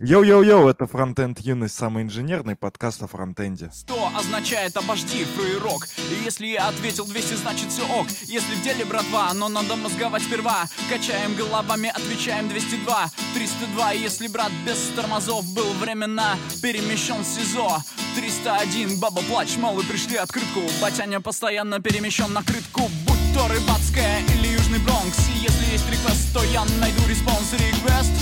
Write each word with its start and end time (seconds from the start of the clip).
Йоу-йоу-йоу, 0.00 0.70
это 0.70 0.86
Фронтенд 0.86 1.40
Юность, 1.40 1.74
самый 1.74 2.04
инженерный 2.04 2.54
подкаст 2.54 3.02
о 3.02 3.08
фронтенде. 3.08 3.68
100 3.72 4.12
означает 4.16 4.76
обожди, 4.76 5.24
фраерок 5.24 5.88
И 6.12 6.24
если 6.24 6.46
я 6.46 6.68
ответил 6.68 7.04
200, 7.04 7.34
значит 7.34 7.68
все 7.72 7.82
ок. 7.82 8.06
Если 8.28 8.54
в 8.54 8.62
деле, 8.62 8.84
братва, 8.84 9.34
но 9.34 9.48
надо 9.48 9.74
мозговать 9.74 10.22
сперва. 10.22 10.66
Качаем 10.88 11.34
головами, 11.34 11.90
отвечаем 11.92 12.48
202 12.48 13.10
302, 13.34 13.90
если 13.94 14.28
брат 14.28 14.52
без 14.64 14.78
тормозов 14.94 15.44
Был 15.52 15.72
временно 15.80 16.38
перемещен 16.62 17.22
в 17.22 17.26
СИЗО. 17.26 17.78
301, 18.14 19.00
баба 19.00 19.20
плач, 19.22 19.56
мол, 19.56 19.82
пришли 19.82 20.16
открытку. 20.16 20.60
Батяня 20.80 21.18
постоянно 21.18 21.80
перемещен 21.80 22.32
на 22.32 22.44
крытку. 22.44 22.82
Будь 23.04 23.34
то 23.34 23.48
рыбацкая 23.48 24.20
или 24.20 24.46
Южный 24.46 24.78
Бронкс. 24.78 25.28
И 25.34 25.38
если 25.38 25.72
есть 25.72 25.90
request, 25.90 26.32
то 26.32 26.44
я 26.44 26.64
найду 26.78 27.02
response. 27.08 27.52
Request, 27.54 28.12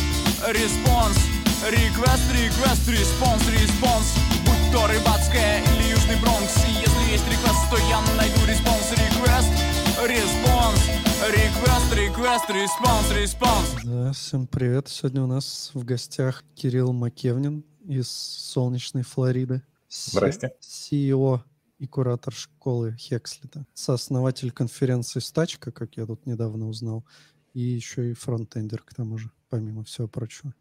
response 0.48 1.19
Request, 1.67 2.30
request, 2.30 2.89
response, 2.89 3.43
response 3.48 4.15
Будь 4.47 4.73
то 4.73 4.87
рыбацкая 4.87 5.65
или 5.65 5.91
Южный 5.91 6.15
Бронкс 6.20 6.65
если 6.65 7.11
есть 7.11 7.27
request, 7.27 7.69
то 7.69 7.77
я 7.89 8.01
найду 8.16 8.39
response 8.47 8.93
Request, 8.93 9.51
response 10.06 10.79
Request, 11.27 11.93
request, 11.93 12.51
response, 12.51 13.11
response 13.11 13.84
Да, 13.84 14.12
всем 14.12 14.47
привет. 14.47 14.87
Сегодня 14.87 15.25
у 15.25 15.27
нас 15.27 15.73
в 15.75 15.84
гостях 15.84 16.45
Кирилл 16.55 16.92
Мокевнин 16.93 17.65
из 17.84 18.09
солнечной 18.11 19.03
Флориды. 19.03 19.61
Здрасте. 19.91 20.53
CEO 20.61 21.41
и 21.80 21.89
куратор 21.89 22.33
школы 22.33 22.95
Hexlet 22.97 23.49
а. 23.49 23.66
Сооснователь 23.75 24.53
конференции 24.53 25.19
«Стачка», 25.19 25.73
как 25.73 25.97
я 25.97 26.06
тут 26.06 26.27
недавно 26.27 26.69
узнал. 26.69 27.05
И 27.55 27.61
еще 27.61 28.09
и 28.09 28.14
фронтендер, 28.14 28.84
к 28.84 28.95
тому 28.95 29.19
же, 29.19 29.33
помимо 29.48 29.83
всего 29.83 30.06
прочего. 30.06 30.55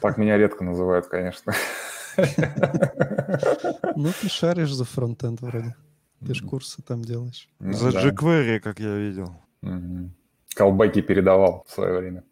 Так 0.00 0.18
меня 0.18 0.36
редко 0.36 0.64
называют, 0.64 1.06
конечно. 1.06 1.52
Ну, 2.16 4.10
ты 4.20 4.28
шаришь 4.28 4.72
за 4.72 4.84
фронтенд 4.84 5.40
вроде. 5.40 5.74
Ты 6.26 6.34
ж 6.34 6.42
курсы 6.42 6.82
там 6.82 7.02
делаешь. 7.02 7.48
Ну 7.60 7.72
За 7.72 7.88
jQuery, 7.88 8.60
как 8.60 8.78
я 8.80 8.94
видел. 8.94 9.34
Мгм. 9.62 10.14
Колбайки 10.54 11.00
передавал 11.00 11.64
в 11.66 11.72
свое 11.72 11.98
время. 11.98 12.24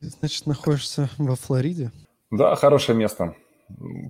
Значит, 0.00 0.46
находишься 0.46 1.08
во 1.18 1.36
Флориде. 1.36 1.90
Да, 2.30 2.54
хорошее 2.56 2.96
место. 2.96 3.34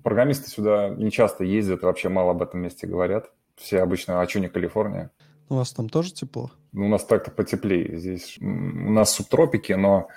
Программисты 0.05 0.50
сюда 0.50 0.91
не 0.91 1.11
часто 1.11 1.44
ездят, 1.44 1.83
вообще 1.83 2.08
мало 2.08 2.33
об 2.33 2.42
этом 2.42 2.61
месте 2.61 2.86
говорят. 2.86 3.30
Все 3.56 3.80
обычно, 3.80 4.20
а 4.20 4.28
что 4.28 4.41
не 4.41 4.48
Калифорния? 4.48 5.11
У 5.48 5.55
вас 5.55 5.72
там 5.72 5.89
тоже 5.89 6.12
тепло? 6.12 6.50
Ну, 6.72 6.86
у 6.86 6.89
нас 6.89 7.05
так-то 7.05 7.30
потеплее. 7.30 7.98
Здесь 7.98 8.36
у 8.41 8.44
нас 8.91 9.12
субтропики, 9.12 9.72
но 9.72 10.08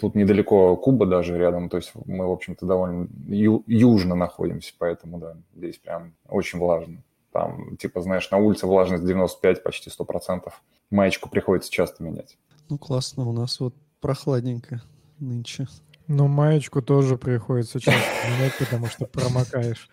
тут 0.00 0.14
недалеко 0.14 0.76
Куба 0.76 1.06
даже 1.06 1.36
рядом. 1.38 1.68
То 1.68 1.78
есть 1.78 1.92
мы, 2.06 2.26
в 2.26 2.30
общем-то, 2.30 2.66
довольно 2.66 3.08
ю- 3.28 3.64
южно 3.66 4.14
находимся, 4.14 4.74
поэтому, 4.78 5.18
да, 5.18 5.36
здесь 5.54 5.78
прям 5.78 6.12
очень 6.28 6.58
влажно. 6.58 7.02
Там, 7.32 7.76
типа, 7.78 8.02
знаешь, 8.02 8.30
на 8.30 8.36
улице 8.38 8.66
влажность 8.66 9.04
95, 9.06 9.62
почти 9.62 9.90
100%. 9.90 10.52
Маечку 10.90 11.30
приходится 11.30 11.70
часто 11.70 12.02
менять. 12.04 12.36
Ну, 12.68 12.76
классно. 12.76 13.26
У 13.26 13.32
нас 13.32 13.58
вот 13.58 13.74
прохладненько 14.00 14.82
нынче. 15.18 15.66
Ну, 16.08 16.28
маечку 16.28 16.82
тоже 16.82 17.16
приходится 17.16 17.80
часто 17.80 18.00
менять, 18.28 18.52
потому 18.58 18.86
что 18.86 19.06
промокаешь. 19.06 19.88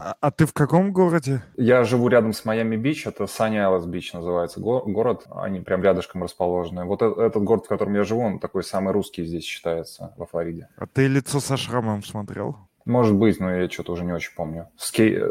А, 0.00 0.14
а 0.20 0.30
ты 0.30 0.46
в 0.46 0.52
каком 0.52 0.92
городе? 0.92 1.42
Я 1.56 1.82
живу 1.84 2.08
рядом 2.08 2.32
с 2.32 2.44
Майами-Бич, 2.44 3.06
это 3.06 3.26
Санни 3.26 3.56
Айлес 3.56 3.84
Бич 3.86 4.12
называется 4.12 4.60
го- 4.60 4.84
город, 4.86 5.26
они 5.34 5.60
прям 5.60 5.82
рядышком 5.82 6.22
расположены. 6.22 6.84
Вот 6.84 7.02
э- 7.02 7.14
этот 7.18 7.42
город, 7.42 7.64
в 7.64 7.68
котором 7.68 7.94
я 7.94 8.04
живу, 8.04 8.20
он 8.22 8.38
такой 8.38 8.62
самый 8.62 8.92
русский 8.92 9.24
здесь 9.24 9.44
считается, 9.44 10.14
во 10.16 10.26
Флориде. 10.26 10.68
А 10.76 10.86
ты 10.86 11.06
лицо 11.08 11.40
со 11.40 11.56
шрамом 11.56 12.02
смотрел? 12.04 12.56
Может 12.88 13.16
быть, 13.16 13.38
но 13.38 13.54
я 13.54 13.68
что-то 13.68 13.92
уже 13.92 14.04
не 14.04 14.12
очень 14.12 14.34
помню. 14.34 14.66
Скей... 14.78 15.14
э, 15.14 15.30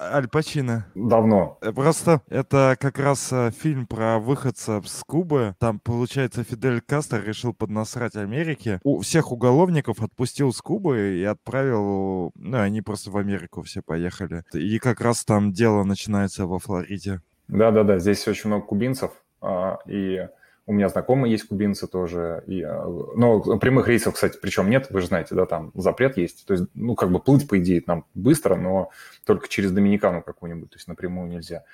Аль 0.00 0.26
Пачино. 0.26 0.86
Давно. 0.94 1.58
Э, 1.60 1.70
Просто 1.70 2.22
это 2.30 2.78
как 2.80 2.98
раз 2.98 3.30
э, 3.30 3.50
фильм 3.50 3.86
про 3.86 4.18
выходца 4.18 4.80
с 4.82 5.04
Кубы. 5.06 5.54
Там, 5.58 5.80
получается, 5.80 6.44
Фидель 6.44 6.80
Кастро 6.80 7.18
решил 7.18 7.52
поднасрать 7.52 8.16
Америке. 8.16 8.80
У 8.84 9.00
всех 9.00 9.32
уголовников 9.32 10.00
отпустил 10.00 10.54
с 10.54 10.62
Кубы 10.62 11.18
и 11.18 11.24
отправил... 11.24 12.32
Ну, 12.36 12.58
они 12.58 12.80
просто 12.80 13.10
в 13.10 13.18
Америку 13.18 13.60
все 13.60 13.82
поехали. 13.82 14.42
И 14.54 14.78
как 14.78 15.02
раз 15.02 15.26
там 15.26 15.52
дело 15.52 15.84
начинается 15.84 16.46
во 16.46 16.58
Флориде. 16.58 17.20
Да-да-да, 17.48 17.98
здесь 17.98 18.26
очень 18.26 18.48
много 18.48 18.64
кубинцев, 18.64 19.10
а, 19.42 19.76
и 19.86 20.26
у 20.66 20.72
меня 20.72 20.88
знакомые 20.88 21.32
есть 21.32 21.48
кубинцы 21.48 21.86
тоже. 21.86 22.42
И, 22.46 22.62
а, 22.62 22.84
но 23.16 23.58
прямых 23.58 23.86
рейсов, 23.86 24.14
кстати, 24.14 24.38
причем 24.40 24.70
нет, 24.70 24.86
вы 24.90 25.00
же 25.00 25.08
знаете, 25.08 25.34
да, 25.34 25.46
там 25.46 25.72
запрет 25.74 26.16
есть. 26.16 26.46
То 26.46 26.54
есть, 26.54 26.66
ну, 26.74 26.94
как 26.94 27.10
бы 27.10 27.20
плыть, 27.20 27.46
по 27.46 27.58
идее, 27.58 27.82
нам 27.86 28.06
быстро, 28.14 28.56
но 28.56 28.90
только 29.26 29.48
через 29.48 29.72
Доминикану 29.72 30.22
какую-нибудь, 30.22 30.70
то 30.70 30.76
есть 30.76 30.88
напрямую 30.88 31.28
нельзя. 31.28 31.64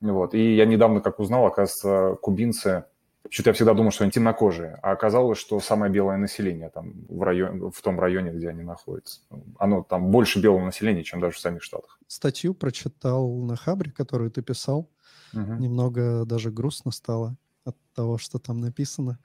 Вот. 0.00 0.34
И 0.34 0.56
я 0.56 0.64
недавно, 0.64 1.00
как 1.00 1.20
узнал, 1.20 1.46
оказывается, 1.46 2.16
кубинцы... 2.20 2.84
Что-то 3.30 3.50
я 3.50 3.54
всегда 3.54 3.72
думал, 3.72 3.92
что 3.92 4.02
они 4.02 4.10
темнокожие, 4.10 4.80
а 4.82 4.90
оказалось, 4.90 5.38
что 5.38 5.60
самое 5.60 5.92
белое 5.92 6.16
население 6.16 6.70
там 6.70 7.06
в, 7.08 7.22
районе, 7.22 7.70
в 7.70 7.80
том 7.80 8.00
районе, 8.00 8.32
где 8.32 8.48
они 8.48 8.64
находятся. 8.64 9.20
Оно 9.58 9.84
там 9.84 10.10
больше 10.10 10.40
белого 10.40 10.64
населения, 10.64 11.04
чем 11.04 11.20
даже 11.20 11.36
в 11.36 11.38
самих 11.38 11.62
Штатах. 11.62 12.00
Статью 12.08 12.52
прочитал 12.52 13.28
на 13.36 13.54
Хабре, 13.54 13.92
которую 13.92 14.32
ты 14.32 14.42
писал. 14.42 14.90
Мгм. 15.32 15.60
Немного 15.60 16.24
даже 16.24 16.50
грустно 16.50 16.90
стало 16.90 17.36
от 17.64 17.76
того, 17.94 18.18
что 18.18 18.38
там 18.38 18.60
написано 18.60 19.18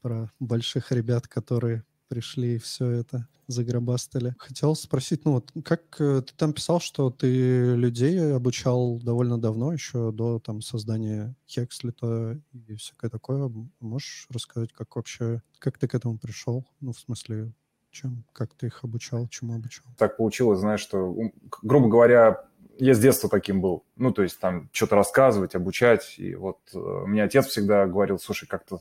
про 0.00 0.30
больших 0.38 0.92
ребят, 0.92 1.26
которые 1.28 1.84
пришли 2.08 2.56
и 2.56 2.58
все 2.58 2.90
это 2.90 3.26
загробастали. 3.46 4.34
Хотел 4.38 4.74
спросить, 4.74 5.24
ну 5.24 5.32
вот, 5.32 5.52
как 5.64 5.82
э, 6.00 6.22
ты 6.22 6.32
там 6.34 6.52
писал, 6.52 6.80
что 6.80 7.10
ты 7.10 7.74
людей 7.74 8.34
обучал 8.34 8.98
довольно 9.00 9.38
давно, 9.38 9.72
еще 9.72 10.12
до 10.12 10.38
там 10.38 10.62
создания 10.62 11.34
Хекслита 11.46 12.40
и 12.52 12.74
всякое 12.76 13.10
такое. 13.10 13.50
Можешь 13.80 14.26
рассказать, 14.30 14.72
как 14.72 14.96
вообще, 14.96 15.42
как 15.58 15.78
ты 15.78 15.88
к 15.88 15.94
этому 15.94 16.18
пришел? 16.18 16.66
Ну, 16.80 16.92
в 16.92 16.98
смысле, 16.98 17.52
чем, 17.90 18.24
как 18.32 18.54
ты 18.54 18.66
их 18.66 18.82
обучал, 18.82 19.28
чему 19.28 19.54
обучал? 19.54 19.84
так 19.96 20.16
получилось, 20.16 20.60
знаешь, 20.60 20.80
что, 20.80 21.16
грубо 21.62 21.88
говоря, 21.88 22.48
я 22.78 22.94
с 22.94 22.98
детства 22.98 23.28
таким 23.28 23.60
был. 23.60 23.84
Ну, 23.96 24.12
то 24.12 24.22
есть 24.22 24.38
там 24.38 24.68
что-то 24.72 24.96
рассказывать, 24.96 25.54
обучать. 25.54 26.14
И 26.18 26.34
вот 26.34 26.58
э, 26.74 26.78
мне 26.78 27.22
отец 27.22 27.46
всегда 27.46 27.86
говорил, 27.86 28.18
слушай, 28.18 28.46
как-то... 28.46 28.80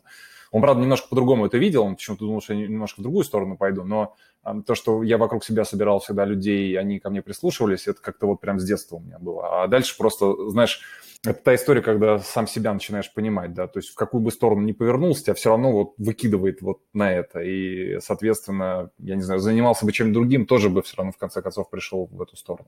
Он, 0.51 0.61
правда, 0.61 0.81
немножко 0.81 1.07
по-другому 1.09 1.47
это 1.47 1.57
видел, 1.57 1.83
он 1.83 1.95
почему-то 1.95 2.25
думал, 2.25 2.41
что 2.41 2.53
я 2.53 2.67
немножко 2.67 2.99
в 2.99 3.03
другую 3.03 3.23
сторону 3.23 3.57
пойду, 3.57 3.83
но 3.83 4.15
а, 4.43 4.61
то, 4.61 4.75
что 4.75 5.01
я 5.01 5.17
вокруг 5.17 5.43
себя 5.43 5.65
собирал 5.65 5.99
всегда 5.99 6.25
людей, 6.25 6.77
они 6.77 6.99
ко 6.99 7.09
мне 7.09 7.23
прислушивались, 7.23 7.87
это 7.87 7.99
как-то 7.99 8.27
вот 8.27 8.39
прям 8.39 8.59
с 8.59 8.63
детства 8.63 8.97
у 8.97 8.99
меня 8.99 9.17
было. 9.17 9.63
А 9.63 9.67
дальше 9.67 9.97
просто, 9.97 10.51
знаешь, 10.51 10.81
это 11.25 11.41
та 11.41 11.55
история, 11.55 11.81
когда 11.81 12.19
сам 12.19 12.47
себя 12.47 12.73
начинаешь 12.73 13.11
понимать, 13.13 13.53
да, 13.53 13.67
то 13.67 13.79
есть 13.79 13.89
в 13.91 13.95
какую 13.95 14.21
бы 14.21 14.29
сторону 14.29 14.61
ни 14.61 14.73
повернулся, 14.73 15.23
тебя 15.23 15.33
все 15.35 15.49
равно 15.49 15.71
вот 15.71 15.93
выкидывает 15.97 16.61
вот 16.61 16.81
на 16.91 17.13
это, 17.13 17.39
и, 17.39 17.99
соответственно, 18.01 18.89
я 18.97 19.15
не 19.15 19.21
знаю, 19.21 19.39
занимался 19.39 19.85
бы 19.85 19.93
чем-то 19.93 20.13
другим, 20.13 20.45
тоже 20.45 20.69
бы 20.69 20.81
все 20.81 20.97
равно 20.97 21.13
в 21.13 21.17
конце 21.17 21.41
концов 21.41 21.69
пришел 21.69 22.09
в 22.11 22.21
эту 22.21 22.35
сторону. 22.35 22.67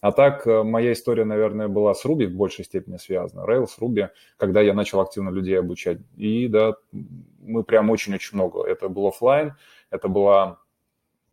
А 0.00 0.10
так, 0.10 0.46
э, 0.46 0.62
моя 0.62 0.92
история, 0.92 1.26
наверное, 1.26 1.68
была 1.68 1.94
с 1.94 2.06
Ruby 2.06 2.26
в 2.28 2.34
большей 2.34 2.64
степени 2.64 2.96
связана, 2.96 3.42
Rails, 3.42 3.72
Ruby, 3.78 4.08
когда 4.38 4.62
я 4.62 4.72
начал 4.72 5.00
активно 5.00 5.28
людей 5.28 5.58
обучать, 5.58 5.98
и, 6.16 6.48
да, 6.48 6.76
мы 7.40 7.62
прям 7.62 7.90
очень-очень 7.90 8.36
много, 8.38 8.64
это 8.64 8.88
был 8.88 9.06
оффлайн, 9.08 9.52
это 9.90 10.08
была 10.08 10.58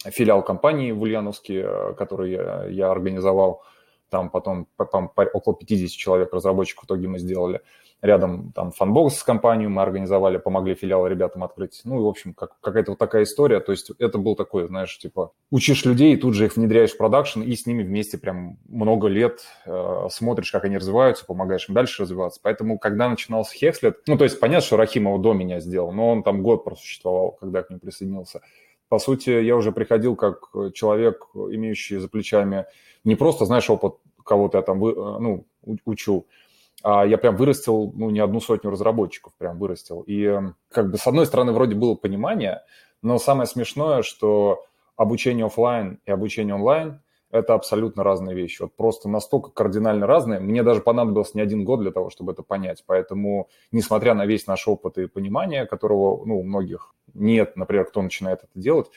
филиал 0.06 0.44
компании 0.44 0.92
в 0.92 1.02
Ульяновске, 1.02 1.62
э, 1.66 1.94
который 1.98 2.32
я, 2.32 2.66
я 2.66 2.92
организовал, 2.92 3.64
там 4.10 4.30
потом 4.30 4.68
по- 4.76 4.86
по- 4.86 5.08
по- 5.08 5.30
около 5.34 5.56
50 5.56 5.98
человек 5.98 6.34
разработчиков 6.34 6.84
в 6.84 6.86
итоге 6.88 7.08
мы 7.08 7.20
сделали. 7.20 7.62
Рядом 8.02 8.54
там 8.54 8.72
Funbox 8.80 9.10
с 9.10 9.24
компанией 9.24 9.68
мы 9.68 9.82
организовали, 9.82 10.38
помогли 10.38 10.74
филиалы 10.74 11.10
ребятам 11.10 11.44
открыть. 11.44 11.82
Ну, 11.84 12.00
и, 12.00 12.04
в 12.04 12.08
общем, 12.08 12.34
как, 12.34 12.58
какая-то 12.62 12.92
вот 12.92 12.98
такая 12.98 13.24
история. 13.24 13.60
То 13.60 13.74
есть 13.74 13.92
это 14.00 14.18
был 14.18 14.38
такой, 14.38 14.68
знаешь, 14.68 14.98
типа, 14.98 15.34
учишь 15.52 15.84
людей, 15.84 16.16
тут 16.16 16.34
же 16.34 16.46
их 16.46 16.56
внедряешь 16.56 16.92
в 16.92 16.98
продакшн, 16.98 17.42
и 17.42 17.54
с 17.54 17.66
ними 17.66 17.84
вместе 17.84 18.18
прям 18.18 18.58
много 18.70 19.10
лет 19.10 19.42
э, 19.66 20.08
смотришь, 20.12 20.52
как 20.52 20.64
они 20.64 20.78
развиваются, 20.78 21.26
помогаешь 21.26 21.68
им 21.68 21.76
дальше 21.76 22.04
развиваться. 22.04 22.40
Поэтому, 22.42 22.80
когда 22.80 23.10
начинался 23.10 23.54
Hexlet, 23.54 23.98
ну, 24.08 24.18
то 24.18 24.24
есть 24.24 24.40
понятно, 24.40 24.66
что 24.66 24.78
Рахимов 24.78 25.22
до 25.22 25.34
меня 25.34 25.60
сделал, 25.60 25.92
но 25.92 26.10
он 26.10 26.24
там 26.24 26.42
год 26.42 26.64
просуществовал, 26.64 27.34
когда 27.34 27.64
к 27.64 27.70
нему 27.70 27.82
присоединился. 27.82 28.40
По 28.90 29.00
сути, 29.00 29.30
я 29.30 29.56
уже 29.56 29.72
приходил 29.72 30.16
как 30.16 30.50
человек, 30.74 31.28
имеющий 31.34 31.98
за 31.98 32.10
плечами 32.10 32.66
не 33.04 33.16
просто, 33.16 33.46
знаешь, 33.46 33.70
опыт 33.70 33.96
кого-то 34.24 34.58
я 34.58 34.62
там 34.62 34.84
э, 34.86 34.94
ну, 34.94 35.46
учу, 35.86 36.28
а 36.84 37.06
я 37.06 37.18
прям 37.18 37.36
вырастил, 37.36 37.92
ну, 37.96 38.10
не 38.10 38.20
одну 38.20 38.40
сотню 38.40 38.70
разработчиков 38.70 39.34
прям 39.38 39.58
вырастил. 39.58 40.02
И 40.02 40.24
э, 40.24 40.42
как 40.72 40.92
бы 40.92 40.98
с 40.98 41.08
одной 41.08 41.26
стороны 41.26 41.52
вроде 41.52 41.76
было 41.76 41.96
понимание, 41.96 42.62
но 43.02 43.18
самое 43.18 43.48
смешное, 43.48 44.04
что 44.04 44.66
обучение 44.96 45.46
оффлайн 45.46 46.00
и 46.06 46.12
обучение 46.12 46.56
онлайн– 46.56 47.02
это 47.32 47.54
абсолютно 47.54 48.04
разные 48.04 48.36
вещи. 48.36 48.62
Вот 48.62 48.74
просто 48.76 49.08
настолько 49.08 49.52
кардинально 49.52 50.08
разные. 50.08 50.40
Мне 50.40 50.64
даже 50.64 50.82
понадобился 50.82 51.32
не 51.36 51.42
один 51.42 51.64
год 51.64 51.82
для 51.82 51.92
того, 51.92 52.10
чтобы 52.10 52.32
это 52.32 52.42
понять. 52.42 52.84
Поэтому, 52.88 53.50
несмотря 53.72 54.16
на 54.16 54.26
весь 54.26 54.48
наш 54.48 54.68
опыт 54.68 54.98
и 54.98 55.08
понимание, 55.08 55.66
которого 55.66 56.26
ну, 56.26 56.40
у 56.40 56.44
многих 56.44 56.96
нет, 57.14 57.56
например, 57.56 57.86
кто 57.86 58.02
начинает 58.02 58.40
это 58.40 58.60
делать. 58.60 58.88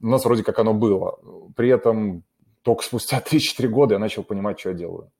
У 0.00 0.06
нас 0.06 0.24
вроде 0.24 0.44
как 0.44 0.58
оно 0.58 0.74
было. 0.74 1.18
При 1.56 1.68
этом 1.70 2.22
только 2.62 2.84
спустя 2.84 3.18
3-4 3.24 3.66
года 3.68 3.94
я 3.94 3.98
начал 3.98 4.22
понимать, 4.22 4.60
что 4.60 4.70
я 4.70 4.76
делаю. 4.76 5.10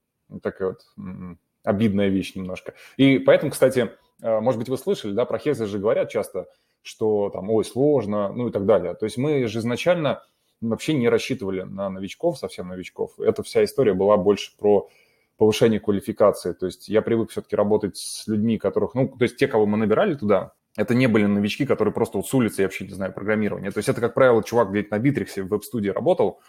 Такая 0.42 0.68
вот 0.68 0.80
м-м, 0.96 1.38
обидная 1.64 2.08
вещь 2.08 2.34
немножко. 2.36 2.74
И 2.96 3.18
поэтому, 3.18 3.50
кстати, 3.50 3.90
э, 4.22 4.40
может 4.40 4.58
быть, 4.58 4.68
вы 4.68 4.78
слышали, 4.78 5.12
да, 5.12 5.24
про 5.24 5.38
Хекслет 5.38 5.68
же 5.68 5.78
говорят 5.78 6.10
часто, 6.10 6.46
что 6.82 7.30
там, 7.30 7.50
ой, 7.50 7.64
сложно, 7.64 8.32
ну 8.32 8.48
и 8.48 8.52
так 8.52 8.66
далее. 8.66 8.94
То 8.94 9.04
есть 9.04 9.16
мы 9.16 9.46
же 9.46 9.58
изначально 9.58 10.22
вообще 10.70 10.94
не 10.94 11.08
рассчитывали 11.08 11.62
на 11.62 11.90
новичков, 11.90 12.38
совсем 12.38 12.68
новичков. 12.68 13.18
Эта 13.18 13.42
вся 13.42 13.64
история 13.64 13.94
была 13.94 14.16
больше 14.16 14.56
про 14.56 14.88
повышение 15.36 15.80
квалификации. 15.80 16.52
То 16.52 16.66
есть 16.66 16.88
я 16.88 17.02
привык 17.02 17.30
все-таки 17.30 17.56
работать 17.56 17.96
с 17.96 18.26
людьми, 18.26 18.58
которых, 18.58 18.94
ну, 18.94 19.08
то 19.08 19.24
есть 19.24 19.36
те, 19.36 19.48
кого 19.48 19.66
мы 19.66 19.76
набирали 19.76 20.14
туда, 20.14 20.52
это 20.76 20.94
не 20.94 21.06
были 21.06 21.26
новички, 21.26 21.66
которые 21.66 21.92
просто 21.92 22.16
вот 22.16 22.26
с 22.26 22.32
улицы, 22.32 22.62
я 22.62 22.66
вообще 22.66 22.84
не 22.84 22.94
знаю, 22.94 23.12
программирование. 23.12 23.70
То 23.70 23.78
есть 23.78 23.88
это, 23.88 24.00
как 24.00 24.14
правило, 24.14 24.42
чувак 24.42 24.70
где-то 24.70 24.96
на 24.96 24.98
Битриксе 24.98 25.42
в 25.42 25.48
веб-студии 25.48 25.90
работал, 25.90 26.40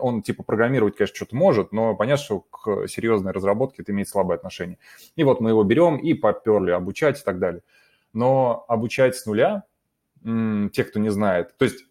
он 0.00 0.22
типа 0.22 0.42
программировать, 0.42 0.96
конечно, 0.96 1.14
что-то 1.14 1.36
может, 1.36 1.70
но 1.70 1.94
понятно, 1.94 2.24
что 2.24 2.40
к 2.40 2.88
серьезной 2.88 3.32
разработке 3.32 3.82
это 3.82 3.92
имеет 3.92 4.08
слабое 4.08 4.38
отношение. 4.38 4.78
И 5.14 5.22
вот 5.22 5.40
мы 5.40 5.50
его 5.50 5.62
берем 5.62 5.98
и 5.98 6.14
поперли 6.14 6.72
обучать 6.72 7.20
и 7.20 7.24
так 7.24 7.38
далее. 7.38 7.62
Но 8.12 8.64
обучать 8.66 9.14
с 9.14 9.24
нуля, 9.26 9.64
те, 10.24 10.84
кто 10.84 10.98
не 10.98 11.10
знает, 11.10 11.56
то 11.56 11.64
есть 11.64 11.86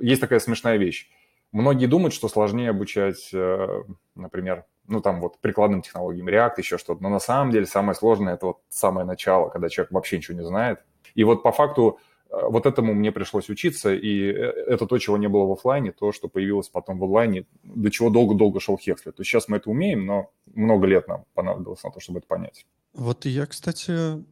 есть 0.00 0.20
такая 0.20 0.38
смешная 0.38 0.76
вещь. 0.76 1.08
Многие 1.52 1.86
думают, 1.86 2.14
что 2.14 2.28
сложнее 2.28 2.70
обучать, 2.70 3.30
э, 3.32 3.82
например, 4.14 4.66
ну 4.86 5.00
там 5.00 5.20
вот 5.20 5.38
прикладным 5.40 5.82
технологиям, 5.82 6.28
React, 6.28 6.54
еще 6.58 6.78
что-то. 6.78 7.02
Но 7.02 7.08
на 7.08 7.18
самом 7.18 7.50
деле 7.50 7.66
самое 7.66 7.94
сложное– 7.96 8.34
это 8.34 8.46
вот 8.46 8.58
самое 8.68 9.04
начало, 9.06 9.48
когда 9.48 9.68
человек 9.68 9.90
вообще 9.92 10.18
ничего 10.18 10.38
не 10.38 10.44
знает. 10.44 10.80
И 11.16 11.24
вот 11.24 11.42
по 11.42 11.50
факту 11.50 11.98
э, 12.30 12.36
вот 12.40 12.66
этому 12.66 12.94
мне 12.94 13.10
пришлось 13.10 13.50
учиться, 13.50 13.92
и 13.92 14.26
это 14.26 14.86
то, 14.86 14.96
чего 14.98 15.16
не 15.16 15.28
было 15.28 15.44
в 15.46 15.52
офлайне, 15.52 15.90
то, 15.90 16.12
что 16.12 16.28
появилось 16.28 16.68
потом 16.68 17.00
в 17.00 17.04
онлайне, 17.04 17.46
до 17.64 17.90
чего 17.90 18.10
долго-долго 18.10 18.60
шел 18.60 18.78
Хекслет. 18.78 19.16
То 19.16 19.22
есть 19.22 19.30
сейчас 19.30 19.48
мы 19.48 19.56
это 19.56 19.70
умеем, 19.70 20.06
но 20.06 20.30
много 20.54 20.86
лет 20.86 21.08
нам 21.08 21.24
понадобилось 21.34 21.82
на 21.82 21.90
то, 21.90 21.98
чтобы 21.98 22.20
это 22.20 22.28
понять. 22.28 22.64
Вот 22.94 23.24
я, 23.24 23.46
кстати, 23.46 24.24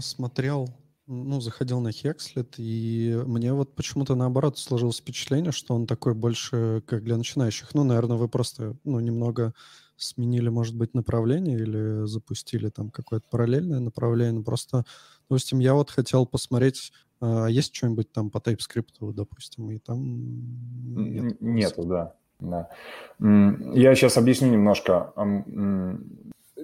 смотрел 0.00 0.68
ну, 1.08 1.40
заходил 1.40 1.80
на 1.80 1.90
Хекслет, 1.90 2.54
и 2.58 3.18
мне 3.26 3.52
вот 3.54 3.74
почему-то 3.74 4.14
наоборот 4.14 4.58
сложилось 4.58 4.98
впечатление, 4.98 5.52
что 5.52 5.74
он 5.74 5.86
такой 5.86 6.14
больше 6.14 6.82
как 6.86 7.02
для 7.02 7.16
начинающих. 7.16 7.74
Ну, 7.74 7.82
наверное, 7.82 8.18
вы 8.18 8.28
просто, 8.28 8.76
ну, 8.84 9.00
немного 9.00 9.54
сменили, 9.96 10.48
может 10.50 10.76
быть, 10.76 10.94
направление 10.94 11.58
или 11.58 12.06
запустили 12.06 12.68
там 12.68 12.90
какое-то 12.90 13.26
параллельное 13.30 13.80
направление. 13.80 14.34
Ну, 14.34 14.44
просто, 14.44 14.84
допустим, 15.28 15.58
я 15.60 15.74
вот 15.74 15.90
хотел 15.90 16.26
посмотреть, 16.26 16.92
а, 17.20 17.46
есть 17.46 17.74
что-нибудь 17.74 18.12
там 18.12 18.30
по 18.30 18.38
TypeScript, 18.38 19.12
допустим, 19.14 19.70
и 19.70 19.78
там... 19.78 20.04
Нет, 20.94 21.40
Нету, 21.40 21.84
да. 21.84 22.14
Да. 22.38 22.68
Я 23.18 23.94
сейчас 23.96 24.16
объясню 24.16 24.48
немножко 24.50 25.12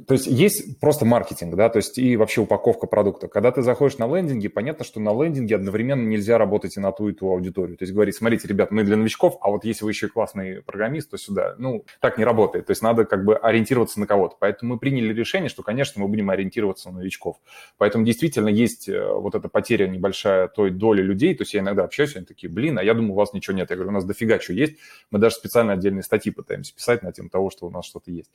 то 0.06 0.14
есть 0.14 0.26
есть 0.26 0.80
просто 0.80 1.04
маркетинг, 1.04 1.54
да, 1.54 1.68
то 1.68 1.78
есть 1.78 1.98
и 1.98 2.16
вообще 2.16 2.40
упаковка 2.40 2.86
продукта. 2.86 3.28
Когда 3.28 3.50
ты 3.50 3.62
заходишь 3.62 3.98
на 3.98 4.06
лендинги, 4.06 4.48
понятно, 4.48 4.84
что 4.84 5.00
на 5.00 5.10
лендинге 5.10 5.56
одновременно 5.56 6.06
нельзя 6.06 6.38
работать 6.38 6.76
и 6.76 6.80
на 6.80 6.92
ту, 6.92 7.08
и 7.08 7.12
ту 7.12 7.30
аудиторию. 7.30 7.76
То 7.76 7.84
есть 7.84 7.92
говорить, 7.92 8.16
смотрите, 8.16 8.48
ребят, 8.48 8.70
мы 8.70 8.84
для 8.84 8.96
новичков, 8.96 9.38
а 9.40 9.50
вот 9.50 9.64
если 9.64 9.84
вы 9.84 9.92
еще 9.92 10.08
классный 10.08 10.62
программист, 10.62 11.10
то 11.10 11.18
сюда. 11.18 11.54
Ну, 11.58 11.84
так 12.00 12.18
не 12.18 12.24
работает. 12.24 12.66
То 12.66 12.72
есть 12.72 12.82
надо 12.82 13.04
как 13.04 13.24
бы 13.24 13.36
ориентироваться 13.36 14.00
на 14.00 14.06
кого-то. 14.06 14.36
Поэтому 14.38 14.74
мы 14.74 14.78
приняли 14.78 15.12
решение, 15.12 15.48
что, 15.48 15.62
конечно, 15.62 16.02
мы 16.02 16.08
будем 16.08 16.30
ориентироваться 16.30 16.90
на 16.90 16.98
новичков. 16.98 17.36
Поэтому 17.78 18.04
действительно 18.04 18.48
есть 18.48 18.88
э, 18.88 19.12
вот 19.12 19.34
эта 19.34 19.48
потеря 19.48 19.86
небольшая 19.86 20.48
той 20.48 20.70
доли 20.70 21.02
людей. 21.02 21.34
То 21.34 21.42
есть 21.42 21.54
я 21.54 21.60
иногда 21.60 21.84
общаюсь, 21.84 22.16
они 22.16 22.24
такие, 22.24 22.50
блин, 22.50 22.78
а 22.78 22.82
я 22.82 22.94
думаю, 22.94 23.12
у 23.12 23.16
вас 23.16 23.32
ничего 23.32 23.56
нет. 23.56 23.70
Я 23.70 23.76
говорю, 23.76 23.90
у 23.90 23.94
нас 23.94 24.04
дофига 24.04 24.40
что 24.40 24.52
есть. 24.52 24.76
Мы 25.10 25.18
даже 25.18 25.36
специально 25.36 25.72
отдельные 25.72 26.02
статьи 26.02 26.32
пытаемся 26.32 26.74
писать 26.74 27.02
на 27.02 27.12
тему 27.12 27.28
того, 27.28 27.50
что 27.50 27.66
у 27.66 27.70
нас 27.70 27.86
что-то 27.86 28.10
есть 28.10 28.30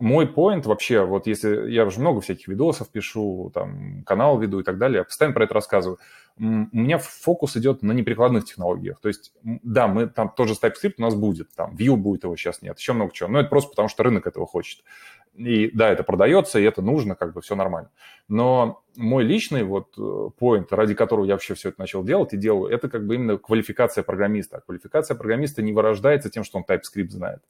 мой 0.00 0.28
поинт 0.28 0.66
вообще, 0.66 1.04
вот 1.04 1.26
если 1.26 1.70
я 1.70 1.84
уже 1.84 2.00
много 2.00 2.20
всяких 2.20 2.46
видосов 2.48 2.88
пишу, 2.88 3.50
там, 3.52 4.04
канал 4.04 4.38
веду 4.38 4.60
и 4.60 4.62
так 4.62 4.78
далее, 4.78 4.98
я 4.98 5.04
постоянно 5.04 5.34
про 5.34 5.44
это 5.44 5.54
рассказываю. 5.54 5.98
У 6.38 6.44
меня 6.44 6.98
фокус 6.98 7.56
идет 7.56 7.82
на 7.82 7.90
неприкладных 7.90 8.44
технологиях. 8.44 9.00
То 9.00 9.08
есть, 9.08 9.32
да, 9.42 9.88
мы 9.88 10.06
там 10.06 10.28
тоже 10.28 10.54
TypeScript 10.54 10.94
у 10.98 11.02
нас 11.02 11.16
будет, 11.16 11.52
там, 11.56 11.74
Vue 11.74 11.96
будет 11.96 12.22
его 12.22 12.36
сейчас 12.36 12.62
нет, 12.62 12.78
еще 12.78 12.92
много 12.92 13.12
чего. 13.12 13.28
Но 13.28 13.40
это 13.40 13.48
просто 13.48 13.70
потому, 13.70 13.88
что 13.88 14.04
рынок 14.04 14.28
этого 14.28 14.46
хочет. 14.46 14.84
И 15.34 15.70
да, 15.72 15.90
это 15.90 16.02
продается, 16.02 16.58
и 16.58 16.64
это 16.64 16.82
нужно, 16.82 17.14
как 17.14 17.32
бы 17.32 17.40
все 17.40 17.54
нормально. 17.54 17.90
Но 18.28 18.82
мой 18.96 19.24
личный 19.24 19.62
вот 19.62 19.94
э, 19.98 20.64
ради 20.70 20.94
которого 20.94 21.24
я 21.24 21.34
вообще 21.34 21.54
все 21.54 21.68
это 21.68 21.80
начал 21.80 22.02
делать 22.02 22.32
и 22.32 22.36
делаю, 22.36 22.72
это 22.72 22.88
как 22.88 23.06
бы 23.06 23.14
именно 23.14 23.38
квалификация 23.38 24.02
программиста. 24.02 24.62
Квалификация 24.66 25.16
программиста 25.16 25.62
не 25.62 25.72
вырождается 25.72 26.30
тем, 26.30 26.44
что 26.44 26.58
он 26.58 26.64
TypeScript 26.68 27.10
знает. 27.10 27.42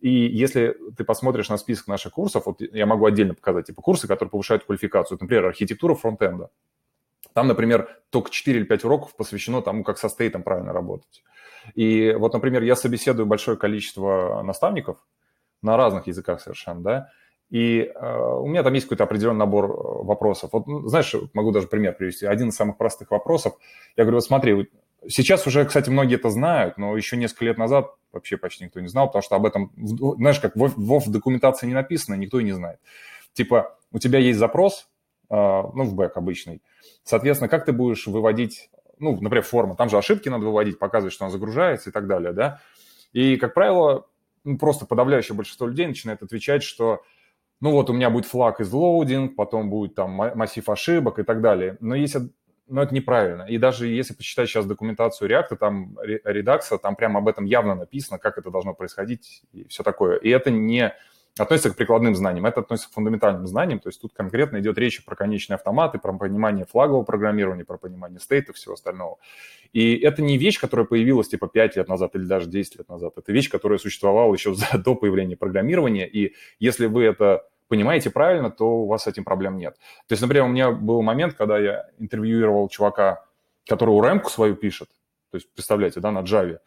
И 0.00 0.10
если 0.10 0.76
ты 0.96 1.04
посмотришь 1.04 1.48
на 1.48 1.56
список 1.56 1.88
наших 1.88 2.12
курсов, 2.12 2.46
вот 2.46 2.60
я 2.60 2.86
могу 2.86 3.06
отдельно 3.06 3.34
показать, 3.34 3.66
типа 3.66 3.82
курсы, 3.82 4.08
которые 4.08 4.30
повышают 4.30 4.64
квалификацию. 4.64 5.18
Например, 5.20 5.46
архитектура 5.46 5.94
фронтенда. 5.94 6.50
Там, 7.32 7.48
например, 7.48 7.88
только 8.10 8.30
4 8.30 8.60
или 8.60 8.66
5 8.66 8.84
уроков 8.84 9.16
посвящено 9.16 9.62
тому, 9.62 9.84
как 9.84 9.98
со 9.98 10.08
стейтом 10.08 10.42
правильно 10.42 10.72
работать. 10.72 11.22
И 11.74 12.12
вот, 12.18 12.32
например, 12.32 12.62
я 12.62 12.76
собеседую 12.76 13.26
большое 13.26 13.56
количество 13.56 14.42
наставников 14.42 14.98
на 15.62 15.76
разных 15.76 16.06
языках 16.08 16.40
совершенно, 16.40 16.80
да, 16.80 17.10
и 17.52 17.82
э, 17.82 18.36
у 18.40 18.46
меня 18.46 18.62
там 18.62 18.72
есть 18.72 18.86
какой-то 18.86 19.04
определенный 19.04 19.40
набор 19.40 19.66
э, 19.66 20.04
вопросов. 20.04 20.48
Вот, 20.54 20.66
ну, 20.66 20.88
знаешь, 20.88 21.14
могу 21.34 21.50
даже 21.50 21.66
пример 21.66 21.94
привести. 21.94 22.24
Один 22.24 22.48
из 22.48 22.54
самых 22.54 22.78
простых 22.78 23.10
вопросов. 23.10 23.52
Я 23.94 24.04
говорю, 24.04 24.16
вот 24.16 24.24
смотри, 24.24 24.70
сейчас 25.06 25.46
уже, 25.46 25.66
кстати, 25.66 25.90
многие 25.90 26.14
это 26.14 26.30
знают, 26.30 26.78
но 26.78 26.96
еще 26.96 27.18
несколько 27.18 27.44
лет 27.44 27.58
назад 27.58 27.94
вообще 28.10 28.38
почти 28.38 28.64
никто 28.64 28.80
не 28.80 28.88
знал, 28.88 29.08
потому 29.08 29.22
что 29.22 29.36
об 29.36 29.44
этом, 29.44 29.70
знаешь, 29.76 30.40
как 30.40 30.56
в, 30.56 30.72
в 30.76 31.10
документации 31.10 31.66
не 31.66 31.74
написано, 31.74 32.14
никто 32.14 32.40
и 32.40 32.44
не 32.44 32.52
знает. 32.52 32.78
Типа, 33.34 33.76
у 33.92 33.98
тебя 33.98 34.18
есть 34.18 34.38
запрос, 34.38 34.88
э, 35.28 35.34
ну, 35.34 35.84
в 35.84 35.94
бэк 35.94 36.12
обычный, 36.14 36.62
соответственно, 37.04 37.50
как 37.50 37.66
ты 37.66 37.72
будешь 37.72 38.06
выводить, 38.06 38.70
ну, 38.98 39.12
например, 39.20 39.42
форму, 39.42 39.76
там 39.76 39.90
же 39.90 39.98
ошибки 39.98 40.30
надо 40.30 40.46
выводить, 40.46 40.78
показывать, 40.78 41.12
что 41.12 41.26
она 41.26 41.32
загружается 41.32 41.90
и 41.90 41.92
так 41.92 42.06
далее, 42.06 42.32
да. 42.32 42.60
И, 43.12 43.36
как 43.36 43.52
правило, 43.52 44.06
ну, 44.42 44.56
просто 44.56 44.86
подавляющее 44.86 45.36
большинство 45.36 45.66
людей 45.66 45.86
начинает 45.86 46.22
отвечать, 46.22 46.62
что 46.62 47.02
ну 47.62 47.70
вот 47.70 47.88
у 47.88 47.92
меня 47.92 48.10
будет 48.10 48.26
флаг 48.26 48.60
is 48.60 48.72
loading, 48.72 49.36
потом 49.36 49.70
будет 49.70 49.94
там 49.94 50.10
массив 50.10 50.68
ошибок 50.68 51.20
и 51.20 51.22
так 51.22 51.40
далее. 51.40 51.76
Но 51.80 51.94
если 51.94 52.28
но 52.68 52.82
это 52.82 52.94
неправильно. 52.94 53.42
И 53.42 53.58
даже 53.58 53.86
если 53.86 54.14
почитать 54.14 54.48
сейчас 54.48 54.66
документацию 54.66 55.30
React, 55.30 55.56
там 55.56 55.98
редакса, 56.02 56.78
там 56.78 56.96
прямо 56.96 57.18
об 57.18 57.28
этом 57.28 57.44
явно 57.44 57.74
написано, 57.74 58.18
как 58.18 58.38
это 58.38 58.50
должно 58.50 58.72
происходить 58.74 59.42
и 59.52 59.68
все 59.68 59.82
такое. 59.82 60.16
И 60.16 60.28
это 60.30 60.50
не 60.50 60.92
относится 61.38 61.70
к 61.70 61.76
прикладным 61.76 62.14
знаниям, 62.14 62.46
это 62.46 62.60
относится 62.60 62.90
к 62.90 62.94
фундаментальным 62.94 63.46
знаниям, 63.46 63.78
то 63.78 63.88
есть 63.88 64.00
тут 64.00 64.12
конкретно 64.12 64.58
идет 64.58 64.76
речь 64.76 65.04
про 65.04 65.16
конечные 65.16 65.54
автоматы, 65.54 65.98
про 65.98 66.12
понимание 66.12 66.66
флагового 66.66 67.04
программирования, 67.04 67.64
про 67.64 67.78
понимание 67.78 68.20
стейта 68.20 68.52
и 68.52 68.54
всего 68.54 68.74
остального. 68.74 69.18
И 69.72 69.96
это 69.96 70.20
не 70.20 70.36
вещь, 70.36 70.60
которая 70.60 70.86
появилась 70.86 71.28
типа 71.28 71.48
5 71.48 71.76
лет 71.76 71.88
назад 71.88 72.14
или 72.16 72.24
даже 72.24 72.50
10 72.50 72.78
лет 72.78 72.88
назад, 72.88 73.14
это 73.16 73.32
вещь, 73.32 73.50
которая 73.50 73.78
существовала 73.78 74.32
еще 74.34 74.54
до 74.74 74.94
появления 74.94 75.36
программирования, 75.36 76.06
и 76.06 76.34
если 76.58 76.86
вы 76.86 77.04
это 77.04 77.46
понимаете 77.68 78.10
правильно, 78.10 78.50
то 78.50 78.82
у 78.82 78.86
вас 78.86 79.04
с 79.04 79.06
этим 79.06 79.24
проблем 79.24 79.56
нет. 79.56 79.74
То 80.06 80.12
есть, 80.12 80.22
например, 80.22 80.44
у 80.44 80.48
меня 80.48 80.70
был 80.70 81.02
момент, 81.02 81.34
когда 81.34 81.58
я 81.58 81.86
интервьюировал 81.98 82.68
чувака, 82.68 83.24
который 83.66 83.90
урэмку 83.90 84.30
свою 84.30 84.56
пишет, 84.56 84.88
то 85.30 85.36
есть, 85.36 85.52
представляете, 85.52 86.00
да, 86.00 86.10
на 86.10 86.20
Java, 86.20 86.58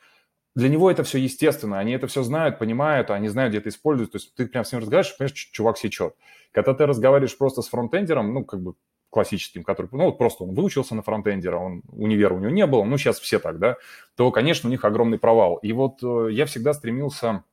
для 0.56 0.70
него 0.70 0.90
это 0.90 1.04
все 1.04 1.20
естественно, 1.20 1.80
они 1.80 1.92
это 1.92 2.08
все 2.08 2.24
знают, 2.24 2.58
понимают, 2.58 3.12
они 3.12 3.28
знают, 3.28 3.52
где 3.52 3.60
это 3.60 3.70
используют. 3.70 4.14
То 4.14 4.16
есть 4.18 4.34
ты 4.36 4.48
прям 4.48 4.64
с 4.64 4.72
ним 4.72 4.82
разговариваешь, 4.82 5.18
понимаешь, 5.18 5.50
чувак 5.52 5.78
сечет. 5.78 6.16
Когда 6.52 6.74
ты 6.74 6.86
разговариваешь 6.86 7.38
просто 7.38 7.62
с 7.62 7.68
фронтендером, 7.68 8.34
ну, 8.34 8.46
как 8.46 8.62
бы 8.62 8.76
классическим, 9.10 9.64
который, 9.64 9.88
ну, 9.92 10.06
вот 10.06 10.18
просто 10.18 10.44
он 10.44 10.54
выучился 10.54 10.96
на 10.96 11.02
фронтендера, 11.02 11.58
он, 11.58 11.84
универа 11.92 12.34
у 12.34 12.40
него 12.40 12.52
не 12.52 12.66
было, 12.66 12.84
ну, 12.86 12.98
сейчас 12.98 13.20
все 13.20 13.40
так, 13.40 13.60
да, 13.60 13.76
то, 14.16 14.32
конечно, 14.32 14.68
у 14.68 14.72
них 14.72 14.84
огромный 14.86 15.20
провал. 15.20 15.58
И 15.58 15.72
вот 15.74 16.02
э, 16.04 16.30
я 16.32 16.46
всегда 16.46 16.74
стремился 16.74 17.44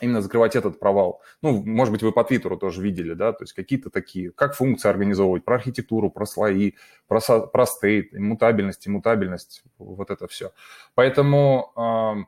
именно 0.00 0.20
закрывать 0.20 0.56
этот 0.56 0.78
провал. 0.78 1.22
Ну, 1.42 1.62
может 1.64 1.92
быть, 1.92 2.02
вы 2.02 2.12
по 2.12 2.24
Твиттеру 2.24 2.56
тоже 2.56 2.82
видели, 2.82 3.14
да, 3.14 3.32
то 3.32 3.44
есть 3.44 3.52
какие-то 3.52 3.90
такие, 3.90 4.30
как 4.32 4.54
функции 4.54 4.88
организовывать, 4.88 5.44
про 5.44 5.56
архитектуру, 5.56 6.10
про 6.10 6.26
слои, 6.26 6.72
про, 7.06 7.20
про 7.20 7.66
стейт, 7.66 8.14
иммутабельность, 8.14 8.86
иммутабельность, 8.86 9.62
вот 9.78 10.10
это 10.10 10.26
все. 10.26 10.52
Поэтому 10.94 11.72
э, 11.76 12.24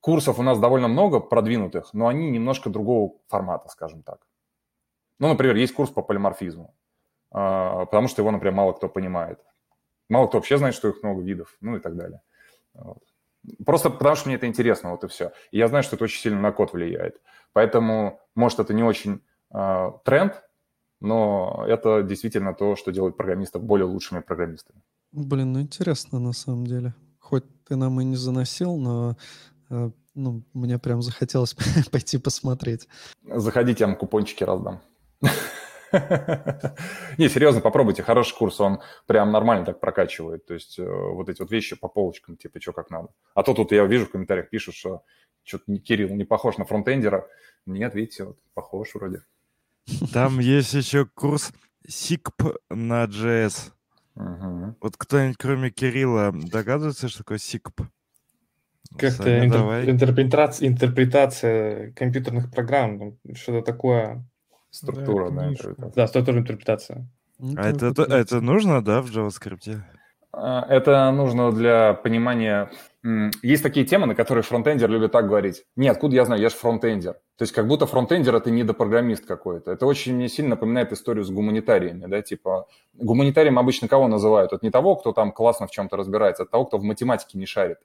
курсов 0.00 0.38
у 0.38 0.42
нас 0.42 0.58
довольно 0.58 0.88
много 0.88 1.20
продвинутых, 1.20 1.94
но 1.94 2.08
они 2.08 2.30
немножко 2.30 2.70
другого 2.70 3.14
формата, 3.28 3.68
скажем 3.68 4.02
так. 4.02 4.18
Ну, 5.18 5.28
например, 5.28 5.56
есть 5.56 5.74
курс 5.74 5.90
по 5.90 6.02
полиморфизму, 6.02 6.74
э, 7.30 7.34
потому 7.34 8.08
что 8.08 8.22
его, 8.22 8.30
например, 8.30 8.54
мало 8.54 8.72
кто 8.72 8.88
понимает. 8.88 9.38
Мало 10.08 10.26
кто 10.26 10.38
вообще 10.38 10.58
знает, 10.58 10.74
что 10.74 10.88
их 10.88 11.02
много 11.02 11.22
видов, 11.22 11.56
ну 11.60 11.76
и 11.76 11.80
так 11.80 11.96
далее. 11.96 12.20
Вот. 12.74 13.02
Просто 13.64 13.90
потому 13.90 14.16
что 14.16 14.28
мне 14.28 14.36
это 14.36 14.46
интересно, 14.46 14.90
вот 14.90 15.04
и 15.04 15.08
все. 15.08 15.32
И 15.50 15.58
я 15.58 15.68
знаю, 15.68 15.82
что 15.82 15.96
это 15.96 16.04
очень 16.04 16.20
сильно 16.20 16.40
на 16.40 16.52
код 16.52 16.72
влияет. 16.72 17.20
Поэтому, 17.52 18.20
может, 18.34 18.60
это 18.60 18.72
не 18.72 18.82
очень 18.82 19.20
э, 19.52 19.90
тренд, 20.04 20.42
но 21.00 21.64
это 21.66 22.02
действительно 22.02 22.54
то, 22.54 22.76
что 22.76 22.92
делает 22.92 23.16
программистов 23.16 23.62
более 23.62 23.86
лучшими 23.86 24.20
программистами. 24.20 24.80
Блин, 25.10 25.52
ну 25.52 25.60
интересно 25.60 26.18
на 26.18 26.32
самом 26.32 26.66
деле. 26.66 26.94
Хоть 27.18 27.44
ты 27.64 27.76
нам 27.76 28.00
и 28.00 28.04
не 28.04 28.16
заносил, 28.16 28.76
но 28.76 29.16
э, 29.70 29.90
ну, 30.14 30.42
мне 30.54 30.78
прям 30.78 31.02
захотелось 31.02 31.54
пойти 31.90 32.18
посмотреть. 32.18 32.88
Заходите, 33.24 33.84
я 33.84 33.88
вам 33.88 33.96
купончики 33.96 34.44
раздам. 34.44 34.80
Не, 37.18 37.28
серьезно, 37.28 37.60
попробуйте. 37.60 38.02
Хороший 38.02 38.36
курс, 38.36 38.60
он 38.60 38.80
прям 39.06 39.30
нормально 39.30 39.66
так 39.66 39.80
прокачивает. 39.80 40.46
То 40.46 40.54
есть 40.54 40.78
э, 40.78 40.84
вот 40.84 41.28
эти 41.28 41.40
вот 41.40 41.50
вещи 41.50 41.76
по 41.76 41.88
полочкам, 41.88 42.36
типа, 42.36 42.60
что 42.60 42.72
как 42.72 42.90
надо. 42.90 43.08
А 43.34 43.42
то 43.42 43.52
тут 43.52 43.72
я 43.72 43.84
вижу 43.84 44.06
в 44.06 44.10
комментариях 44.10 44.48
пишут, 44.48 44.74
что 44.74 45.02
что-то 45.44 45.76
Кирилл 45.78 46.14
не 46.14 46.24
похож 46.24 46.56
на 46.56 46.64
фронтендера. 46.64 47.26
Нет, 47.66 47.94
видите, 47.94 48.24
вот 48.24 48.38
похож 48.54 48.94
вроде. 48.94 49.22
Там 50.12 50.38
есть 50.38 50.72
еще 50.72 51.06
курс 51.06 51.52
SIGP 51.86 52.56
на 52.70 53.04
JS. 53.04 53.72
Угу. 54.14 54.76
Вот 54.80 54.96
кто-нибудь, 54.96 55.36
кроме 55.38 55.70
Кирилла, 55.70 56.32
догадывается, 56.32 57.08
что 57.08 57.18
такое 57.18 57.38
SIGP? 57.38 57.86
Как-то 58.98 59.22
Саня, 59.22 59.46
интер- 59.46 59.50
давай. 59.50 59.90
интерпретация, 59.90 60.68
интерпретация 60.68 61.92
компьютерных 61.92 62.50
программ, 62.50 62.98
ну, 62.98 63.34
что-то 63.34 63.62
такое. 63.62 64.24
Структура, 64.72 65.30
Да, 65.30 65.48
интерпретация. 65.48 65.92
Да, 65.94 66.06
структура 66.06 66.38
интерпретация. 66.38 67.06
Ну, 67.38 67.54
А 67.56 67.68
это, 67.68 67.88
вот 67.88 67.98
это 67.98 68.40
нужно, 68.40 68.82
да, 68.82 69.02
в 69.02 69.06
JavaScript? 69.06 69.80
А, 70.32 70.64
Это 70.68 71.10
нужно 71.10 71.52
для 71.52 71.92
понимания... 71.92 72.70
Есть 73.42 73.62
такие 73.62 73.84
темы, 73.84 74.06
на 74.06 74.14
которые 74.14 74.44
фронтендер 74.44 74.88
любит 74.88 75.12
так 75.12 75.26
говорить. 75.28 75.64
Нет, 75.76 75.96
откуда 75.96 76.16
я 76.16 76.24
знаю, 76.24 76.40
я 76.40 76.48
же 76.48 76.54
фронтендер. 76.54 77.14
То 77.36 77.42
есть 77.42 77.52
как 77.52 77.66
будто 77.66 77.86
фронтендер– 77.86 78.34
это 78.36 78.50
недопрограммист 78.50 79.26
какой-то. 79.26 79.72
Это 79.72 79.86
очень 79.86 80.14
мне 80.14 80.28
сильно 80.28 80.50
напоминает 80.50 80.92
историю 80.92 81.24
с 81.24 81.30
гуманитариями. 81.30 82.06
Да? 82.06 82.22
Типа 82.22 82.68
гуманитарием 82.94 83.58
обычно 83.58 83.88
кого 83.88 84.08
называют? 84.08 84.52
Это 84.52 84.64
не 84.64 84.70
того, 84.70 84.96
кто 84.96 85.12
там 85.12 85.32
классно 85.32 85.66
в 85.66 85.70
чем-то 85.70 85.96
разбирается, 85.96 86.44
а 86.44 86.46
того, 86.46 86.64
кто 86.64 86.78
в 86.78 86.84
математике 86.84 87.38
не 87.38 87.44
шарит. 87.46 87.78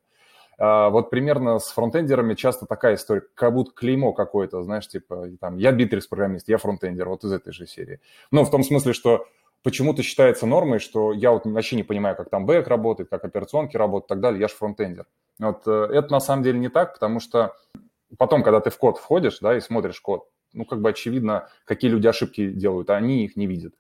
Вот 0.58 1.12
примерно 1.12 1.60
с 1.60 1.68
фронтендерами 1.68 2.34
часто 2.34 2.66
такая 2.66 2.96
история, 2.96 3.22
как 3.36 3.54
будто 3.54 3.72
клеймо 3.74 4.12
какое-то, 4.14 4.64
знаешь, 4.64 4.88
типа, 4.88 5.30
там, 5.40 5.58
я 5.58 5.72
битрикс-программист, 5.72 6.50
я 6.50 6.58
фронтендер, 6.58 7.08
вот 7.10 7.24
из 7.24 7.32
этой 7.32 7.54
же 7.54 7.68
серии. 7.68 8.00
Ну, 8.32 8.44
в 8.44 8.50
том 8.50 8.64
смысле, 8.64 8.94
что 8.94 9.28
почему-то 9.64 10.02
считается 10.02 10.46
нормой, 10.46 10.80
что 10.80 11.14
я 11.14 11.32
вот 11.32 11.46
вообще 11.46 11.76
не 11.76 11.84
понимаю, 11.84 12.16
как 12.16 12.30
там 12.30 12.46
бэк 12.46 12.68
работает, 12.68 13.10
как 13.10 13.26
операционки 13.26 13.78
работают 13.78 14.08
и 14.08 14.14
так 14.14 14.20
далее, 14.20 14.42
я 14.42 14.48
же 14.48 14.56
фронтендер. 14.56 15.06
Вот 15.40 15.64
э, 15.68 15.90
это 15.94 16.12
на 16.12 16.20
самом 16.20 16.44
деле 16.44 16.58
не 16.58 16.70
так, 16.70 16.94
потому 16.94 17.20
что 17.20 17.56
потом, 18.18 18.44
когда 18.44 18.60
ты 18.60 18.70
в 18.70 18.78
код 18.78 18.98
входишь, 18.98 19.40
да, 19.40 19.58
и 19.58 19.60
смотришь 19.60 20.00
код, 20.02 20.28
ну, 20.54 20.66
как 20.66 20.82
бы 20.82 20.90
очевидно, 20.90 21.50
какие 21.66 21.92
люди 21.92 22.08
ошибки 22.08 22.50
делают, 22.50 22.90
а 22.90 22.96
они 22.96 23.26
их 23.26 23.36
не 23.36 23.46
видят. 23.46 23.74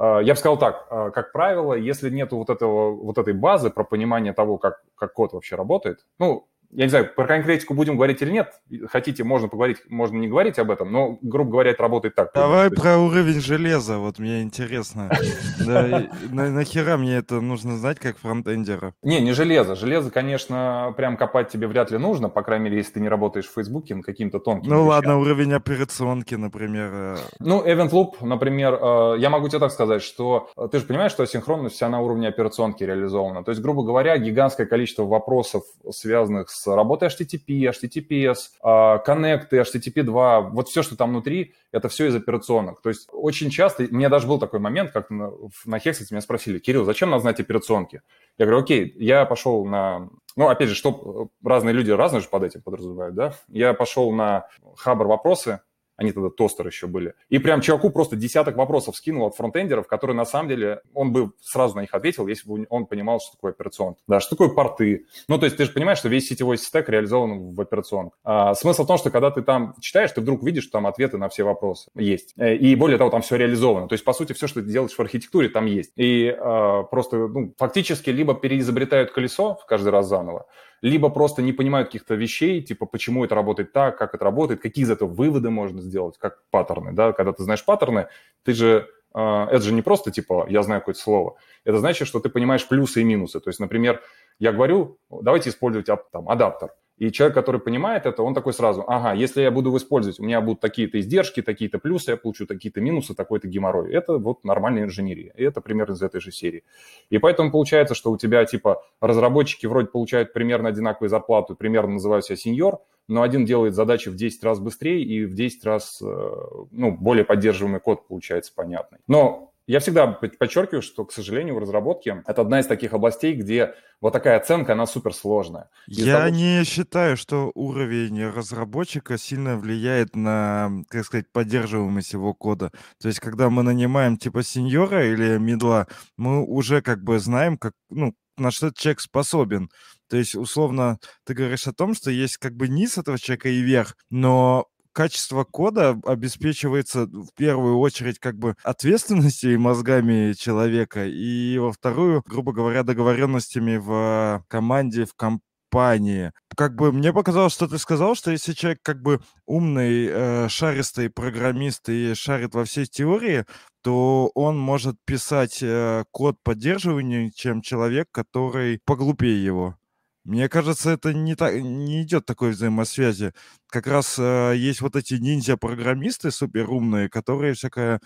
А, 0.00 0.20
Я 0.20 0.32
бы 0.32 0.38
сказал 0.38 0.58
так, 0.58 0.86
а, 0.88 1.10
как 1.10 1.30
правило, 1.30 1.74
если 1.74 2.08
нет 2.08 2.32
вот, 2.32 2.48
этого, 2.48 2.92
вот 2.96 3.18
этой 3.18 3.34
базы 3.34 3.68
про 3.70 3.84
понимание 3.84 4.32
того, 4.32 4.56
как, 4.56 4.82
как 4.94 5.12
код 5.12 5.34
вообще 5.34 5.56
работает, 5.56 6.06
ну, 6.18 6.48
я 6.72 6.84
не 6.84 6.90
знаю, 6.90 7.08
про 7.14 7.26
конкретику 7.26 7.74
будем 7.74 7.96
говорить 7.96 8.22
или 8.22 8.30
нет, 8.30 8.52
хотите, 8.88 9.24
можно 9.24 9.48
поговорить, 9.48 9.78
можно 9.88 10.16
не 10.18 10.28
говорить 10.28 10.58
об 10.58 10.70
этом, 10.70 10.92
но, 10.92 11.18
грубо 11.22 11.50
говоря, 11.52 11.70
это 11.72 11.82
работает 11.82 12.14
так. 12.14 12.30
Давай 12.34 12.68
есть- 12.70 12.80
про 12.80 12.98
уровень 12.98 13.40
железа, 13.40 13.98
вот 13.98 14.18
мне 14.18 14.42
интересно. 14.42 15.10
На- 15.58 16.50
нахера 16.50 16.96
мне 16.96 17.16
это 17.16 17.40
нужно 17.40 17.76
знать, 17.76 17.98
как 17.98 18.18
фронтендера? 18.18 18.94
Не, 19.02 19.20
не 19.20 19.32
железо. 19.32 19.74
Железо, 19.74 20.10
конечно, 20.10 20.94
прям 20.96 21.16
копать 21.16 21.48
тебе 21.48 21.66
вряд 21.66 21.90
ли 21.90 21.98
нужно, 21.98 22.28
по 22.28 22.42
крайней 22.42 22.64
мере, 22.66 22.76
если 22.78 22.94
ты 22.94 23.00
не 23.00 23.08
работаешь 23.08 23.46
в 23.48 23.54
Фейсбуке 23.54 23.94
над 23.94 24.04
каким-то 24.04 24.38
тонким 24.38 24.70
Ну 24.70 24.84
ладно, 24.86 25.18
уровень 25.18 25.52
операционки, 25.54 26.34
например. 26.34 26.90
э, 26.92 27.16
Ну, 27.40 27.64
Event 27.66 27.90
Loop, 27.90 28.14
например, 28.20 28.74
э, 28.80 29.16
я 29.18 29.30
могу 29.30 29.48
тебе 29.48 29.58
так 29.58 29.72
сказать, 29.72 30.02
что 30.02 30.50
э, 30.56 30.68
ты 30.70 30.78
же 30.78 30.86
понимаешь, 30.86 31.12
что 31.12 31.22
асинхронность 31.22 31.74
вся 31.76 31.88
на 31.88 32.00
уровне 32.00 32.28
операционки 32.28 32.84
реализована. 32.84 33.42
То 33.44 33.50
есть, 33.50 33.60
грубо 33.62 33.82
говоря, 33.82 34.16
гигантское 34.18 34.66
количество 34.66 35.04
вопросов, 35.04 35.64
связанных 35.90 36.50
с 36.50 36.59
работой 36.66 37.08
HTTP, 37.08 37.70
HTTPS, 37.70 38.36
э, 38.62 38.98
коннекты, 39.04 39.58
HTTP2, 39.60 40.50
вот 40.50 40.68
все, 40.68 40.82
что 40.82 40.96
там 40.96 41.10
внутри, 41.10 41.54
это 41.72 41.88
все 41.88 42.06
из 42.06 42.14
операционок. 42.14 42.80
То 42.82 42.88
есть 42.88 43.08
очень 43.12 43.50
часто, 43.50 43.84
у 43.84 43.94
меня 43.94 44.08
даже 44.08 44.26
был 44.26 44.38
такой 44.38 44.60
момент, 44.60 44.92
как 44.92 45.10
на, 45.10 45.32
на 45.64 45.76
Hexet 45.76 46.06
меня 46.10 46.20
спросили, 46.20 46.58
Кирилл, 46.58 46.84
зачем 46.84 47.10
надо 47.10 47.22
знать 47.22 47.40
операционки? 47.40 48.02
Я 48.38 48.46
говорю, 48.46 48.62
окей, 48.62 48.94
я 48.98 49.24
пошел 49.24 49.64
на... 49.64 50.08
Ну, 50.36 50.48
опять 50.48 50.68
же, 50.68 50.74
что 50.74 51.28
разные 51.44 51.72
люди 51.72 51.90
разные 51.90 52.20
же 52.20 52.28
под 52.28 52.44
этим 52.44 52.62
подразумевают, 52.62 53.14
да? 53.14 53.34
Я 53.48 53.74
пошел 53.74 54.12
на 54.12 54.46
Хабр 54.76 55.06
вопросы, 55.06 55.60
они 56.00 56.12
тогда 56.12 56.30
тостер 56.30 56.66
еще 56.66 56.86
были. 56.86 57.14
И 57.28 57.38
прям 57.38 57.60
чуваку 57.60 57.90
просто 57.90 58.16
десяток 58.16 58.56
вопросов 58.56 58.96
скинул 58.96 59.26
от 59.26 59.36
фронтендеров, 59.36 59.86
которые 59.86 60.16
на 60.16 60.24
самом 60.24 60.48
деле, 60.48 60.80
он 60.94 61.12
бы 61.12 61.32
сразу 61.42 61.76
на 61.76 61.80
них 61.80 61.92
ответил, 61.92 62.26
если 62.26 62.48
бы 62.48 62.66
он 62.70 62.86
понимал, 62.86 63.20
что 63.20 63.32
такое 63.32 63.52
операционка. 63.52 64.00
Да, 64.08 64.18
что 64.18 64.30
такое 64.34 64.48
порты. 64.48 65.04
Ну, 65.28 65.38
то 65.38 65.44
есть 65.44 65.58
ты 65.58 65.66
же 65.66 65.72
понимаешь, 65.72 65.98
что 65.98 66.08
весь 66.08 66.26
сетевой 66.26 66.56
стек 66.56 66.88
реализован 66.88 67.54
в 67.54 67.60
операционке. 67.60 68.16
А, 68.24 68.54
смысл 68.54 68.84
в 68.84 68.86
том, 68.86 68.96
что 68.96 69.10
когда 69.10 69.30
ты 69.30 69.42
там 69.42 69.74
читаешь, 69.80 70.10
ты 70.10 70.22
вдруг 70.22 70.42
видишь, 70.42 70.62
что 70.64 70.72
там 70.72 70.86
ответы 70.86 71.18
на 71.18 71.28
все 71.28 71.44
вопросы 71.44 71.90
есть. 71.94 72.32
Э, 72.38 72.56
И 72.56 72.74
более 72.76 72.96
того, 72.96 73.10
там 73.10 73.20
все 73.20 73.36
реализовано. 73.36 73.86
То 73.86 73.92
есть, 73.92 74.04
по 74.04 74.14
сути, 74.14 74.32
все, 74.32 74.46
что 74.46 74.62
ты 74.62 74.70
делаешь 74.70 74.94
в 74.94 75.00
архитектуре, 75.00 75.50
там 75.50 75.66
есть. 75.66 75.92
И 75.96 76.34
а, 76.38 76.84
просто, 76.84 77.28
ну, 77.28 77.52
фактически 77.58 78.08
либо 78.08 78.34
переизобретают 78.34 79.10
колесо 79.10 79.58
каждый 79.68 79.90
раз 79.90 80.08
заново, 80.08 80.46
либо 80.82 81.10
просто 81.10 81.42
не 81.42 81.52
понимают 81.52 81.88
каких-то 81.88 82.14
вещей, 82.14 82.62
типа 82.62 82.86
почему 82.86 83.24
это 83.24 83.34
работает 83.34 83.72
так, 83.72 83.98
как 83.98 84.14
это 84.14 84.24
работает, 84.24 84.62
какие 84.62 84.84
из 84.84 84.90
этого 84.90 85.08
выводы 85.08 85.50
можно 85.50 85.82
сделать, 85.82 85.89
как 86.18 86.42
паттерны, 86.50 86.92
да, 86.92 87.12
когда 87.12 87.32
ты 87.32 87.42
знаешь 87.42 87.64
паттерны, 87.64 88.08
ты 88.44 88.52
же, 88.52 88.88
э, 89.14 89.46
это 89.50 89.60
же 89.60 89.72
не 89.72 89.82
просто 89.82 90.10
типа 90.10 90.46
я 90.48 90.62
знаю 90.62 90.80
какое-то 90.80 91.00
слово, 91.00 91.36
это 91.64 91.78
значит, 91.78 92.08
что 92.08 92.20
ты 92.20 92.28
понимаешь 92.28 92.66
плюсы 92.66 93.00
и 93.00 93.04
минусы, 93.04 93.40
то 93.40 93.50
есть, 93.50 93.60
например, 93.60 94.02
я 94.38 94.52
говорю, 94.52 94.98
давайте 95.10 95.50
использовать 95.50 95.86
там, 96.12 96.28
адаптер, 96.28 96.72
и 97.00 97.10
человек, 97.10 97.34
который 97.34 97.62
понимает 97.62 98.04
это, 98.04 98.22
он 98.22 98.34
такой 98.34 98.52
сразу, 98.52 98.84
ага, 98.86 99.14
если 99.14 99.40
я 99.40 99.50
буду 99.50 99.74
использовать, 99.74 100.20
у 100.20 100.22
меня 100.22 100.42
будут 100.42 100.60
такие-то 100.60 101.00
издержки, 101.00 101.40
такие-то 101.40 101.78
плюсы, 101.78 102.10
я 102.10 102.18
получу 102.18 102.46
такие-то 102.46 102.82
минусы, 102.82 103.14
такой-то 103.14 103.48
геморрой. 103.48 103.90
Это 103.94 104.18
вот 104.18 104.44
нормальная 104.44 104.84
инженерия. 104.84 105.32
И 105.34 105.42
это 105.42 105.62
примерно 105.62 105.94
из 105.94 106.02
этой 106.02 106.20
же 106.20 106.30
серии. 106.30 106.62
И 107.08 107.16
поэтому 107.16 107.50
получается, 107.50 107.94
что 107.94 108.10
у 108.10 108.18
тебя 108.18 108.44
типа 108.44 108.84
разработчики 109.00 109.64
вроде 109.64 109.88
получают 109.88 110.34
примерно 110.34 110.68
одинаковую 110.68 111.08
зарплату, 111.08 111.56
примерно 111.56 111.94
называют 111.94 112.26
себя 112.26 112.36
сеньор, 112.36 112.80
но 113.08 113.22
один 113.22 113.46
делает 113.46 113.74
задачи 113.74 114.10
в 114.10 114.14
10 114.14 114.44
раз 114.44 114.60
быстрее 114.60 115.02
и 115.02 115.24
в 115.24 115.34
10 115.34 115.64
раз 115.64 116.02
э, 116.02 116.30
ну, 116.70 116.92
более 116.92 117.24
поддерживаемый 117.24 117.80
код 117.80 118.06
получается 118.06 118.52
понятный. 118.54 118.98
Но 119.08 119.49
я 119.70 119.78
всегда 119.78 120.08
под- 120.08 120.36
подчеркиваю, 120.36 120.82
что, 120.82 121.04
к 121.04 121.12
сожалению, 121.12 121.54
в 121.54 121.58
разработке 121.58 122.24
это 122.26 122.42
одна 122.42 122.58
из 122.58 122.66
таких 122.66 122.92
областей, 122.92 123.34
где 123.34 123.74
вот 124.00 124.12
такая 124.12 124.36
оценка, 124.36 124.72
она 124.72 124.84
суперсложная. 124.84 125.70
Из-за 125.86 126.06
Я 126.06 126.18
того, 126.18 126.30
не 126.30 126.64
считаю, 126.64 127.16
что 127.16 127.52
уровень 127.54 128.26
разработчика 128.26 129.16
сильно 129.16 129.56
влияет 129.56 130.16
на, 130.16 130.70
как 130.88 131.04
сказать, 131.04 131.30
поддерживаемость 131.30 132.14
его 132.14 132.34
кода. 132.34 132.72
То 133.00 133.06
есть, 133.06 133.20
когда 133.20 133.48
мы 133.48 133.62
нанимаем 133.62 134.16
типа 134.16 134.42
сеньора 134.42 135.06
или 135.06 135.38
мидла, 135.38 135.86
мы 136.16 136.44
уже 136.44 136.82
как 136.82 137.04
бы 137.04 137.20
знаем, 137.20 137.56
как, 137.56 137.74
ну, 137.90 138.14
на 138.36 138.50
что 138.50 138.72
человек 138.72 139.00
способен. 139.00 139.70
То 140.08 140.16
есть, 140.16 140.34
условно, 140.34 140.98
ты 141.24 141.34
говоришь 141.34 141.68
о 141.68 141.72
том, 141.72 141.94
что 141.94 142.10
есть 142.10 142.38
как 142.38 142.54
бы 142.54 142.66
низ 142.66 142.98
этого 142.98 143.20
человека 143.20 143.48
и 143.48 143.60
верх, 143.60 143.94
но 144.10 144.66
качество 145.00 145.44
кода 145.44 145.98
обеспечивается 146.04 147.06
в 147.06 147.30
первую 147.34 147.78
очередь 147.78 148.18
как 148.18 148.36
бы 148.36 148.54
ответственностью 148.62 149.54
и 149.54 149.56
мозгами 149.56 150.34
человека, 150.34 151.06
и 151.06 151.56
во 151.56 151.72
вторую, 151.72 152.22
грубо 152.26 152.52
говоря, 152.52 152.82
договоренностями 152.82 153.78
в 153.78 154.44
команде, 154.46 155.06
в 155.06 155.14
компании. 155.14 156.32
Как 156.54 156.74
бы 156.74 156.92
мне 156.92 157.14
показалось, 157.14 157.54
что 157.54 157.66
ты 157.66 157.78
сказал, 157.78 158.14
что 158.14 158.30
если 158.30 158.52
человек 158.52 158.80
как 158.82 159.00
бы 159.00 159.22
умный, 159.46 160.06
э, 160.06 160.48
шаристый 160.50 161.08
программист 161.08 161.88
и 161.88 162.12
шарит 162.12 162.54
во 162.54 162.66
всей 162.66 162.84
теории, 162.84 163.46
то 163.82 164.30
он 164.34 164.58
может 164.58 164.96
писать 165.06 165.60
э, 165.62 166.04
код 166.10 166.36
поддерживания, 166.42 167.30
чем 167.34 167.62
человек, 167.62 168.08
который 168.12 168.80
поглупее 168.84 169.42
его. 169.42 169.79
Мне 170.24 170.48
кажется, 170.48 170.90
это 170.90 171.14
не, 171.14 171.34
так, 171.34 171.54
не 171.54 172.02
идет 172.02 172.26
такой 172.26 172.50
взаимосвязи. 172.50 173.32
Как 173.68 173.86
раз 173.86 174.18
э, 174.18 174.54
есть 174.56 174.80
вот 174.82 174.94
эти 174.96 175.14
ниндзя-программисты 175.14 176.30
суперумные, 176.30 177.08
которые 177.08 177.54
всякое 177.54 178.00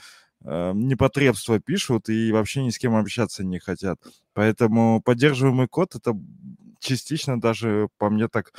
э, 0.45 0.73
непотребство 0.75 1.59
пишут 1.61 2.09
и 2.09 2.31
вообще 2.33 2.63
ни 2.63 2.71
с 2.71 2.79
кем 2.79 2.95
общаться 2.95 3.43
не 3.45 3.59
хотят. 3.59 3.99
Поэтому 4.33 5.03
поддерживаемый 5.03 5.67
код 5.69 5.97
это 5.97 6.15
частично 6.79 7.41
даже 7.41 7.89
по 7.99 8.11
мне 8.11 8.29
так 8.29 8.53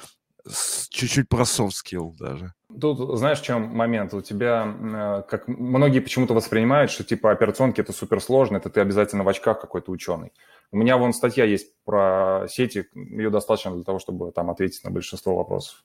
чуть-чуть 0.90 1.28
про 1.30 1.44
soft 1.44 1.72
skill 1.72 2.14
даже. 2.20 2.54
Тут 2.80 3.18
знаешь, 3.18 3.40
в 3.40 3.44
чем 3.44 3.64
момент? 3.76 4.14
У 4.14 4.22
тебя, 4.22 4.66
э, 4.68 5.24
как 5.30 5.48
многие 5.48 6.00
почему-то 6.00 6.34
воспринимают, 6.34 6.92
что 6.92 7.04
типа 7.04 7.32
операционки 7.32 7.82
это 7.82 7.94
суперсложно, 7.94 8.58
это 8.58 8.70
ты 8.70 8.82
обязательно 8.82 9.24
в 9.24 9.30
очках 9.30 9.62
какой-то 9.62 9.92
ученый. 9.92 10.34
У 10.72 10.78
меня 10.78 10.98
вон 10.98 11.14
статья 11.14 11.46
есть 11.46 11.74
про 11.86 12.48
сети, 12.50 12.88
ее 12.94 13.30
достаточно 13.30 13.74
для 13.74 13.84
того, 13.84 14.00
чтобы 14.00 14.32
там 14.32 14.50
ответить 14.50 14.84
на 14.84 14.92
большинство 14.92 15.36
вопросов. 15.36 15.84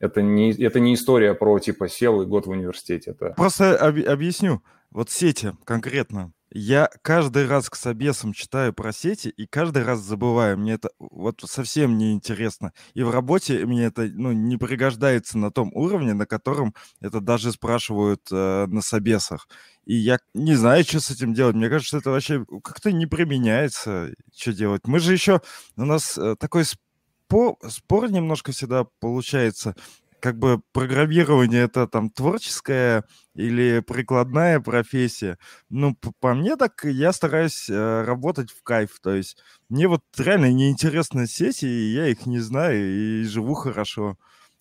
Это 0.00 0.20
не, 0.20 0.50
это 0.52 0.80
не 0.80 0.94
история 0.94 1.32
про 1.34 1.58
типа 1.60 1.88
сел 1.88 2.22
и 2.22 2.26
год 2.26 2.46
в 2.46 2.50
университете. 2.50 3.12
Это 3.12 3.34
Просто 3.36 3.76
об- 3.76 4.04
объясню. 4.08 4.62
Вот 4.92 5.10
сети 5.10 5.54
конкретно. 5.64 6.32
Я 6.54 6.90
каждый 7.00 7.46
раз 7.46 7.70
к 7.70 7.76
собесам 7.76 8.34
читаю 8.34 8.74
про 8.74 8.92
сети 8.92 9.28
и 9.28 9.46
каждый 9.46 9.84
раз 9.84 10.00
забываю. 10.00 10.58
Мне 10.58 10.74
это 10.74 10.90
вот 10.98 11.42
совсем 11.46 11.96
не 11.96 12.12
интересно. 12.12 12.74
И 12.92 13.02
в 13.02 13.10
работе 13.10 13.64
мне 13.64 13.84
это 13.84 14.02
ну, 14.02 14.32
не 14.32 14.58
пригождается 14.58 15.38
на 15.38 15.50
том 15.50 15.72
уровне, 15.72 16.12
на 16.12 16.26
котором 16.26 16.74
это 17.00 17.22
даже 17.22 17.52
спрашивают 17.52 18.20
э, 18.30 18.66
на 18.66 18.82
собесах. 18.82 19.48
И 19.86 19.94
я 19.94 20.18
не 20.34 20.54
знаю, 20.54 20.84
что 20.84 21.00
с 21.00 21.10
этим 21.10 21.32
делать. 21.32 21.56
Мне 21.56 21.70
кажется, 21.70 21.96
это 21.96 22.10
вообще 22.10 22.44
как-то 22.62 22.92
не 22.92 23.06
применяется. 23.06 24.12
Что 24.36 24.52
делать? 24.52 24.82
Мы 24.86 24.98
же 24.98 25.14
еще... 25.14 25.40
У 25.76 25.86
нас 25.86 26.18
э, 26.18 26.36
такой 26.38 26.66
спор, 26.66 27.56
спор 27.66 28.10
немножко 28.10 28.52
всегда 28.52 28.84
получается 29.00 29.74
как 30.22 30.38
бы 30.38 30.62
программирование 30.72 31.62
это 31.62 31.88
там 31.88 32.08
творческая 32.08 33.04
или 33.34 33.80
прикладная 33.80 34.60
профессия. 34.60 35.36
Ну, 35.68 35.96
по, 36.20 36.34
мне 36.34 36.56
так 36.56 36.84
я 36.84 37.12
стараюсь 37.12 37.68
э, 37.68 38.04
работать 38.04 38.50
в 38.52 38.62
кайф. 38.62 39.00
То 39.02 39.14
есть 39.14 39.36
мне 39.68 39.88
вот 39.88 40.04
реально 40.16 40.52
неинтересны 40.52 41.26
сессии, 41.26 41.92
я 41.92 42.06
их 42.06 42.24
не 42.26 42.38
знаю 42.38 43.22
и 43.22 43.24
живу 43.24 43.54
хорошо. 43.54 44.16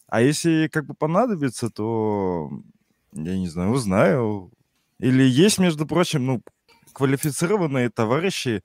А 0.07 0.21
если 0.21 0.67
как 0.67 0.87
бы 0.87 0.95
понадобится, 0.95 1.69
то 1.69 2.49
я 3.13 3.37
не 3.37 3.47
знаю, 3.47 3.71
узнаю. 3.71 4.51
Или 4.99 5.23
есть, 5.23 5.59
между 5.59 5.85
прочим, 5.85 6.25
ну, 6.25 6.41
квалифицированные 6.93 7.89
товарищи, 7.89 8.63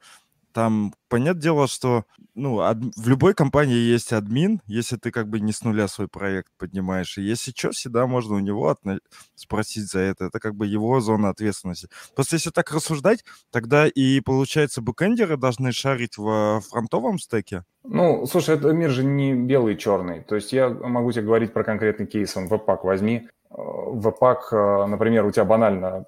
там, 0.57 0.95
понятное 1.11 1.43
дело, 1.43 1.67
что 1.67 2.05
ну, 2.35 2.61
ад... 2.61 2.79
в 2.97 3.09
любой 3.11 3.35
компании 3.35 3.77
есть 3.77 4.15
админ, 4.15 4.63
если 4.65 4.97
ты 4.97 5.11
как 5.11 5.29
бы 5.29 5.39
не 5.39 5.53
с 5.53 5.63
нуля 5.63 5.87
свой 5.87 6.09
проект 6.09 6.51
поднимаешь. 6.57 7.19
И 7.19 7.23
если 7.23 7.51
что, 7.51 7.73
всегда 7.73 8.07
можно 8.07 8.37
у 8.37 8.39
него 8.39 8.71
отно... 8.71 8.99
спросить 9.35 9.85
за 9.91 9.99
это. 9.99 10.25
Это 10.25 10.41
как 10.41 10.55
бы 10.55 10.67
его 10.67 10.99
зона 11.01 11.29
ответственности. 11.29 11.89
Просто 12.15 12.37
если 12.37 12.49
так 12.49 12.73
рассуждать, 12.73 13.23
тогда 13.51 13.87
и, 13.87 14.21
получается, 14.21 14.81
бэкэндеры 14.81 15.37
должны 15.37 15.73
шарить 15.73 16.17
в 16.17 16.63
фронтовом 16.71 17.19
стеке. 17.19 17.65
Ну, 17.85 18.25
слушай, 18.25 18.55
это 18.55 18.73
мир 18.73 18.89
же 18.89 19.05
не 19.05 19.35
белый 19.35 19.75
и 19.75 19.79
черный. 19.79 20.23
То 20.23 20.37
есть 20.37 20.55
я 20.55 20.71
могу 20.71 21.13
тебе 21.13 21.25
говорить 21.25 21.53
про 21.53 21.65
конкретный 21.65 22.07
кейс. 22.07 22.35
Он 22.35 22.49
веб-пак 22.49 22.83
возьми. 22.83 23.29
Э, 23.51 23.57
веб-пак, 23.59 24.49
э, 24.53 24.87
например, 24.87 25.27
у 25.27 25.31
тебя 25.31 25.45
банально 25.45 26.07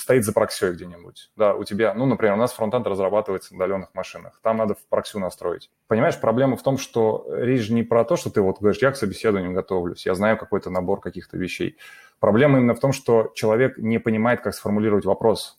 стоит 0.00 0.24
за 0.24 0.32
проксей 0.32 0.72
где-нибудь. 0.72 1.30
Да, 1.36 1.54
у 1.54 1.64
тебя, 1.64 1.92
ну, 1.94 2.06
например, 2.06 2.34
у 2.34 2.38
нас 2.38 2.52
фронтенд 2.52 2.86
разрабатывается 2.86 3.52
на 3.52 3.58
удаленных 3.58 3.94
машинах. 3.94 4.40
Там 4.42 4.56
надо 4.56 4.74
в 4.74 4.88
проксю 4.88 5.18
настроить. 5.18 5.70
Понимаешь, 5.86 6.18
проблема 6.18 6.56
в 6.56 6.62
том, 6.62 6.78
что 6.78 7.26
речь 7.28 7.68
не 7.68 7.82
про 7.82 8.04
то, 8.04 8.16
что 8.16 8.30
ты 8.30 8.40
вот 8.40 8.58
говоришь, 8.60 8.80
я 8.80 8.90
к 8.90 8.96
собеседованию 8.96 9.52
готовлюсь, 9.52 10.06
я 10.06 10.14
знаю 10.14 10.38
какой-то 10.38 10.70
набор 10.70 11.00
каких-то 11.00 11.36
вещей. 11.36 11.76
Проблема 12.18 12.58
именно 12.58 12.74
в 12.74 12.80
том, 12.80 12.92
что 12.92 13.30
человек 13.34 13.76
не 13.78 13.98
понимает, 13.98 14.40
как 14.40 14.54
сформулировать 14.54 15.04
вопрос. 15.04 15.58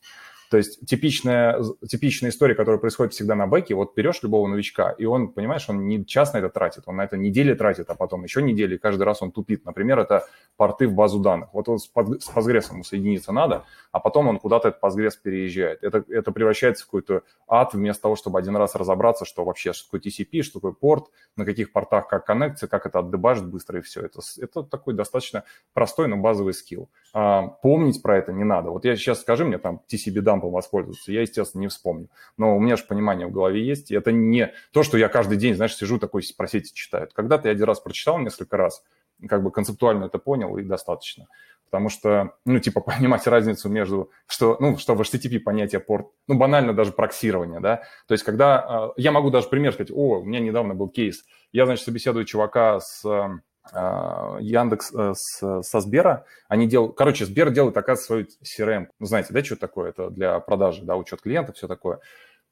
То 0.51 0.58
есть 0.58 0.86
типичная, 0.86 1.63
типичная 1.88 2.29
история, 2.29 2.55
которая 2.55 2.77
происходит 2.77 3.13
всегда 3.13 3.36
на 3.36 3.48
бэке, 3.48 3.74
вот 3.74 3.96
берешь 3.96 4.22
любого 4.22 4.50
новичка, 4.50 4.91
и 4.91 5.05
он, 5.05 5.29
понимаешь, 5.29 5.70
он 5.70 5.88
не 5.88 6.05
час 6.05 6.34
на 6.34 6.39
это 6.39 6.50
тратит, 6.50 6.84
он 6.88 6.98
на 6.98 7.05
это 7.05 7.15
недели 7.15 7.53
тратит, 7.53 7.89
а 7.89 7.96
потом 7.96 8.25
еще 8.25 8.41
недели, 8.41 8.75
и 8.75 8.77
каждый 8.77 9.03
раз 9.03 9.22
он 9.22 9.31
тупит. 9.31 9.63
Например, 9.63 9.98
это 10.00 10.25
порты 10.58 10.89
в 10.89 10.93
базу 10.93 11.20
данных. 11.20 11.53
Вот 11.53 11.70
он 11.70 11.79
с, 11.79 11.86
с 11.86 12.29
Postgres 12.29 12.70
ему 12.70 12.84
соединиться 12.84 13.31
надо, 13.31 13.63
а 13.93 14.01
потом 14.01 14.27
он 14.27 14.39
куда-то 14.39 14.67
этот 14.67 14.84
Postgres 14.84 15.13
переезжает. 15.24 15.84
Это, 15.84 16.03
это 16.10 16.34
превращается 16.34 16.84
в 16.84 16.88
какой-то 16.88 17.24
ад 17.48 17.74
вместо 17.74 18.01
того, 18.01 18.17
чтобы 18.17 18.38
один 18.38 18.58
раз 18.58 18.75
разобраться, 18.75 19.24
что 19.24 19.46
вообще, 19.46 19.72
что 19.72 19.86
такое 19.86 20.01
TCP, 20.01 20.41
что 20.41 20.60
такое 20.60 20.74
порт, 20.74 21.05
на 21.38 21.46
каких 21.46 21.72
портах 21.72 22.10
как 22.10 22.25
коннекция, 22.25 22.67
как 22.67 22.86
это 22.86 23.00
отдебажит 23.00 23.48
быстро 23.48 23.79
и 23.79 23.81
все. 23.81 24.01
Это, 24.01 24.20
это 24.38 24.63
такой 24.63 24.96
достаточно 24.96 25.46
простой, 25.72 26.10
но 26.10 26.17
базовый 26.17 26.53
скилл. 26.53 26.89
А, 27.13 27.48
помнить 27.48 28.01
про 28.01 28.17
это 28.17 28.34
не 28.34 28.43
надо. 28.43 28.70
Вот 28.72 28.84
я 28.84 28.98
сейчас 28.98 29.22
скажи 29.22 29.46
мне 29.46 29.58
там 29.58 29.81
TCP 29.89 30.20
дампом 30.41 30.51
воспользоваться, 30.51 31.12
я, 31.12 31.21
естественно, 31.21 31.62
не 31.62 31.67
вспомню. 31.67 32.10
Но 32.38 32.55
у 32.55 32.60
меня 32.60 32.75
же 32.75 32.83
понимание 32.83 33.27
в 33.27 33.31
голове 33.31 33.63
есть, 33.63 33.91
и 33.91 33.95
это 33.95 34.12
не 34.12 34.53
то, 34.74 34.83
что 34.83 34.98
я 34.98 35.07
каждый 35.07 35.38
день, 35.38 35.55
знаешь, 35.55 35.75
сижу 35.75 36.00
такой 36.00 36.24
про 36.36 36.48
сети 36.48 36.74
читаю. 36.74 37.07
Когда-то 37.13 37.48
я 37.48 37.53
один 37.53 37.65
раз 37.65 37.79
прочитал 37.79 38.19
несколько 38.19 38.57
раз, 38.57 38.83
как 39.27 39.43
бы 39.43 39.51
концептуально 39.51 40.05
это 40.05 40.18
понял, 40.18 40.57
и 40.57 40.63
достаточно. 40.63 41.27
Потому 41.70 41.89
что, 41.89 42.35
ну, 42.46 42.59
типа, 42.59 42.81
понимать 42.81 43.27
разницу 43.27 43.70
между, 43.70 44.11
что, 44.27 44.57
ну, 44.59 44.77
что 44.77 44.96
в 44.96 45.01
HTTP 45.01 45.39
понятие 45.39 45.79
порт, 45.79 46.07
ну, 46.27 46.37
банально 46.37 46.74
даже 46.74 46.92
проксирование, 46.92 47.59
да. 47.59 47.83
То 48.07 48.13
есть, 48.13 48.24
когда, 48.24 48.92
э, 48.98 49.01
я 49.01 49.11
могу 49.11 49.29
даже 49.29 49.48
пример 49.48 49.74
сказать, 49.74 49.92
о, 49.92 50.20
у 50.20 50.25
меня 50.25 50.39
недавно 50.39 50.74
был 50.74 50.89
кейс, 50.89 51.24
я, 51.51 51.66
значит, 51.66 51.85
собеседую 51.85 52.25
чувака 52.25 52.79
с 52.79 53.05
а, 53.05 53.39
Яндекс 53.74 54.91
э, 54.93 55.13
со 55.13 55.79
Сбера, 55.79 56.25
они 56.47 56.67
делают, 56.67 56.95
короче, 56.95 57.25
Сбер 57.25 57.51
делает, 57.51 57.77
оказывается, 57.77 58.37
свою 58.43 58.69
CRM. 58.69 58.87
Ну, 59.00 59.05
знаете, 59.05 59.33
да, 59.33 59.43
что 59.43 59.55
такое? 59.55 59.89
Это 59.89 60.09
для 60.09 60.39
продажи, 60.39 60.83
да, 60.83 60.95
учет 60.97 61.21
клиентов, 61.21 61.55
все 61.55 61.67
такое. 61.67 62.00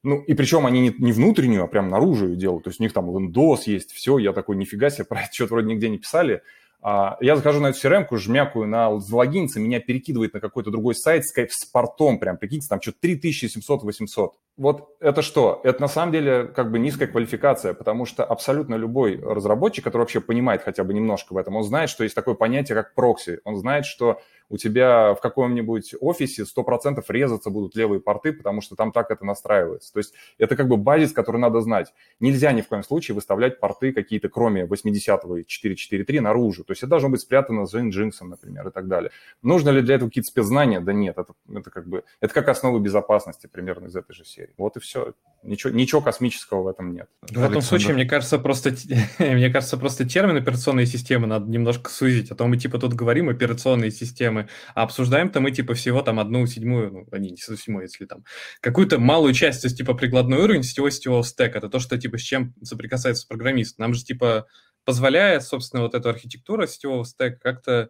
Ну, 0.01 0.21
и 0.21 0.33
причем 0.33 0.65
они 0.65 0.81
не, 0.81 0.95
не 0.97 1.11
внутреннюю, 1.11 1.63
а 1.63 1.67
прям 1.67 1.89
наружу 1.89 2.29
ее 2.29 2.35
делают. 2.37 2.63
То 2.63 2.69
есть 2.69 2.79
у 2.79 2.83
них 2.83 2.93
там 2.93 3.09
Windows 3.09 3.63
есть, 3.65 3.91
все. 3.91 4.17
Я 4.17 4.33
такой, 4.33 4.55
нифига 4.55 4.89
себе, 4.89 5.05
про 5.05 5.21
это 5.21 5.33
что-то 5.33 5.55
вроде 5.55 5.67
нигде 5.67 5.89
не 5.89 5.97
писали. 5.97 6.41
А, 6.81 7.17
я 7.19 7.35
захожу 7.35 7.59
на 7.59 7.67
эту 7.67 7.77
CRM-ку, 7.77 8.17
жмякаю 8.17 8.65
на 8.65 8.99
залогиниться, 8.99 9.59
меня 9.59 9.79
перекидывает 9.81 10.33
на 10.33 10.39
какой-то 10.39 10.71
другой 10.71 10.95
сайт 10.95 11.25
с, 11.25 11.33
с 11.33 11.65
портом, 11.65 12.19
прям, 12.19 12.37
прикиньте, 12.37 12.67
там 12.69 12.81
что-то 12.81 12.97
3700-800. 13.05 14.29
Вот 14.55 14.95
это 15.01 15.21
что? 15.21 15.59
Это 15.63 15.81
на 15.81 15.87
самом 15.87 16.13
деле 16.13 16.45
как 16.45 16.71
бы 16.71 16.79
низкая 16.79 17.07
квалификация, 17.07 17.73
потому 17.73 18.05
что 18.05 18.23
абсолютно 18.23 18.75
любой 18.75 19.19
разработчик, 19.19 19.83
который 19.83 20.03
вообще 20.03 20.21
понимает 20.21 20.63
хотя 20.63 20.83
бы 20.83 20.93
немножко 20.93 21.33
в 21.33 21.37
этом, 21.37 21.55
он 21.57 21.63
знает, 21.63 21.89
что 21.89 22.03
есть 22.03 22.15
такое 22.15 22.35
понятие, 22.35 22.75
как 22.75 22.93
прокси. 22.95 23.39
Он 23.43 23.57
знает, 23.57 23.85
что 23.85 24.21
у 24.49 24.57
тебя 24.57 25.13
в 25.13 25.21
каком-нибудь 25.21 25.95
офисе 25.99 26.43
100% 26.43 27.03
резаться 27.07 27.49
будут 27.49 27.75
левые 27.75 28.01
порты, 28.01 28.33
потому 28.33 28.61
что 28.61 28.75
там 28.75 28.91
так 28.91 29.11
это 29.11 29.25
настраивается. 29.25 29.93
То 29.93 29.99
есть 29.99 30.13
это 30.37 30.55
как 30.55 30.67
бы 30.67 30.77
базис, 30.77 31.11
который 31.13 31.39
надо 31.39 31.61
знать. 31.61 31.93
Нельзя 32.19 32.51
ни 32.51 32.61
в 32.61 32.67
коем 32.67 32.83
случае 32.83 33.15
выставлять 33.15 33.59
порты 33.59 33.93
какие-то, 33.93 34.29
кроме 34.29 34.65
80-го 34.65 35.37
и 35.37 35.43
4.4.3, 35.43 36.19
наружу. 36.19 36.63
То 36.63 36.71
есть 36.71 36.81
это 36.81 36.89
должно 36.89 37.09
быть 37.09 37.21
спрятано 37.21 37.65
с 37.65 37.73
Nginx, 37.73 38.11
например, 38.21 38.67
и 38.67 38.71
так 38.71 38.87
далее. 38.87 39.11
Нужно 39.41 39.69
ли 39.69 39.81
для 39.81 39.95
этого 39.95 40.09
какие-то 40.09 40.29
спецзнания? 40.29 40.79
Да 40.79 40.93
нет, 40.93 41.17
это, 41.17 41.33
это 41.53 41.69
как 41.69 41.87
бы, 41.87 42.03
это 42.19 42.33
как 42.33 42.49
основа 42.49 42.79
безопасности 42.79 43.47
примерно 43.47 43.87
из 43.87 43.95
этой 43.95 44.13
же 44.13 44.25
серии. 44.25 44.53
Вот 44.57 44.77
и 44.77 44.79
все. 44.79 45.13
Ничего, 45.41 45.71
ничего 45.71 46.01
космического 46.01 46.63
в 46.63 46.67
этом 46.67 46.91
нет. 46.91 47.07
В 47.21 47.31
Александр. 47.31 47.49
этом 47.49 47.61
случае, 47.61 47.93
мне 47.93 48.05
кажется, 48.05 48.39
просто, 48.39 48.73
мне 49.19 49.49
кажется, 49.49 49.77
просто 49.77 50.07
термин 50.07 50.35
операционные 50.35 50.85
системы 50.85 51.27
надо 51.27 51.49
немножко 51.49 51.89
сузить, 51.89 52.29
а 52.31 52.35
то 52.35 52.45
мы 52.45 52.57
типа 52.57 52.77
тут 52.77 52.93
говорим 52.93 53.29
операционные 53.29 53.91
системы, 53.91 54.38
а 54.75 54.83
обсуждаем-то 54.83 55.41
мы 55.41 55.51
типа 55.51 55.73
всего 55.73 56.01
там 56.01 56.19
одну 56.19 56.45
седьмую, 56.45 57.07
ну, 57.11 57.17
не, 57.17 57.31
не 57.31 57.37
седьмую, 57.37 57.83
если 57.83 58.05
там, 58.05 58.23
какую-то 58.61 58.99
малую 58.99 59.33
часть, 59.33 59.61
то 59.61 59.67
есть 59.67 59.77
типа 59.77 59.93
прикладной 59.93 60.39
уровень 60.39 60.63
сетевой 60.63 60.91
сетевого 60.91 61.23
стека, 61.23 61.57
это 61.57 61.69
то, 61.69 61.79
что 61.79 61.97
типа 61.97 62.17
с 62.17 62.21
чем 62.21 62.53
соприкасается 62.63 63.27
программист. 63.27 63.79
Нам 63.79 63.93
же 63.93 64.03
типа 64.03 64.47
позволяет, 64.85 65.43
собственно, 65.43 65.83
вот 65.83 65.95
эта 65.95 66.09
архитектура 66.09 66.67
сетевого 66.67 67.03
стека 67.03 67.39
как-то 67.41 67.89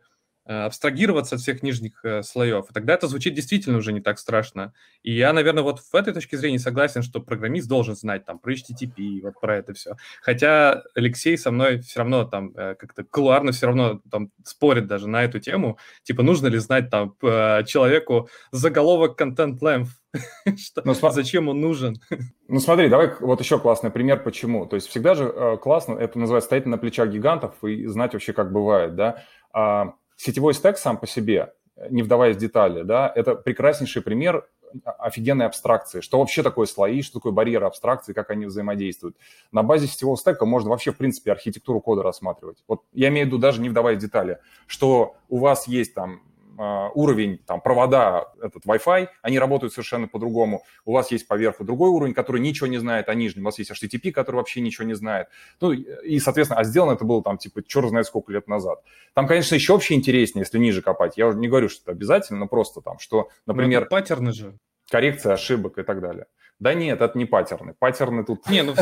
абстрагироваться 0.52 1.36
от 1.36 1.42
всех 1.42 1.64
нижних 1.64 2.04
э, 2.04 2.24
слоев. 2.24 2.70
И 2.70 2.74
тогда 2.74 2.94
это 2.94 3.08
звучит 3.08 3.34
действительно 3.34 3.78
уже 3.78 3.94
не 3.94 4.02
так 4.02 4.20
страшно. 4.20 4.74
И 5.04 5.14
я, 5.14 5.34
наверное, 5.34 5.64
вот 5.64 5.80
в 5.80 5.96
этой 5.96 6.14
точке 6.14 6.38
зрения 6.38 6.60
согласен, 6.60 7.04
что 7.04 7.20
программист 7.20 7.68
должен 7.68 7.96
знать 7.96 8.26
там 8.26 8.40
про 8.40 8.54
HTTP, 8.54 9.22
вот 9.22 9.40
про 9.40 9.58
это 9.58 9.74
все. 9.74 9.96
Хотя 10.22 10.84
Алексей 10.96 11.38
со 11.38 11.52
мной 11.52 11.80
все 11.80 12.00
равно 12.00 12.26
там 12.26 12.52
э, 12.56 12.76
как-то 12.76 13.04
кулуарно 13.04 13.52
все 13.52 13.68
равно 13.68 14.02
там 14.10 14.32
спорит 14.44 14.88
даже 14.88 15.08
на 15.08 15.24
эту 15.24 15.40
тему. 15.40 15.78
Типа, 16.04 16.24
нужно 16.24 16.48
ли 16.48 16.58
знать 16.58 16.90
там 16.90 17.16
человеку 17.20 18.30
заголовок 18.52 19.20
content 19.20 19.60
length, 19.60 19.90
что, 20.58 20.82
ну, 20.86 20.94
зачем 20.94 21.50
он 21.50 21.62
нужен? 21.62 22.02
Ну 22.48 22.60
смотри, 22.60 22.90
давай 22.90 23.14
вот 23.20 23.40
еще 23.40 23.60
классный 23.60 23.92
пример, 23.92 24.24
почему. 24.24 24.66
То 24.66 24.76
есть 24.76 24.88
всегда 24.88 25.14
же 25.14 25.26
э, 25.26 25.58
классно, 25.58 25.94
это 25.94 26.18
называется 26.18 26.48
стоять 26.48 26.66
на 26.66 26.78
плечах 26.78 27.10
гигантов 27.10 27.64
и 27.64 27.86
знать 27.86 28.14
вообще, 28.14 28.34
как 28.34 28.52
бывает, 28.52 28.96
да. 28.96 29.24
А, 29.54 29.94
Сетевой 30.21 30.53
стек 30.53 30.77
сам 30.77 30.97
по 30.97 31.08
себе, 31.08 31.53
не 31.89 32.03
вдаваясь 32.03 32.36
в 32.36 32.39
детали, 32.39 32.84
да, 32.84 33.10
это 33.15 33.36
прекраснейший 33.36 34.01
пример 34.01 34.49
офигенной 34.84 35.45
абстракции. 35.45 36.01
Что 36.01 36.19
вообще 36.19 36.43
такое 36.43 36.65
слои, 36.65 37.01
что 37.03 37.19
такое 37.19 37.32
барьеры 37.32 37.65
абстракции, 37.65 38.12
как 38.12 38.29
они 38.29 38.45
взаимодействуют. 38.45 39.15
На 39.53 39.63
базе 39.63 39.88
сетевого 39.88 40.17
стека 40.17 40.45
можно 40.45 40.71
вообще, 40.71 40.91
в 40.91 40.97
принципе, 40.97 41.32
архитектуру 41.32 41.79
кода 41.79 42.03
рассматривать. 42.03 42.65
Вот 42.67 42.84
я 42.91 43.08
имею 43.08 43.27
в 43.27 43.29
виду 43.29 43.38
даже 43.38 43.62
не 43.62 43.69
вдаваясь 43.69 43.99
в 43.99 44.01
детали, 44.01 44.39
что 44.67 45.15
у 45.29 45.38
вас 45.38 45.69
есть 45.69 45.93
там 45.93 46.21
уровень, 46.60 47.38
там, 47.48 47.62
провода, 47.62 48.34
этот 48.41 48.65
Wi-Fi, 48.65 49.08
они 49.22 49.39
работают 49.39 49.72
совершенно 49.72 50.08
по-другому. 50.08 50.63
У 50.84 50.91
вас 50.91 51.10
есть 51.12 51.28
поверху 51.28 51.63
другой 51.63 51.89
уровень, 51.89 52.13
который 52.13 52.41
ничего 52.41 52.67
не 52.67 52.78
знает 52.78 53.08
о 53.08 53.15
нижнем. 53.15 53.43
У 53.43 53.45
вас 53.45 53.60
есть 53.60 53.72
HTTP, 53.72 54.12
который 54.12 54.38
вообще 54.38 54.60
ничего 54.60 54.86
не 54.86 54.93
знает. 54.93 55.28
Ну, 55.62 55.72
и, 55.72 56.19
соответственно, 56.19 56.60
а 56.60 56.63
сделано 56.65 56.93
это 56.93 57.06
было 57.06 57.24
там, 57.24 57.38
типа, 57.38 57.63
черт 57.63 57.89
знает 57.89 58.08
сколько 58.08 58.34
лет 58.34 58.48
назад. 58.48 58.84
Там, 59.13 59.26
конечно, 59.26 59.56
еще 59.56 59.74
вообще 59.74 59.95
интереснее, 59.95 60.41
если 60.41 60.58
ниже 60.58 60.82
копать. 60.82 61.17
Я 61.17 61.28
уже 61.28 61.38
не 61.38 61.48
говорю, 61.48 61.69
что 61.69 61.84
это 61.84 61.91
обязательно, 61.91 62.39
но 62.39 62.48
просто 62.48 62.82
там, 62.82 63.00
что, 63.00 63.30
ну, 63.45 63.54
например... 63.54 63.86
Паттерны 63.86 64.34
же. 64.34 64.58
Коррекция 64.91 65.34
ошибок 65.34 65.78
и 65.78 65.84
так 65.84 66.02
далее. 66.02 66.26
Да 66.60 66.74
нет, 66.74 67.00
это 67.00 67.17
не 67.17 67.26
паттерны. 67.26 67.74
Паттерны 67.78 68.26
тут... 68.26 68.50
Не, 68.50 68.63
ну 68.63 68.76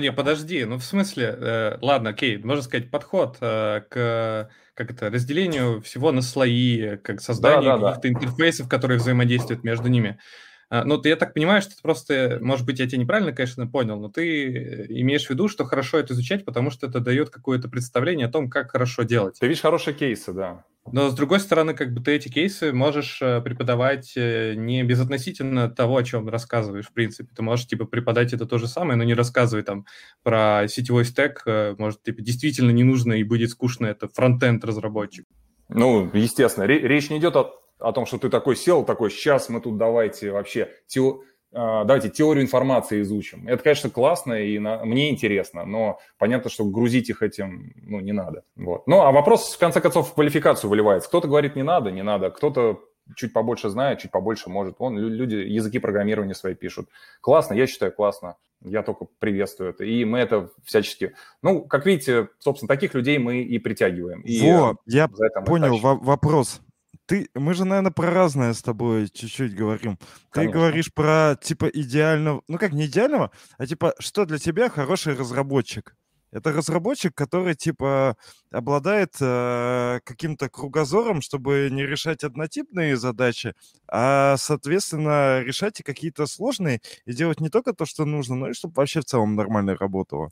не, 0.00 0.12
подожди, 0.12 0.64
ну 0.64 0.76
в 0.76 0.84
смысле, 0.84 1.36
э, 1.38 1.78
ладно, 1.80 2.10
окей, 2.10 2.38
можно 2.38 2.62
сказать, 2.62 2.90
подход 2.90 3.38
э, 3.40 3.82
к 3.88 4.50
как 4.76 4.90
это, 4.90 5.08
разделению 5.08 5.80
всего 5.80 6.12
на 6.12 6.20
слои, 6.20 6.98
как 6.98 7.22
созданию 7.22 7.62
да, 7.62 7.78
да, 7.78 7.94
каких-то 7.94 8.08
да. 8.08 8.14
интерфейсов, 8.14 8.68
которые 8.68 8.98
взаимодействуют 8.98 9.64
между 9.64 9.88
ними. 9.88 10.18
А, 10.68 10.84
ну, 10.84 10.98
ты, 10.98 11.10
я 11.10 11.16
так 11.16 11.34
понимаю, 11.34 11.62
что 11.62 11.76
ты 11.76 11.82
просто, 11.82 12.38
может 12.40 12.66
быть, 12.66 12.80
я 12.80 12.86
тебя 12.86 12.98
неправильно, 12.98 13.32
конечно, 13.32 13.66
понял, 13.66 14.00
но 14.00 14.08
ты 14.08 14.86
имеешь 14.88 15.26
в 15.26 15.30
виду, 15.30 15.48
что 15.48 15.64
хорошо 15.64 15.98
это 15.98 16.12
изучать, 16.14 16.44
потому 16.44 16.70
что 16.70 16.86
это 16.86 17.00
дает 17.00 17.30
какое-то 17.30 17.68
представление 17.68 18.26
о 18.26 18.30
том, 18.30 18.50
как 18.50 18.72
хорошо 18.72 19.04
делать. 19.04 19.38
Ты 19.38 19.46
видишь 19.46 19.62
хорошие 19.62 19.94
кейсы, 19.94 20.32
да. 20.32 20.64
Но, 20.92 21.08
с 21.10 21.14
другой 21.14 21.40
стороны, 21.40 21.74
как 21.74 21.92
бы 21.92 22.00
ты 22.00 22.12
эти 22.12 22.28
кейсы 22.28 22.72
можешь 22.72 23.20
э, 23.20 23.40
преподавать 23.40 24.12
э, 24.16 24.54
не 24.54 24.84
безотносительно 24.84 25.68
того, 25.68 25.96
о 25.96 26.04
чем 26.04 26.28
рассказываешь, 26.28 26.86
в 26.86 26.92
принципе. 26.92 27.28
Ты 27.34 27.42
можешь, 27.42 27.66
типа, 27.66 27.86
преподать 27.86 28.32
это 28.32 28.46
то 28.46 28.58
же 28.58 28.68
самое, 28.68 28.96
но 28.96 29.02
не 29.02 29.14
рассказывай 29.14 29.62
там 29.64 29.84
про 30.22 30.66
сетевой 30.68 31.04
стек. 31.04 31.42
Э, 31.46 31.74
может, 31.76 32.02
типа, 32.02 32.22
действительно 32.22 32.70
не 32.70 32.84
нужно 32.84 33.14
и 33.14 33.24
будет 33.24 33.50
скучно 33.50 33.86
это 33.86 34.08
фронтенд 34.08 34.64
разработчик. 34.64 35.26
Ну, 35.68 36.08
естественно, 36.12 36.64
речь 36.64 37.10
не 37.10 37.18
идет 37.18 37.34
о, 37.34 37.52
о 37.78 37.92
том, 37.92 38.06
что 38.06 38.18
ты 38.18 38.28
такой 38.28 38.56
сел, 38.56 38.84
такой, 38.84 39.10
сейчас 39.10 39.48
мы 39.48 39.60
тут 39.60 39.76
давайте 39.76 40.30
вообще 40.30 40.70
тео 40.86 41.20
а, 41.52 41.84
давайте 41.84 42.10
теорию 42.10 42.44
информации 42.44 43.00
изучим. 43.00 43.48
Это, 43.48 43.62
конечно, 43.62 43.88
классно 43.88 44.34
и 44.34 44.58
на, 44.58 44.84
мне 44.84 45.10
интересно, 45.10 45.64
но 45.64 45.98
понятно, 46.18 46.50
что 46.50 46.64
грузить 46.64 47.08
их 47.08 47.22
этим 47.22 47.72
ну, 47.76 48.00
не 48.00 48.12
надо. 48.12 48.42
Вот. 48.56 48.86
Ну, 48.86 49.00
а 49.00 49.10
вопрос, 49.10 49.54
в 49.54 49.58
конце 49.58 49.80
концов, 49.80 50.10
в 50.10 50.14
квалификацию 50.14 50.68
выливается. 50.68 51.08
Кто-то 51.08 51.28
говорит, 51.28 51.56
не 51.56 51.62
надо, 51.62 51.90
не 51.90 52.02
надо, 52.02 52.30
кто-то 52.30 52.80
чуть 53.14 53.32
побольше 53.32 53.70
знает, 53.70 54.00
чуть 54.00 54.10
побольше 54.10 54.50
может. 54.50 54.78
Вон 54.78 54.98
люди 54.98 55.36
языки 55.36 55.78
программирования 55.78 56.34
свои 56.34 56.54
пишут. 56.54 56.88
Классно, 57.20 57.54
я 57.54 57.66
считаю, 57.66 57.92
классно. 57.92 58.36
Я 58.62 58.82
только 58.82 59.06
приветствую 59.18 59.70
это. 59.70 59.84
И 59.84 60.04
мы 60.04 60.18
это 60.18 60.50
всячески... 60.64 61.14
Ну, 61.40 61.62
как 61.62 61.86
видите, 61.86 62.28
собственно, 62.38 62.68
таких 62.68 62.94
людей 62.94 63.18
мы 63.18 63.42
и 63.42 63.58
притягиваем. 63.58 64.22
И 64.22 64.40
Во, 64.42 64.76
я 64.86 65.08
понял 65.08 65.78
вопрос 65.78 66.60
ты, 67.06 67.28
мы 67.34 67.54
же, 67.54 67.64
наверное, 67.64 67.90
про 67.90 68.10
разное 68.10 68.52
с 68.52 68.62
тобой 68.62 69.08
чуть-чуть 69.08 69.54
говорим. 69.54 69.98
Конечно. 70.30 70.52
Ты 70.52 70.58
говоришь 70.58 70.92
про, 70.92 71.36
типа, 71.40 71.66
идеального, 71.66 72.42
ну 72.48 72.58
как, 72.58 72.72
не 72.72 72.86
идеального, 72.86 73.30
а 73.58 73.66
типа, 73.66 73.94
что 73.98 74.24
для 74.24 74.38
тебя 74.38 74.68
хороший 74.70 75.14
разработчик? 75.14 75.96
Это 76.32 76.52
разработчик, 76.52 77.14
который, 77.14 77.54
типа, 77.54 78.16
обладает 78.50 79.14
э, 79.20 80.00
каким-то 80.04 80.48
кругозором, 80.48 81.22
чтобы 81.22 81.68
не 81.70 81.86
решать 81.86 82.24
однотипные 82.24 82.96
задачи, 82.96 83.54
а, 83.88 84.36
соответственно, 84.36 85.40
решать 85.40 85.80
и 85.80 85.82
какие-то 85.82 86.26
сложные, 86.26 86.80
и 87.06 87.12
делать 87.12 87.40
не 87.40 87.48
только 87.48 87.72
то, 87.72 87.86
что 87.86 88.04
нужно, 88.04 88.34
но 88.34 88.50
и 88.50 88.54
чтобы 88.54 88.74
вообще 88.74 89.00
в 89.00 89.04
целом 89.04 89.36
нормально 89.36 89.76
работало. 89.76 90.30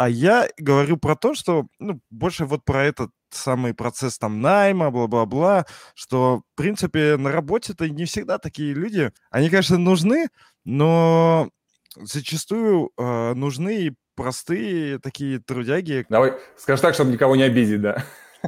А 0.00 0.08
я 0.08 0.48
говорю 0.56 0.96
про 0.96 1.14
то, 1.14 1.34
что, 1.34 1.66
ну, 1.78 2.00
больше 2.08 2.46
вот 2.46 2.64
про 2.64 2.84
этот 2.84 3.10
самый 3.28 3.74
процесс 3.74 4.18
там 4.18 4.40
найма, 4.40 4.90
бла-бла-бла, 4.90 5.66
что, 5.94 6.38
в 6.38 6.56
принципе, 6.56 7.18
на 7.18 7.30
работе-то 7.30 7.86
не 7.86 8.06
всегда 8.06 8.38
такие 8.38 8.72
люди. 8.72 9.12
Они, 9.30 9.50
конечно, 9.50 9.76
нужны, 9.76 10.28
но 10.64 11.50
зачастую 11.96 12.92
э, 12.96 13.34
нужны 13.34 13.76
и 13.76 13.92
простые 14.14 15.00
такие 15.00 15.38
трудяги. 15.38 16.06
Давай, 16.08 16.32
скажи 16.56 16.80
так, 16.80 16.94
чтобы 16.94 17.12
никого 17.12 17.36
не 17.36 17.42
обидеть, 17.42 17.82
да. 17.82 18.02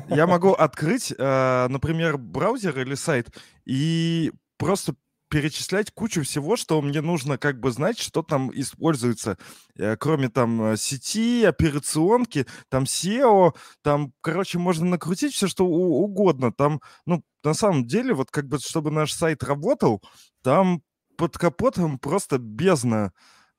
Я 0.09 0.27
могу 0.27 0.53
открыть, 0.53 1.13
э, 1.13 1.67
например, 1.69 2.17
браузер 2.17 2.81
или 2.81 2.95
сайт 2.95 3.29
и 3.67 4.33
просто 4.57 4.95
перечислять 5.33 5.91
кучу 5.91 6.23
всего, 6.25 6.57
что 6.57 6.83
мне 6.83 7.01
нужно 7.01 7.39
как 7.39 7.59
бы 7.59 7.71
знать, 7.71 7.99
что 7.99 8.23
там 8.23 8.51
используется, 8.53 9.39
э, 9.79 9.97
кроме 9.97 10.29
там 10.29 10.63
э, 10.63 10.77
сети, 10.77 11.43
операционки, 11.45 12.47
там 12.69 12.85
SEO, 12.85 13.57
там, 13.81 14.13
короче, 14.21 14.59
можно 14.59 14.85
накрутить 14.85 15.33
все, 15.33 15.49
что 15.49 15.67
угодно. 15.67 16.53
Там, 16.53 16.83
ну, 17.07 17.25
на 17.43 17.55
самом 17.55 17.87
деле, 17.87 18.13
вот 18.13 18.31
как 18.31 18.47
бы, 18.47 18.59
чтобы 18.59 18.91
наш 18.91 19.15
сайт 19.15 19.43
работал, 19.43 20.03
там 20.43 20.83
под 21.17 21.39
капотом 21.39 21.99
просто 21.99 22.37
бездна 22.37 23.13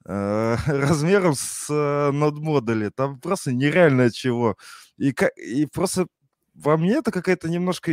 э, 0.05 0.55
размером 0.67 1.33
с 1.33 1.67
э, 1.71 2.11
нод-модули. 2.11 2.91
Там 2.95 3.19
просто 3.19 3.51
нереально 3.51 4.11
чего. 4.11 4.57
И, 4.99 5.11
и 5.37 5.65
просто 5.65 6.05
во 6.53 6.77
мне 6.77 6.97
это 6.97 7.11
какая-то 7.11 7.49
немножко 7.49 7.91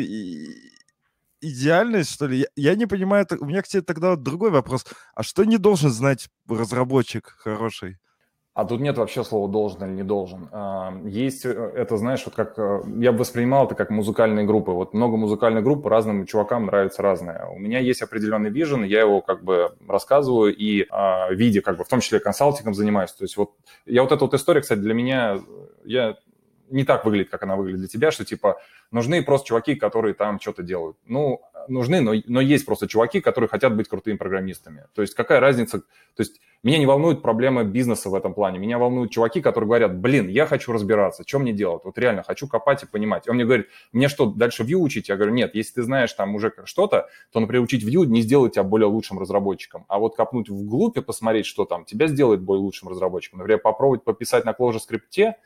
идеальность, 1.41 2.13
что 2.13 2.27
ли? 2.27 2.39
Я, 2.39 2.47
я 2.57 2.75
не 2.75 2.87
понимаю, 2.87 3.27
у 3.41 3.45
меня 3.45 3.63
к 3.63 3.69
тебе 3.69 3.83
тогда 3.83 4.17
другой 4.17 4.51
вопрос. 4.51 4.85
А 5.15 5.23
что 5.23 5.45
не 5.45 5.59
должен 5.59 5.91
знать 5.91 6.29
разработчик 6.49 7.37
хороший? 7.39 7.99
А 8.53 8.65
тут 8.65 8.81
нет 8.81 8.99
вообще 8.99 9.23
слова 9.23 9.49
должен 9.49 9.85
или 9.85 9.93
не 9.93 10.03
должен. 10.03 10.49
А, 10.51 10.93
есть 11.05 11.47
э, 11.47 11.51
это, 11.51 11.97
знаешь, 11.97 12.23
вот 12.25 12.35
как 12.35 12.59
э, 12.59 12.83
я 12.99 13.13
бы 13.13 13.19
воспринимал 13.19 13.67
это 13.67 13.77
как 13.77 13.91
музыкальные 13.91 14.45
группы. 14.45 14.73
Вот 14.73 14.93
много 14.93 15.17
музыкальных 15.17 15.63
групп 15.63 15.87
разным 15.87 16.27
чувакам 16.27 16.67
нравится 16.67 17.01
разное. 17.01 17.47
У 17.47 17.59
меня 17.59 17.79
есть 17.79 18.03
определенный 18.03 18.51
вижен, 18.51 18.83
я 18.83 19.01
его 19.01 19.23
как 19.23 19.45
бы 19.45 19.77
рассказываю 19.89 20.55
и 20.55 20.85
а, 20.91 21.29
в 21.29 21.35
виде 21.35 21.63
как 21.63 21.79
бы 21.79 21.85
в 21.85 21.89
том 21.89 22.01
числе 22.01 22.19
консалтингом 22.19 22.75
занимаюсь. 22.75 23.13
То 23.13 23.23
есть 23.23 23.37
вот 23.37 23.53
я 23.87 24.03
вот 24.03 24.11
эта 24.11 24.25
вот 24.25 24.35
история, 24.35 24.61
кстати, 24.61 24.81
для 24.81 24.95
меня 24.95 25.39
я 25.85 26.17
не 26.71 26.85
так 26.85 27.05
выглядит, 27.05 27.31
как 27.31 27.43
она 27.43 27.57
выглядит 27.57 27.81
для 27.81 27.89
тебя, 27.89 28.11
что 28.11 28.25
типа 28.25 28.61
нужны 28.91 29.23
просто 29.23 29.49
чуваки, 29.49 29.75
которые 29.75 30.15
там 30.15 30.41
что-то 30.41 30.63
делают. 30.63 30.97
Ну, 31.07 31.43
нужны, 31.69 32.01
но, 32.01 32.15
но 32.27 32.41
есть 32.41 32.67
просто 32.67 32.89
чуваки, 32.89 33.21
которые 33.21 33.49
хотят 33.49 33.77
быть 33.77 33.89
крутыми 33.89 34.17
программистами. 34.17 34.87
То 34.95 35.03
есть 35.03 35.15
какая 35.15 35.41
разница? 35.41 35.81
То 35.81 36.21
есть 36.21 36.41
меня 36.63 36.79
не 36.79 36.87
волнует 36.87 37.23
проблема 37.23 37.65
бизнеса 37.65 38.11
в 38.11 38.15
этом 38.15 38.35
плане. 38.35 38.59
Меня 38.59 38.79
волнуют 38.79 39.11
чуваки, 39.11 39.41
которые 39.41 39.67
говорят, 39.67 39.99
блин, 39.99 40.29
я 40.29 40.47
хочу 40.47 40.73
разбираться, 40.73 41.25
что 41.27 41.39
мне 41.39 41.53
делать? 41.53 41.83
Вот 41.85 41.97
реально 41.97 42.23
хочу 42.23 42.47
копать 42.49 42.83
и 42.83 42.87
понимать. 42.87 43.29
Он 43.29 43.37
мне 43.37 43.45
говорит, 43.45 43.69
мне 43.93 44.09
что, 44.09 44.27
дальше 44.27 44.65
Vue 44.65 44.75
учить? 44.75 45.09
Я 45.09 45.17
говорю, 45.17 45.33
нет, 45.33 45.55
если 45.55 45.75
ты 45.75 45.83
знаешь 45.83 46.13
там 46.13 46.35
уже 46.35 46.53
что-то, 46.65 47.09
то, 47.33 47.41
например, 47.41 47.63
учить 47.63 47.85
Vue 47.85 48.07
не 48.07 48.21
сделает 48.21 48.55
тебя 48.55 48.65
более 48.65 48.89
лучшим 48.89 49.19
разработчиком. 49.19 49.87
А 49.89 49.99
вот 49.99 50.17
копнуть 50.17 50.51
вглубь 50.51 50.99
и 50.99 51.01
посмотреть, 51.01 51.47
что 51.47 51.65
там, 51.65 51.85
тебя 51.85 52.09
сделает 52.09 52.41
более 52.41 52.63
лучшим 52.63 52.89
разработчиком. 52.89 53.39
Например, 53.39 53.61
попробовать 53.61 54.05
пописать 54.05 54.45
на 54.45 54.51
Clojure 54.51 54.81
скрипте, 54.81 55.37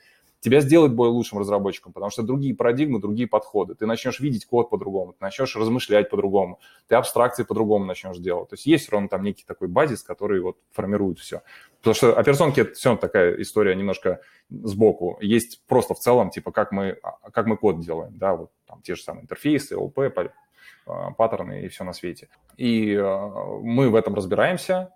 тебя 0.44 0.61
сделает 0.61 0.92
более 0.92 1.14
лучшим 1.14 1.38
разработчиком, 1.38 1.94
потому 1.94 2.11
что 2.11 2.22
другие 2.22 2.54
парадигмы, 2.54 3.00
другие 3.00 3.26
подходы. 3.26 3.74
Ты 3.74 3.87
начнешь 3.87 4.20
видеть 4.20 4.44
код 4.44 4.68
по-другому, 4.68 5.14
ты 5.14 5.18
начнешь 5.22 5.57
размышлять 5.57 6.11
по-другому, 6.11 6.61
ты 6.87 6.96
абстракции 6.96 7.44
по-другому 7.44 7.87
начнешь 7.87 8.18
делать. 8.18 8.50
То 8.50 8.54
есть 8.54 8.66
есть 8.66 8.85
все 8.85 8.92
равно 8.92 9.09
там 9.09 9.22
некий 9.22 9.44
такой 9.46 9.68
базис, 9.68 10.02
который 10.02 10.42
вот 10.42 10.59
формирует 10.70 11.18
все. 11.18 11.40
Потому 11.78 11.94
что 11.94 12.14
операционки 12.14 12.61
это 12.61 12.74
все 12.74 12.94
такая 12.96 13.40
история 13.40 13.74
немножко 13.74 14.20
сбоку. 14.50 15.16
Есть 15.22 15.64
просто 15.66 15.94
в 15.94 15.98
целом, 15.98 16.28
типа, 16.28 16.52
как 16.52 16.72
мы, 16.72 16.98
как 17.33 17.46
мы 17.46 17.57
код 17.57 17.80
делаем, 17.80 18.14
да, 18.18 18.37
вот 18.37 18.50
там 18.66 18.83
те 18.83 18.96
же 18.96 19.02
самые 19.02 19.22
интерфейсы, 19.22 19.78
ОП, 19.78 19.98
а, 20.87 21.12
паттерны 21.12 21.62
и 21.62 21.68
все 21.68 21.85
на 21.85 21.94
свете. 21.94 22.28
И 22.59 22.94
а, 22.94 23.30
мы 23.62 23.88
в 23.88 23.94
этом 23.94 24.14
разбираемся, 24.14 24.92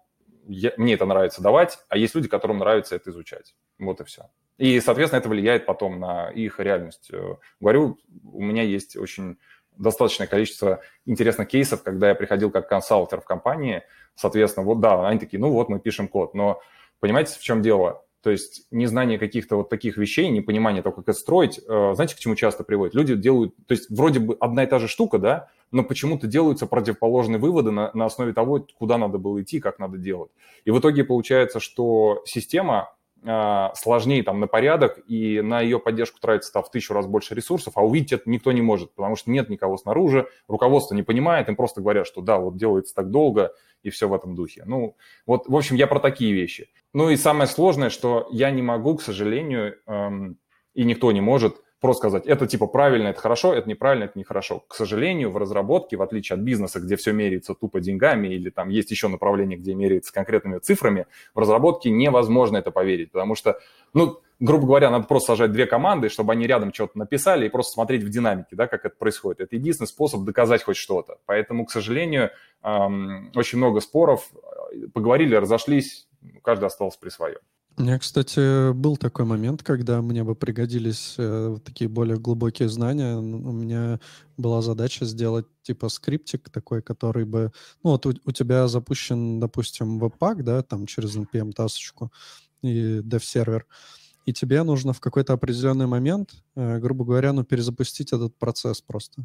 мне 0.47 0.93
это 0.93 1.07
нравится 1.07 1.41
давать, 1.41 1.79
а 1.89 1.97
есть 1.97 2.15
люди, 2.15 2.29
которым 2.29 2.59
нравится 2.59 2.97
это 2.97 3.09
изучать. 3.09 3.55
Вот 3.79 4.03
и 4.03 4.05
все. 4.05 4.29
И, 4.59 4.81
соответственно, 4.81 5.21
это 5.21 5.29
влияет 5.29 5.67
потом 5.67 6.01
на 6.01 6.31
их 6.31 6.61
реальность. 6.61 7.09
Э, 7.13 7.37
говорю, 7.61 7.99
у 8.25 8.43
меня 8.43 8.63
есть 8.63 8.97
очень 8.97 9.39
достаточное 9.77 10.27
количество 10.27 10.81
интересных 11.07 11.49
кейсов, 11.49 11.83
когда 11.83 12.09
я 12.09 12.15
приходил 12.15 12.51
как 12.51 12.69
консалтер 12.69 13.21
в 13.21 13.25
компании, 13.25 13.83
соответственно, 14.17 14.67
вот 14.67 14.81
да, 14.81 15.07
они 15.07 15.21
такие, 15.21 15.39
ну 15.39 15.51
вот 15.51 15.69
мы 15.69 15.79
пишем 15.79 16.09
код, 16.09 16.35
но 16.35 16.61
понимаете, 16.99 17.39
в 17.39 17.43
чем 17.43 17.63
дело? 17.63 18.05
То 18.21 18.31
есть 18.31 18.67
незнание 18.73 19.17
каких-то 19.17 19.57
вот 19.57 19.69
таких 19.69 19.97
вещей, 19.97 20.29
непонимание 20.29 20.83
того, 20.83 20.97
как 20.97 21.05
это 21.05 21.13
строить, 21.13 21.61
э, 21.61 21.93
знаете, 21.95 22.17
к 22.17 22.19
чему 22.19 22.35
часто 22.35 22.65
приводит? 22.65 22.95
Люди 22.95 23.15
делают, 23.15 23.55
то 23.67 23.73
есть 23.73 23.89
вроде 23.91 24.19
бы 24.19 24.37
одна 24.41 24.65
и 24.65 24.67
та 24.67 24.81
же 24.81 24.89
штука, 24.89 25.19
да, 25.19 25.49
но 25.71 25.85
почему-то 25.85 26.27
делаются 26.27 26.67
противоположные 26.67 27.39
выводы 27.39 27.71
на, 27.71 27.93
на 27.95 28.07
основе 28.07 28.33
того, 28.33 28.67
куда 28.77 28.99
надо 28.99 29.19
было 29.19 29.41
идти, 29.41 29.61
как 29.61 29.79
надо 29.79 29.99
делать. 29.99 30.33
И 30.65 30.73
в 30.73 30.81
итоге 30.81 31.05
получается, 31.05 31.61
что 31.61 32.23
система 32.27 32.93
сложнее 33.75 34.23
там 34.23 34.41
на 34.41 34.47
порядок, 34.47 35.01
и 35.07 35.41
на 35.41 35.61
ее 35.61 35.81
поддержку 35.81 36.21
тратится 36.21 36.53
там 36.53 36.63
в 36.63 36.71
тысячу 36.71 36.95
раз 36.95 37.07
больше 37.07 37.35
ресурсов, 37.35 37.75
а 37.77 37.83
увидеть 37.83 38.13
это 38.13 38.31
никто 38.31 38.53
не 38.53 38.63
может, 38.63 38.95
потому 38.95 39.17
что 39.17 39.31
нет 39.31 39.49
никого 39.49 39.77
снаружи, 39.77 40.29
руководство 40.47 40.95
не 40.95 41.03
понимает, 41.03 41.49
им 41.49 41.57
просто 41.57 41.81
говорят, 41.81 42.07
что 42.07 42.21
да, 42.21 42.39
вот 42.39 42.57
делается 42.57 42.95
так 42.95 43.11
долго, 43.11 43.53
и 43.83 43.91
все 43.91 44.09
в 44.09 44.15
этом 44.15 44.35
духе. 44.35 44.63
Ну, 44.67 44.97
вот, 45.27 45.49
в 45.49 45.57
общем, 45.57 45.77
я 45.77 45.87
про 45.87 46.01
такие 46.01 46.33
вещи. 46.33 46.69
Ну 46.93 47.11
и 47.11 47.17
самое 47.17 47.49
сложное, 47.49 47.91
что 47.91 48.29
я 48.31 48.51
не 48.51 48.63
могу, 48.63 48.97
к 48.97 49.03
сожалению, 49.03 49.77
эм, 49.87 50.39
и 50.75 50.85
никто 50.85 51.11
не 51.13 51.21
может 51.21 51.61
просто 51.81 52.09
сказать, 52.09 52.27
это 52.27 52.47
типа 52.47 52.67
правильно, 52.67 53.09
это 53.09 53.21
хорошо, 53.21 53.55
это 53.55 53.69
неправильно, 53.69 54.05
это 54.05 54.19
нехорошо. 54.19 54.65
К 54.69 54.75
сожалению, 54.75 55.31
в 55.31 55.37
разработке, 55.37 55.97
в 55.97 56.03
отличие 56.03 56.35
от 56.35 56.41
бизнеса, 56.41 56.81
где 56.81 56.97
все 56.97 57.13
меряется 57.13 57.55
тупо 57.55 57.81
деньгами 57.81 58.29
или 58.29 58.51
там 58.51 58.69
есть 58.69 58.91
еще 58.91 59.09
направление, 59.09 59.59
где 59.59 59.75
меряется 59.75 60.13
конкретными 60.13 60.59
цифрами, 60.59 61.07
в 61.35 61.39
разработке 61.39 61.91
невозможно 61.91 62.57
это 62.57 62.71
поверить, 62.71 63.13
потому 63.13 63.35
что, 63.35 63.59
ну, 63.95 64.21
грубо 64.41 64.67
говоря, 64.67 64.91
надо 64.91 65.07
просто 65.07 65.33
сажать 65.33 65.53
две 65.53 65.67
команды, 65.67 66.09
чтобы 66.09 66.33
они 66.33 66.47
рядом 66.47 66.73
что-то 66.73 66.99
написали 66.99 67.47
и 67.47 67.49
просто 67.49 67.73
смотреть 67.73 68.03
в 68.03 68.09
динамике, 68.09 68.57
да, 68.57 68.67
как 68.67 68.85
это 68.85 68.97
происходит. 68.97 69.41
Это 69.41 69.57
единственный 69.57 69.89
способ 69.89 70.25
доказать 70.25 70.63
хоть 70.63 70.77
что-то. 70.77 71.19
Поэтому, 71.27 71.65
к 71.65 71.71
сожалению, 71.71 72.31
эм, 72.63 73.31
очень 73.35 73.59
много 73.59 73.81
споров, 73.81 74.29
поговорили, 74.93 75.35
разошлись, 75.35 76.09
каждый 76.43 76.67
остался 76.67 76.99
при 77.01 77.09
своем. 77.09 77.39
У 77.79 77.83
меня, 77.83 77.97
кстати, 78.01 78.73
был 78.73 78.97
такой 78.97 79.25
момент, 79.25 79.63
когда 79.63 80.03
мне 80.03 80.25
бы 80.25 80.35
пригодились 80.35 81.15
э, 81.17 81.59
такие 81.65 81.89
более 81.89 82.19
глубокие 82.19 82.69
знания. 82.69 83.17
У 83.17 83.53
меня 83.53 84.01
была 84.37 84.63
задача 84.63 85.05
сделать 85.05 85.47
типа 85.63 85.89
скриптик 85.89 86.51
такой, 86.51 86.83
который 86.83 87.25
бы... 87.25 87.53
Ну 87.85 87.91
вот 87.91 88.05
у, 88.05 88.15
у 88.25 88.33
тебя 88.33 88.67
запущен, 88.67 89.39
допустим, 89.39 90.01
веб-пак, 90.01 90.43
да, 90.43 90.63
там 90.65 90.87
через 90.87 91.17
NPM-тасочку 91.17 92.13
и 92.63 92.99
dev-сервер, 92.99 93.65
и 94.27 94.33
тебе 94.33 94.65
нужно 94.65 94.93
в 94.93 94.99
какой-то 94.99 95.35
определенный 95.35 95.87
момент, 95.87 96.33
э, 96.57 96.81
грубо 96.81 97.05
говоря, 97.05 97.33
ну 97.33 97.45
перезапустить 97.45 98.13
этот 98.13 98.37
процесс 98.37 98.81
просто 98.83 99.25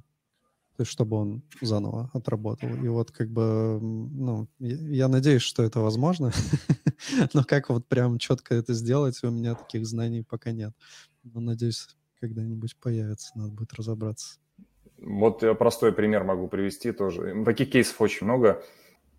то 0.76 0.82
есть 0.82 0.92
чтобы 0.92 1.18
он 1.18 1.44
заново 1.62 2.10
отработал. 2.14 2.70
И 2.70 2.88
вот 2.88 3.12
как 3.12 3.30
бы, 3.30 3.80
ну, 3.82 4.48
я, 4.60 4.78
я 4.78 5.08
надеюсь, 5.08 5.44
что 5.44 5.64
это 5.64 5.80
возможно, 5.80 6.32
но 7.34 7.44
как 7.44 7.70
вот 7.70 7.86
прям 7.88 8.18
четко 8.18 8.56
это 8.56 8.74
сделать, 8.74 9.24
у 9.24 9.30
меня 9.30 9.56
таких 9.56 9.86
знаний 9.86 10.24
пока 10.24 10.52
нет. 10.52 10.74
Но 11.24 11.40
надеюсь, 11.40 11.88
когда-нибудь 12.20 12.76
появится, 12.78 13.32
надо 13.36 13.52
будет 13.52 13.74
разобраться. 13.74 14.40
Вот 14.98 15.44
я 15.44 15.54
простой 15.54 15.92
пример 15.92 16.24
могу 16.24 16.48
привести 16.48 16.92
тоже. 16.92 17.44
Таких 17.46 17.72
кейсов 17.72 18.00
очень 18.02 18.26
много. 18.26 18.64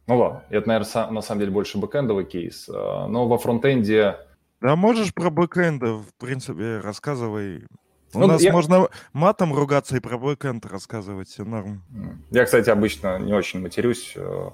Ну 0.07 0.19
ладно, 0.19 0.45
это, 0.51 0.69
наверное, 0.69 1.11
на 1.11 1.21
самом 1.23 1.41
деле 1.41 1.53
больше 1.53 1.79
бэкэндовый 1.79 2.25
кейс, 2.27 2.69
а, 2.69 3.07
но 3.07 3.27
во 3.27 3.39
фронтенде... 3.39 4.17
Да 4.61 4.77
можешь 4.77 5.15
про 5.15 5.31
бэкэнды, 5.31 5.95
в 5.95 6.15
принципе, 6.19 6.79
рассказывай. 6.79 7.67
У 8.15 8.21
ну, 8.21 8.27
нас 8.27 8.43
я... 8.43 8.53
можно 8.53 8.89
матом 9.13 9.55
ругаться 9.55 9.97
и 9.97 10.01
про 10.01 10.19
бэкэнд 10.19 10.67
рассказывать, 10.67 11.29
все 11.29 11.45
норм. 11.45 11.83
Я, 12.31 12.45
кстати, 12.45 12.71
обычно 12.71 13.19
не 13.19 13.33
очень 13.33 13.61
матерюсь, 13.61 14.13
э, 14.17 14.51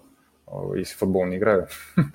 если 0.76 0.94
в 0.94 0.98
футбол 0.98 1.26
не 1.26 1.36
играю. 1.36 1.68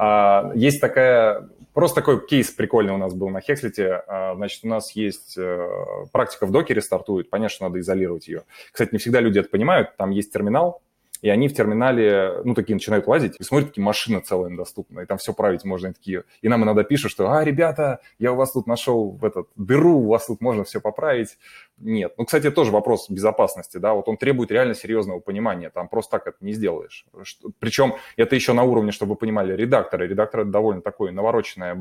А, 0.00 0.52
есть 0.54 0.80
такая... 0.80 1.48
Просто 1.74 1.96
такой 1.96 2.24
кейс 2.24 2.52
прикольный 2.52 2.92
у 2.92 2.98
нас 2.98 3.14
был 3.14 3.30
на 3.30 3.40
Хекслите. 3.40 4.04
А, 4.06 4.36
значит, 4.36 4.64
у 4.64 4.68
нас 4.68 4.92
есть 4.92 5.34
э, 5.36 5.68
практика 6.12 6.46
в 6.46 6.52
докере 6.52 6.80
стартует. 6.80 7.30
Понятно, 7.30 7.52
что 7.52 7.64
надо 7.64 7.80
изолировать 7.80 8.28
ее. 8.28 8.44
Кстати, 8.70 8.90
не 8.92 8.98
всегда 8.98 9.20
люди 9.20 9.40
это 9.40 9.48
понимают. 9.48 9.96
Там 9.96 10.10
есть 10.10 10.32
терминал, 10.32 10.82
и 11.22 11.28
они 11.28 11.48
в 11.48 11.54
терминале, 11.54 12.40
ну, 12.44 12.54
такие 12.54 12.74
начинают 12.74 13.06
лазить, 13.06 13.36
и 13.38 13.42
смотрят, 13.42 13.70
такие 13.70 13.84
машина 13.84 14.20
целая 14.20 14.54
доступна, 14.56 15.00
и 15.00 15.06
там 15.06 15.18
все 15.18 15.32
править 15.32 15.64
можно, 15.64 15.88
и 15.88 15.92
такие, 15.92 16.24
и 16.42 16.48
нам 16.48 16.64
иногда 16.64 16.84
пишут, 16.84 17.10
что, 17.10 17.30
а, 17.30 17.44
ребята, 17.44 18.00
я 18.18 18.32
у 18.32 18.36
вас 18.36 18.52
тут 18.52 18.66
нашел 18.66 19.18
этот 19.22 19.48
дыру, 19.56 19.98
у 19.98 20.08
вас 20.08 20.26
тут 20.26 20.40
можно 20.40 20.64
все 20.64 20.80
поправить. 20.80 21.38
Нет. 21.80 22.14
Ну, 22.18 22.24
кстати, 22.24 22.50
тоже 22.50 22.72
вопрос 22.72 23.08
безопасности, 23.08 23.78
да, 23.78 23.94
вот 23.94 24.08
он 24.08 24.16
требует 24.16 24.50
реально 24.50 24.74
серьезного 24.74 25.20
понимания, 25.20 25.70
там 25.70 25.88
просто 25.88 26.12
так 26.12 26.26
это 26.26 26.38
не 26.40 26.52
сделаешь. 26.52 27.06
Причем 27.60 27.94
это 28.16 28.34
еще 28.34 28.52
на 28.52 28.64
уровне, 28.64 28.90
чтобы 28.90 29.10
вы 29.10 29.16
понимали, 29.16 29.54
редакторы. 29.54 30.08
Редактор 30.08 30.40
это 30.40 30.50
довольно 30.50 30.82
такое 30.82 31.12
навороченное 31.12 31.76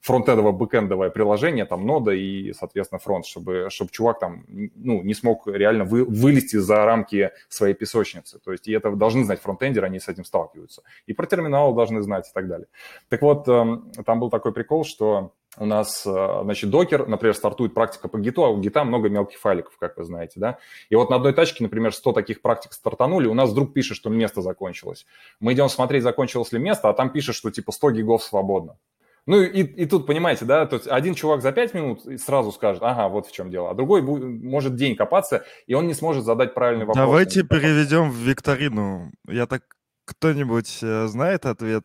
фронтендовое, 0.00 0.52
бэкендовое 0.52 1.10
приложение, 1.10 1.64
там 1.64 1.86
нода 1.86 2.12
и, 2.12 2.52
соответственно, 2.52 2.98
фронт, 2.98 3.26
чтобы, 3.26 3.68
чтобы 3.70 3.90
чувак 3.90 4.20
там 4.20 4.44
ну, 4.48 5.02
не 5.02 5.14
смог 5.14 5.46
реально 5.46 5.84
вы, 5.84 6.04
вылезти 6.04 6.56
за 6.56 6.84
рамки 6.84 7.30
своей 7.48 7.74
песочницы. 7.74 8.38
То 8.38 8.52
есть 8.52 8.68
и 8.68 8.72
это 8.72 8.90
должны 8.92 9.24
знать 9.24 9.40
фронтендеры, 9.40 9.86
они 9.86 9.98
с 9.98 10.08
этим 10.08 10.24
сталкиваются. 10.24 10.82
И 11.06 11.12
про 11.12 11.26
терминал 11.26 11.74
должны 11.74 12.02
знать 12.02 12.28
и 12.28 12.32
так 12.32 12.48
далее. 12.48 12.68
Так 13.08 13.22
вот, 13.22 13.48
эм, 13.48 13.90
там 14.04 14.20
был 14.20 14.30
такой 14.30 14.52
прикол, 14.52 14.84
что 14.84 15.32
у 15.56 15.64
нас, 15.64 16.06
э, 16.06 16.40
значит, 16.42 16.70
докер, 16.70 17.06
например, 17.06 17.34
стартует 17.34 17.74
практика 17.74 18.08
по 18.08 18.18
гиту, 18.18 18.44
а 18.44 18.48
у 18.48 18.60
гита 18.60 18.84
много 18.84 19.08
мелких 19.08 19.38
файликов, 19.38 19.76
как 19.78 19.96
вы 19.96 20.04
знаете, 20.04 20.34
да. 20.36 20.58
И 20.90 20.94
вот 20.94 21.10
на 21.10 21.16
одной 21.16 21.32
тачке, 21.32 21.64
например, 21.64 21.92
100 21.92 22.12
таких 22.12 22.42
практик 22.42 22.72
стартанули, 22.72 23.26
у 23.26 23.34
нас 23.34 23.50
вдруг 23.50 23.72
пишет, 23.72 23.96
что 23.96 24.10
место 24.10 24.42
закончилось. 24.42 25.06
Мы 25.40 25.54
идем 25.54 25.68
смотреть, 25.68 26.02
закончилось 26.02 26.52
ли 26.52 26.58
место, 26.58 26.88
а 26.88 26.92
там 26.92 27.10
пишет, 27.10 27.34
что 27.34 27.50
типа 27.50 27.72
100 27.72 27.90
гигов 27.92 28.22
свободно. 28.22 28.76
Ну 29.26 29.42
и, 29.42 29.62
и 29.62 29.84
тут, 29.84 30.06
понимаете, 30.06 30.46
да, 30.46 30.64
то 30.64 30.76
есть 30.76 30.88
один 30.88 31.14
чувак 31.14 31.42
за 31.42 31.52
5 31.52 31.74
минут 31.74 32.00
сразу 32.18 32.50
скажет, 32.50 32.82
ага, 32.82 33.08
вот 33.08 33.26
в 33.26 33.32
чем 33.32 33.50
дело, 33.50 33.70
а 33.70 33.74
другой 33.74 34.00
будет, 34.00 34.24
может 34.42 34.74
день 34.74 34.96
копаться, 34.96 35.44
и 35.66 35.74
он 35.74 35.86
не 35.86 35.92
сможет 35.92 36.24
задать 36.24 36.54
правильный 36.54 36.86
вопрос. 36.86 37.04
Давайте 37.04 37.42
переведем 37.42 38.10
в 38.10 38.16
викторину. 38.16 39.12
Я 39.28 39.46
так, 39.46 39.64
кто-нибудь 40.06 40.78
э, 40.82 41.06
знает 41.08 41.44
ответ? 41.44 41.84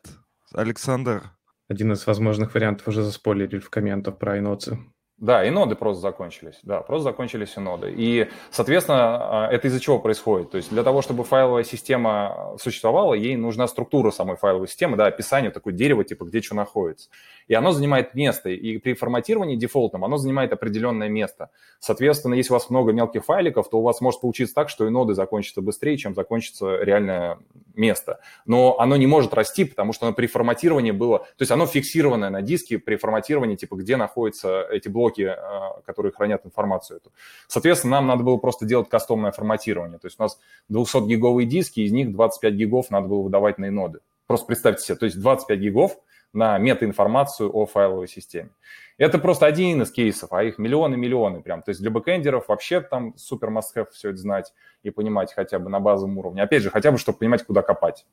Александр? 0.53 1.23
Один 1.69 1.93
из 1.93 2.05
возможных 2.05 2.53
вариантов 2.53 2.87
уже 2.87 3.03
заспойлерили 3.03 3.59
в 3.59 3.69
комментах 3.69 4.17
про 4.17 4.37
иноцы. 4.37 4.77
Да, 5.17 5.45
и 5.45 5.51
ноды 5.51 5.75
просто 5.75 6.01
закончились. 6.01 6.59
Да, 6.63 6.81
просто 6.81 7.03
закончились 7.05 7.55
и 7.55 7.59
ноды. 7.59 7.93
И, 7.95 8.29
соответственно, 8.51 9.45
а, 9.45 9.49
это 9.49 9.67
из-за 9.67 9.79
чего 9.79 9.99
происходит? 9.99 10.51
То 10.51 10.57
есть 10.57 10.69
для 10.69 10.83
того, 10.83 11.01
чтобы 11.01 11.23
файловая 11.23 11.63
система 11.63 12.55
существовала, 12.59 13.13
ей 13.13 13.37
нужна 13.37 13.67
структура 13.67 14.11
самой 14.11 14.35
файловой 14.35 14.67
системы, 14.67 14.97
да, 14.97 15.05
описание, 15.05 15.51
такое 15.51 15.73
дерево, 15.73 16.03
типа, 16.03 16.25
где 16.25 16.41
что 16.41 16.55
находится. 16.55 17.09
И 17.47 17.53
оно 17.53 17.71
занимает 17.71 18.15
место. 18.15 18.49
И 18.49 18.77
при 18.77 18.93
форматировании 18.93 19.55
дефолтном 19.55 20.03
оно 20.03 20.17
занимает 20.17 20.53
определенное 20.53 21.09
место. 21.09 21.49
Соответственно, 21.79 22.35
если 22.35 22.51
у 22.51 22.55
вас 22.55 22.69
много 22.69 22.93
мелких 22.93 23.25
файликов, 23.25 23.69
то 23.69 23.79
у 23.79 23.81
вас 23.81 24.01
может 24.01 24.21
получиться 24.21 24.55
так, 24.55 24.69
что 24.69 24.87
и 24.87 24.89
ноды 24.89 25.13
закончатся 25.13 25.61
быстрее, 25.61 25.97
чем 25.97 26.15
закончится 26.15 26.77
реальное 26.77 27.39
место. 27.75 28.19
Но 28.45 28.79
оно 28.79 28.97
не 28.97 29.07
может 29.07 29.33
расти, 29.33 29.65
потому 29.65 29.93
что 29.93 30.07
оно 30.07 30.15
при 30.15 30.27
форматировании 30.27 30.91
было... 30.91 31.19
То 31.19 31.41
есть 31.41 31.51
оно 31.51 31.65
фиксированное 31.65 32.29
на 32.29 32.41
диске 32.41 32.79
при 32.79 32.95
форматировании, 32.95 33.55
типа, 33.55 33.75
где 33.75 33.97
находятся 33.97 34.63
эти 34.71 34.87
блоки 34.87 35.23
а, 35.23 35.81
которые 35.85 36.11
хранят 36.11 36.45
информацию 36.45 36.97
эту. 36.97 37.11
Соответственно, 37.47 37.97
нам 37.97 38.07
надо 38.07 38.23
было 38.23 38.37
просто 38.37 38.65
делать 38.65 38.89
кастомное 38.89 39.31
форматирование. 39.31 39.99
То 39.99 40.07
есть 40.07 40.19
у 40.19 40.23
нас 40.23 40.39
200-гиговые 40.71 41.45
диски, 41.45 41.81
из 41.81 41.91
них 41.91 42.11
25 42.11 42.53
гигов 42.53 42.89
надо 42.89 43.07
было 43.07 43.21
выдавать 43.21 43.57
на 43.57 43.67
иноды. 43.67 43.99
Просто 44.27 44.47
представьте 44.47 44.83
себе, 44.83 44.97
то 44.97 45.05
есть 45.05 45.19
25 45.19 45.59
гигов 45.59 45.97
на 46.33 46.57
метаинформацию 46.57 47.49
о 47.55 47.65
файловой 47.65 48.07
системе. 48.07 48.49
Это 48.97 49.19
просто 49.19 49.45
один 49.45 49.81
из 49.81 49.91
кейсов, 49.91 50.33
а 50.33 50.43
их 50.43 50.57
миллионы-миллионы 50.57 51.41
прям. 51.41 51.63
То 51.63 51.69
есть 51.69 51.81
для 51.81 51.89
бэкэндеров 51.89 52.47
вообще 52.47 52.81
там 52.81 53.15
супер 53.17 53.49
must-have 53.49 53.87
все 53.91 54.09
это 54.09 54.17
знать 54.17 54.53
и 54.83 54.89
понимать 54.89 55.33
хотя 55.33 55.59
бы 55.59 55.69
на 55.69 55.79
базовом 55.79 56.17
уровне. 56.17 56.43
Опять 56.43 56.63
же, 56.63 56.69
хотя 56.69 56.91
бы, 56.91 56.97
чтобы 56.97 57.19
понимать, 57.19 57.43
куда 57.43 57.61
копать 57.61 58.05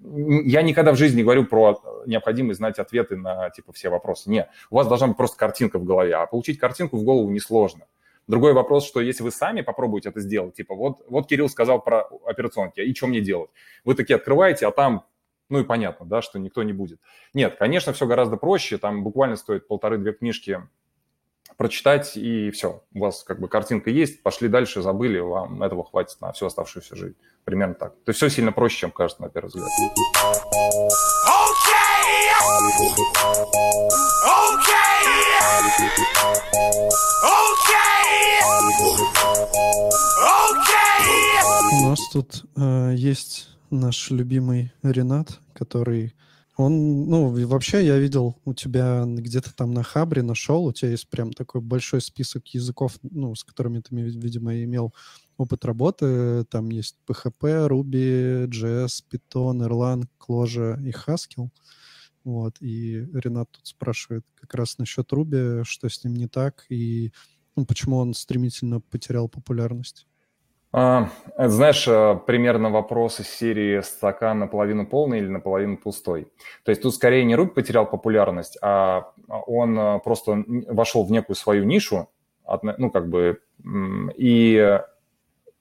я 0.00 0.62
никогда 0.62 0.92
в 0.92 0.96
жизни 0.96 1.18
не 1.18 1.22
говорю 1.22 1.46
про 1.46 1.80
необходимость 2.06 2.58
знать 2.58 2.78
ответы 2.78 3.16
на 3.16 3.50
типа 3.50 3.72
все 3.72 3.88
вопросы. 3.88 4.30
Нет, 4.30 4.48
у 4.70 4.76
вас 4.76 4.86
должна 4.86 5.08
быть 5.08 5.16
просто 5.16 5.36
картинка 5.38 5.78
в 5.78 5.84
голове, 5.84 6.14
а 6.14 6.26
получить 6.26 6.58
картинку 6.58 6.96
в 6.96 7.04
голову 7.04 7.30
несложно. 7.30 7.86
Другой 8.26 8.54
вопрос, 8.54 8.86
что 8.86 9.00
если 9.00 9.22
вы 9.22 9.30
сами 9.30 9.60
попробуете 9.60 10.08
это 10.08 10.20
сделать, 10.20 10.54
типа 10.54 10.74
вот, 10.74 11.04
вот 11.08 11.28
Кирилл 11.28 11.48
сказал 11.48 11.82
про 11.82 12.08
операционки, 12.26 12.80
и 12.80 12.94
что 12.94 13.06
мне 13.06 13.20
делать? 13.20 13.50
Вы 13.84 13.94
такие 13.94 14.16
открываете, 14.16 14.66
а 14.66 14.70
там, 14.70 15.04
ну 15.48 15.60
и 15.60 15.64
понятно, 15.64 16.06
да, 16.06 16.22
что 16.22 16.38
никто 16.38 16.62
не 16.62 16.72
будет. 16.72 17.00
Нет, 17.32 17.56
конечно, 17.58 17.92
все 17.92 18.06
гораздо 18.06 18.36
проще, 18.36 18.78
там 18.78 19.04
буквально 19.04 19.36
стоит 19.36 19.68
полторы-две 19.68 20.12
книжки 20.12 20.62
прочитать, 21.56 22.16
и 22.16 22.50
все, 22.50 22.82
у 22.94 23.00
вас 23.00 23.22
как 23.22 23.40
бы 23.40 23.48
картинка 23.48 23.90
есть, 23.90 24.22
пошли 24.22 24.48
дальше, 24.48 24.82
забыли, 24.82 25.18
вам 25.18 25.62
этого 25.62 25.84
хватит 25.84 26.20
на 26.20 26.32
всю 26.32 26.46
оставшуюся 26.46 26.96
жизнь. 26.96 27.16
Примерно 27.44 27.74
так. 27.74 27.92
То 28.04 28.10
есть 28.10 28.18
все 28.18 28.28
сильно 28.28 28.52
проще, 28.52 28.78
чем 28.78 28.90
кажется 28.90 29.22
на 29.22 29.28
первый 29.28 29.48
взгляд. 29.48 29.68
У 41.72 41.88
нас 41.88 42.00
тут 42.12 42.44
э, 42.56 42.92
есть 42.94 43.53
наш 43.70 44.10
любимый 44.10 44.72
Ренат, 44.82 45.40
который 45.52 46.14
он, 46.56 47.08
ну, 47.08 47.46
вообще 47.46 47.84
я 47.84 47.98
видел 47.98 48.36
у 48.44 48.54
тебя 48.54 49.04
где-то 49.06 49.54
там 49.54 49.74
на 49.74 49.82
Хабре 49.82 50.22
нашел, 50.22 50.64
у 50.64 50.72
тебя 50.72 50.90
есть 50.90 51.08
прям 51.08 51.32
такой 51.32 51.60
большой 51.60 52.00
список 52.00 52.46
языков, 52.48 52.96
ну, 53.02 53.34
с 53.34 53.42
которыми 53.42 53.80
ты, 53.80 53.94
видимо, 53.94 54.62
имел 54.62 54.94
опыт 55.36 55.64
работы. 55.64 56.44
Там 56.44 56.70
есть 56.70 56.96
PHP, 57.08 57.68
Ruby, 57.68 58.46
JS, 58.46 59.02
Python, 59.10 59.66
Erlang, 59.66 60.04
Clojure 60.20 60.80
и 60.80 60.92
Haskell. 60.92 61.48
Вот, 62.22 62.56
и 62.60 63.06
Ренат 63.12 63.50
тут 63.50 63.66
спрашивает 63.66 64.24
как 64.36 64.54
раз 64.54 64.78
насчет 64.78 65.12
Ruby, 65.12 65.64
что 65.64 65.88
с 65.88 66.04
ним 66.04 66.14
не 66.14 66.28
так, 66.28 66.64
и 66.70 67.12
ну, 67.56 67.66
почему 67.66 67.98
он 67.98 68.14
стремительно 68.14 68.80
потерял 68.80 69.28
популярность. 69.28 70.06
А, 70.76 71.08
это, 71.36 71.50
знаешь, 71.50 71.86
э, 71.86 72.18
примерно 72.26 72.68
вопрос 72.68 73.20
из 73.20 73.28
серии 73.30 73.80
«Стакан 73.80 74.40
наполовину 74.40 74.84
полный 74.84 75.18
или 75.18 75.28
наполовину 75.28 75.76
пустой». 75.76 76.26
То 76.64 76.70
есть 76.70 76.82
тут 76.82 76.92
скорее 76.96 77.24
не 77.24 77.36
Руби 77.36 77.52
потерял 77.52 77.86
популярность, 77.86 78.58
а 78.60 79.12
он 79.28 79.78
э, 79.78 80.00
просто 80.00 80.42
вошел 80.48 81.04
в 81.04 81.12
некую 81.12 81.36
свою 81.36 81.62
нишу, 81.62 82.08
ну, 82.76 82.90
как 82.90 83.08
бы, 83.08 83.38
и 84.16 84.80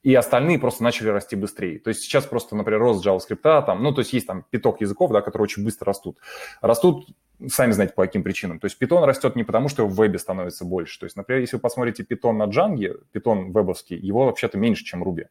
и 0.03 0.13
остальные 0.13 0.59
просто 0.59 0.83
начали 0.83 1.07
расти 1.07 1.35
быстрее. 1.35 1.79
То 1.79 1.87
есть 1.87 2.01
сейчас 2.01 2.25
просто, 2.25 2.55
например, 2.55 2.81
рост 2.81 3.05
JavaScript, 3.05 3.65
там, 3.65 3.81
ну, 3.81 3.93
то 3.93 3.99
есть 3.99 4.11
есть 4.13 4.27
там 4.27 4.45
пяток 4.49 4.81
языков, 4.81 5.11
да, 5.11 5.21
которые 5.21 5.45
очень 5.45 5.63
быстро 5.63 5.87
растут. 5.87 6.17
Растут, 6.61 7.07
сами 7.47 7.71
знаете, 7.71 7.93
по 7.93 8.05
каким 8.05 8.21
причинам. 8.21 8.59
То 8.59 8.65
есть 8.65 8.81
Python 8.81 9.05
растет 9.05 9.35
не 9.37 9.45
потому, 9.45 9.69
что 9.69 9.87
в 9.87 9.95
вебе 9.95 10.19
становится 10.19 10.65
больше. 10.65 10.99
То 10.99 11.05
есть, 11.05 11.15
например, 11.15 11.41
если 11.41 11.55
вы 11.55 11.61
посмотрите 11.61 12.03
Python 12.03 12.33
на 12.33 12.43
Django, 12.43 12.99
Python 13.13 13.51
вебовский, 13.53 13.97
его 13.97 14.25
вообще-то 14.25 14.57
меньше, 14.57 14.83
чем 14.83 15.03
Ruby. 15.03 15.27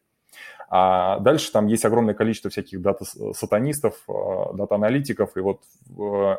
А 0.74 1.18
дальше 1.18 1.52
там 1.52 1.66
есть 1.66 1.84
огромное 1.84 2.14
количество 2.14 2.50
всяких 2.50 2.80
дата-сатанистов, 2.80 3.96
а, 4.08 4.54
дата-аналитиков, 4.54 5.36
и 5.36 5.40
вот 5.40 5.60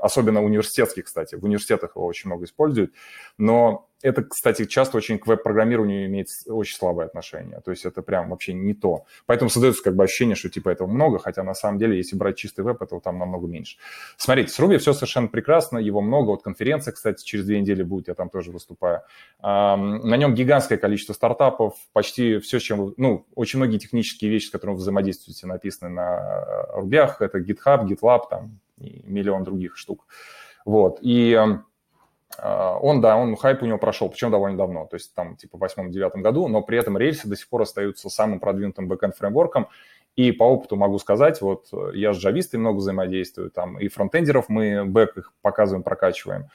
особенно 0.01 0.43
университетских, 0.43 1.03
кстати, 1.05 1.35
в 1.35 1.43
университетах 1.43 1.95
его 1.95 2.07
очень 2.07 2.31
много 2.31 2.45
используют, 2.45 2.93
но 3.37 3.87
это, 4.03 4.23
кстати, 4.23 4.65
часто 4.65 4.97
очень 4.97 5.17
к 5.17 5.25
веб-программированию 5.25 6.05
имеет 6.05 6.27
очень 6.47 6.75
слабое 6.75 7.07
отношение. 7.07 7.61
То 7.61 7.71
есть 7.71 7.85
это 7.85 8.01
прям 8.01 8.29
вообще 8.29 8.53
не 8.53 8.73
то. 8.73 9.05
Поэтому 9.25 9.49
создается 9.49 9.81
как 9.81 9.95
бы 9.95 10.03
ощущение, 10.03 10.35
что 10.35 10.49
типа 10.49 10.69
этого 10.69 10.87
много, 10.87 11.19
хотя 11.19 11.41
на 11.43 11.53
самом 11.53 11.79
деле, 11.79 11.97
если 11.97 12.17
брать 12.17 12.35
чистый 12.37 12.65
веб, 12.65 12.81
этого 12.81 12.99
там 13.01 13.17
намного 13.17 13.47
меньше. 13.47 13.77
Смотрите, 14.17 14.51
с 14.51 14.59
Ruby 14.59 14.77
все 14.77 14.93
совершенно 14.93 15.29
прекрасно, 15.29 15.77
его 15.77 16.01
много. 16.01 16.27
Вот 16.31 16.43
конференция, 16.43 16.91
кстати, 16.91 17.23
через 17.23 17.45
две 17.45 17.61
недели 17.61 17.81
будет, 17.81 18.09
я 18.09 18.13
там 18.13 18.29
тоже 18.29 18.51
выступаю. 18.51 19.01
На 19.41 20.17
нем 20.17 20.35
гигантское 20.35 20.77
количество 20.77 21.13
стартапов, 21.13 21.75
почти 21.93 22.39
все, 22.39 22.59
чем 22.59 22.93
ну, 22.97 23.25
очень 23.35 23.59
многие 23.59 23.77
технические 23.77 24.29
вещи, 24.29 24.47
с 24.47 24.51
которыми 24.51 24.75
вы 24.75 24.81
взаимодействуете, 24.81 25.47
написаны 25.47 25.89
на 25.89 26.67
Ruby. 26.75 27.09
Это 27.19 27.39
GitHub, 27.39 27.87
GitLab, 27.87 28.21
там 28.29 28.59
и 28.77 29.01
миллион 29.05 29.43
других 29.43 29.77
штук. 29.77 30.05
Вот. 30.65 30.99
И 31.01 31.39
он, 32.41 33.01
да, 33.01 33.15
он 33.15 33.35
хайп 33.35 33.61
у 33.61 33.65
него 33.65 33.77
прошел, 33.77 34.09
причем 34.09 34.31
довольно 34.31 34.57
давно, 34.57 34.85
то 34.85 34.95
есть 34.95 35.13
там 35.13 35.35
типа 35.35 35.57
в 35.57 35.61
восьмом-девятом 35.61 36.21
году, 36.21 36.47
но 36.47 36.61
при 36.61 36.77
этом 36.77 36.97
рельсы 36.97 37.27
до 37.27 37.35
сих 37.35 37.47
пор 37.47 37.61
остаются 37.61 38.09
самым 38.09 38.39
продвинутым 38.39 38.87
бэкэнд 38.87 39.15
фреймворком. 39.15 39.67
И 40.15 40.31
по 40.31 40.43
опыту 40.43 40.75
могу 40.75 40.99
сказать, 40.99 41.41
вот 41.41 41.69
я 41.93 42.13
с 42.13 42.17
джавистой 42.17 42.59
много 42.59 42.77
взаимодействую, 42.77 43.49
там 43.49 43.79
и 43.79 43.87
фронтендеров 43.87 44.47
мы 44.47 44.85
бэк 44.85 45.17
их 45.17 45.33
показываем, 45.41 45.83
прокачиваем. 45.83 46.49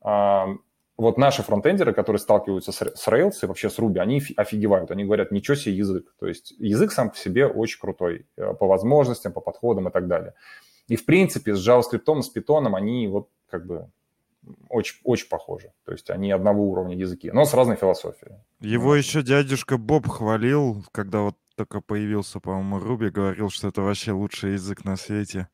А, 0.00 0.48
вот 0.96 1.16
наши 1.16 1.42
фронтендеры, 1.42 1.92
которые 1.92 2.20
сталкиваются 2.20 2.72
с, 2.72 2.76
с 2.76 3.08
Rails 3.08 3.32
и 3.42 3.46
вообще 3.46 3.70
с 3.70 3.78
Ruby, 3.78 3.98
они 3.98 4.22
офигевают, 4.36 4.90
они 4.90 5.04
говорят, 5.04 5.32
ничего 5.32 5.54
себе 5.54 5.74
язык. 5.74 6.14
То 6.20 6.26
есть 6.26 6.54
язык 6.58 6.92
сам 6.92 7.10
по 7.10 7.16
себе 7.16 7.46
очень 7.46 7.80
крутой 7.80 8.26
э, 8.36 8.52
по 8.54 8.66
возможностям, 8.66 9.32
по 9.32 9.40
подходам 9.40 9.88
и 9.88 9.90
так 9.90 10.06
далее. 10.06 10.34
И 10.88 10.96
в 10.96 11.04
принципе 11.04 11.54
с 11.54 11.66
JavaScript, 11.66 12.22
с 12.22 12.36
Python 12.36 12.76
они 12.76 13.08
вот 13.08 13.28
как 13.48 13.66
бы 13.66 13.88
очень, 14.68 14.96
очень 15.04 15.28
похожи. 15.28 15.72
То 15.84 15.92
есть 15.92 16.10
они 16.10 16.30
одного 16.30 16.64
уровня 16.64 16.96
языки, 16.96 17.30
но 17.30 17.44
с 17.44 17.54
разной 17.54 17.76
философией. 17.76 18.36
Его 18.60 18.94
еще 18.94 19.22
дядюшка 19.22 19.78
Боб 19.78 20.08
хвалил, 20.08 20.84
когда 20.92 21.20
вот 21.20 21.36
только 21.56 21.80
появился, 21.80 22.40
по-моему, 22.40 22.78
Руби, 22.78 23.10
говорил, 23.10 23.50
что 23.50 23.68
это 23.68 23.82
вообще 23.82 24.12
лучший 24.12 24.52
язык 24.52 24.84
на 24.84 24.96
свете. 24.96 25.48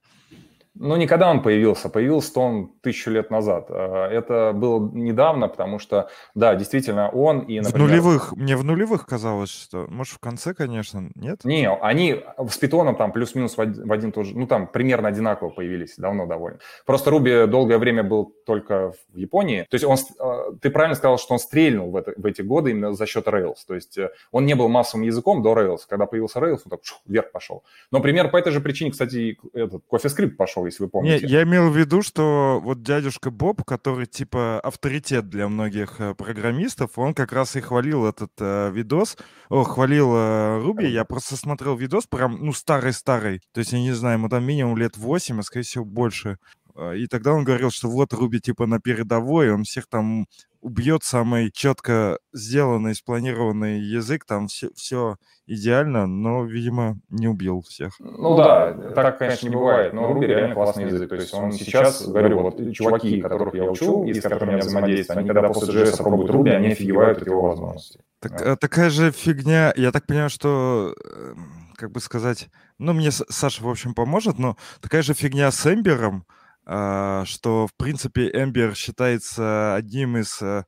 Ну, 0.79 0.97
не 0.97 1.07
когда 1.07 1.31
он 1.31 1.43
появился, 1.43 1.89
появился 1.89 2.39
он 2.41 2.73
тысячу 2.83 3.11
лет 3.11 3.31
назад. 3.31 3.67
А, 3.71 4.09
это 4.09 4.53
было 4.55 4.91
недавно, 4.93 5.49
потому 5.49 5.79
что, 5.79 6.09
да, 6.35 6.55
действительно, 6.55 7.09
он 7.09 7.41
и, 7.41 7.61
например... 7.61 7.89
В 7.89 7.91
нулевых, 7.91 8.33
мне 8.37 8.57
в 8.57 8.65
нулевых 8.65 9.07
казалось, 9.07 9.51
что, 9.51 9.87
может, 9.89 10.15
в 10.15 10.19
конце, 10.19 10.55
конечно, 10.55 11.11
нет? 11.15 11.45
Не, 11.45 11.71
они 11.71 12.23
с 12.49 12.59
питоном 12.59 12.97
там 12.97 13.13
плюс-минус 13.13 13.57
в 13.57 13.93
один, 13.93 14.13
тоже, 14.13 14.37
ну, 14.37 14.47
там 14.47 14.67
примерно 14.67 15.09
одинаково 15.09 15.51
появились, 15.51 15.97
давно 15.97 16.27
довольно. 16.27 16.59
Просто 16.85 17.11
Руби 17.11 17.47
долгое 17.47 17.79
время 17.79 18.03
был 18.03 18.35
только 18.45 18.93
в 18.93 19.17
Японии. 19.17 19.67
То 19.71 19.75
есть 19.75 19.85
он, 19.85 19.97
а, 20.19 20.53
ты 20.61 20.71
правильно 20.71 20.95
сказал, 20.95 21.19
что 21.19 21.35
он 21.35 21.39
стрельнул 21.39 21.91
в, 21.91 21.97
это, 21.97 22.13
в 22.17 22.27
эти 22.27 22.43
годы 22.43 22.71
именно 22.71 22.93
за 22.93 23.07
счет 23.07 23.27
Rails. 23.27 23.57
То 23.67 23.75
есть 23.75 23.97
э, 23.99 24.11
он 24.31 24.45
не 24.47 24.55
был 24.55 24.69
массовым 24.69 25.07
языком 25.07 25.43
до 25.43 25.55
Rails. 25.55 25.81
Когда 25.89 26.07
появился 26.07 26.39
Rails, 26.39 26.61
он 26.65 26.71
так 26.71 26.81
шух, 26.85 27.01
вверх 27.07 27.33
пошел. 27.33 27.65
Но 27.91 28.01
пример 28.01 28.31
по 28.31 28.37
этой 28.37 28.53
же 28.53 28.61
причине, 28.61 28.91
кстати, 28.91 29.39
этот 29.53 29.83
CoffeeScript 29.91 30.37
пошел 30.37 30.66
если 30.67 30.85
вы 30.85 30.91
помните. 30.91 31.27
Не, 31.27 31.33
я 31.33 31.43
имел 31.43 31.71
в 31.71 31.77
виду, 31.77 32.03
что 32.03 32.61
вот 32.63 32.83
дядюшка 32.83 33.31
Боб, 33.31 33.65
который 33.65 34.07
типа 34.07 34.61
авторитет 34.61 35.29
для 35.29 35.49
многих 35.49 36.01
э, 36.01 36.15
программистов, 36.15 36.99
он 36.99 37.15
как 37.15 37.33
раз 37.33 37.57
и 37.57 37.61
хвалил 37.61 38.07
этот 38.07 38.33
э, 38.39 38.71
видос, 38.73 39.17
о, 39.49 39.65
хвалил 39.65 40.15
э, 40.15 40.63
Руби, 40.63 40.87
я 40.89 41.05
просто 41.05 41.37
смотрел 41.37 41.77
видос 41.77 42.07
прям, 42.07 42.39
ну, 42.45 42.53
старый-старый, 42.53 43.41
то 43.53 43.61
есть, 43.61 43.73
я 43.73 43.81
не 43.81 43.93
знаю, 43.93 44.19
ему 44.19 44.29
там 44.29 44.45
минимум 44.45 44.77
лет 44.77 44.97
8, 44.97 45.41
а 45.41 45.43
скорее 45.43 45.65
всего 45.65 45.85
больше. 45.85 46.39
А, 46.77 46.93
и 46.93 47.07
тогда 47.07 47.33
он 47.33 47.45
говорил, 47.45 47.71
что 47.71 47.89
вот 47.89 48.13
Руби 48.13 48.41
типа 48.41 48.67
на 48.67 48.81
передовой, 48.81 49.51
он 49.51 49.65
всех 49.65 49.87
там 49.87 50.27
убьет 50.67 51.05
самый 51.05 51.53
четко 51.53 52.19
сделанный, 52.33 52.97
спланированный 52.97 53.79
язык, 53.79 54.25
там 54.25 54.49
все, 54.49 54.71
все 54.75 55.17
идеально, 55.47 56.09
но, 56.09 56.45
видимо, 56.45 56.99
не 57.09 57.29
убил 57.29 57.63
всех. 57.63 57.95
Ну 58.01 58.37
да, 58.37 58.73
так, 58.73 59.19
конечно, 59.19 59.49
не 59.49 59.55
бывает, 59.55 59.93
но 59.93 60.13
Руби 60.13 60.27
реально 60.27 60.55
классный 60.57 60.87
язык. 60.87 61.09
То 61.09 61.15
есть 61.15 61.33
он 61.33 61.53
сейчас, 61.53 62.05
говорю, 62.09 62.41
вот 62.41 62.73
чуваки, 62.73 63.21
которых 63.21 63.55
я 63.55 63.63
учу 63.63 64.05
и 64.05 64.13
с 64.13 64.21
которыми 64.21 64.53
я 64.53 64.59
взаимодействую, 64.59 65.19
они 65.19 65.29
когда 65.29 65.49
после 65.49 65.85
JS 65.85 65.97
пробуют 65.99 66.33
Руби, 66.33 66.51
они 66.51 66.73
офигевают 66.73 67.19
от 67.19 67.27
его 67.29 67.43
возможностей. 67.43 68.01
Так, 68.19 68.33
да. 68.37 68.57
такая 68.57 68.91
же 68.91 69.13
фигня, 69.13 69.73
я 69.77 69.93
так 69.93 70.07
понимаю, 70.07 70.31
что 70.31 70.97
эм, 71.05 71.47
как 71.77 71.93
бы 71.93 72.01
сказать, 72.01 72.49
ну, 72.79 72.93
мне 72.93 73.13
Саша, 73.13 73.63
в 73.63 73.69
общем, 73.69 73.95
поможет, 73.95 74.41
но 74.41 74.57
такая 74.81 75.03
же 75.03 75.15
фигня 75.15 75.53
с 75.53 75.65
Эмбером, 75.73 76.25
что, 76.67 77.69
в 77.69 77.75
принципе, 77.77 78.29
Ember 78.29 78.75
считается 78.75 79.77
одним 79.77 80.17
из 80.17 80.43
э, 80.43 80.65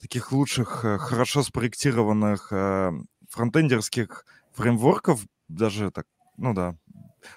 таких 0.00 0.32
лучших, 0.32 0.84
э, 0.84 0.96
хорошо 0.96 1.42
спроектированных 1.42 2.48
э, 2.50 2.92
фронтендерских 3.28 4.24
фреймворков, 4.52 5.20
даже 5.48 5.90
так, 5.90 6.06
ну 6.38 6.54
да, 6.54 6.76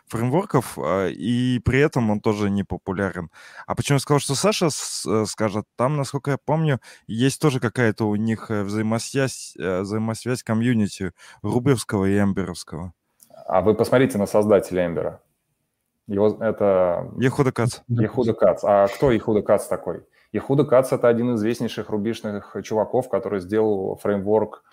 фреймворков, 0.07 0.77
а, 0.77 1.07
и 1.07 1.59
при 1.59 1.79
этом 1.79 2.09
он 2.09 2.21
тоже 2.21 2.49
не 2.49 2.63
популярен. 2.63 3.29
А 3.65 3.75
почему 3.75 3.97
я 3.97 3.99
сказал, 3.99 4.19
что 4.19 4.35
Саша 4.35 4.69
скажет, 5.25 5.65
там, 5.75 5.97
насколько 5.97 6.31
я 6.31 6.37
помню, 6.37 6.79
есть 7.07 7.41
тоже 7.41 7.59
какая-то 7.59 8.07
у 8.07 8.15
них 8.15 8.49
взаимосвязь, 8.49 9.53
взаимосвязь 9.57 10.43
комьюнити 10.43 11.11
рубевского 11.41 12.05
и 12.05 12.17
эмберовского. 12.17 12.93
А 13.47 13.61
вы 13.61 13.75
посмотрите 13.75 14.17
на 14.17 14.27
создателя 14.27 14.85
Эмбера. 14.85 15.21
Его, 16.07 16.37
это... 16.39 17.11
Ехуда 17.17 17.51
Кац. 17.51 17.79
Ехуда 17.87 18.33
Кац. 18.33 18.63
А 18.63 18.87
кто 18.87 19.11
Ехуда 19.11 19.41
Кац 19.41 19.67
такой? 19.67 20.05
Ехуда 20.31 20.63
Кац– 20.63 20.91
это 20.91 21.07
один 21.07 21.33
из 21.33 21.39
известнейших 21.39 21.89
рубишных 21.89 22.55
чуваков, 22.63 23.09
который 23.09 23.39
сделал 23.39 23.97
фреймворк 24.01 24.63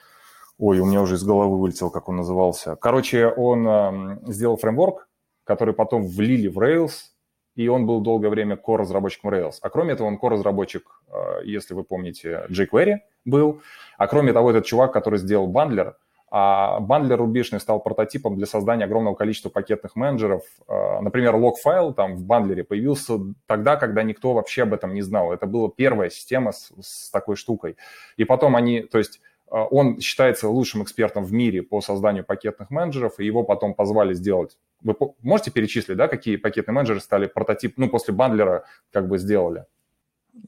Ой, 0.58 0.78
у 0.78 0.86
меня 0.86 1.02
уже 1.02 1.16
из 1.16 1.24
головы 1.24 1.58
вылетел, 1.58 1.90
как 1.90 2.08
он 2.08 2.16
назывался. 2.16 2.76
Короче, 2.76 3.26
он 3.26 3.66
э, 3.66 4.18
сделал 4.32 4.56
фреймворк, 4.56 5.08
который 5.42 5.74
потом 5.74 6.06
влили 6.06 6.46
в 6.46 6.58
Rails, 6.60 7.10
и 7.56 7.66
он 7.66 7.86
был 7.86 8.00
долгое 8.00 8.28
время 8.28 8.56
core-разработчиком 8.56 9.30
Rails. 9.30 9.54
А 9.62 9.68
кроме 9.68 9.94
этого, 9.94 10.06
он 10.06 10.16
core-разработчик, 10.16 10.84
э, 11.08 11.44
если 11.44 11.74
вы 11.74 11.82
помните, 11.82 12.46
jQuery 12.50 12.98
был. 13.24 13.62
А 13.98 14.06
кроме 14.06 14.32
того, 14.32 14.50
этот 14.50 14.64
чувак, 14.64 14.92
который 14.92 15.18
сделал 15.18 15.48
бандлер, 15.48 15.96
а 16.36 16.80
бандлер 16.80 17.18
рубишный 17.18 17.60
стал 17.60 17.78
прототипом 17.78 18.34
для 18.34 18.46
создания 18.46 18.86
огромного 18.86 19.14
количества 19.14 19.50
пакетных 19.50 19.94
менеджеров. 19.94 20.42
А, 20.66 21.00
например, 21.00 21.36
лог-файл 21.36 21.94
там 21.94 22.16
в 22.16 22.24
бандлере 22.24 22.64
появился 22.64 23.20
тогда, 23.46 23.76
когда 23.76 24.02
никто 24.02 24.32
вообще 24.32 24.64
об 24.64 24.74
этом 24.74 24.94
не 24.94 25.02
знал. 25.02 25.32
Это 25.32 25.46
была 25.46 25.68
первая 25.68 26.10
система 26.10 26.50
с, 26.50 26.72
с 26.80 27.10
такой 27.12 27.36
штукой. 27.36 27.76
И 28.16 28.24
потом 28.24 28.56
они, 28.56 28.80
то 28.80 28.98
есть 28.98 29.20
а, 29.48 29.64
он 29.66 30.00
считается 30.00 30.48
лучшим 30.48 30.82
экспертом 30.82 31.24
в 31.24 31.32
мире 31.32 31.62
по 31.62 31.80
созданию 31.80 32.24
пакетных 32.24 32.68
менеджеров, 32.70 33.20
и 33.20 33.24
его 33.24 33.44
потом 33.44 33.72
позвали 33.72 34.12
сделать. 34.12 34.58
Вы 34.82 34.96
можете 35.22 35.52
перечислить, 35.52 35.96
да, 35.96 36.08
какие 36.08 36.34
пакетные 36.34 36.74
менеджеры 36.74 36.98
стали 36.98 37.26
прототип, 37.26 37.74
ну, 37.78 37.88
после 37.88 38.12
бандлера 38.12 38.64
как 38.90 39.06
бы 39.06 39.18
сделали? 39.18 39.66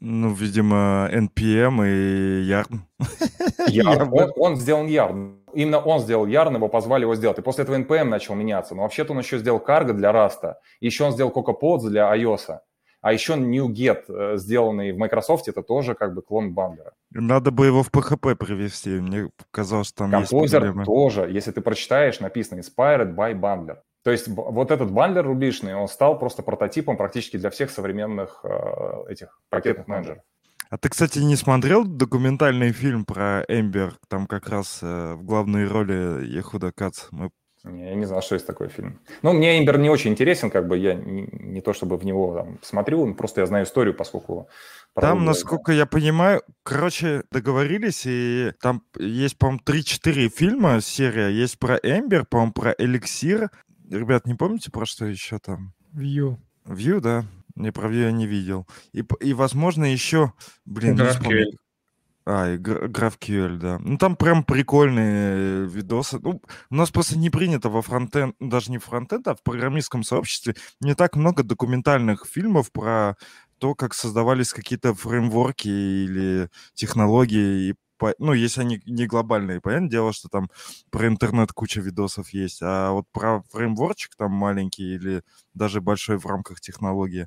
Ну, 0.01 0.35
видимо, 0.35 1.09
NPM 1.13 1.87
и 1.87 2.51
Yarn. 2.51 2.81
Yarn. 3.69 4.09
Он, 4.11 4.33
он 4.37 4.57
сделал 4.57 4.85
Yarn. 4.85 5.37
Именно 5.57 5.79
он 5.79 6.01
сделал 6.01 6.27
Yarn, 6.27 6.55
его 6.55 6.69
позвали 6.69 7.03
его 7.03 7.15
сделать. 7.15 7.39
И 7.39 7.43
после 7.43 7.65
этого 7.65 7.77
NPM 7.77 8.05
начал 8.05 8.35
меняться. 8.35 8.75
Но 8.75 8.83
вообще-то 8.83 9.13
он 9.13 9.21
еще 9.21 9.39
сделал 9.39 9.59
Cargo 9.59 9.95
для 9.95 10.11
Rust. 10.11 10.55
Еще 10.81 11.05
он 11.05 11.13
сделал 11.13 11.33
CocoaPods 11.33 11.89
для 11.89 12.15
iOS. 12.15 12.59
А 13.01 13.13
еще 13.13 13.35
NewGet, 13.35 14.05
э, 14.09 14.37
сделанный 14.37 14.93
в 14.93 14.99
Microsoft, 14.99 15.49
это 15.49 15.63
тоже 15.63 15.95
как 15.95 16.15
бы 16.15 16.21
клон 16.21 16.53
Бандлера. 16.53 16.93
Надо 17.11 17.53
бы 17.53 17.65
его 17.67 17.83
в 17.83 17.91
PHP 17.91 18.35
привести. 18.35 18.91
Мне 19.01 19.31
казалось, 19.51 19.89
что 19.89 20.05
там 20.05 20.15
Composer 20.15 20.43
есть 20.43 20.53
проблемы. 20.53 20.85
тоже. 20.85 21.31
Если 21.31 21.53
ты 21.53 21.63
прочитаешь, 21.63 22.21
написано 22.21 22.61
Inspired 22.61 23.15
by 23.15 23.33
Bundler. 23.33 23.79
То 24.03 24.11
есть 24.11 24.29
вот 24.29 24.71
этот 24.71 24.93
бандлер 24.93 25.25
рубишный, 25.25 25.75
он 25.75 25.89
стал 25.89 26.19
просто 26.19 26.43
прототипом 26.43 26.97
практически 26.97 27.39
для 27.39 27.51
всех 27.51 27.71
современных 27.71 28.45
э, 28.45 29.05
этих 29.09 29.41
пакетных 29.49 29.89
менеджеров. 29.89 30.23
А 30.71 30.79
ты, 30.79 30.89
кстати, 30.89 31.19
не 31.21 31.37
смотрел 31.37 31.85
документальный 31.85 32.73
фильм 32.73 33.05
про 33.05 33.45
Эмбер? 33.49 33.95
Там 34.09 34.27
как 34.27 34.49
раз 34.49 34.81
э, 34.83 35.15
в 35.15 35.23
главной 35.23 35.67
роли 35.67 36.27
Ехуда 36.27 36.73
Кац. 36.73 37.05
Мы... 37.11 37.31
Я 37.65 37.95
не 37.95 38.05
знал, 38.05 38.23
что 38.23 38.35
есть 38.35 38.47
такой 38.47 38.69
фильм. 38.69 39.01
Ну, 39.23 39.33
мне 39.33 39.59
Эмбер 39.59 39.79
не 39.79 39.91
очень 39.91 40.13
интересен, 40.13 40.51
как 40.51 40.69
бы 40.69 40.79
я 40.79 40.95
не, 40.95 41.29
не 41.33 41.61
то 41.61 41.73
чтобы 41.73 41.97
в 41.97 42.05
него 42.05 42.35
там, 42.35 42.59
смотрю, 42.63 43.13
просто 43.15 43.41
я 43.41 43.47
знаю 43.47 43.65
историю, 43.65 43.95
поскольку... 43.95 44.49
Там, 44.95 45.25
насколько 45.27 45.73
я 45.73 45.85
понимаю, 45.85 46.43
короче, 46.63 47.25
договорились, 47.31 48.05
и 48.07 48.53
там 48.63 48.83
есть, 48.99 49.37
по-моему, 49.37 49.61
3-4 49.67 50.29
фильма, 50.29 50.81
серия. 50.81 51.29
Есть 51.29 51.59
про 51.59 51.77
Эмбер, 51.77 52.25
по-моему, 52.25 52.53
про 52.53 52.75
Эликсир, 52.79 53.51
Ребят, 53.91 54.27
не 54.27 54.35
помните, 54.35 54.71
про 54.71 54.85
что 54.85 55.07
еще 55.07 55.39
там? 55.39 55.73
View. 55.95 56.39
View, 56.65 57.01
да. 57.01 57.25
Не 57.57 57.73
про 57.73 57.89
View 57.89 58.05
я 58.05 58.13
не 58.13 58.27
видел. 58.27 58.67
И, 58.93 59.03
и 59.21 59.33
возможно, 59.35 59.85
еще... 59.85 60.33
Блин, 60.65 60.99
GraphQL. 60.99 61.57
А, 62.29 62.55
и 62.55 62.59
GraphQL, 62.59 63.57
да. 63.57 63.79
Ну, 63.79 63.99
там 63.99 64.17
прям 64.17 64.43
прикольные 64.43 65.65
э, 65.65 65.65
видосы. 65.65 66.19
Ну, 66.21 66.43
у 66.71 66.75
нас 66.75 66.91
просто 66.91 67.17
не 67.17 67.31
принято 67.31 67.69
во 67.69 67.83
фронтенд, 67.83 68.35
ну, 68.41 68.49
даже 68.49 68.73
не 68.73 68.79
в 68.79 68.85
фронтенд, 68.85 69.29
а 69.29 69.37
в 69.37 69.43
программистском 69.43 70.03
сообществе 70.03 70.57
не 70.81 70.95
так 70.95 71.15
много 71.15 71.45
документальных 71.45 72.27
фильмов 72.27 72.73
про 72.73 73.17
то, 73.59 73.75
как 73.75 73.95
создавались 73.95 74.53
какие-то 74.53 74.93
фреймворки 74.93 75.69
или 75.69 76.51
технологии. 76.75 77.71
И, 77.71 77.75
ну, 78.19 78.33
если 78.33 78.61
они 78.61 78.83
не 78.87 79.07
глобальные, 79.07 79.61
понятное 79.61 79.91
дело, 79.91 80.13
что 80.13 80.29
там 80.29 80.51
про 80.91 81.09
интернет 81.09 81.53
куча 81.53 81.81
видосов 81.81 82.31
есть, 82.31 82.61
а 82.63 82.93
вот 82.93 83.07
про 83.13 83.43
фреймворчик 83.51 84.15
там 84.17 84.33
маленький 84.33 84.95
или 84.95 85.23
даже 85.55 85.81
большой 85.81 86.19
в 86.19 86.27
рамках 86.27 86.61
технологии, 86.61 87.27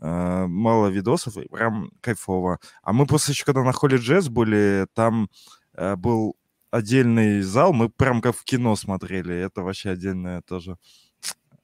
Э, 0.00 0.46
мало 0.46 0.88
видосов, 0.88 1.36
и 1.36 1.48
прям 1.48 1.90
кайфово. 2.00 2.58
А 2.82 2.92
мы 2.92 3.06
после 3.06 3.32
еще, 3.32 3.44
когда 3.44 3.64
на 3.64 3.72
Холли 3.72 3.96
Джесс 3.96 4.28
были, 4.28 4.86
там 4.94 5.28
э, 5.74 5.96
был 5.96 6.36
отдельный 6.70 7.40
зал, 7.42 7.72
мы 7.72 7.88
прям 7.88 8.20
как 8.20 8.36
в 8.36 8.44
кино 8.44 8.76
смотрели. 8.76 9.34
Это 9.34 9.62
вообще 9.62 9.90
отдельное 9.90 10.42
тоже 10.42 10.76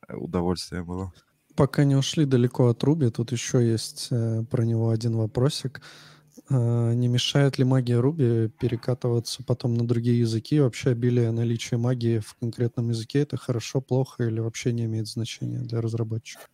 удовольствие 0.08 0.82
было. 0.82 1.12
Пока 1.54 1.84
не 1.84 1.94
ушли 1.94 2.24
далеко 2.24 2.66
от 2.68 2.82
Руби, 2.82 3.10
тут 3.10 3.30
еще 3.30 3.64
есть 3.64 4.08
э, 4.10 4.42
про 4.50 4.64
него 4.64 4.90
один 4.90 5.16
вопросик. 5.16 5.78
Э, 5.78 6.13
не 6.50 7.08
мешает 7.08 7.58
ли 7.58 7.64
магия 7.64 7.98
Руби 7.98 8.48
перекатываться 8.60 9.42
потом 9.46 9.74
на 9.74 9.86
другие 9.86 10.20
языки? 10.20 10.60
Вообще 10.60 10.90
обилие 10.90 11.30
наличия 11.30 11.76
магии 11.76 12.18
в 12.18 12.34
конкретном 12.34 12.90
языке 12.90 13.20
это 13.22 13.36
хорошо, 13.36 13.80
плохо 13.80 14.24
или 14.24 14.40
вообще 14.40 14.72
не 14.72 14.84
имеет 14.84 15.08
значения 15.08 15.58
для 15.58 15.80
разработчиков? 15.80 16.48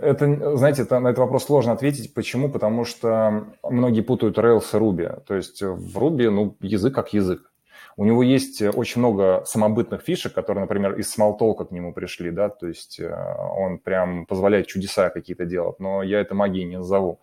Это, 0.00 0.56
знаете, 0.56 0.82
это, 0.82 0.98
на 1.00 1.08
этот 1.08 1.18
вопрос 1.18 1.44
сложно 1.44 1.72
ответить. 1.72 2.14
Почему? 2.14 2.48
Потому 2.48 2.84
что 2.84 3.46
многие 3.62 4.00
путают 4.00 4.38
Rails 4.38 4.64
и 4.72 4.76
Ruby. 4.76 5.22
То 5.26 5.34
есть 5.34 5.62
в 5.62 5.98
Ruby, 5.98 6.30
ну, 6.30 6.56
язык 6.60 6.94
как 6.94 7.12
язык. 7.12 7.52
У 7.98 8.04
него 8.04 8.22
есть 8.22 8.60
очень 8.60 9.00
много 9.00 9.42
самобытных 9.46 10.02
фишек, 10.02 10.34
которые, 10.34 10.62
например, 10.62 10.98
из 10.98 11.16
Smalltalk 11.16 11.66
к 11.66 11.70
нему 11.70 11.94
пришли, 11.94 12.30
да, 12.30 12.50
то 12.50 12.66
есть 12.66 13.00
э, 13.00 13.10
он 13.56 13.78
прям 13.78 14.26
позволяет 14.26 14.66
чудеса 14.66 15.08
какие-то 15.08 15.46
делать, 15.46 15.80
но 15.80 16.02
я 16.02 16.20
это 16.20 16.34
магией 16.34 16.66
не 16.66 16.76
назову. 16.76 17.20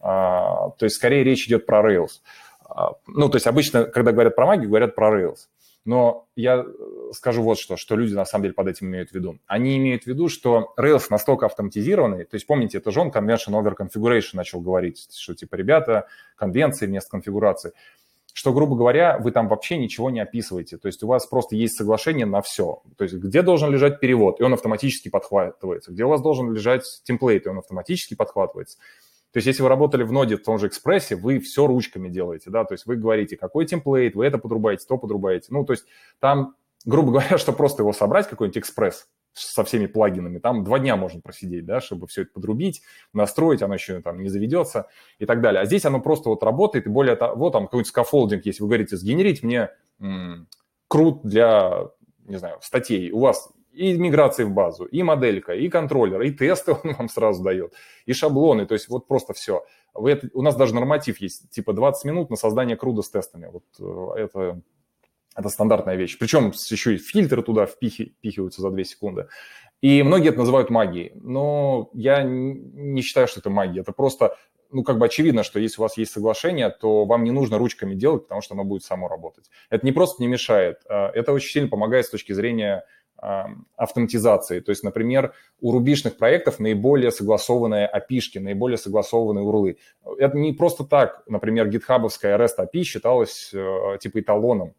А, 0.00 0.70
то 0.70 0.84
есть 0.84 0.96
скорее 0.96 1.24
речь 1.24 1.46
идет 1.46 1.66
про 1.66 1.80
Rails. 1.80 2.20
А, 2.68 2.92
ну, 3.06 3.28
то 3.28 3.36
есть 3.36 3.46
обычно, 3.46 3.84
когда 3.84 4.12
говорят 4.12 4.36
про 4.36 4.46
магию, 4.46 4.68
говорят 4.68 4.94
про 4.94 5.20
Rails. 5.20 5.48
Но 5.86 6.26
я 6.34 6.64
э, 6.66 7.12
скажу 7.12 7.42
вот 7.42 7.58
что, 7.58 7.76
что 7.76 7.94
люди 7.94 8.12
на 8.12 8.24
самом 8.24 8.42
деле 8.42 8.54
под 8.54 8.66
этим 8.66 8.88
имеют 8.88 9.10
в 9.10 9.14
виду. 9.14 9.38
Они 9.46 9.78
имеют 9.78 10.02
в 10.02 10.06
виду, 10.08 10.28
что 10.28 10.74
Rails 10.76 11.04
настолько 11.10 11.46
автоматизированный, 11.46 12.24
то 12.24 12.34
есть 12.34 12.46
помните, 12.46 12.78
это 12.78 12.90
же 12.90 13.00
он 13.00 13.10
Convention 13.10 13.50
Over 13.50 13.76
Configuration 13.76 14.30
начал 14.34 14.60
говорить, 14.60 15.06
что 15.16 15.34
типа, 15.36 15.54
ребята, 15.54 16.08
конвенции 16.34 16.86
вместо 16.86 17.10
конфигурации, 17.10 17.72
что, 18.32 18.52
грубо 18.52 18.76
говоря, 18.76 19.16
вы 19.18 19.30
там 19.30 19.48
вообще 19.48 19.78
ничего 19.78 20.10
не 20.10 20.20
описываете. 20.20 20.76
То 20.76 20.88
есть 20.88 21.02
у 21.02 21.06
вас 21.06 21.24
просто 21.26 21.56
есть 21.56 21.76
соглашение 21.76 22.26
на 22.26 22.42
все. 22.42 22.82
То 22.98 23.04
есть 23.04 23.14
где 23.14 23.40
должен 23.40 23.70
лежать 23.70 23.98
перевод, 23.98 24.40
и 24.40 24.42
он 24.42 24.52
автоматически 24.52 25.08
подхватывается. 25.08 25.92
Где 25.92 26.04
у 26.04 26.08
вас 26.08 26.20
должен 26.20 26.52
лежать 26.52 26.82
темплейт, 27.04 27.46
и 27.46 27.48
он 27.48 27.58
автоматически 27.58 28.14
подхватывается. 28.14 28.76
То 29.36 29.38
есть 29.38 29.48
если 29.48 29.62
вы 29.62 29.68
работали 29.68 30.02
в 30.02 30.12
ноде 30.12 30.38
в 30.38 30.42
том 30.42 30.58
же 30.58 30.68
экспрессе, 30.68 31.14
вы 31.14 31.40
все 31.40 31.66
ручками 31.66 32.08
делаете, 32.08 32.48
да, 32.48 32.64
то 32.64 32.72
есть 32.72 32.86
вы 32.86 32.96
говорите, 32.96 33.36
какой 33.36 33.66
темплейт, 33.66 34.14
вы 34.14 34.24
это 34.24 34.38
подрубаете, 34.38 34.86
то 34.88 34.96
подрубаете. 34.96 35.48
Ну, 35.50 35.62
то 35.62 35.74
есть 35.74 35.84
там, 36.20 36.54
грубо 36.86 37.10
говоря, 37.12 37.36
что 37.36 37.52
просто 37.52 37.82
его 37.82 37.92
собрать, 37.92 38.30
какой-нибудь 38.30 38.56
экспресс 38.56 39.10
со 39.34 39.62
всеми 39.62 39.84
плагинами, 39.84 40.38
там 40.38 40.64
два 40.64 40.78
дня 40.78 40.96
можно 40.96 41.20
просидеть, 41.20 41.66
да, 41.66 41.82
чтобы 41.82 42.06
все 42.06 42.22
это 42.22 42.30
подрубить, 42.32 42.80
настроить, 43.12 43.60
оно 43.60 43.74
еще 43.74 44.00
там 44.00 44.22
не 44.22 44.30
заведется 44.30 44.88
и 45.18 45.26
так 45.26 45.42
далее. 45.42 45.60
А 45.60 45.66
здесь 45.66 45.84
оно 45.84 46.00
просто 46.00 46.30
вот 46.30 46.42
работает, 46.42 46.86
и 46.86 46.88
более 46.88 47.16
того, 47.16 47.50
там 47.50 47.64
какой-нибудь 47.64 47.88
scaffolding, 47.88 48.46
если 48.46 48.62
вы 48.62 48.70
говорите, 48.70 48.96
сгенерить 48.96 49.42
мне 49.42 49.68
м- 50.00 50.48
CRUD 50.88 51.20
для, 51.24 51.90
не 52.24 52.38
знаю, 52.38 52.58
статей, 52.62 53.10
у 53.10 53.18
вас 53.18 53.50
и 53.76 53.98
миграции 53.98 54.44
в 54.44 54.50
базу, 54.50 54.84
и 54.84 55.02
моделька, 55.02 55.52
и 55.52 55.68
контроллер, 55.68 56.22
и 56.22 56.30
тесты 56.30 56.72
он 56.84 56.94
вам 56.94 57.08
сразу 57.08 57.42
дает, 57.42 57.74
и 58.06 58.12
шаблоны, 58.12 58.66
то 58.66 58.74
есть 58.74 58.88
вот 58.88 59.06
просто 59.06 59.34
все. 59.34 59.64
Вы 59.94 60.12
это, 60.12 60.28
у 60.32 60.42
нас 60.42 60.56
даже 60.56 60.74
норматив 60.74 61.20
есть, 61.20 61.50
типа 61.50 61.72
20 61.72 62.04
минут 62.04 62.30
на 62.30 62.36
создание 62.36 62.76
CRUD 62.76 62.97
а 62.97 63.02
с 63.02 63.10
тестами. 63.10 63.50
Вот 63.52 63.64
э, 64.16 64.22
это, 64.22 64.60
это 65.34 65.48
стандартная 65.48 65.96
вещь. 65.96 66.18
Причем 66.18 66.48
еще 66.48 66.94
и 66.94 66.98
фильтры 66.98 67.42
туда 67.42 67.66
впихи, 67.66 68.14
впихиваются 68.18 68.62
за 68.62 68.70
2 68.70 68.84
секунды. 68.84 69.28
И 69.82 70.02
многие 70.02 70.30
это 70.30 70.38
называют 70.38 70.70
магией, 70.70 71.12
но 71.14 71.90
я 71.92 72.22
не 72.22 73.02
считаю, 73.02 73.28
что 73.28 73.40
это 73.40 73.50
магия. 73.50 73.80
Это 73.80 73.92
просто, 73.92 74.36
ну, 74.70 74.82
как 74.82 74.98
бы 74.98 75.04
очевидно, 75.04 75.42
что 75.42 75.60
если 75.60 75.80
у 75.80 75.82
вас 75.82 75.98
есть 75.98 76.12
соглашение, 76.12 76.70
то 76.70 77.04
вам 77.04 77.24
не 77.24 77.30
нужно 77.30 77.58
ручками 77.58 77.94
делать, 77.94 78.22
потому 78.22 78.40
что 78.40 78.54
оно 78.54 78.64
будет 78.64 78.84
само 78.84 79.06
работать. 79.06 79.50
Это 79.68 79.84
не 79.84 79.92
просто 79.92 80.22
не 80.22 80.28
мешает, 80.28 80.78
а 80.88 81.10
это 81.12 81.32
очень 81.32 81.50
сильно 81.50 81.68
помогает 81.68 82.06
с 82.06 82.10
точки 82.10 82.32
зрения 82.32 82.84
автоматизации. 83.76 84.60
То 84.60 84.70
есть, 84.70 84.82
например, 84.82 85.32
у 85.60 85.72
рубишных 85.72 86.16
проектов 86.16 86.58
наиболее 86.58 87.10
согласованные 87.10 87.90
api 87.92 88.20
наиболее 88.40 88.78
согласованные 88.78 89.42
урлы. 89.42 89.78
Это 90.18 90.36
не 90.36 90.52
просто 90.52 90.84
так, 90.84 91.22
например, 91.26 91.68
гитхабовская 91.68 92.36
REST 92.38 92.58
API 92.58 92.82
считалась 92.82 93.50
э, 93.54 93.98
типа 94.00 94.20
эталоном. 94.20 94.74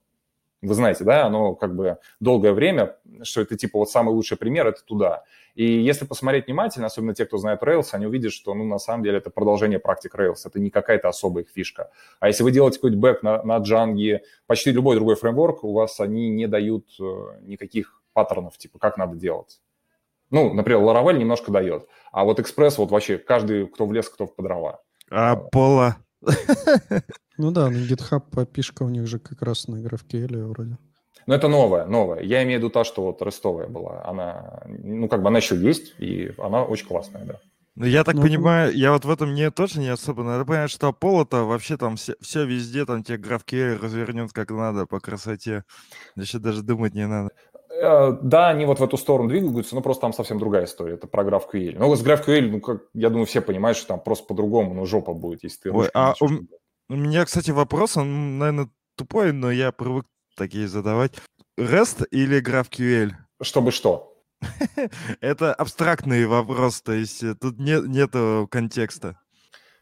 Вы 0.61 0.73
знаете, 0.73 1.03
да, 1.03 1.25
оно 1.25 1.53
как 1.53 1.75
бы 1.75 1.97
долгое 2.19 2.51
время, 2.51 2.95
что 3.21 3.41
это 3.41 3.55
типа 3.55 3.77
вот 3.77 3.91
самый 3.91 4.09
лучший 4.13 4.37
пример, 4.37 4.65
это 4.65 4.83
туда. 4.83 5.23
И 5.53 5.65
если 5.65 6.05
посмотреть 6.05 6.47
внимательно, 6.47 6.87
особенно 6.87 7.13
те, 7.13 7.25
кто 7.25 7.37
знает 7.37 7.61
Rails, 7.61 7.89
они 7.91 8.07
увидят, 8.07 8.31
что, 8.31 8.55
ну, 8.55 8.63
на 8.63 8.79
самом 8.79 9.03
деле 9.03 9.19
это 9.19 9.29
продолжение 9.29 9.77
практик 9.77 10.15
Rails, 10.15 10.41
это 10.45 10.59
не 10.59 10.71
какая-то 10.71 11.09
особая 11.09 11.43
их 11.43 11.49
фишка. 11.49 11.91
А 12.19 12.27
если 12.27 12.43
вы 12.43 12.51
делаете 12.51 12.77
какой-то 12.77 12.97
бэк 12.97 13.19
на, 13.21 13.43
на 13.43 13.57
Django, 13.57 14.19
почти 14.47 14.71
любой 14.71 14.95
другой 14.95 15.15
фреймворк, 15.15 15.63
у 15.63 15.73
вас 15.73 15.99
они 15.99 16.29
не 16.29 16.47
дают 16.47 16.87
э, 16.99 17.03
никаких 17.41 17.96
паттернов, 18.17 18.57
типа, 18.57 18.79
как 18.79 18.97
надо 18.97 19.15
делать. 19.15 19.61
Ну, 20.31 20.51
например, 20.53 20.81
Laravel 20.81 21.17
немножко 21.17 21.51
дает, 21.51 21.87
а 22.11 22.23
вот 22.23 22.39
Express 22.39 22.73
вот 22.77 22.89
вообще 22.89 23.19
каждый, 23.19 23.67
кто 23.67 23.85
в 23.85 23.93
лес, 23.93 24.09
кто 24.09 24.25
в 24.25 24.35
по 24.35 24.41
дрова. 24.41 24.81
А 25.11 25.35
Пола? 25.35 25.97
Ну 27.37 27.51
да, 27.51 27.69
на 27.69 27.77
GitHub 27.77 28.23
подпишка 28.31 28.81
у 28.81 28.89
них 28.89 29.05
же 29.05 29.19
как 29.19 29.43
раз 29.43 29.67
на 29.67 29.75
GraphQL 29.75 30.47
вроде. 30.47 30.79
Но 31.27 31.35
это 31.35 31.47
новая, 31.47 31.85
новая. 31.85 32.21
Я 32.21 32.41
имею 32.43 32.59
в 32.59 32.63
виду 32.63 32.71
та, 32.71 32.83
что 32.83 33.03
вот 33.03 33.21
рестовая 33.21 33.67
была. 33.67 34.03
Она, 34.03 34.63
ну, 34.65 35.07
как 35.07 35.21
бы 35.21 35.27
она 35.27 35.37
еще 35.37 35.55
есть, 35.55 35.93
и 35.99 36.33
она 36.39 36.63
очень 36.63 36.87
классная, 36.87 37.25
да. 37.25 37.39
Ну, 37.79 37.85
я 37.85 38.03
так 38.03 38.15
ну, 38.15 38.23
понимаю, 38.23 38.73
я 38.73 38.91
вот 38.91 39.05
в 39.05 39.09
этом 39.11 39.35
не 39.35 39.51
тоже 39.51 39.79
не 39.79 39.89
особо. 39.89 40.23
Надо 40.23 40.45
понять, 40.45 40.71
что 40.71 40.89
Apollo-то 40.89 41.43
вообще 41.43 41.77
там 41.77 41.95
все, 41.95 42.15
все 42.21 42.43
везде, 42.43 42.85
там 42.85 43.03
тебе 43.03 43.19
GraphQL 43.19 43.79
развернет 43.79 44.33
как 44.33 44.49
надо 44.49 44.87
по 44.87 44.99
красоте. 44.99 45.63
Еще 46.15 46.39
даже 46.39 46.63
думать 46.63 46.95
не 46.95 47.05
надо. 47.05 47.29
Э, 47.79 48.17
да, 48.21 48.49
они 48.49 48.65
вот 48.65 48.79
в 48.79 48.83
эту 48.83 48.97
сторону 48.97 49.29
двигаются, 49.29 49.75
но 49.75 49.81
просто 49.81 50.01
там 50.01 50.13
совсем 50.13 50.39
другая 50.39 50.65
история. 50.65 50.95
Это 50.95 51.07
про 51.07 51.23
GraphQL. 51.23 51.75
Ну, 51.77 51.95
с 51.95 52.03
GraphQL, 52.03 52.49
ну, 52.49 52.61
как, 52.61 52.83
я 52.93 53.09
думаю, 53.09 53.25
все 53.25 53.41
понимают, 53.41 53.77
что 53.77 53.89
там 53.89 53.99
просто 53.99 54.25
по-другому, 54.25 54.73
ну, 54.73 54.85
жопа 54.85 55.13
будет, 55.13 55.43
если 55.43 55.61
ты... 55.61 55.71
Ой, 55.71 55.89
а 55.93 56.13
у, 56.19 56.25
у 56.89 56.95
меня, 56.95 57.25
кстати, 57.25 57.51
вопрос, 57.51 57.97
он, 57.97 58.37
наверное, 58.39 58.69
тупой, 58.95 59.31
но 59.31 59.51
я 59.51 59.71
привык 59.71 60.05
такие 60.35 60.67
задавать. 60.67 61.13
REST 61.59 62.07
или 62.11 62.41
GraphQL? 62.41 63.11
Чтобы 63.41 63.71
что? 63.71 64.15
Это 65.21 65.53
абстрактный 65.53 66.25
вопрос, 66.25 66.81
то 66.81 66.93
есть 66.93 67.23
э, 67.23 67.35
тут 67.35 67.59
нет, 67.59 67.87
нет 67.87 68.11
контекста. 68.49 69.19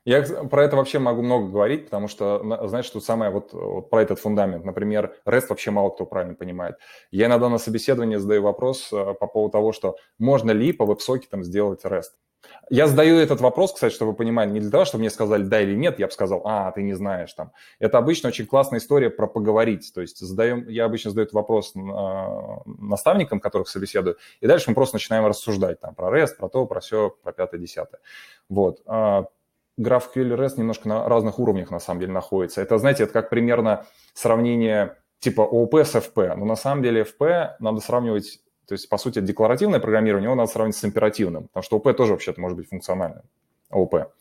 Я 0.05 0.21
про 0.21 0.63
это 0.63 0.75
вообще 0.75 0.99
могу 0.99 1.23
много 1.23 1.47
говорить, 1.47 1.85
потому 1.85 2.07
что, 2.07 2.67
знаешь, 2.67 2.85
что 2.85 2.99
самое 2.99 3.31
вот, 3.31 3.53
вот 3.53 3.89
про 3.89 4.03
этот 4.03 4.19
фундамент. 4.19 4.63
Например, 4.63 5.15
REST 5.25 5.47
вообще 5.49 5.71
мало 5.71 5.89
кто 5.89 6.05
правильно 6.05 6.35
понимает. 6.35 6.77
Я 7.09 7.25
иногда 7.25 7.49
на 7.49 7.57
собеседовании 7.57 8.17
задаю 8.17 8.43
вопрос 8.43 8.93
э, 8.93 9.15
по 9.19 9.25
поводу 9.25 9.51
того, 9.51 9.71
что 9.73 9.97
можно 10.19 10.51
ли 10.51 10.73
по 10.73 10.85
веб-сокетам 10.85 11.43
сделать 11.43 11.83
REST. 11.83 12.11
Я 12.69 12.85
задаю 12.85 13.17
этот 13.17 13.41
вопрос, 13.41 13.73
кстати, 13.73 13.93
чтобы 13.93 14.11
вы 14.11 14.17
понимали, 14.17 14.51
не 14.51 14.59
для 14.59 14.69
того, 14.69 14.85
чтобы 14.85 15.01
мне 15.01 15.09
сказали 15.09 15.41
да 15.41 15.61
или 15.61 15.75
нет, 15.75 15.97
я 15.97 16.05
бы 16.05 16.11
сказал, 16.11 16.41
а, 16.45 16.71
ты 16.71 16.83
не 16.83 16.93
знаешь 16.93 17.33
там. 17.33 17.51
Это 17.79 17.97
обычно 17.97 18.29
очень 18.29 18.45
классная 18.45 18.77
история 18.77 19.09
про 19.09 19.25
поговорить. 19.25 19.91
То 19.93 20.01
есть 20.01 20.19
задаем, 20.19 20.67
я 20.69 20.85
обычно 20.85 21.09
задаю 21.09 21.25
этот 21.25 21.33
вопрос 21.33 21.73
наставникам, 21.75 23.39
которых 23.39 23.67
собеседую, 23.69 24.17
и 24.39 24.45
дальше 24.45 24.69
мы 24.69 24.75
просто 24.75 24.97
начинаем 24.97 25.25
рассуждать 25.25 25.79
там 25.79 25.95
про 25.95 26.15
REST, 26.15 26.35
про 26.37 26.49
то, 26.49 26.67
про 26.67 26.79
все, 26.79 27.09
про 27.23 27.31
пятое, 27.31 27.59
десятое. 27.59 27.99
Вот. 28.49 28.81
А, 29.77 29.81
GraphQL 29.81 30.35
REST 30.35 30.53
немножко 30.57 30.87
на 30.87 31.07
разных 31.07 31.39
уровнях 31.39 31.71
на 31.71 31.79
самом 31.79 31.99
деле 31.99 32.13
находится. 32.13 32.61
Это, 32.61 32.77
знаете, 32.77 33.03
это 33.03 33.13
как 33.13 33.29
примерно 33.29 33.85
сравнение 34.13 34.97
типа 35.19 35.41
ООП 35.41 35.75
с 35.75 35.95
FP. 35.95 36.35
Но 36.35 36.45
на 36.45 36.55
самом 36.55 36.83
деле 36.83 37.03
FP 37.03 37.53
надо 37.59 37.79
сравнивать, 37.79 38.41
то 38.67 38.73
есть, 38.73 38.89
по 38.89 38.97
сути, 38.97 39.19
декларативное 39.21 39.79
программирование, 39.79 40.27
его 40.27 40.35
надо 40.35 40.51
сравнивать 40.51 40.77
с 40.77 40.85
императивным, 40.85 41.47
потому 41.47 41.63
что 41.63 41.77
ОП 41.77 41.95
тоже 41.95 42.13
вообще-то 42.13 42.41
может 42.41 42.57
быть 42.57 42.69
функциональным. 42.69 43.23
ООП. 43.69 44.11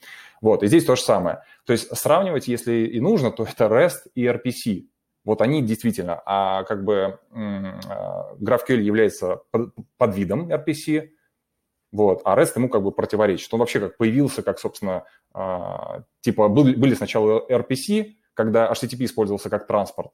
Вот, 0.40 0.62
и 0.62 0.66
здесь 0.66 0.84
то 0.84 0.96
же 0.96 1.02
самое. 1.02 1.42
То 1.64 1.72
есть 1.72 1.96
сравнивать, 1.96 2.48
если 2.48 2.86
и 2.86 3.00
нужно, 3.00 3.30
то 3.30 3.44
это 3.44 3.66
REST 3.66 4.10
и 4.14 4.24
RPC. 4.26 4.86
Вот 5.24 5.40
они 5.40 5.62
действительно, 5.62 6.20
а 6.26 6.64
как 6.64 6.84
бы 6.84 7.18
а, 7.32 8.34
GraphQL 8.38 8.80
является 8.80 9.40
под, 9.50 9.72
под 9.96 10.14
видом 10.14 10.52
RPC, 10.52 11.08
вот, 11.94 12.22
а 12.24 12.36
REST 12.36 12.54
ему 12.56 12.68
как 12.68 12.82
бы 12.82 12.90
противоречит. 12.90 13.54
Он 13.54 13.60
вообще 13.60 13.78
как 13.78 13.96
появился, 13.96 14.42
как, 14.42 14.58
собственно, 14.58 15.04
а, 15.32 16.02
типа 16.22 16.48
были, 16.48 16.74
были 16.74 16.92
сначала 16.94 17.46
RPC, 17.48 18.14
когда 18.34 18.68
HTTP 18.72 19.04
использовался 19.04 19.48
как 19.48 19.68
транспорт. 19.68 20.10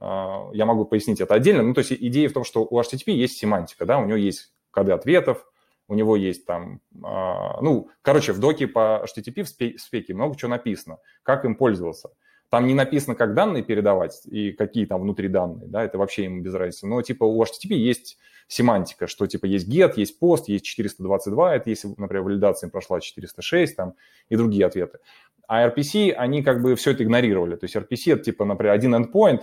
А, 0.00 0.50
я 0.52 0.66
могу 0.66 0.84
пояснить 0.84 1.20
это 1.20 1.34
отдельно. 1.34 1.62
Ну, 1.62 1.74
то 1.74 1.78
есть 1.78 1.92
идея 1.92 2.28
в 2.28 2.32
том, 2.32 2.42
что 2.42 2.66
у 2.68 2.80
HTTP 2.80 3.12
есть 3.12 3.38
семантика, 3.38 3.86
да, 3.86 3.98
у 3.98 4.04
него 4.04 4.16
есть 4.16 4.52
коды 4.72 4.90
ответов, 4.90 5.46
у 5.86 5.94
него 5.94 6.16
есть 6.16 6.44
там, 6.44 6.80
а, 7.04 7.60
ну, 7.60 7.88
короче, 8.02 8.32
в 8.32 8.40
доке 8.40 8.66
по 8.66 9.06
HTTP 9.06 9.44
в 9.44 9.80
спеке 9.80 10.12
много 10.12 10.36
чего 10.36 10.50
написано, 10.50 10.98
как 11.22 11.44
им 11.44 11.54
пользоваться. 11.54 12.10
Там 12.50 12.66
не 12.66 12.74
написано, 12.74 13.14
как 13.14 13.34
данные 13.34 13.62
передавать 13.62 14.22
и 14.26 14.50
какие 14.52 14.84
там 14.84 15.02
внутри 15.02 15.28
данные, 15.28 15.68
да, 15.68 15.84
это 15.84 15.98
вообще 15.98 16.24
ему 16.24 16.42
без 16.42 16.52
разницы. 16.52 16.86
Но 16.86 17.00
типа 17.00 17.24
у 17.24 17.42
HTTP 17.42 17.74
есть 17.74 18.18
семантика, 18.48 19.06
что 19.06 19.26
типа 19.26 19.46
есть 19.46 19.68
get, 19.68 19.92
есть 19.96 20.20
post, 20.20 20.44
есть 20.48 20.64
422, 20.64 21.54
это 21.54 21.70
если, 21.70 21.94
например, 21.96 22.24
валидация 22.24 22.68
прошла 22.68 23.00
406 23.00 23.76
там 23.76 23.94
и 24.28 24.36
другие 24.36 24.66
ответы. 24.66 24.98
А 25.46 25.68
RPC, 25.68 26.10
они 26.10 26.42
как 26.42 26.60
бы 26.60 26.74
все 26.74 26.90
это 26.90 27.04
игнорировали. 27.04 27.54
То 27.56 27.64
есть 27.64 27.76
RPC 27.76 28.14
это 28.14 28.24
типа, 28.24 28.44
например, 28.44 28.74
один 28.74 28.94
endpoint, 28.94 29.42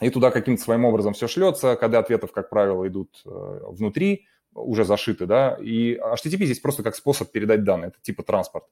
и 0.00 0.10
туда 0.10 0.30
каким-то 0.30 0.62
своим 0.62 0.84
образом 0.84 1.14
все 1.14 1.26
шлется, 1.26 1.76
коды 1.76 1.96
ответов, 1.96 2.32
как 2.32 2.50
правило, 2.50 2.86
идут 2.86 3.22
э, 3.24 3.60
внутри, 3.68 4.26
уже 4.54 4.84
зашиты, 4.84 5.26
да, 5.26 5.56
и 5.60 5.96
HTTP 5.96 6.44
здесь 6.44 6.60
просто 6.60 6.82
как 6.82 6.96
способ 6.96 7.30
передать 7.30 7.64
данные, 7.64 7.88
это 7.88 7.98
типа 8.02 8.22
транспорт. 8.22 8.64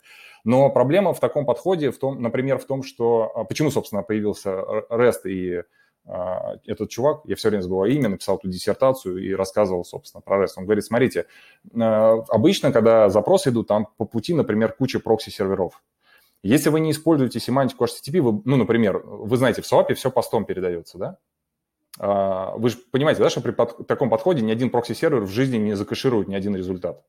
Но 0.44 0.70
проблема 0.70 1.14
в 1.14 1.20
таком 1.20 1.46
подходе, 1.46 1.90
в 1.90 1.98
том, 1.98 2.20
например, 2.20 2.58
в 2.58 2.64
том, 2.64 2.82
что 2.82 3.32
а, 3.34 3.44
почему, 3.44 3.70
собственно, 3.70 4.02
появился 4.02 4.50
REST 4.90 5.20
и 5.24 5.62
а, 6.06 6.56
этот 6.66 6.90
чувак, 6.90 7.20
я 7.24 7.36
все 7.36 7.50
время 7.50 7.62
забываю 7.62 7.92
имя, 7.92 8.08
написал 8.08 8.36
эту 8.36 8.48
диссертацию 8.48 9.18
и 9.18 9.34
рассказывал, 9.34 9.84
собственно, 9.84 10.22
про 10.22 10.42
REST. 10.42 10.54
Он 10.56 10.64
говорит, 10.64 10.84
смотрите, 10.84 11.26
а, 11.78 12.24
обычно, 12.28 12.72
когда 12.72 13.08
запросы 13.08 13.50
идут, 13.50 13.68
там 13.68 13.88
по 13.96 14.04
пути, 14.04 14.34
например, 14.34 14.72
куча 14.72 15.00
прокси-серверов. 15.00 15.82
Если 16.42 16.70
вы 16.70 16.80
не 16.80 16.92
используете 16.92 17.40
семантику 17.40 17.84
HTTP, 17.84 18.20
вы, 18.20 18.42
ну, 18.44 18.56
например, 18.56 18.98
вы 19.04 19.36
знаете, 19.36 19.60
в 19.60 19.70
SOAP 19.70 19.94
все 19.94 20.10
POST 20.10 20.33
ом 20.33 20.44
передается, 20.44 20.96
да? 20.96 21.18
А, 21.98 22.54
вы 22.56 22.70
же 22.70 22.76
понимаете, 22.90 23.22
да, 23.22 23.30
что 23.30 23.40
при 23.40 23.50
под, 23.50 23.86
таком 23.86 24.08
подходе 24.08 24.42
ни 24.42 24.52
один 24.52 24.70
прокси-сервер 24.70 25.22
в 25.22 25.30
жизни 25.30 25.56
не 25.56 25.74
закэширует 25.74 26.28
ни 26.28 26.34
один 26.34 26.54
результат. 26.54 27.02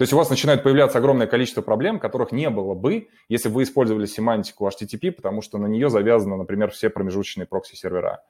То 0.00 0.02
есть 0.02 0.14
у 0.14 0.16
вас 0.16 0.30
начинает 0.30 0.62
появляться 0.62 0.96
огромное 0.96 1.26
количество 1.26 1.60
проблем, 1.60 1.98
которых 1.98 2.32
не 2.32 2.48
было 2.48 2.72
бы, 2.72 3.08
если 3.28 3.50
бы 3.50 3.56
вы 3.56 3.64
использовали 3.64 4.06
семантику 4.06 4.66
HTTP, 4.66 5.12
потому 5.12 5.42
что 5.42 5.58
на 5.58 5.66
нее 5.66 5.90
завязаны, 5.90 6.38
например, 6.38 6.70
все 6.70 6.88
промежуточные 6.88 7.46
прокси-сервера. 7.46 8.22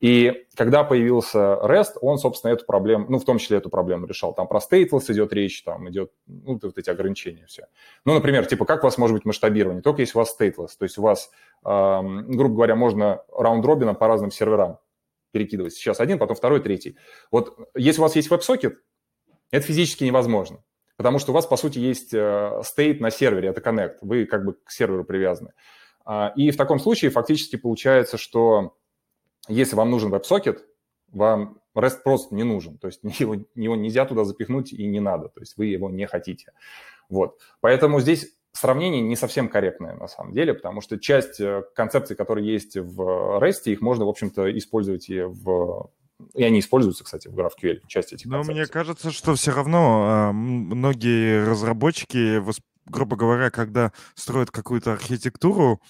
И 0.00 0.46
когда 0.54 0.82
появился 0.82 1.60
REST, 1.62 1.98
он, 2.00 2.16
собственно, 2.16 2.52
эту 2.52 2.64
проблему, 2.64 3.04
ну, 3.10 3.18
в 3.18 3.26
том 3.26 3.36
числе 3.36 3.58
эту 3.58 3.68
проблему 3.68 4.06
решал. 4.06 4.32
Там 4.32 4.48
про 4.48 4.60
stateless 4.60 5.12
идет 5.12 5.34
речь, 5.34 5.62
там 5.62 5.90
идет, 5.90 6.10
ну, 6.26 6.58
вот 6.62 6.78
эти 6.78 6.88
ограничения 6.88 7.44
все. 7.46 7.66
Ну, 8.06 8.14
например, 8.14 8.46
типа, 8.46 8.64
как 8.64 8.82
у 8.82 8.86
вас 8.86 8.96
может 8.96 9.14
быть 9.14 9.26
масштабирование? 9.26 9.82
Только 9.82 10.00
если 10.00 10.16
у 10.16 10.20
вас 10.20 10.34
stateless, 10.34 10.70
то 10.78 10.84
есть 10.84 10.96
у 10.96 11.02
вас, 11.02 11.30
эм, 11.66 12.30
грубо 12.30 12.54
говоря, 12.54 12.76
можно 12.76 13.24
раунд-робином 13.36 13.94
по 13.94 14.08
разным 14.08 14.30
серверам 14.30 14.78
перекидывать. 15.32 15.74
Сейчас 15.74 16.00
один, 16.00 16.18
потом 16.18 16.36
второй, 16.36 16.60
третий. 16.60 16.96
Вот 17.30 17.56
если 17.74 18.00
у 18.00 18.02
вас 18.02 18.16
есть 18.16 18.30
WebSocket, 18.30 18.74
это 19.50 19.66
физически 19.66 20.04
невозможно, 20.04 20.62
потому 20.96 21.18
что 21.18 21.32
у 21.32 21.34
вас, 21.34 21.46
по 21.46 21.56
сути, 21.56 21.78
есть 21.78 22.14
state 22.14 22.96
э, 22.96 23.00
на 23.00 23.10
сервере, 23.10 23.48
это 23.48 23.60
connect, 23.60 23.96
вы 24.02 24.26
как 24.26 24.44
бы 24.44 24.54
к 24.54 24.70
серверу 24.70 25.04
привязаны. 25.04 25.52
А, 26.04 26.32
и 26.36 26.50
в 26.50 26.56
таком 26.56 26.78
случае 26.78 27.10
фактически 27.10 27.56
получается, 27.56 28.16
что 28.16 28.76
если 29.48 29.76
вам 29.76 29.90
нужен 29.90 30.12
WebSocket, 30.12 30.58
вам 31.08 31.60
REST 31.76 32.02
просто 32.02 32.34
не 32.34 32.42
нужен, 32.42 32.78
то 32.78 32.86
есть 32.86 33.00
его, 33.20 33.36
его 33.54 33.76
нельзя 33.76 34.04
туда 34.06 34.24
запихнуть 34.24 34.72
и 34.72 34.86
не 34.86 35.00
надо, 35.00 35.28
то 35.28 35.40
есть 35.40 35.56
вы 35.56 35.66
его 35.66 35.90
не 35.90 36.06
хотите. 36.06 36.52
Вот. 37.08 37.38
Поэтому 37.60 38.00
здесь 38.00 38.36
сравнение 38.52 39.00
не 39.00 39.16
совсем 39.16 39.48
корректное 39.48 39.94
на 39.94 40.08
самом 40.08 40.32
деле, 40.32 40.54
потому 40.54 40.80
что 40.80 40.98
часть 40.98 41.40
э, 41.40 41.62
концепций, 41.74 42.16
которые 42.16 42.50
есть 42.52 42.76
в 42.76 43.38
REST, 43.42 43.62
их 43.66 43.80
можно, 43.80 44.04
в 44.04 44.08
общем-то, 44.08 44.56
использовать 44.56 45.08
и 45.08 45.22
в 45.22 45.90
и 46.34 46.44
они 46.44 46.60
используются, 46.60 47.02
кстати, 47.02 47.28
в 47.28 47.34
GraphQL, 47.34 47.80
часть 47.86 48.12
этих 48.12 48.26
Но 48.26 48.36
концепций. 48.36 48.54
мне 48.54 48.66
кажется, 48.66 49.10
что 49.10 49.34
все 49.34 49.52
равно 49.52 50.30
э, 50.30 50.32
многие 50.32 51.44
разработчики, 51.44 52.42
грубо 52.84 53.16
говоря, 53.16 53.50
когда 53.50 53.92
строят 54.14 54.50
какую-то 54.50 54.92
архитектуру, 54.92 55.80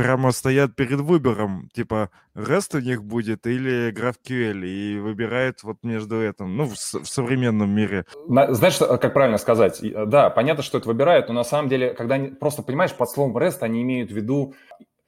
прямо 0.00 0.32
стоят 0.32 0.74
перед 0.76 1.00
выбором, 1.00 1.68
типа, 1.74 2.08
REST 2.34 2.78
у 2.78 2.80
них 2.80 3.04
будет 3.04 3.46
или 3.46 3.92
GraphQL, 3.92 4.66
и 4.66 4.98
выбирают 4.98 5.62
вот 5.62 5.76
между 5.82 6.22
этим, 6.22 6.56
ну, 6.56 6.64
в, 6.64 6.72
в 6.72 7.06
современном 7.06 7.70
мире. 7.70 8.06
Знаешь, 8.26 8.78
как 8.78 9.12
правильно 9.12 9.36
сказать? 9.36 9.82
Э, 9.82 10.06
да, 10.06 10.30
понятно, 10.30 10.62
что 10.62 10.78
это 10.78 10.88
выбирают, 10.88 11.28
но 11.28 11.34
на 11.34 11.44
самом 11.44 11.68
деле, 11.68 11.90
когда 11.90 12.14
они, 12.14 12.28
просто, 12.28 12.62
понимаешь, 12.62 12.94
под 12.94 13.10
словом 13.10 13.36
REST 13.36 13.58
они 13.60 13.82
имеют 13.82 14.10
в 14.10 14.16
виду, 14.16 14.54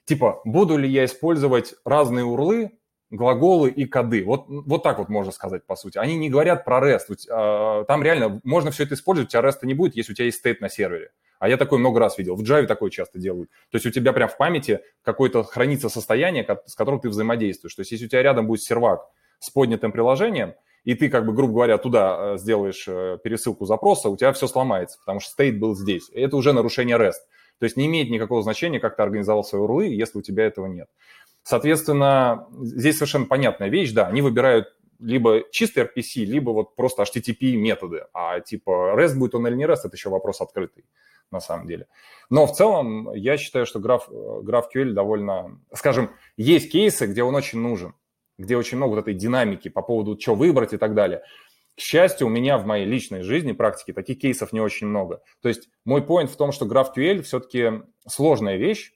типа, 0.04 0.42
буду 0.44 0.76
ли 0.76 0.90
я 0.90 1.06
использовать 1.06 1.74
разные 1.86 2.26
урлы, 2.26 2.72
глаголы 3.12 3.70
и 3.70 3.84
коды. 3.84 4.24
Вот, 4.24 4.46
вот 4.48 4.82
так 4.82 4.98
вот 4.98 5.08
можно 5.08 5.30
сказать, 5.30 5.64
по 5.64 5.76
сути. 5.76 5.98
Они 5.98 6.16
не 6.16 6.30
говорят 6.30 6.64
про 6.64 6.80
REST. 6.80 7.16
А, 7.30 7.84
там 7.84 8.02
реально 8.02 8.40
можно 8.42 8.70
все 8.70 8.84
это 8.84 8.94
использовать, 8.94 9.28
у 9.28 9.30
тебя 9.30 9.42
REST 9.42 9.58
не 9.62 9.74
будет, 9.74 9.94
если 9.94 10.12
у 10.12 10.14
тебя 10.14 10.24
есть 10.26 10.38
стейт 10.38 10.60
на 10.60 10.68
сервере. 10.68 11.10
А 11.38 11.48
я 11.48 11.56
такой 11.56 11.78
много 11.78 12.00
раз 12.00 12.18
видел. 12.18 12.36
В 12.36 12.42
Java 12.42 12.66
такое 12.66 12.90
часто 12.90 13.18
делают. 13.18 13.50
То 13.70 13.76
есть 13.76 13.84
у 13.84 13.90
тебя 13.90 14.12
прям 14.12 14.28
в 14.28 14.36
памяти 14.36 14.80
какое-то 15.02 15.42
хранится 15.42 15.88
состояние, 15.88 16.46
с 16.66 16.74
которым 16.74 17.00
ты 17.00 17.08
взаимодействуешь. 17.08 17.74
То 17.74 17.80
есть 17.80 17.90
если 17.90 18.06
у 18.06 18.08
тебя 18.08 18.22
рядом 18.22 18.46
будет 18.46 18.62
сервак 18.62 19.08
с 19.40 19.50
поднятым 19.50 19.90
приложением, 19.90 20.54
и 20.84 20.94
ты, 20.94 21.08
как 21.08 21.26
бы, 21.26 21.32
грубо 21.32 21.54
говоря, 21.54 21.78
туда 21.78 22.34
э, 22.34 22.38
сделаешь 22.38 22.84
э, 22.88 23.18
пересылку 23.22 23.66
запроса, 23.66 24.08
у 24.08 24.16
тебя 24.16 24.32
все 24.32 24.46
сломается, 24.46 24.98
потому 25.00 25.20
что 25.20 25.30
стейт 25.30 25.58
был 25.58 25.76
здесь. 25.76 26.08
И 26.10 26.20
это 26.20 26.36
уже 26.36 26.52
нарушение 26.52 26.96
REST. 26.96 27.22
То 27.58 27.64
есть 27.64 27.76
не 27.76 27.86
имеет 27.86 28.10
никакого 28.10 28.42
значения, 28.42 28.80
как 28.80 28.96
ты 28.96 29.02
организовал 29.02 29.44
свои 29.44 29.62
урлы, 29.62 29.86
если 29.86 30.18
у 30.18 30.22
тебя 30.22 30.44
этого 30.46 30.66
нет. 30.66 30.88
Соответственно, 31.42 32.46
здесь 32.60 32.96
совершенно 32.96 33.26
понятная 33.26 33.68
вещь, 33.68 33.92
да, 33.92 34.06
они 34.06 34.22
выбирают 34.22 34.68
либо 35.00 35.42
чистый 35.50 35.84
RPC, 35.84 36.24
либо 36.24 36.50
вот 36.50 36.76
просто 36.76 37.02
HTTP 37.02 37.56
методы. 37.56 38.04
А 38.14 38.40
типа 38.40 38.94
REST 38.96 39.16
будет 39.16 39.34
он 39.34 39.46
или 39.46 39.56
не 39.56 39.64
REST, 39.64 39.80
это 39.84 39.96
еще 39.96 40.08
вопрос 40.10 40.40
открытый 40.40 40.84
на 41.32 41.40
самом 41.40 41.66
деле. 41.66 41.88
Но 42.30 42.46
в 42.46 42.52
целом 42.52 43.12
я 43.14 43.36
считаю, 43.36 43.66
что 43.66 43.80
граф, 43.80 44.08
GraphQL 44.08 44.92
довольно... 44.92 45.58
Скажем, 45.74 46.10
есть 46.36 46.70
кейсы, 46.70 47.06
где 47.06 47.22
он 47.22 47.34
очень 47.34 47.58
нужен, 47.58 47.94
где 48.38 48.56
очень 48.56 48.76
много 48.76 48.90
вот 48.90 49.00
этой 49.00 49.14
динамики 49.14 49.68
по 49.68 49.82
поводу, 49.82 50.20
что 50.20 50.34
выбрать 50.34 50.74
и 50.74 50.76
так 50.76 50.94
далее. 50.94 51.22
К 51.74 51.80
счастью, 51.80 52.26
у 52.26 52.30
меня 52.30 52.58
в 52.58 52.66
моей 52.66 52.84
личной 52.84 53.22
жизни, 53.22 53.52
практике, 53.52 53.94
таких 53.94 54.20
кейсов 54.20 54.52
не 54.52 54.60
очень 54.60 54.86
много. 54.86 55.22
То 55.40 55.48
есть 55.48 55.70
мой 55.86 56.02
point 56.02 56.26
в 56.26 56.36
том, 56.36 56.52
что 56.52 56.66
GraphQL 56.66 57.22
все-таки 57.22 57.82
сложная 58.06 58.56
вещь, 58.56 58.92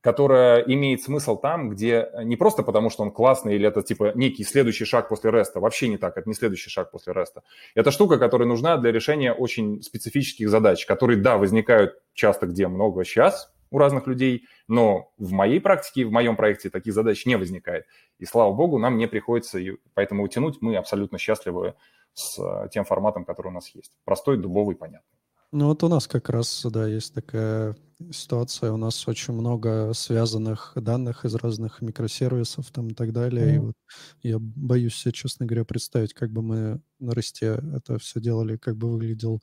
которая 0.00 0.60
имеет 0.60 1.02
смысл 1.02 1.36
там, 1.36 1.70
где 1.70 2.08
не 2.22 2.36
просто 2.36 2.62
потому, 2.62 2.90
что 2.90 3.02
он 3.02 3.10
классный 3.10 3.56
или 3.56 3.66
это 3.66 3.82
типа 3.82 4.12
некий 4.14 4.44
следующий 4.44 4.84
шаг 4.84 5.08
после 5.08 5.30
реста, 5.30 5.60
вообще 5.60 5.88
не 5.88 5.96
так, 5.96 6.16
это 6.16 6.28
не 6.28 6.34
следующий 6.34 6.70
шаг 6.70 6.90
после 6.90 7.12
реста. 7.12 7.42
Это 7.74 7.90
штука, 7.90 8.18
которая 8.18 8.48
нужна 8.48 8.76
для 8.76 8.92
решения 8.92 9.32
очень 9.32 9.82
специфических 9.82 10.48
задач, 10.48 10.86
которые, 10.86 11.18
да, 11.18 11.38
возникают 11.38 11.94
часто 12.14 12.46
где 12.46 12.68
много 12.68 13.04
сейчас 13.04 13.52
у 13.70 13.78
разных 13.78 14.06
людей, 14.06 14.44
но 14.68 15.12
в 15.18 15.32
моей 15.32 15.60
практике, 15.60 16.04
в 16.04 16.12
моем 16.12 16.36
проекте 16.36 16.70
таких 16.70 16.94
задач 16.94 17.26
не 17.26 17.36
возникает. 17.36 17.86
И 18.18 18.24
слава 18.24 18.52
богу, 18.52 18.78
нам 18.78 18.96
не 18.96 19.08
приходится, 19.08 19.58
и 19.58 19.72
поэтому 19.94 20.22
утянуть 20.22 20.58
мы 20.60 20.76
абсолютно 20.76 21.18
счастливы 21.18 21.74
с 22.14 22.38
э, 22.38 22.68
тем 22.72 22.84
форматом, 22.84 23.24
который 23.24 23.48
у 23.48 23.52
нас 23.52 23.68
есть. 23.74 23.92
Простой, 24.04 24.38
дубовый, 24.38 24.76
понятный. 24.76 25.15
Ну 25.56 25.68
вот 25.68 25.82
у 25.82 25.88
нас 25.88 26.06
как 26.06 26.28
раз, 26.28 26.66
да, 26.70 26.86
есть 26.86 27.14
такая 27.14 27.74
ситуация. 28.10 28.72
У 28.72 28.76
нас 28.76 29.08
очень 29.08 29.32
много 29.32 29.92
связанных 29.94 30.72
данных 30.76 31.24
из 31.24 31.34
разных 31.34 31.80
микросервисов 31.80 32.70
там 32.70 32.88
и 32.88 32.94
так 32.94 33.14
далее. 33.14 33.46
Mm-hmm. 33.46 33.54
И 33.54 33.58
вот 33.60 33.74
я 34.22 34.36
боюсь 34.38 34.94
себе, 34.96 35.12
честно 35.12 35.46
говоря, 35.46 35.64
представить, 35.64 36.12
как 36.12 36.30
бы 36.30 36.42
мы 36.42 36.82
на 36.98 37.14
росте 37.14 37.58
это 37.74 37.98
все 37.98 38.20
делали, 38.20 38.58
как 38.58 38.76
бы 38.76 38.92
выглядел 38.92 39.42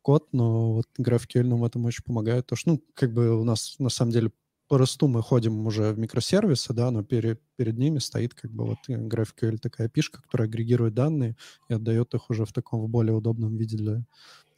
код, 0.00 0.28
но 0.32 0.76
вот 0.76 0.86
GraphQL 0.98 1.44
нам 1.44 1.60
в 1.60 1.64
этом 1.64 1.84
очень 1.84 2.04
помогает. 2.04 2.46
То, 2.46 2.56
что, 2.56 2.70
ну, 2.70 2.82
как 2.94 3.12
бы 3.12 3.38
у 3.38 3.44
нас 3.44 3.74
на 3.78 3.90
самом 3.90 4.12
деле 4.12 4.30
по 4.66 4.78
росту 4.78 5.08
мы 5.08 5.22
ходим 5.22 5.66
уже 5.66 5.92
в 5.92 5.98
микросервисы, 5.98 6.72
да, 6.72 6.90
но 6.90 7.04
перед, 7.04 7.42
перед 7.56 7.76
ними 7.76 7.98
стоит 7.98 8.32
как 8.32 8.50
бы 8.50 8.64
вот 8.64 8.78
GraphQL 8.88 9.58
такая 9.58 9.90
пишка, 9.90 10.22
которая 10.22 10.48
агрегирует 10.48 10.94
данные 10.94 11.36
и 11.68 11.74
отдает 11.74 12.14
их 12.14 12.30
уже 12.30 12.46
в 12.46 12.52
таком 12.52 12.90
более 12.90 13.14
удобном 13.14 13.56
виде 13.56 13.76
для 13.76 14.04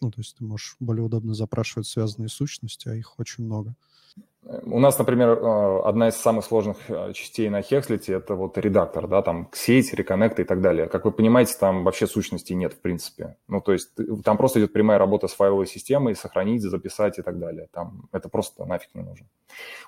ну, 0.00 0.10
то 0.10 0.20
есть 0.20 0.36
ты 0.36 0.44
можешь 0.44 0.76
более 0.80 1.04
удобно 1.04 1.34
запрашивать 1.34 1.86
связанные 1.86 2.28
сущности, 2.28 2.88
а 2.88 2.94
их 2.94 3.18
очень 3.18 3.44
много. 3.44 3.74
У 4.48 4.78
нас, 4.78 4.96
например, 4.96 5.30
э, 5.30 5.80
одна 5.84 6.08
из 6.08 6.14
самых 6.14 6.44
сложных 6.44 6.76
э, 6.88 7.12
частей 7.14 7.48
на 7.48 7.60
Hexlet– 7.60 8.04
это 8.06 8.36
вот 8.36 8.56
редактор, 8.58 9.08
да, 9.08 9.20
там 9.20 9.48
сеть, 9.52 9.92
реконнекты 9.92 10.42
и 10.42 10.44
так 10.44 10.60
далее. 10.60 10.86
Как 10.86 11.04
вы 11.04 11.10
понимаете, 11.10 11.54
там 11.58 11.82
вообще 11.82 12.06
сущностей 12.06 12.54
нет, 12.54 12.74
в 12.74 12.80
принципе. 12.80 13.36
Ну, 13.48 13.60
то 13.60 13.72
есть 13.72 13.90
там 14.24 14.36
просто 14.36 14.60
идет 14.60 14.72
прямая 14.72 14.98
работа 14.98 15.26
с 15.26 15.32
файловой 15.32 15.66
системой, 15.66 16.14
сохранить, 16.14 16.62
записать 16.62 17.18
и 17.18 17.22
так 17.22 17.40
далее. 17.40 17.66
Там 17.72 18.08
это 18.12 18.28
просто 18.28 18.64
нафиг 18.66 18.90
не 18.94 19.02
нужно. 19.02 19.26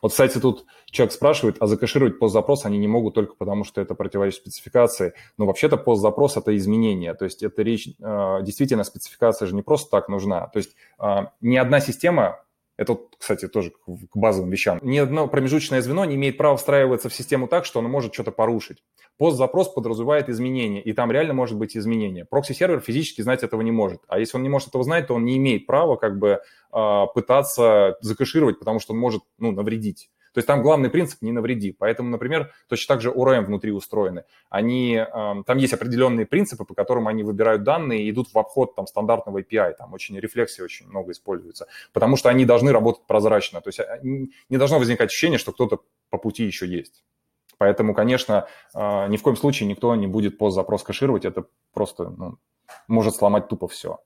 Вот, 0.02 0.10
кстати, 0.10 0.40
тут 0.40 0.64
человек 0.86 1.12
спрашивает, 1.12 1.56
а 1.60 1.68
закэшировать 1.68 2.18
POST-запрос 2.18 2.64
они 2.64 2.78
не 2.78 2.88
могут 2.88 3.14
только 3.14 3.34
потому, 3.36 3.62
что 3.62 3.80
это 3.80 3.94
противоречит 3.94 4.40
спецификации. 4.40 5.12
Но 5.36 5.46
вообще-то 5.46 5.76
постзапрос– 5.76 6.36
это 6.36 6.56
изменение. 6.56 7.14
То 7.14 7.26
есть 7.26 7.44
это 7.44 7.62
речь, 7.62 7.90
э, 8.00 8.38
действительно, 8.42 8.82
спецификация 8.82 9.46
же 9.46 9.54
не 9.54 9.62
просто 9.62 9.88
так 9.88 10.08
нужна. 10.08 10.48
То 10.48 10.56
есть 10.56 10.74
ни 11.40 11.56
одна 11.56 11.78
система 11.78 12.40
Это, 12.78 12.96
кстати, 13.18 13.48
тоже 13.48 13.72
к 13.72 14.16
базовым 14.16 14.50
вещам. 14.50 14.78
Ни 14.82 14.98
одно 14.98 15.26
промежуточное 15.26 15.82
звено 15.82 16.04
не 16.04 16.14
имеет 16.14 16.38
права 16.38 16.56
встраиваться 16.56 17.08
в 17.08 17.14
систему 17.14 17.48
так, 17.48 17.64
что 17.64 17.80
оно 17.80 17.88
может 17.88 18.14
что-то 18.14 18.30
порушить. 18.30 18.84
POST-запрос 19.18 19.68
подразумевает 19.74 20.28
изменения, 20.28 20.80
и 20.80 20.92
там 20.92 21.10
реально 21.10 21.34
может 21.34 21.58
быть 21.58 21.76
изменение. 21.76 22.24
Прокси-сервер 22.24 22.78
физически 22.78 23.20
знать 23.20 23.42
этого 23.42 23.62
не 23.62 23.72
может. 23.72 24.00
А 24.06 24.20
если 24.20 24.36
он 24.36 24.44
не 24.44 24.48
может 24.48 24.68
этого 24.68 24.84
знать, 24.84 25.08
то 25.08 25.14
он 25.14 25.24
не 25.24 25.36
имеет 25.38 25.66
права 25.66 25.96
как 25.96 26.20
бы 26.20 26.40
а, 26.70 27.06
пытаться 27.06 27.98
закэшировать, 28.00 28.60
потому 28.60 28.78
что 28.78 28.92
он 28.92 29.00
может 29.00 29.22
ну, 29.38 29.50
навредить. 29.50 30.08
То 30.32 30.38
есть 30.38 30.46
там 30.46 30.62
главный 30.62 30.90
принцип 30.90 31.22
не 31.22 31.32
навреди. 31.32 31.72
Поэтому, 31.72 32.10
например, 32.10 32.52
точно 32.68 32.94
так 32.94 33.02
же 33.02 33.10
ORM 33.10 33.44
внутри 33.44 33.72
устроены. 33.72 34.24
Они, 34.50 35.04
там 35.46 35.56
есть 35.56 35.72
определенные 35.72 36.26
принципы, 36.26 36.64
по 36.64 36.74
которым 36.74 37.08
они 37.08 37.22
выбирают 37.22 37.62
данные 37.62 38.02
и 38.02 38.10
идут 38.10 38.32
в 38.32 38.38
обход 38.38 38.74
там, 38.74 38.86
стандартного 38.86 39.40
API. 39.40 39.74
Там 39.74 39.92
очень 39.94 40.18
рефлексии 40.18 40.62
очень 40.62 40.88
много 40.88 41.12
используется. 41.12 41.66
Потому 41.92 42.16
что 42.16 42.28
они 42.28 42.44
должны 42.44 42.72
работать 42.72 43.06
прозрачно. 43.06 43.60
То 43.60 43.68
есть 43.68 43.80
а, 43.80 43.98
не 44.02 44.56
должно 44.56 44.78
возникать 44.78 45.10
ощущение, 45.10 45.38
что 45.38 45.52
кто-то 45.52 45.80
по 46.10 46.18
пути 46.18 46.44
еще 46.44 46.66
есть. 46.66 47.04
Поэтому, 47.58 47.94
конечно, 47.94 48.46
а, 48.74 49.08
ни 49.08 49.16
в 49.16 49.22
коем 49.22 49.36
случае 49.36 49.68
никто 49.68 49.94
не 49.94 50.06
будет 50.06 50.38
пост-запрос 50.38 50.82
кэшировать. 50.82 51.24
Это 51.24 51.44
просто 51.72 52.10
ну, 52.10 52.38
может 52.86 53.16
сломать 53.16 53.48
тупо 53.48 53.68
все. 53.68 53.98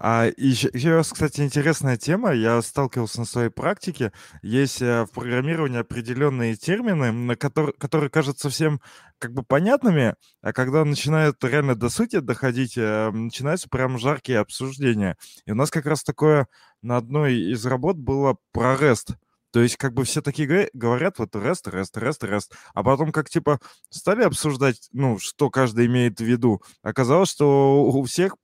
А 0.00 0.30
еще, 0.36 0.70
еще 0.72 1.02
кстати, 1.02 1.40
интересная 1.40 1.96
тема. 1.96 2.32
Я 2.32 2.62
сталкивался 2.62 3.20
на 3.20 3.26
своей 3.26 3.50
практике. 3.50 4.12
Есть 4.42 4.80
э, 4.80 5.04
в 5.04 5.10
программировании 5.10 5.80
определенные 5.80 6.54
термины, 6.54 7.10
на 7.10 7.34
которые, 7.34 7.72
которые 7.72 8.08
кажутся 8.08 8.48
всем 8.48 8.80
как 9.18 9.32
бы 9.32 9.42
понятными, 9.42 10.14
а 10.40 10.52
когда 10.52 10.84
начинают 10.84 11.42
реально 11.42 11.74
до 11.74 11.88
сути 11.88 12.20
доходить, 12.20 12.74
э, 12.76 13.10
начинаются 13.10 13.68
прям 13.68 13.98
жаркие 13.98 14.38
обсуждения. 14.38 15.16
И 15.46 15.50
у 15.50 15.56
нас 15.56 15.70
как 15.70 15.86
раз 15.86 16.04
такое 16.04 16.46
на 16.80 16.96
одной 16.96 17.34
из 17.34 17.66
работ 17.66 17.96
было 17.96 18.36
про 18.52 18.76
REST. 18.76 19.16
То 19.50 19.60
есть 19.60 19.76
как 19.76 19.94
бы 19.94 20.04
все 20.04 20.22
такие 20.22 20.68
говорят, 20.74 21.18
вот 21.18 21.34
REST, 21.34 21.72
REST, 21.72 21.94
REST, 21.94 22.20
REST, 22.20 22.52
а 22.74 22.84
потом 22.84 23.10
как 23.10 23.30
типа 23.30 23.58
стали 23.90 24.22
обсуждать, 24.22 24.88
ну, 24.92 25.18
что 25.18 25.50
каждый 25.50 25.86
имеет 25.86 26.20
в 26.20 26.24
виду. 26.24 26.62
Оказалось, 26.82 27.30
что 27.30 27.82
у 27.84 28.02
всех 28.04 28.36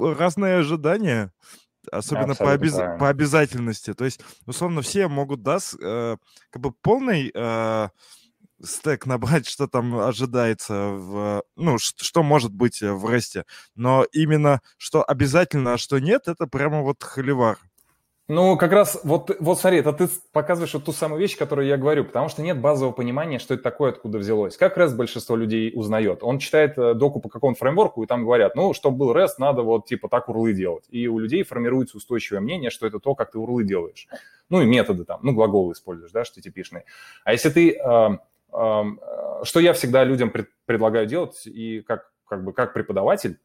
разные 0.00 0.58
ожидания, 0.58 1.32
особенно 1.90 2.34
по, 2.34 2.52
обяз... 2.52 2.74
по 2.98 3.08
обязательности. 3.08 3.94
То 3.94 4.04
есть, 4.04 4.20
условно, 4.46 4.82
все 4.82 5.08
могут, 5.08 5.42
да, 5.42 5.60
с, 5.60 5.76
э, 5.80 6.16
как 6.50 6.62
бы 6.62 6.72
полный 6.72 7.30
э, 7.34 7.88
стек 8.64 9.06
набрать, 9.06 9.46
что 9.48 9.66
там 9.66 9.98
ожидается, 9.98 10.74
в, 10.74 11.42
ну, 11.56 11.78
что, 11.78 12.04
что 12.04 12.22
может 12.22 12.52
быть 12.52 12.80
в 12.80 13.10
ресте. 13.10 13.44
Но 13.74 14.04
именно 14.12 14.60
что 14.76 15.02
обязательно, 15.02 15.74
а 15.74 15.78
что 15.78 15.98
нет, 15.98 16.28
это 16.28 16.46
прямо 16.46 16.82
вот 16.82 17.02
холивар. 17.02 17.58
Ну, 18.30 18.58
как 18.58 18.72
раз, 18.72 19.00
вот, 19.04 19.34
вот 19.40 19.58
смотри, 19.58 19.78
это 19.78 19.94
ты 19.94 20.06
показываешь 20.32 20.74
вот 20.74 20.84
ту 20.84 20.92
самую 20.92 21.18
вещь, 21.18 21.34
которую 21.38 21.66
я 21.66 21.78
говорю, 21.78 22.04
потому 22.04 22.28
что 22.28 22.42
нет 22.42 22.60
базового 22.60 22.92
понимания, 22.92 23.38
что 23.38 23.54
это 23.54 23.62
такое, 23.62 23.90
откуда 23.90 24.18
взялось. 24.18 24.58
Как 24.58 24.76
REST 24.76 24.96
большинство 24.96 25.34
людей 25.34 25.72
узнает? 25.74 26.18
Он 26.22 26.38
читает 26.38 26.76
э, 26.76 26.92
доку 26.92 27.20
по 27.20 27.30
какому-то 27.30 27.58
фреймворку, 27.58 28.02
и 28.02 28.06
там 28.06 28.24
говорят, 28.24 28.54
ну, 28.54 28.74
чтобы 28.74 28.98
был 28.98 29.14
REST, 29.14 29.36
надо 29.38 29.62
вот 29.62 29.86
типа 29.86 30.10
так 30.10 30.28
урлы 30.28 30.52
делать. 30.52 30.84
И 30.90 31.08
у 31.08 31.18
людей 31.18 31.42
формируется 31.42 31.96
устойчивое 31.96 32.40
мнение, 32.40 32.68
что 32.68 32.86
это 32.86 32.98
то, 32.98 33.14
как 33.14 33.30
ты 33.30 33.38
урлы 33.38 33.64
делаешь. 33.64 34.06
Ну, 34.50 34.60
и 34.60 34.66
методы 34.66 35.06
там, 35.06 35.20
ну, 35.22 35.32
глаголы 35.32 35.72
используешь, 35.72 36.12
да, 36.12 36.26
что 36.26 36.38
HTTP-шные. 36.40 36.82
А 37.24 37.32
если 37.32 37.48
ты... 37.48 37.78
Э, 37.78 38.18
э, 38.52 38.84
что 39.42 39.60
я 39.60 39.72
всегда 39.72 40.04
людям 40.04 40.28
пред, 40.28 40.50
предлагаю 40.66 41.06
делать, 41.06 41.46
и 41.46 41.80
как, 41.80 42.10
как 42.26 42.44
бы 42.44 42.52
как 42.52 42.74
преподаватель, 42.74 43.38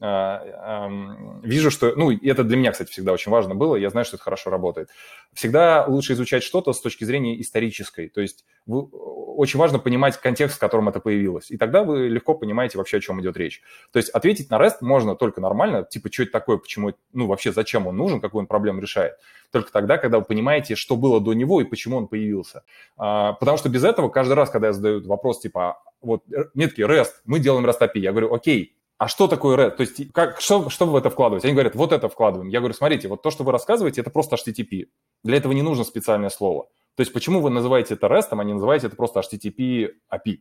вижу, 0.00 1.70
что, 1.70 1.92
ну, 1.96 2.12
это 2.12 2.44
для 2.44 2.56
меня, 2.56 2.70
кстати, 2.70 2.90
всегда 2.90 3.12
очень 3.12 3.32
важно 3.32 3.54
было, 3.56 3.74
я 3.74 3.90
знаю, 3.90 4.04
что 4.04 4.16
это 4.16 4.22
хорошо 4.22 4.50
работает. 4.50 4.90
Всегда 5.32 5.86
лучше 5.86 6.12
изучать 6.12 6.44
что-то 6.44 6.72
с 6.72 6.80
точки 6.80 7.04
зрения 7.04 7.40
исторической, 7.40 8.08
то 8.08 8.20
есть 8.20 8.44
вы, 8.66 8.82
очень 8.82 9.58
важно 9.58 9.80
понимать 9.80 10.16
контекст, 10.16 10.56
в 10.56 10.60
котором 10.60 10.88
это 10.88 11.00
появилось, 11.00 11.50
и 11.50 11.56
тогда 11.56 11.82
вы 11.82 12.08
легко 12.08 12.34
понимаете 12.34 12.78
вообще, 12.78 12.98
о 12.98 13.00
чем 13.00 13.20
идет 13.20 13.36
речь. 13.36 13.60
То 13.92 13.98
есть 13.98 14.10
ответить 14.10 14.50
на 14.50 14.60
REST 14.60 14.76
можно 14.82 15.16
только 15.16 15.40
нормально, 15.40 15.82
типа, 15.82 16.12
что 16.12 16.22
это 16.22 16.32
такое, 16.32 16.58
почему, 16.58 16.92
ну, 17.12 17.26
вообще, 17.26 17.52
зачем 17.52 17.88
он 17.88 17.96
нужен, 17.96 18.20
какую 18.20 18.42
он 18.42 18.46
проблему 18.46 18.80
решает, 18.80 19.14
только 19.50 19.72
тогда, 19.72 19.98
когда 19.98 20.18
вы 20.18 20.24
понимаете, 20.24 20.76
что 20.76 20.94
было 20.96 21.20
до 21.20 21.32
него 21.32 21.60
и 21.60 21.64
почему 21.64 21.96
он 21.96 22.06
появился. 22.06 22.62
А, 22.96 23.32
потому 23.32 23.58
что 23.58 23.68
без 23.68 23.82
этого 23.82 24.10
каждый 24.10 24.34
раз, 24.34 24.50
когда 24.50 24.68
я 24.68 24.72
задаю 24.72 25.04
вопрос, 25.06 25.40
типа, 25.40 25.82
вот, 26.00 26.22
э, 26.30 26.44
такие, 26.54 26.86
REST, 26.86 27.12
мы 27.24 27.40
делаем 27.40 27.66
REST 27.66 27.80
API, 27.80 27.98
я 28.00 28.12
говорю, 28.12 28.32
окей, 28.32 28.77
а 28.98 29.06
что 29.06 29.28
такое 29.28 29.56
REST? 29.56 29.76
То 29.76 29.80
есть 29.82 30.12
как, 30.12 30.40
что, 30.40 30.68
что 30.70 30.84
вы 30.86 30.92
в 30.92 30.96
это 30.96 31.08
вкладываете? 31.08 31.46
Они 31.46 31.54
говорят, 31.54 31.76
вот 31.76 31.92
это 31.92 32.08
вкладываем. 32.08 32.50
Я 32.50 32.58
говорю, 32.58 32.74
смотрите, 32.74 33.06
вот 33.06 33.22
то, 33.22 33.30
что 33.30 33.44
вы 33.44 33.52
рассказываете, 33.52 34.00
это 34.00 34.10
просто 34.10 34.34
HTTP. 34.36 34.86
Для 35.22 35.36
этого 35.36 35.52
не 35.52 35.62
нужно 35.62 35.84
специальное 35.84 36.30
слово. 36.30 36.64
То 36.96 37.02
есть 37.02 37.12
почему 37.12 37.40
вы 37.40 37.50
называете 37.50 37.94
это 37.94 38.08
REST, 38.08 38.28
а 38.32 38.44
не 38.44 38.54
называете 38.54 38.88
это 38.88 38.96
просто 38.96 39.20
HTTP 39.20 39.90
API? 40.12 40.40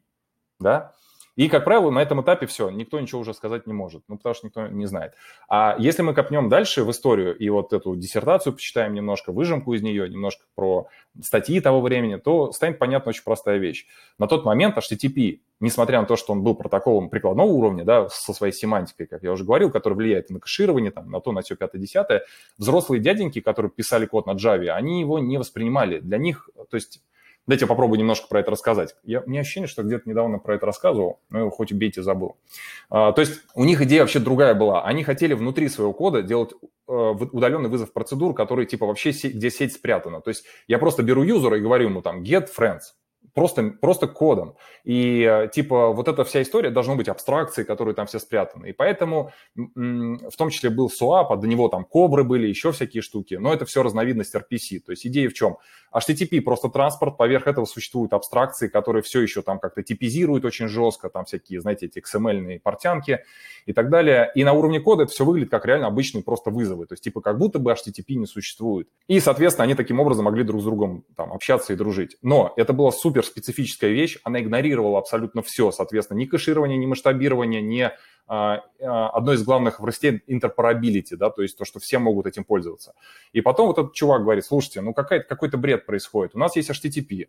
Да? 0.60 0.94
И, 1.38 1.50
как 1.50 1.66
правило, 1.66 1.92
на 1.92 2.02
этом 2.02 2.22
этапе 2.22 2.48
все, 2.48 2.72
никто 2.72 3.00
ничего 3.00 3.22
уже 3.22 3.36
сказать 3.36 3.68
не 3.68 3.74
может, 3.74 4.04
ну, 4.08 4.18
потому 4.18 4.34
что 4.34 4.48
никто 4.48 4.68
не 4.68 4.88
знает. 4.88 5.14
А 5.48 5.76
если 5.78 6.02
мы 6.02 6.16
копнем 6.16 6.50
дальше 6.50 6.84
в 6.84 6.90
историю 6.90 7.38
и 7.38 7.48
вот 7.50 7.74
эту 7.74 7.96
диссертацию 7.96 8.54
почитаем 8.54 8.96
немножко, 8.96 9.32
выжимку 9.32 9.76
из 9.76 9.84
нее, 9.84 10.10
немножко 10.10 10.46
про 10.56 10.88
статьи 11.22 11.62
того 11.62 11.82
времени, 11.82 12.16
то 12.16 12.52
станет 12.52 12.80
понятна 12.80 13.10
очень 13.10 13.24
простая 13.24 13.60
вещь. 13.60 13.86
На 14.18 14.26
тот 14.28 14.46
момент 14.46 14.76
HTTP, 14.78 15.42
несмотря 15.60 16.02
на 16.02 16.08
то, 16.08 16.16
что 16.16 16.34
он 16.34 16.42
был 16.42 16.56
протоколом 16.56 17.12
прикладного 17.12 17.48
уровня, 17.48 17.84
да, 17.84 18.10
со 18.10 18.34
своей 18.34 18.52
семантикой, 18.52 19.06
как 19.06 19.22
я 19.22 19.32
уже 19.32 19.44
говорил, 19.44 19.70
который 19.70 19.94
влияет 19.94 20.32
на 20.32 20.40
кэширование, 20.40 20.90
там, 20.90 21.12
на 21.12 21.22
то, 21.22 21.32
на 21.34 21.42
все, 21.42 21.56
пятое, 21.56 21.80
десятое, 21.80 22.24
взрослые 22.58 23.00
дяденьки, 23.00 23.42
которые 23.42 23.70
писали 23.70 24.08
код 24.08 24.26
на 24.26 24.32
Java, 24.32 24.70
они 24.70 25.02
его 25.02 25.20
не 25.20 25.38
воспринимали. 25.38 26.00
Для 26.00 26.18
них, 26.18 26.50
то 26.56 26.76
есть 26.76 27.04
Дайте 27.48 27.64
я 27.64 27.68
попробую 27.68 27.98
немножко 27.98 28.28
про 28.28 28.42
это 28.42 28.52
рассказать. 28.52 28.96
Я, 29.04 29.22
у 29.22 29.30
меня 29.30 29.42
ощущение, 29.42 29.68
что 29.68 29.82
где-то 29.82 30.10
недавно 30.10 30.38
про 30.38 30.56
это 30.56 30.66
рассказывал, 30.66 31.22
но 31.30 31.40
его 31.40 31.50
хоть 31.50 31.72
убейте, 31.72 32.04
забыл. 32.04 32.36
А, 32.90 33.14
то 33.14 33.22
есть 33.22 33.42
у 33.56 33.64
них 33.64 33.82
идея 33.82 34.02
вообще 34.02 34.20
другая 34.20 34.54
была. 34.54 34.84
Они 34.84 35.04
хотели 35.04 35.34
внутри 35.34 35.70
своего 35.70 35.94
кода 35.94 36.22
делать 36.22 36.52
э, 36.88 36.92
удаленный 36.92 37.70
вызов 37.70 37.94
процедур, 37.94 38.34
которые 38.34 38.68
типа 38.68 38.86
вообще, 38.86 39.12
где 39.12 39.50
сеть 39.50 39.74
спрятана. 39.74 40.20
То 40.20 40.30
есть 40.30 40.44
я 40.68 40.78
просто 40.78 41.04
беру 41.04 41.24
юзера 41.24 41.58
и 41.58 41.62
говорю 41.62 41.90
ему 41.90 42.02
там 42.02 42.22
get 42.22 42.48
friends 42.56 42.94
просто, 43.38 43.70
просто 43.70 44.08
кодом. 44.08 44.56
И 44.84 45.22
э, 45.22 45.48
типа 45.54 45.92
вот 45.92 46.08
эта 46.08 46.24
вся 46.24 46.42
история 46.42 46.72
должна 46.72 46.96
быть 46.96 47.08
абстракцией, 47.08 47.68
которые 47.68 47.94
там 47.94 48.08
все 48.08 48.18
спрятаны. 48.18 48.70
И 48.70 48.74
поэтому 48.74 49.32
в 49.56 50.36
том 50.36 50.50
числе 50.50 50.72
был 50.72 50.88
SOAP, 50.88 51.28
а 51.30 51.36
до 51.36 51.46
него 51.46 51.68
там 51.68 51.86
кобры 51.86 52.24
были, 52.24 52.48
еще 52.48 52.72
всякие 52.72 53.04
штуки. 53.04 53.36
Но 53.36 53.54
это 53.54 53.66
все 53.66 53.84
разновидность 53.84 54.34
RPC. 54.34 54.80
То 54.80 54.92
есть 54.92 55.06
идея 55.06 55.30
в 55.30 55.36
чем? 55.36 55.58
HTTP 55.94 56.42
просто 56.42 56.70
транспорт, 56.70 57.16
поверх 57.16 57.46
этого 57.46 57.66
существуют 57.66 58.14
абстракции, 58.14 58.68
которые 58.68 59.04
все 59.04 59.22
еще 59.22 59.44
там 59.44 59.60
как-то 59.60 59.84
типизируют 59.84 60.44
очень 60.44 60.68
жестко, 60.68 61.10
там 61.10 61.26
всякие, 61.26 61.62
знаете, 61.62 61.86
эти 61.86 62.00
XML-ные 62.00 62.60
портянки 62.60 63.24
и 63.68 63.74
так 63.74 63.90
далее. 63.90 64.32
И 64.34 64.44
на 64.44 64.54
уровне 64.54 64.80
кода 64.80 65.04
это 65.04 65.12
все 65.12 65.26
выглядит 65.26 65.52
как 65.52 65.66
реально 65.66 65.88
обычные 65.88 66.24
просто 66.24 66.50
вызовы. 66.50 66.88
То 66.88 66.94
есть 66.94 67.04
типа 67.04 67.22
как 67.22 67.38
будто 67.38 67.60
бы 67.60 67.72
HTTP 67.72 68.16
не 68.16 68.26
существует. 68.26 68.90
И, 69.08 69.20
соответственно, 69.20 69.66
они 69.66 69.76
таким 69.76 70.00
образом 70.00 70.26
могли 70.26 70.44
друг 70.44 70.62
с 70.62 70.64
другом 70.64 71.06
там 71.16 71.32
общаться 71.32 71.74
и 71.74 71.76
дружить. 71.76 72.18
Но 72.24 72.54
это 72.58 72.74
было 72.74 72.90
супер 72.90 73.27
специфическая 73.28 73.92
вещь, 73.92 74.18
она 74.24 74.42
игнорировала 74.42 75.00
абсолютно 75.00 75.42
все, 75.42 75.72
соответственно, 75.72 76.18
ни 76.18 76.26
кэширование, 76.26 76.78
ни 76.78 76.86
масштабирование, 76.86 77.62
ни 77.62 77.92
а, 78.28 78.64
а, 78.82 79.10
одно 79.10 79.34
из 79.34 79.44
главных 79.44 79.80
в 79.80 79.86
росте 79.86 80.22
интерпарабилити, 80.28 81.16
да, 81.16 81.30
то 81.30 81.42
есть 81.42 81.58
то, 81.58 81.66
что 81.66 81.80
все 81.80 82.00
могут 82.00 82.26
этим 82.26 82.44
пользоваться. 82.44 82.94
И 83.32 83.42
потом 83.42 83.68
вот 83.68 83.78
этот 83.78 83.94
чувак 83.94 84.24
говорит, 84.24 84.46
слушайте, 84.46 84.82
ну 84.82 84.94
какой-то 84.94 85.58
бред 85.58 85.86
происходит, 85.86 86.36
у 86.36 86.40
нас 86.40 86.56
есть 86.56 86.70
HTTP, 86.70 87.28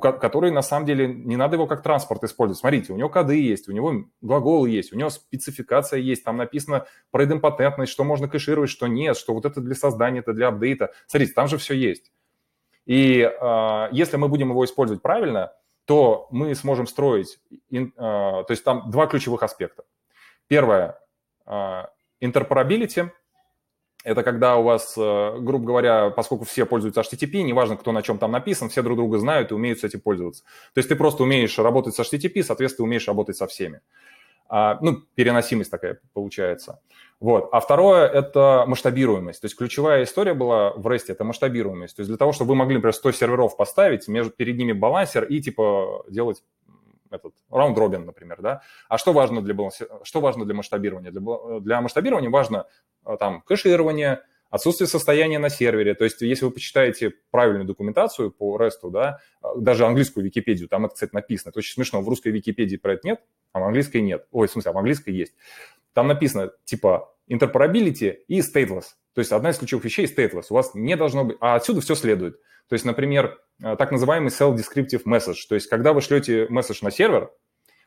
который 0.00 0.50
на 0.50 0.62
самом 0.62 0.86
деле 0.86 1.06
не 1.06 1.36
надо 1.36 1.56
его 1.56 1.66
как 1.66 1.82
транспорт 1.82 2.24
использовать. 2.24 2.58
Смотрите, 2.58 2.92
у 2.92 2.96
него 2.96 3.08
коды 3.08 3.40
есть, 3.40 3.68
у 3.68 3.72
него 3.72 4.06
глаголы 4.22 4.70
есть, 4.70 4.92
у 4.92 4.96
него 4.96 5.10
спецификация 5.10 6.00
есть, 6.00 6.24
там 6.24 6.36
написано 6.36 6.86
про 7.10 7.24
идемпотентность, 7.24 7.92
что 7.92 8.04
можно 8.04 8.28
кэшировать, 8.28 8.70
что 8.70 8.86
нет, 8.86 9.16
что 9.16 9.34
вот 9.34 9.44
это 9.44 9.60
для 9.60 9.74
создания, 9.74 10.20
это 10.20 10.32
для 10.32 10.48
апдейта. 10.48 10.92
Смотрите, 11.06 11.32
там 11.34 11.48
же 11.48 11.58
все 11.58 11.74
есть. 11.74 12.12
И 12.86 13.20
э, 13.20 13.88
если 13.92 14.16
мы 14.16 14.28
будем 14.28 14.50
его 14.50 14.64
использовать 14.64 15.02
правильно, 15.02 15.52
то 15.86 16.28
мы 16.30 16.54
сможем 16.54 16.86
строить, 16.86 17.38
э, 17.70 17.86
то 17.96 18.46
есть 18.48 18.64
там 18.64 18.90
два 18.90 19.06
ключевых 19.06 19.42
аспекта. 19.42 19.84
Первое, 20.48 20.98
э, 21.46 21.84
interoperability– 22.20 23.10
это 24.04 24.22
когда 24.22 24.56
у 24.56 24.62
вас, 24.62 24.94
э, 24.98 25.38
грубо 25.40 25.64
говоря, 25.64 26.10
поскольку 26.10 26.44
все 26.44 26.66
пользуются 26.66 27.00
HTTP, 27.00 27.42
неважно, 27.42 27.78
кто 27.78 27.90
на 27.90 28.02
чем 28.02 28.18
там 28.18 28.32
написан, 28.32 28.68
все 28.68 28.82
друг 28.82 28.98
друга 28.98 29.18
знают 29.18 29.50
и 29.50 29.54
умеют 29.54 29.80
с 29.80 29.84
этим 29.84 30.00
пользоваться. 30.00 30.44
То 30.74 30.78
есть 30.78 30.90
ты 30.90 30.94
просто 30.94 31.22
умеешь 31.22 31.58
работать 31.58 31.94
с 31.94 32.00
HTTP, 32.00 32.42
соответственно, 32.42 32.84
умеешь 32.84 33.08
работать 33.08 33.38
со 33.38 33.46
всеми. 33.46 33.80
А, 34.48 34.78
ну, 34.80 35.02
переносимость 35.14 35.70
такая 35.70 36.00
получается. 36.12 36.80
Вот. 37.20 37.48
А 37.52 37.60
второе– 37.60 38.06
это 38.12 38.64
масштабируемость. 38.66 39.40
То 39.40 39.46
есть 39.46 39.56
ключевая 39.56 40.04
история 40.04 40.34
была 40.34 40.70
в 40.72 40.86
REST– 40.86 41.04
это 41.08 41.24
масштабируемость. 41.24 41.96
То 41.96 42.00
есть 42.00 42.08
для 42.08 42.18
того, 42.18 42.32
чтобы 42.32 42.50
вы 42.50 42.56
могли, 42.56 42.76
например, 42.76 42.94
100 42.94 43.12
серверов 43.12 43.56
поставить, 43.56 44.08
между, 44.08 44.32
перед 44.32 44.56
ними 44.56 44.72
балансер 44.72 45.24
и, 45.24 45.40
типа, 45.40 46.04
делать 46.08 46.42
этот 47.10 47.34
раунд-робин, 47.50 48.04
например, 48.04 48.42
да. 48.42 48.62
А 48.88 48.98
что 48.98 49.12
важно 49.12 49.40
для, 49.40 49.54
баланси... 49.54 49.86
что 50.02 50.20
важно 50.20 50.44
для 50.44 50.54
масштабирования? 50.54 51.12
Для, 51.12 51.60
для 51.60 51.80
масштабирования 51.80 52.30
важно 52.30 52.66
там 53.18 53.42
кэширование, 53.42 54.22
отсутствие 54.54 54.86
состояния 54.86 55.40
на 55.40 55.48
сервере. 55.48 55.94
То 55.94 56.04
есть, 56.04 56.20
если 56.20 56.44
вы 56.44 56.52
почитаете 56.52 57.12
правильную 57.32 57.64
документацию 57.64 58.30
по 58.30 58.56
REST, 58.56 58.88
да, 58.90 59.18
даже 59.56 59.84
английскую 59.84 60.24
Википедию, 60.24 60.68
там 60.68 60.84
это, 60.86 60.94
кстати, 60.94 61.12
написано. 61.12 61.50
Это 61.50 61.58
очень 61.58 61.74
смешно. 61.74 62.00
В 62.00 62.08
русской 62.08 62.28
Википедии 62.28 62.76
про 62.76 62.92
это 62.92 63.04
нет, 63.04 63.20
а 63.52 63.58
в 63.58 63.64
английской 63.64 63.98
нет. 63.98 64.28
Ой, 64.30 64.46
в 64.46 64.52
смысле, 64.52 64.70
а 64.70 64.74
в 64.74 64.78
английской 64.78 65.10
есть. 65.10 65.34
Там 65.92 66.06
написано, 66.06 66.52
типа, 66.64 67.12
interoperability 67.28 68.14
и 68.28 68.42
stateless. 68.42 68.84
То 69.12 69.18
есть 69.18 69.32
одна 69.32 69.50
из 69.50 69.58
ключевых 69.58 69.84
вещей 69.86 70.06
stateless. 70.06 70.46
У 70.50 70.54
вас 70.54 70.72
не 70.74 70.96
должно 70.96 71.24
быть... 71.24 71.36
А 71.40 71.56
отсюда 71.56 71.80
все 71.80 71.96
следует. 71.96 72.40
То 72.68 72.74
есть, 72.74 72.84
например, 72.84 73.40
э, 73.60 73.74
так 73.76 73.90
называемый 73.90 74.30
self-descriptive 74.30 75.02
message. 75.04 75.48
То 75.48 75.56
есть, 75.56 75.66
когда 75.66 75.92
вы 75.92 76.00
шлете 76.00 76.46
месседж 76.48 76.78
на 76.82 76.92
сервер, 76.92 77.32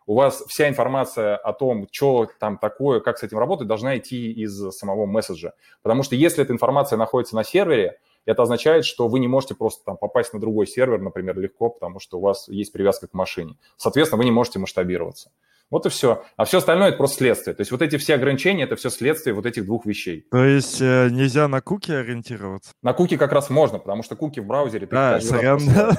у 0.08 0.16
вас 0.16 0.43
вся 0.47 0.70
информация 0.70 1.36
о 1.36 1.53
том, 1.53 1.88
что 1.91 2.28
там 2.39 2.58
такое, 2.58 3.01
как 3.01 3.18
с 3.18 3.24
этим 3.24 3.38
работать, 3.38 3.68
должна 3.68 3.97
идти 3.97 4.32
из 4.32 4.72
самого 4.72 5.05
месседжа. 5.05 5.53
Потому 5.84 6.01
что 6.01 6.16
если 6.16 6.43
эта 6.43 6.53
информация 6.53 6.97
находится 6.97 7.36
на 7.36 7.43
сервере, 7.43 7.99
это 8.26 8.41
означает, 8.41 8.86
что 8.86 9.10
вы 9.10 9.20
не 9.20 9.28
можете 9.28 9.53
просто 9.53 9.84
там 9.86 9.97
попасть 9.97 10.34
на 10.34 10.39
другой 10.39 10.66
сервер, 10.66 10.99
например, 10.99 11.38
легко, 11.38 11.70
потому 11.70 11.99
что 11.99 12.18
у 12.18 12.22
вас 12.22 12.47
есть 12.47 12.72
привязка 12.72 13.08
к 13.08 13.14
машине. 13.14 13.58
Соответственно, 13.76 14.20
вы 14.20 14.26
не 14.26 14.32
можете 14.32 14.60
масштабироваться. 14.60 15.32
Вот 15.70 15.86
и 15.86 15.89
все. 15.89 16.24
А 16.38 16.45
все 16.45 16.59
остальное 16.59 16.89
это 16.89 16.97
просто 16.97 17.18
следствие. 17.18 17.53
То 17.55 17.61
есть 17.61 17.72
вот 17.72 17.82
эти 17.82 17.97
все 17.97 18.15
ограничения 18.15 18.63
это 18.63 18.76
все 18.76 18.89
следствие 18.89 19.34
вот 19.34 19.45
этих 19.45 19.65
двух 19.65 19.86
вещей. 19.86 20.26
То 20.32 20.43
есть 20.43 20.82
э, 20.82 21.09
нельзя 21.11 21.47
на 21.47 21.61
куки 21.61 21.91
ориентироваться? 21.91 22.72
На 22.82 22.93
куки 22.93 23.18
как 23.18 23.32
раз 23.34 23.49
можно, 23.49 23.80
потому 23.80 24.03
что 24.03 24.15
куки 24.15 24.39
в 24.39 24.45
браузере... 24.45 24.88
А, 24.91 25.20
сорян, 25.22 25.59
да. 25.65 25.91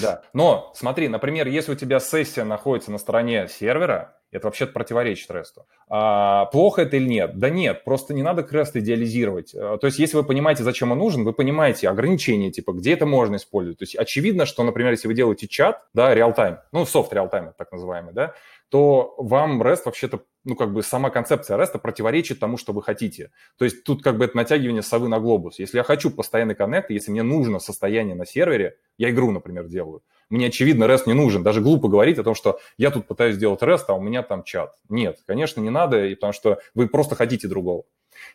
Да. 0.00 0.22
Но 0.34 0.72
смотри, 0.74 1.08
например, 1.08 1.46
если 1.48 1.72
у 1.72 1.76
тебя 1.76 2.00
сессия 2.00 2.44
находится 2.44 2.90
на 2.90 2.98
стороне 2.98 3.48
сервера, 3.48 4.18
это 4.34 4.48
вообще 4.48 4.66
противоречит 4.66 5.30
ресту. 5.30 5.64
А, 5.88 6.46
плохо 6.46 6.82
это 6.82 6.96
или 6.96 7.06
нет? 7.06 7.38
Да 7.38 7.50
нет, 7.50 7.84
просто 7.84 8.14
не 8.14 8.22
надо 8.22 8.42
крест 8.42 8.74
идеализировать. 8.76 9.54
А, 9.54 9.78
то 9.78 9.86
есть, 9.86 10.00
если 10.00 10.16
вы 10.16 10.24
понимаете, 10.24 10.64
зачем 10.64 10.90
он 10.90 10.98
нужен, 10.98 11.22
вы 11.22 11.32
понимаете 11.32 11.88
ограничения, 11.88 12.50
типа, 12.50 12.72
где 12.72 12.94
это 12.94 13.06
можно 13.06 13.36
использовать. 13.36 13.78
То 13.78 13.84
есть, 13.84 13.94
очевидно, 13.94 14.44
что, 14.44 14.64
например, 14.64 14.90
если 14.90 15.06
вы 15.06 15.14
делаете 15.14 15.46
чат, 15.46 15.86
да, 15.94 16.12
реал-тайм, 16.12 16.58
ну, 16.72 16.84
софт 16.84 17.12
реал-тайм, 17.12 17.52
так 17.56 17.70
называемый, 17.70 18.12
да, 18.12 18.34
то 18.74 19.14
вам 19.18 19.62
REST 19.62 19.82
вообще-то, 19.84 20.24
ну, 20.42 20.56
как 20.56 20.72
бы 20.72 20.82
сама 20.82 21.10
концепция 21.10 21.56
REST 21.56 21.78
противоречит 21.78 22.40
тому, 22.40 22.56
что 22.56 22.72
вы 22.72 22.82
хотите. 22.82 23.30
То 23.56 23.64
есть 23.64 23.84
тут 23.84 24.02
как 24.02 24.18
бы 24.18 24.24
это 24.24 24.36
натягивание 24.36 24.82
совы 24.82 25.06
на 25.06 25.20
глобус. 25.20 25.60
Если 25.60 25.76
я 25.76 25.84
хочу 25.84 26.10
постоянный 26.10 26.56
коннект, 26.56 26.90
если 26.90 27.12
мне 27.12 27.22
нужно 27.22 27.60
состояние 27.60 28.16
на 28.16 28.26
сервере, 28.26 28.74
я 28.98 29.10
игру, 29.10 29.30
например, 29.30 29.68
делаю, 29.68 30.02
мне, 30.28 30.48
очевидно, 30.48 30.86
REST 30.86 31.02
не 31.06 31.12
нужен. 31.12 31.44
Даже 31.44 31.60
глупо 31.60 31.86
говорить 31.86 32.18
о 32.18 32.24
том, 32.24 32.34
что 32.34 32.58
я 32.76 32.90
тут 32.90 33.06
пытаюсь 33.06 33.36
сделать 33.36 33.62
REST, 33.62 33.84
а 33.86 33.94
у 33.94 34.00
меня 34.00 34.24
там 34.24 34.42
чат. 34.42 34.74
Нет, 34.88 35.20
конечно, 35.24 35.60
не 35.60 35.70
надо, 35.70 36.08
потому 36.10 36.32
что 36.32 36.58
вы 36.74 36.88
просто 36.88 37.14
хотите 37.14 37.46
другого. 37.46 37.84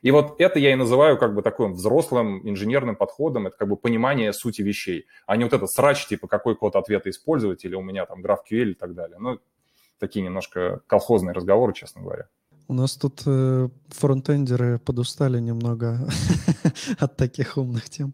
И 0.02 0.12
вот 0.12 0.40
это 0.40 0.58
я 0.58 0.72
и 0.72 0.76
называю 0.76 1.18
как 1.18 1.36
бы 1.36 1.42
таким 1.42 1.74
взрослым 1.74 2.48
инженерным 2.50 2.96
подходом, 2.96 3.48
это 3.48 3.58
как 3.58 3.68
бы 3.68 3.76
понимание 3.76 4.32
сути 4.32 4.62
вещей, 4.62 5.06
а 5.26 5.36
не 5.36 5.44
вот 5.44 5.52
этот 5.52 5.70
срач, 5.70 6.08
типа 6.08 6.30
какой 6.30 6.56
код 6.56 6.78
ответа 6.78 7.10
использовать, 7.10 7.66
или 7.66 7.76
у 7.76 7.82
меня 7.82 8.06
там 8.06 8.24
GraphQL 8.24 8.72
и 8.72 8.74
так 8.76 8.94
далее. 8.94 9.18
Ну, 9.20 9.40
такие 10.00 10.24
немножко 10.24 10.82
колхозные 10.88 11.34
разговоры, 11.34 11.74
честно 11.74 12.02
говоря. 12.02 12.28
У 12.68 12.74
нас 12.74 12.96
тут 12.96 13.24
э, 13.26 13.70
фронтендеры 13.88 14.78
подустали 14.78 15.40
немного 15.40 16.08
от 17.00 17.18
таких 17.18 17.58
умных 17.58 17.90
тем. 17.90 18.14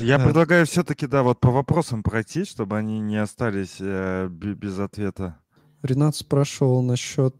Я 0.00 0.16
э. 0.16 0.24
предлагаю 0.24 0.66
все-таки, 0.66 1.06
да, 1.06 1.22
вот 1.22 1.38
по 1.38 1.52
вопросам 1.52 2.02
пройти, 2.02 2.44
чтобы 2.44 2.76
они 2.76 2.98
не 2.98 3.16
остались 3.16 3.76
э, 3.78 4.28
без 4.28 4.80
ответа. 4.80 5.38
Ренат 5.82 6.14
спрашивал 6.14 6.82
насчет, 6.82 7.34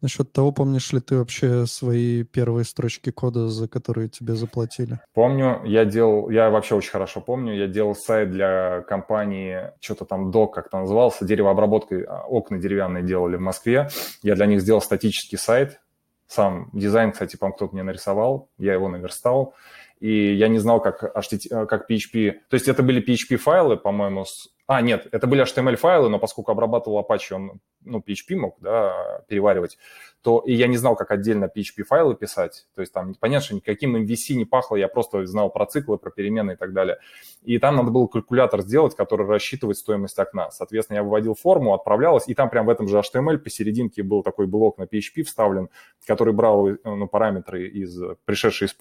насчет 0.00 0.32
того, 0.32 0.52
помнишь 0.52 0.92
ли 0.92 1.00
ты 1.00 1.18
вообще 1.18 1.66
свои 1.66 2.22
первые 2.22 2.64
строчки 2.64 3.10
кода, 3.10 3.48
за 3.48 3.68
которые 3.68 4.08
тебе 4.08 4.34
заплатили? 4.34 5.00
Помню, 5.14 5.62
я 5.64 5.84
делал, 5.84 6.30
я 6.30 6.50
вообще 6.50 6.76
очень 6.76 6.90
хорошо 6.90 7.20
помню, 7.20 7.54
я 7.54 7.66
делал 7.66 7.94
сайт 7.94 8.30
для 8.30 8.82
компании, 8.82 9.72
что-то 9.80 10.04
там 10.04 10.30
док 10.30 10.54
как-то 10.54 10.78
назывался, 10.78 11.24
деревообработкой, 11.24 12.04
а, 12.04 12.22
окна 12.22 12.58
деревянные 12.58 13.02
делали 13.02 13.36
в 13.36 13.40
Москве. 13.40 13.88
Я 14.22 14.36
для 14.36 14.46
них 14.46 14.60
сделал 14.60 14.80
статический 14.80 15.38
сайт, 15.38 15.80
сам 16.28 16.68
дизайн, 16.72 17.12
кстати, 17.12 17.36
по 17.36 17.50
кто-то 17.50 17.72
мне 17.72 17.82
нарисовал, 17.82 18.50
я 18.58 18.74
его 18.74 18.88
наверстал, 18.88 19.54
и 20.00 20.34
я 20.34 20.48
не 20.48 20.58
знал, 20.58 20.80
как, 20.80 21.02
HTTP, 21.16 21.66
как 21.66 21.90
PHP... 21.90 22.32
То 22.48 22.54
есть 22.54 22.68
это 22.68 22.82
были 22.82 23.04
PHP-файлы, 23.04 23.76
по-моему, 23.76 24.24
с 24.24 24.48
а, 24.70 24.82
нет, 24.82 25.08
это 25.12 25.26
были 25.26 25.42
HTML-файлы, 25.42 26.10
но 26.10 26.18
поскольку 26.18 26.52
обрабатывал 26.52 27.00
Apache, 27.00 27.32
он, 27.34 27.60
ну, 27.86 28.04
PHP 28.06 28.36
мог, 28.36 28.58
да, 28.60 29.22
переваривать, 29.26 29.78
то 30.20 30.40
и 30.40 30.52
я 30.52 30.66
не 30.66 30.76
знал, 30.76 30.94
как 30.94 31.10
отдельно 31.10 31.46
PHP-файлы 31.46 32.14
писать. 32.16 32.66
То 32.74 32.82
есть 32.82 32.92
там, 32.92 33.14
понятно, 33.14 33.46
что 33.46 33.54
никаким 33.54 33.96
MVC 33.96 34.34
не 34.34 34.44
пахло, 34.44 34.76
я 34.76 34.88
просто 34.88 35.24
знал 35.24 35.48
про 35.48 35.64
циклы, 35.64 35.96
про 35.96 36.10
перемены 36.10 36.52
и 36.52 36.56
так 36.56 36.74
далее. 36.74 36.98
И 37.42 37.58
там 37.58 37.76
надо 37.76 37.90
было 37.90 38.08
калькулятор 38.08 38.60
сделать, 38.60 38.94
который 38.94 39.26
рассчитывает 39.26 39.78
стоимость 39.78 40.18
окна. 40.18 40.50
Соответственно, 40.50 40.98
я 40.98 41.02
выводил 41.02 41.34
форму, 41.34 41.72
отправлялась, 41.72 42.28
и 42.28 42.34
там 42.34 42.50
прям 42.50 42.66
в 42.66 42.68
этом 42.68 42.88
же 42.88 42.98
HTML 42.98 43.38
посерединке 43.38 44.02
был 44.02 44.22
такой 44.22 44.46
блок 44.46 44.76
на 44.76 44.82
PHP 44.82 45.22
вставлен, 45.22 45.70
который 46.06 46.34
брал 46.34 46.68
ну, 46.84 47.08
параметры 47.08 47.68
из 47.68 47.98
пришедшие 48.26 48.68
из... 48.68 48.76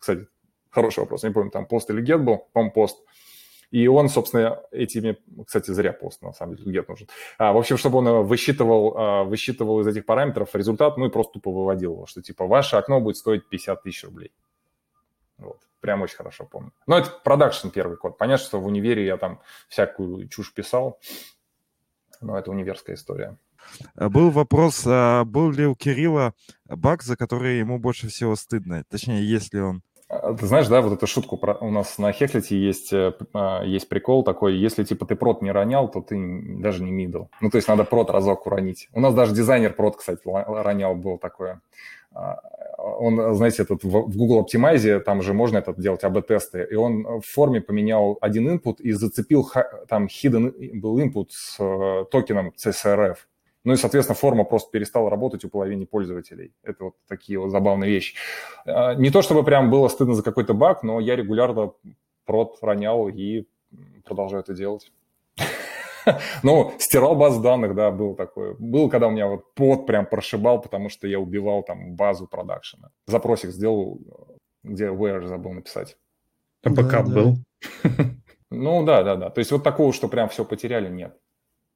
Кстати, 0.00 0.26
хороший 0.70 1.00
вопрос, 1.00 1.22
не 1.22 1.30
помню, 1.30 1.52
там 1.52 1.66
пост 1.66 1.88
или 1.90 2.02
get 2.02 2.18
был, 2.18 2.48
по-моему, 2.52 2.72
пост 2.72 2.98
и 3.70 3.86
он, 3.86 4.08
собственно, 4.08 4.62
этими, 4.72 5.16
кстати, 5.46 5.70
зря 5.70 5.92
пост, 5.92 6.22
на 6.22 6.32
самом 6.32 6.56
деле, 6.56 6.70
где-то 6.70 6.90
нужен. 6.90 7.08
А, 7.38 7.52
в 7.52 7.56
общем, 7.56 7.76
чтобы 7.76 7.98
он 7.98 8.26
высчитывал, 8.26 8.94
а, 8.96 9.24
высчитывал 9.24 9.80
из 9.80 9.86
этих 9.86 10.06
параметров 10.06 10.54
результат, 10.54 10.96
ну 10.96 11.06
и 11.06 11.10
просто 11.10 11.34
тупо 11.34 11.52
выводил 11.52 11.92
его, 11.92 12.06
что 12.06 12.20
типа 12.20 12.46
ваше 12.46 12.76
окно 12.76 13.00
будет 13.00 13.16
стоить 13.16 13.48
50 13.48 13.82
тысяч 13.82 14.04
рублей. 14.04 14.32
Вот. 15.38 15.60
Прям 15.80 16.02
очень 16.02 16.16
хорошо 16.16 16.44
помню. 16.44 16.72
Но 16.86 16.98
это 16.98 17.10
продакшн 17.24 17.68
первый 17.68 17.96
код. 17.96 18.18
Понятно, 18.18 18.44
что 18.44 18.60
в 18.60 18.66
универе 18.66 19.06
я 19.06 19.16
там 19.16 19.40
всякую 19.68 20.28
чушь 20.28 20.52
писал, 20.52 20.98
но 22.20 22.36
это 22.36 22.50
универская 22.50 22.96
история. 22.96 23.38
А 23.94 24.08
был 24.08 24.30
вопрос, 24.30 24.82
а 24.84 25.24
был 25.24 25.50
ли 25.52 25.64
у 25.66 25.76
Кирилла 25.76 26.34
баг, 26.64 27.02
за 27.02 27.16
который 27.16 27.58
ему 27.58 27.78
больше 27.78 28.08
всего 28.08 28.34
стыдно? 28.34 28.84
Точнее, 28.90 29.24
есть 29.24 29.54
ли 29.54 29.60
он? 29.60 29.82
А, 30.10 30.34
ты 30.34 30.46
знаешь, 30.46 30.66
да, 30.66 30.82
вот 30.82 30.92
эту 30.92 31.06
шутку 31.06 31.36
про... 31.36 31.54
у 31.60 31.70
нас 31.70 31.96
на 31.98 32.12
Хеклите 32.12 32.58
есть, 32.58 32.92
э, 32.92 33.12
а, 33.32 33.62
есть 33.62 33.88
прикол 33.88 34.24
такой, 34.24 34.56
если 34.56 34.82
типа 34.82 35.06
ты 35.06 35.14
прот 35.14 35.40
не 35.40 35.52
ронял, 35.52 35.88
то 35.88 36.00
ты 36.00 36.16
даже 36.58 36.82
не 36.82 36.90
мидл. 36.90 37.24
Ну, 37.40 37.48
то 37.48 37.56
есть 37.56 37.68
надо 37.68 37.84
прот 37.84 38.10
разок 38.10 38.46
уронить. 38.46 38.88
У 38.92 39.00
нас 39.00 39.14
даже 39.14 39.34
дизайнер 39.34 39.72
прот, 39.72 39.96
кстати, 39.96 40.20
ронял, 40.24 40.96
был 40.96 41.16
такое. 41.18 41.60
А, 42.12 42.40
он, 42.76 43.34
знаете, 43.36 43.62
этот 43.62 43.84
в 43.84 44.16
Google 44.16 44.44
Optimize, 44.44 44.98
там 45.00 45.22
же 45.22 45.32
можно 45.32 45.58
это 45.58 45.74
делать, 45.80 46.02
АБ-тесты, 46.02 46.66
и 46.68 46.74
он 46.74 47.20
в 47.20 47.22
форме 47.22 47.60
поменял 47.60 48.18
один 48.20 48.48
input 48.48 48.76
и 48.80 48.90
зацепил, 48.90 49.48
там 49.88 50.06
hidden 50.06 50.52
был 50.74 50.98
input 50.98 51.26
с 51.30 51.56
э, 51.60 52.04
токеном 52.10 52.52
CSRF. 52.56 53.16
Ну 53.64 53.74
и, 53.74 53.76
соответственно, 53.76 54.16
форма 54.16 54.44
просто 54.44 54.70
перестала 54.70 55.10
работать 55.10 55.44
у 55.44 55.50
половины 55.50 55.86
пользователей. 55.86 56.54
Это 56.62 56.84
вот 56.84 56.94
такие 57.06 57.38
вот 57.38 57.50
забавные 57.50 57.90
вещи. 57.90 58.16
А, 58.64 58.94
не 58.94 59.10
то 59.10 59.20
чтобы 59.20 59.44
прям 59.44 59.70
было 59.70 59.88
стыдно 59.88 60.14
за 60.14 60.22
какой-то 60.22 60.54
баг, 60.54 60.82
но 60.82 60.98
я 60.98 61.14
регулярно 61.14 61.72
прод 62.24 62.58
ронял 62.62 63.08
и 63.08 63.44
продолжаю 64.04 64.42
это 64.42 64.54
делать. 64.54 64.90
Ну, 66.42 66.72
стирал 66.78 67.14
базу 67.14 67.42
данных, 67.42 67.74
да, 67.74 67.90
был 67.90 68.14
такое. 68.14 68.56
Был, 68.58 68.88
когда 68.88 69.08
у 69.08 69.10
меня 69.10 69.26
вот 69.26 69.52
под 69.54 69.84
прям 69.86 70.06
прошибал, 70.06 70.58
потому 70.58 70.88
что 70.88 71.06
я 71.06 71.20
убивал 71.20 71.62
там 71.62 71.94
базу 71.94 72.26
продакшена. 72.26 72.90
Запросик 73.06 73.50
сделал, 73.50 74.00
где 74.64 74.86
where 74.86 75.26
забыл 75.26 75.52
написать. 75.52 75.98
А 76.64 76.70
бэкап 76.70 77.06
был? 77.06 77.36
Ну, 78.50 78.82
да, 78.84 79.02
да, 79.02 79.14
да. 79.14 79.30
То 79.30 79.40
есть 79.40 79.52
вот 79.52 79.62
такого, 79.62 79.92
что 79.92 80.08
прям 80.08 80.30
все 80.30 80.44
потеряли, 80.44 80.88
нет 80.88 81.14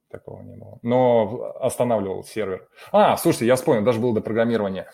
такого 0.09 0.41
не 0.41 0.55
было. 0.55 0.79
Но 0.81 1.53
останавливал 1.59 2.23
сервер. 2.23 2.67
А, 2.91 3.17
слушайте, 3.17 3.45
я 3.47 3.55
вспомнил, 3.55 3.83
даже 3.83 3.99
было 3.99 4.13
до 4.13 4.21
программирования. 4.21 4.89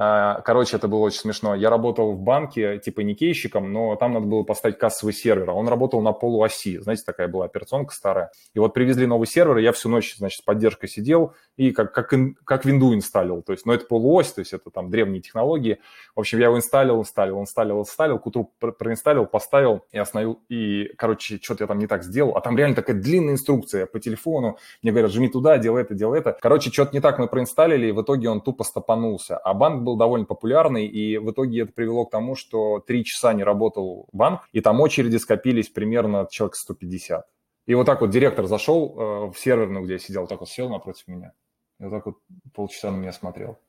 А, 0.00 0.42
короче, 0.42 0.76
это 0.76 0.86
было 0.86 1.00
очень 1.00 1.18
смешно. 1.18 1.56
Я 1.56 1.70
работал 1.70 2.12
в 2.12 2.20
банке, 2.20 2.78
типа 2.78 3.00
эникейщиком, 3.00 3.72
но 3.72 3.96
там 3.96 4.12
надо 4.12 4.26
было 4.26 4.44
поставить 4.44 4.78
кассовый 4.78 5.12
сервер, 5.12 5.50
а 5.50 5.54
он 5.54 5.66
работал 5.66 6.00
на 6.02 6.12
полуоси. 6.12 6.78
Знаете, 6.78 7.02
такая 7.04 7.26
была 7.26 7.46
операционка 7.46 7.92
старая. 7.92 8.30
И 8.54 8.60
вот 8.60 8.74
привезли 8.74 9.08
новый 9.08 9.26
сервер, 9.26 9.58
и 9.58 9.64
я 9.64 9.72
всю 9.72 9.88
ночь, 9.88 10.14
значит, 10.16 10.38
с 10.38 10.42
поддержкой 10.42 10.86
сидел 10.86 11.34
и 11.56 11.72
как, 11.72 11.92
как, 11.92 12.14
как 12.44 12.64
винду 12.64 12.94
инсталлил. 12.94 13.42
То 13.42 13.50
есть, 13.50 13.66
ну, 13.66 13.72
это 13.72 13.86
полуось, 13.86 14.32
то 14.32 14.38
есть 14.38 14.52
это 14.52 14.70
там 14.70 14.88
древние 14.88 15.20
технологии. 15.20 15.80
В 16.14 16.20
общем, 16.20 16.38
я 16.38 16.44
его 16.44 16.56
инсталлил, 16.56 17.00
инсталлил, 17.00 17.40
инсталлил, 17.40 17.80
инсталлил, 17.80 18.20
к 18.20 18.26
утру 18.28 18.52
проинсталлил, 18.60 19.26
поставил 19.26 19.84
и 19.90 19.98
остановил. 19.98 20.40
И, 20.48 20.92
короче, 20.96 21.40
что-то 21.42 21.64
я 21.64 21.66
там 21.66 21.80
не 21.80 21.88
так 21.88 22.04
сделал. 22.04 22.36
А 22.36 22.40
там 22.40 22.56
реально 22.56 22.76
такая 22.76 22.94
длинная 22.94 23.34
инструкция 23.34 23.86
по 23.86 23.98
телефону. 23.98 24.58
Мне 24.80 24.92
говорят, 24.92 25.10
жми 25.10 25.28
туда, 25.28 25.58
делай 25.58 25.82
это, 25.82 25.94
делай 25.94 26.20
это. 26.20 26.38
Короче, 26.40 26.70
что-то 26.70 26.92
не 26.92 27.00
так 27.00 27.18
мы 27.18 27.26
проинсталлили, 27.26 27.88
и 27.88 27.92
в 27.92 28.00
итоге 28.00 28.30
он 28.30 28.40
тупо 28.40 28.62
стопанулся. 28.62 29.36
А 29.36 29.54
банк 29.54 29.87
был 29.88 29.96
довольно 29.96 30.26
популярный, 30.26 30.86
и 30.86 31.18
в 31.18 31.30
итоге 31.30 31.62
это 31.62 31.72
привело 31.72 32.04
к 32.04 32.10
тому, 32.10 32.34
что 32.36 32.80
три 32.80 33.04
часа 33.04 33.32
не 33.32 33.42
работал 33.42 34.08
банк, 34.12 34.42
и 34.52 34.60
там 34.60 34.80
очереди 34.80 35.16
скопились 35.16 35.68
примерно 35.68 36.26
человек 36.30 36.56
150. 36.56 37.26
И 37.66 37.74
вот 37.74 37.84
так 37.84 38.00
вот 38.00 38.10
директор 38.10 38.46
зашел 38.46 38.94
э, 38.96 39.30
в 39.32 39.38
серверную, 39.38 39.84
где 39.84 39.94
я 39.94 39.98
сидел, 39.98 40.26
так 40.26 40.40
вот 40.40 40.48
сел 40.48 40.68
напротив 40.68 41.06
меня, 41.06 41.32
и 41.80 41.84
вот 41.84 41.90
так 41.90 42.06
вот 42.06 42.16
полчаса 42.54 42.90
на 42.90 42.96
меня 42.96 43.12
смотрел. 43.12 43.58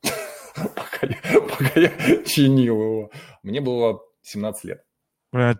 пока 1.58 1.80
я, 1.80 1.90
чинил 2.24 2.76
его. 2.76 3.10
Мне 3.42 3.60
было 3.60 4.00
17 4.22 4.64
лет. 4.64 4.84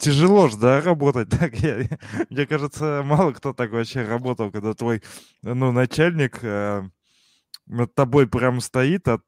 Тяжело 0.00 0.48
же, 0.48 0.58
да, 0.58 0.80
работать 0.80 1.28
так? 1.38 1.54
Я- 1.54 1.86
мне 2.28 2.46
кажется, 2.46 3.02
мало 3.04 3.32
кто 3.32 3.52
так 3.52 3.70
вообще 3.70 4.02
работал, 4.02 4.50
когда 4.50 4.74
твой, 4.74 5.02
ну, 5.42 5.72
начальник 5.72 6.42
э, 6.42 6.82
над 7.66 7.94
тобой 7.94 8.28
прям 8.28 8.60
стоит, 8.60 9.06
а 9.08 9.20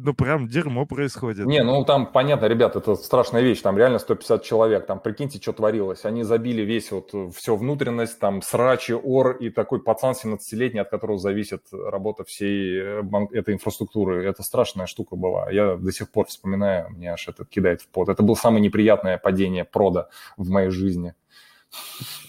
ну, 0.00 0.14
прям 0.14 0.46
дерьмо 0.46 0.86
происходит. 0.86 1.46
Не, 1.46 1.64
ну 1.64 1.84
там 1.84 2.06
понятно, 2.06 2.46
ребят, 2.46 2.76
это 2.76 2.94
страшная 2.94 3.42
вещь, 3.42 3.60
там 3.60 3.76
реально 3.76 3.98
150 3.98 4.44
человек, 4.44 4.86
там 4.86 5.00
прикиньте, 5.00 5.40
что 5.40 5.52
творилось. 5.52 6.04
Они 6.04 6.22
забили 6.22 6.62
весь 6.62 6.92
вот 6.92 7.12
все 7.34 7.56
внутренность, 7.56 8.20
там 8.20 8.40
срачи, 8.40 8.92
ор 8.92 9.32
и 9.32 9.50
такой 9.50 9.82
пацан 9.82 10.14
17-летний, 10.14 10.80
от 10.80 10.90
которого 10.90 11.18
зависит 11.18 11.62
работа 11.72 12.22
всей 12.22 12.78
э, 12.80 13.02
этой 13.32 13.54
инфраструктуры. 13.54 14.24
Это 14.24 14.44
страшная 14.44 14.86
штука 14.86 15.16
была. 15.16 15.50
Я 15.50 15.76
до 15.76 15.90
сих 15.90 16.10
пор 16.10 16.26
вспоминаю, 16.26 16.90
мне 16.90 17.12
аж 17.12 17.26
это 17.26 17.44
кидает 17.44 17.82
в 17.82 17.88
пот. 17.88 18.08
Это 18.08 18.22
было 18.22 18.36
самое 18.36 18.62
неприятное 18.62 19.18
падение 19.18 19.64
прода 19.64 20.08
в 20.36 20.48
моей 20.48 20.70
жизни. 20.70 21.14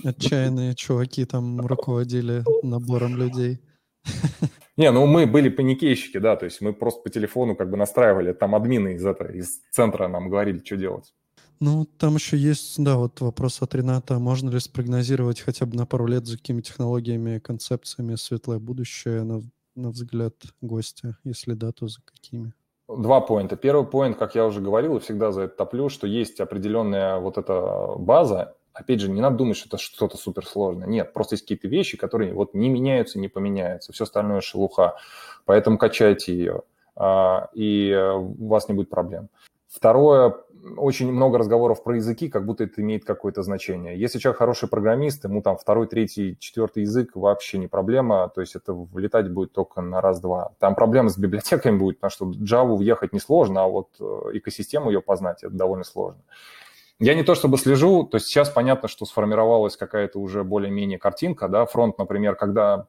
Отчаянные 0.03 0.73
чуваки 0.73 1.23
там 1.25 1.61
руководили 1.67 2.43
набором 2.63 3.15
людей. 3.15 3.59
Не, 4.77 4.91
ну 4.91 5.05
мы 5.05 5.25
были 5.25 5.49
паникейщики, 5.49 6.19
да, 6.19 6.35
то 6.37 6.45
есть 6.45 6.61
мы 6.61 6.73
просто 6.73 7.01
по 7.01 7.09
телефону 7.09 7.55
как 7.55 7.69
бы 7.69 7.75
настраивали, 7.75 8.31
там 8.31 8.55
админы 8.55 8.93
из 8.93 9.05
этого, 9.05 9.29
из 9.29 9.59
центра 9.71 10.07
нам 10.07 10.29
говорили, 10.29 10.61
что 10.63 10.77
делать. 10.77 11.13
Ну, 11.59 11.85
там 11.97 12.15
еще 12.15 12.37
есть, 12.37 12.81
да, 12.81 12.95
вот 12.95 13.19
вопрос 13.19 13.61
от 13.61 13.75
Рената. 13.75 14.17
Можно 14.17 14.49
ли 14.49 14.59
спрогнозировать 14.59 15.41
хотя 15.41 15.65
бы 15.65 15.75
на 15.75 15.85
пару 15.85 16.07
лет, 16.07 16.25
за 16.25 16.37
какими 16.37 16.61
технологиями, 16.61 17.39
концепциями 17.39 18.15
светлое 18.15 18.59
будущее, 18.59 19.23
на, 19.23 19.41
на 19.75 19.89
взгляд 19.89 20.35
гостя? 20.61 21.17
Если 21.25 21.53
да, 21.53 21.73
то 21.73 21.89
за 21.89 21.99
какими? 22.01 22.53
Два 22.87 23.19
поинта. 23.19 23.57
Первый 23.57 23.85
поинт, 23.85 24.17
как 24.17 24.35
я 24.35 24.45
уже 24.45 24.61
говорил, 24.61 24.95
и 24.95 24.99
всегда 25.01 25.33
за 25.33 25.41
это 25.41 25.57
топлю, 25.57 25.89
что 25.89 26.07
есть 26.07 26.39
определенная 26.39 27.19
вот 27.19 27.37
эта 27.37 27.93
база. 27.97 28.55
Опять 28.79 29.01
же, 29.01 29.09
не 29.09 29.19
надо 29.19 29.35
думать, 29.35 29.57
что 29.57 29.67
это 29.67 29.77
что-то 29.77 30.15
суперсложное. 30.17 30.87
Нет, 30.87 31.11
просто 31.11 31.35
есть 31.35 31.43
какие-то 31.43 31.67
вещи, 31.67 31.97
которые 31.97 32.33
вот 32.33 32.53
не 32.53 32.69
меняются, 32.69 33.19
не 33.19 33.27
поменяются. 33.27 33.91
Все 33.91 34.05
остальное 34.05 34.39
шелуха. 34.39 34.95
Поэтому 35.43 35.77
качайте 35.77 36.33
ее, 36.33 36.61
а, 36.95 37.49
и 37.53 37.89
э, 37.89 38.13
у 38.13 38.47
вас 38.47 38.69
не 38.69 38.75
будет 38.75 38.89
проблем. 38.89 39.27
Второе, 39.67 40.33
очень 40.77 41.11
много 41.11 41.37
разговоров 41.37 41.83
про 41.83 41.97
языки, 41.97 42.29
как 42.29 42.45
будто 42.45 42.63
это 42.63 42.81
имеет 42.81 43.03
какое-то 43.03 43.43
значение. 43.43 43.99
Если 43.99 44.17
человек 44.17 44.39
хороший 44.39 44.69
программист, 44.69 45.25
ему 45.25 45.41
там 45.41 45.57
второй, 45.57 45.87
третий, 45.87 46.37
четвертый 46.39 46.83
язык 46.83 47.15
вообще 47.15 47.57
не 47.57 47.67
проблема, 47.67 48.31
то 48.33 48.41
есть 48.41 48.55
это 48.55 48.73
влетать 48.73 49.29
будет 49.29 49.51
только 49.51 49.81
на 49.81 49.99
раз-два. 49.99 50.53
Там 50.59 50.73
проблема 50.73 51.09
с 51.09 51.17
библиотеками 51.17 51.77
будет, 51.77 51.99
потому 51.99 52.11
что 52.11 52.31
Java 52.43 52.75
въехать 52.75 53.11
несложно, 53.11 53.63
а 53.63 53.67
вот 53.67 53.89
э, 53.99 54.03
экосистему 54.33 54.89
ее 54.89 55.01
познать 55.01 55.43
это 55.43 55.53
довольно 55.53 55.83
сложно. 55.83 56.21
Я 56.99 57.15
не 57.15 57.23
то 57.23 57.33
чтобы 57.33 57.57
слежу, 57.57 58.03
то 58.03 58.17
есть 58.17 58.27
сейчас 58.27 58.49
понятно, 58.49 58.89
что 58.89 59.05
сформировалась 59.05 59.77
какая-то 59.77 60.19
уже 60.19 60.43
более-менее 60.43 60.99
картинка, 60.99 61.47
да, 61.47 61.65
фронт, 61.65 61.97
например, 61.97 62.35
когда 62.35 62.87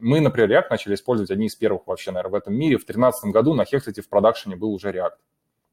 мы, 0.00 0.20
например, 0.20 0.50
React 0.50 0.66
начали 0.70 0.94
использовать 0.94 1.30
одни 1.30 1.46
из 1.46 1.56
первых 1.56 1.86
вообще, 1.86 2.10
наверное, 2.10 2.32
в 2.32 2.34
этом 2.36 2.54
мире. 2.54 2.76
В 2.76 2.86
2013 2.86 3.30
году 3.32 3.52
на 3.52 3.62
Hexate 3.62 4.00
в 4.00 4.08
продакшене 4.08 4.56
был 4.56 4.72
уже 4.72 4.90
React, 4.90 5.16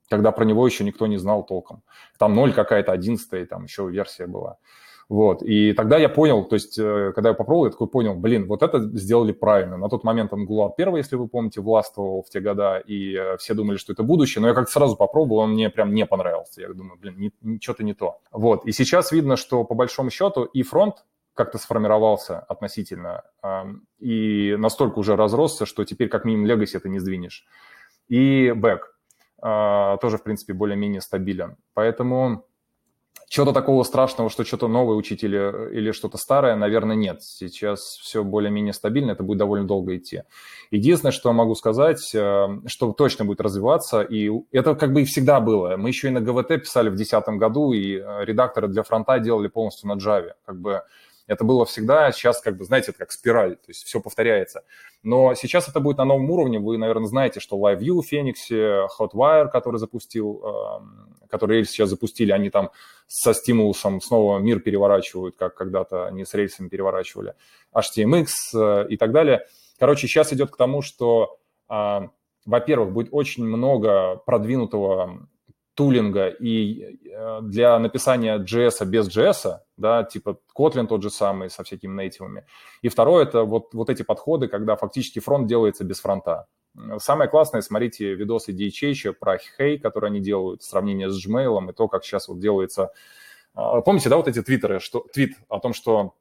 когда 0.09 0.33
про 0.33 0.43
него 0.43 0.67
еще 0.67 0.83
никто 0.83 1.07
не 1.07 1.17
знал 1.17 1.45
толком. 1.45 1.81
Там 2.19 2.35
0 2.35 2.53
какая-то, 2.53 2.91
11 2.91 3.47
там 3.47 3.63
еще 3.63 3.89
версия 3.89 4.27
была. 4.27 4.57
Вот, 5.09 5.41
и 5.41 5.71
тогда 5.71 5.97
я 5.97 6.09
понял, 6.09 6.43
то 6.43 6.55
есть, 6.55 6.77
э, 6.77 7.13
когда 7.15 7.29
я 7.29 7.33
попробовал, 7.33 7.65
я 7.65 7.71
такой 7.71 7.87
понял, 7.87 8.13
блин, 8.15 8.45
вот 8.45 8.61
это 8.61 8.79
сделали 8.79 9.31
правильно. 9.31 9.77
На 9.77 9.87
тот 9.87 10.03
момент 10.03 10.33
Angular 10.33 10.71
1, 10.77 10.97
если 10.97 11.15
вы 11.15 11.29
помните, 11.29 11.61
властвовал 11.61 12.23
в 12.23 12.29
те 12.29 12.41
года, 12.41 12.79
и 12.79 13.15
э, 13.15 13.37
все 13.37 13.53
думали, 13.53 13.77
что 13.77 13.93
это 13.93 14.03
будущее, 14.03 14.41
но 14.41 14.49
я 14.49 14.53
как-то 14.53 14.71
сразу 14.71 14.97
попробовал, 14.97 15.43
он 15.43 15.51
мне 15.51 15.69
прям 15.69 15.93
не 15.93 16.05
понравился. 16.05 16.59
Я 16.61 16.73
думаю, 16.73 16.99
блин, 16.99 17.31
что-то 17.61 17.83
не 17.83 17.93
то. 17.93 18.19
Вот, 18.33 18.65
и 18.65 18.73
сейчас 18.73 19.13
видно, 19.13 19.37
что 19.37 19.63
по 19.63 19.75
большому 19.75 20.09
счету 20.09 20.43
и 20.43 20.61
фронт 20.61 21.05
как-то 21.33 21.57
сформировался 21.57 22.39
относительно, 22.39 23.23
и 23.99 24.55
настолько 24.57 24.97
уже 24.97 25.15
разросся, 25.15 25.67
что 25.67 25.85
теперь 25.85 26.09
как 26.09 26.25
минимум 26.25 26.47
Legacy 26.47 26.77
это 26.77 26.89
не 26.89 26.97
сдвинешь. 26.97 27.45
И 28.07 28.51
бэк 28.51 28.79
тоже, 30.01 30.17
в 30.17 30.23
принципе, 30.23 30.53
более-менее 30.53 30.99
стабилен. 30.99 31.57
Поэтому 31.75 32.47
чего-то 33.29 33.51
такого 33.51 33.83
страшного, 33.83 34.29
что 34.29 34.45
что-то 34.45 34.67
новое 34.67 34.95
учить 34.95 35.23
или, 35.23 35.73
или 35.73 35.91
что-то 35.91 36.17
старое, 36.17 36.55
наверное, 36.55 36.95
нет. 36.95 37.21
Сейчас 37.23 37.97
все 38.01 38.23
более-менее 38.23 38.73
стабильно, 38.73 39.11
это 39.11 39.23
будет 39.23 39.37
довольно 39.37 39.67
долго 39.67 39.97
идти. 39.97 40.23
Единственное, 40.71 41.11
что 41.11 41.33
могу 41.33 41.55
сказать, 41.55 42.01
что 42.01 42.93
точно 42.97 43.25
будет 43.25 43.41
развиваться, 43.41 44.01
и 44.01 44.31
это 44.51 44.75
как 44.75 44.93
бы 44.93 45.01
и 45.01 45.05
всегда 45.05 45.41
было. 45.41 45.75
Мы 45.75 45.89
еще 45.89 46.07
и 46.07 46.11
на 46.11 46.21
ГВТ 46.21 46.61
писали 46.61 46.89
в 46.89 46.95
2010 46.95 47.27
году, 47.37 47.73
и 47.73 47.95
редакторы 47.95 48.67
для 48.67 48.83
фронта 48.83 49.19
делали 49.19 49.47
полностью 49.47 49.89
на 49.89 49.97
Java. 49.97 50.31
Как 50.45 50.59
бы 50.59 50.83
это 51.27 51.43
было 51.43 51.65
всегда, 51.65 52.11
сейчас, 52.11 52.41
как 52.41 52.57
бы, 52.57 52.65
знаете, 52.65 52.91
это 52.91 52.99
как 52.99 53.11
спираль, 53.11 53.55
то 53.55 53.67
есть 53.67 53.83
все 53.83 53.99
повторяется. 53.99 54.63
Но 55.03 55.35
сейчас 55.35 55.67
это 55.69 55.79
будет 55.79 55.97
на 55.97 56.05
новом 56.05 56.29
уровне. 56.31 56.59
Вы, 56.59 56.77
наверное, 56.77 57.07
знаете, 57.07 57.39
что 57.39 57.57
LiveView 57.57 58.01
в 58.01 58.11
Phoenix, 58.11 58.87
Hotwire, 58.99 59.49
который 59.49 59.77
запустил, 59.77 60.43
который 61.29 61.57
рельсы 61.57 61.73
сейчас 61.73 61.89
запустили, 61.89 62.31
они 62.31 62.49
там 62.49 62.71
со 63.07 63.33
стимулусом 63.33 64.01
снова 64.01 64.39
мир 64.39 64.59
переворачивают, 64.59 65.35
как 65.37 65.55
когда-то 65.55 66.07
они 66.07 66.25
с 66.25 66.33
рельсами 66.33 66.69
переворачивали, 66.69 67.35
HTMX 67.73 68.87
и 68.87 68.97
так 68.97 69.11
далее. 69.11 69.45
Короче, 69.77 70.07
сейчас 70.07 70.33
идет 70.33 70.51
к 70.51 70.57
тому, 70.57 70.81
что, 70.81 71.39
во-первых, 71.67 72.91
будет 72.93 73.09
очень 73.11 73.45
много 73.45 74.15
продвинутого 74.25 75.27
тулинга 75.77 76.27
и 76.27 76.99
для 77.41 77.77
написания 77.77 78.39
JS 78.39 78.83
без 78.85 79.07
JS, 79.15 79.59
да, 79.77 80.03
типа 80.03 80.39
Kotlin 80.57 80.87
тот 80.87 81.03
же 81.03 81.11
самый 81.11 81.51
со 81.51 81.63
всякими 81.63 82.01
нейтивами. 82.01 82.45
И 82.81 82.89
второе, 82.89 83.25
это 83.25 83.43
вот, 83.43 83.75
вот 83.75 83.91
эти 83.91 84.01
подходы, 84.01 84.47
когда 84.47 84.75
фактически 84.75 85.19
фронт 85.19 85.47
делается 85.47 85.83
без 85.83 85.99
фронта. 85.99 86.47
Самое 86.97 87.29
классное, 87.29 87.61
смотрите 87.61 88.15
видосы 88.15 88.53
DHH 88.53 89.13
про 89.13 89.37
Hey, 89.59 89.77
которые 89.77 90.09
они 90.09 90.19
делают, 90.19 90.63
сравнение 90.63 91.11
с 91.11 91.25
Gmail 91.25 91.69
и 91.69 91.73
то, 91.73 91.87
как 91.87 92.03
сейчас 92.03 92.27
вот 92.27 92.39
делается. 92.39 92.91
Помните, 93.53 94.09
да, 94.09 94.17
вот 94.17 94.27
эти 94.27 94.41
твиттеры, 94.41 94.79
что, 94.79 95.05
твит 95.13 95.35
о 95.47 95.59
том, 95.59 95.73
что 95.73 96.15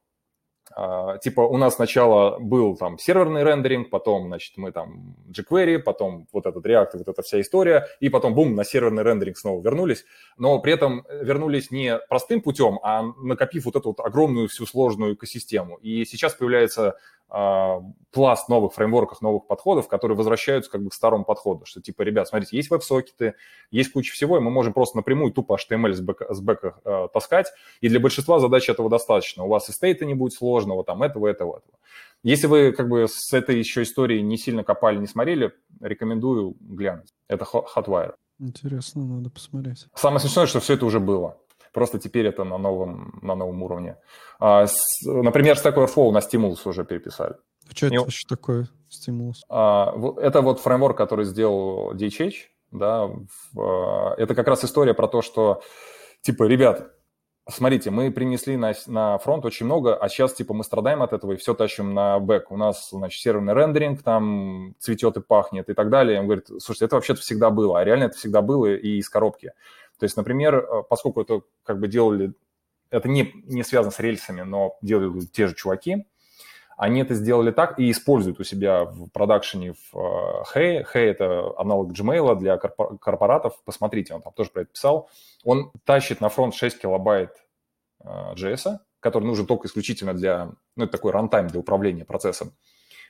типа 1.21 1.41
у 1.41 1.57
нас 1.57 1.75
сначала 1.75 2.37
был 2.39 2.77
там 2.77 2.99
серверный 2.99 3.43
рендеринг, 3.43 3.89
потом, 3.89 4.27
значит, 4.27 4.53
мы 4.57 4.71
там 4.71 5.15
jQuery, 5.29 5.79
потом 5.79 6.27
вот 6.31 6.45
этот 6.45 6.65
React, 6.65 6.89
вот 6.93 7.07
эта 7.07 7.21
вся 7.23 7.41
история, 7.41 7.87
и 7.99 8.09
потом, 8.09 8.35
бум, 8.35 8.55
на 8.55 8.63
серверный 8.63 9.03
рендеринг 9.03 9.37
снова 9.37 9.61
вернулись, 9.61 10.05
но 10.37 10.59
при 10.59 10.73
этом 10.73 11.05
вернулись 11.09 11.71
не 11.71 11.97
простым 12.09 12.41
путем, 12.41 12.79
а 12.83 13.03
накопив 13.17 13.65
вот 13.65 13.75
эту 13.75 13.89
вот 13.89 13.99
огромную 13.99 14.47
всю 14.49 14.65
сложную 14.65 15.15
экосистему. 15.15 15.77
И 15.77 16.05
сейчас 16.05 16.35
появляется 16.35 16.89
а, 16.89 16.95
пласт 17.29 18.47
новых 18.47 18.73
фреймворков, 18.73 19.21
новых 19.21 19.47
подходов, 19.47 19.87
которые 19.87 20.17
возвращаются 20.17 20.71
как 20.71 20.81
бы 20.81 20.89
к 20.89 20.93
старому 20.93 21.25
подходу, 21.25 21.65
что 21.65 21.81
типа, 21.81 22.03
ребят, 22.03 22.27
смотрите, 22.27 22.55
есть 22.55 22.69
веб-сокеты, 22.69 23.35
есть 23.69 23.91
куча 23.91 24.13
всего, 24.13 24.37
и 24.37 24.39
мы 24.39 24.49
можем 24.49 24.73
просто 24.73 24.97
напрямую 24.97 25.33
тупо 25.33 25.57
HTML 25.57 25.93
с 25.93 25.99
бэка, 25.99 26.33
с 26.33 26.39
бэка 26.39 26.79
э, 26.85 27.07
таскать, 27.13 27.51
и 27.81 27.89
для 27.89 27.99
большинства 27.99 28.39
задач 28.39 28.69
этого 28.69 28.89
достаточно. 28.89 29.43
У 29.43 29.49
вас 29.49 29.67
и 29.69 29.73
стейта 29.73 30.05
не 30.05 30.13
будет 30.13 30.33
сложного, 30.33 30.83
там 30.85 31.03
этого, 31.03 31.27
этого, 31.27 31.57
этого. 31.57 31.77
Если 32.23 32.47
вы 32.47 32.71
как 32.71 32.87
бы 32.87 33.07
с 33.09 33.33
этой 33.33 33.59
еще 33.59 33.83
историей 33.83 34.21
не 34.21 34.37
сильно 34.37 34.63
копали, 34.63 34.97
не 34.97 35.07
смотрели, 35.07 35.53
рекомендую 35.81 36.55
глянуть. 36.59 37.13
Это 37.27 37.45
Hotwire. 37.45 38.15
Интересно, 38.39 39.03
надо 39.03 39.29
посмотреть. 39.29 39.87
Самое 39.95 40.19
смешное, 40.19 40.45
что 40.45 40.59
все 40.59 40.75
это 40.75 40.85
уже 40.85 40.99
было. 40.99 41.37
Просто 41.77 41.99
теперь 41.99 42.25
это 42.25 42.43
на 42.43 42.57
новом, 42.57 43.19
на 43.21 43.35
новом 43.35 43.61
уровне. 43.61 43.97
А, 44.39 44.65
с, 44.65 45.05
например, 45.05 45.57
Stack 45.57 45.75
Overflow 45.75 46.11
на 46.11 46.17
Stimulus 46.17 46.67
уже 46.67 46.83
переписали. 46.83 47.35
А 47.69 47.75
что 47.75 47.85
это 47.85 47.99
вообще 47.99 48.27
такое 48.27 48.67
Stimulus? 48.89 49.35
А, 49.47 49.93
это 50.19 50.41
вот 50.41 50.59
фреймворк, 50.59 50.97
который 50.97 51.25
сделал 51.25 51.93
DHH. 51.93 52.33
Да, 52.71 53.05
в, 53.05 53.61
а, 53.61 54.15
это 54.17 54.33
как 54.33 54.47
раз 54.47 54.65
история 54.65 54.95
про 54.95 55.07
то, 55.07 55.21
что, 55.21 55.61
типа, 56.21 56.45
ребят, 56.45 56.93
смотрите, 57.47 57.91
мы 57.91 58.09
принесли 58.09 58.57
на, 58.57 58.73
на 58.87 59.19
фронт 59.19 59.45
очень 59.45 59.67
много, 59.67 59.95
а 59.95 60.09
сейчас, 60.09 60.33
типа, 60.33 60.55
мы 60.55 60.63
страдаем 60.63 61.03
от 61.03 61.13
этого 61.13 61.33
и 61.33 61.37
все 61.37 61.53
тащим 61.53 61.93
на 61.93 62.17
бэк. 62.17 62.45
У 62.49 62.57
нас, 62.57 62.89
значит, 62.89 63.21
серверный 63.21 63.53
рендеринг 63.53 64.01
там 64.01 64.73
цветет 64.79 65.17
и 65.17 65.21
пахнет 65.21 65.69
и 65.69 65.75
так 65.75 65.91
далее. 65.91 66.19
Он 66.19 66.25
говорит, 66.25 66.47
слушайте, 66.47 66.85
это 66.85 66.95
вообще-то 66.95 67.21
всегда 67.21 67.51
было, 67.51 67.79
а 67.79 67.83
реально 67.83 68.05
это 68.05 68.17
всегда 68.17 68.41
было 68.41 68.65
и 68.73 68.97
из 68.97 69.09
коробки. 69.09 69.53
То 69.99 70.03
есть, 70.03 70.17
например, 70.17 70.65
поскольку 70.89 71.21
это 71.21 71.41
как 71.63 71.79
бы 71.79 71.87
делали, 71.87 72.33
это 72.89 73.09
не, 73.09 73.33
не 73.45 73.63
связано 73.63 73.91
с 73.91 73.99
рельсами, 73.99 74.41
но 74.41 74.77
делали 74.81 75.19
те 75.25 75.47
же 75.47 75.55
чуваки, 75.55 76.05
они 76.77 77.01
это 77.01 77.15
сделали 77.15 77.49
так 77.49 77.79
и 77.79 77.89
используют 77.89 78.39
у 78.39 78.43
себя 78.43 78.85
в 78.85 79.09
продакшене 79.09 79.73
в 79.73 80.45
Hey. 80.53 80.85
Hey– 80.93 81.05
это 81.09 81.51
аналог 81.57 81.91
Gmail 81.91 82.35
для 82.35 82.57
корпоратов. 82.57 83.59
Посмотрите, 83.65 84.13
он 84.13 84.21
там 84.21 84.31
тоже 84.33 84.51
про 84.51 84.61
это 84.61 84.71
писал. 84.71 85.09
Он 85.43 85.71
тащит 85.85 86.21
на 86.21 86.29
фронт 86.29 86.53
6 86.53 86.79
килобайт 86.79 87.31
JS, 88.05 88.77
который 88.99 89.25
нужен 89.25 89.47
только 89.47 89.67
исключительно 89.67 90.13
для, 90.13 90.51
ну, 90.75 90.83
это 90.83 90.91
такой 90.91 91.11
рантайм 91.11 91.47
для 91.47 91.59
управления 91.59 92.05
процессом. 92.05 92.53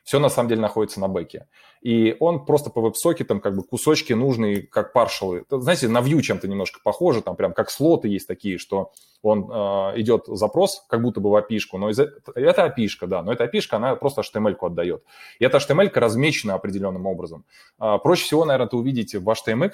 Все 0.08 0.20
на 0.20 0.30
самом 0.30 0.48
деле 0.48 0.62
находится 0.62 1.02
на 1.02 1.10
бэке. 1.10 1.50
И 1.82 2.16
он 2.22 2.46
просто 2.46 2.70
по 2.70 2.80
веб-сокетам 2.80 3.42
как 3.42 3.58
бы 3.58 3.64
кусочки 3.64 4.14
нужные, 4.14 4.62
как 4.62 4.94
паршалы. 4.94 5.44
Знаете, 5.50 5.90
на 5.90 5.98
Vue 5.98 6.22
чем-то 6.22 6.48
немножко 6.48 6.80
похоже, 6.82 7.22
там 7.22 7.36
прям 7.36 7.52
как 7.52 7.70
слоты 7.70 8.08
есть 8.08 8.26
такие, 8.26 8.58
что 8.58 8.94
он 9.22 9.52
э, 9.52 10.00
идет 10.00 10.24
запрос, 10.28 10.86
как 10.88 11.02
будто 11.02 11.20
бы 11.20 11.30
в 11.30 11.36
api 11.36 11.60
но 11.74 11.90
из, 11.90 12.00
это 12.00 12.32
api 12.34 12.88
да, 13.02 13.22
но 13.22 13.34
эта 13.34 13.44
api 13.44 13.60
она 13.72 13.98
просто 13.98 14.22
HTML-ку 14.22 14.68
отдает. 14.68 15.04
И 15.40 15.44
эта 15.44 15.58
HTML 15.58 15.92
размечена 15.94 16.54
определенным 16.54 17.06
образом. 17.06 17.44
Э, 17.78 17.98
проще 18.02 18.24
всего, 18.24 18.46
наверное, 18.46 18.68
это 18.68 18.78
увидите 18.78 19.20
в 19.20 19.30
HTMX, 19.30 19.74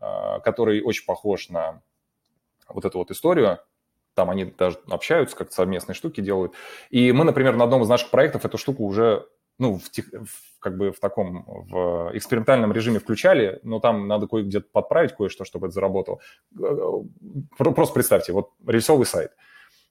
э, 0.00 0.40
который 0.44 0.80
очень 0.80 1.04
похож 1.06 1.48
на 1.48 1.82
вот 2.68 2.84
эту 2.84 2.98
вот 2.98 3.10
историю, 3.10 3.58
там 4.14 4.30
они 4.30 4.44
даже 4.44 4.78
общаются, 4.88 5.36
как 5.36 5.50
совместные 5.50 5.96
штуки 5.96 6.20
делают. 6.20 6.52
И 6.90 7.10
мы, 7.10 7.24
например, 7.24 7.56
на 7.56 7.64
одном 7.64 7.82
из 7.82 7.88
наших 7.88 8.10
проектов 8.10 8.44
эту 8.44 8.58
штуку 8.58 8.84
уже 8.84 9.26
ну, 9.62 9.78
в, 9.78 10.58
как 10.58 10.76
бы 10.76 10.90
в 10.90 10.98
таком 10.98 11.44
в 11.46 12.10
экспериментальном 12.14 12.72
режиме 12.72 12.98
включали, 12.98 13.60
но 13.62 13.78
там 13.78 14.08
надо 14.08 14.26
кое-где 14.26 14.60
подправить 14.60 15.12
кое-что, 15.12 15.44
чтобы 15.44 15.68
это 15.68 15.74
заработало. 15.74 16.18
Просто 17.56 17.94
представьте, 17.94 18.32
вот 18.32 18.50
рельсовый 18.66 19.06
сайт. 19.06 19.30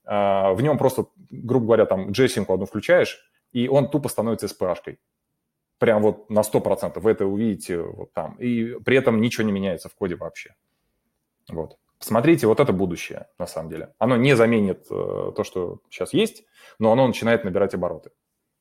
А, 0.03 0.51
в 0.51 0.61
нем 0.61 0.77
просто, 0.77 1.05
грубо 1.29 1.67
говоря, 1.67 1.85
там 1.85 2.09
JSON 2.09 2.45
одну 2.53 2.65
включаешь, 2.65 3.19
и 3.53 3.69
он 3.69 3.89
тупо 3.89 4.09
становится 4.09 4.47
SPA-шкой. 4.47 4.99
Прям 5.77 6.01
вот 6.01 6.29
на 6.29 6.41
100%. 6.41 6.99
Вы 6.99 7.11
это 7.11 7.25
увидите 7.25 7.79
вот 7.79 8.11
там. 8.11 8.35
И 8.35 8.77
при 8.83 8.97
этом 8.97 9.21
ничего 9.21 9.45
не 9.45 9.53
меняется 9.53 9.87
в 9.87 9.95
коде 9.95 10.15
вообще. 10.15 10.53
Вот. 11.49 11.77
Смотрите, 11.99 12.45
вот 12.45 12.59
это 12.59 12.73
будущее, 12.73 13.27
на 13.39 13.47
самом 13.47 13.69
деле. 13.69 13.93
Оно 13.99 14.17
не 14.17 14.35
заменит 14.35 14.87
э, 14.91 15.31
то, 15.35 15.43
что 15.43 15.79
сейчас 15.89 16.13
есть, 16.13 16.43
но 16.77 16.91
оно 16.91 17.07
начинает 17.07 17.45
набирать 17.45 17.73
обороты. 17.73 18.11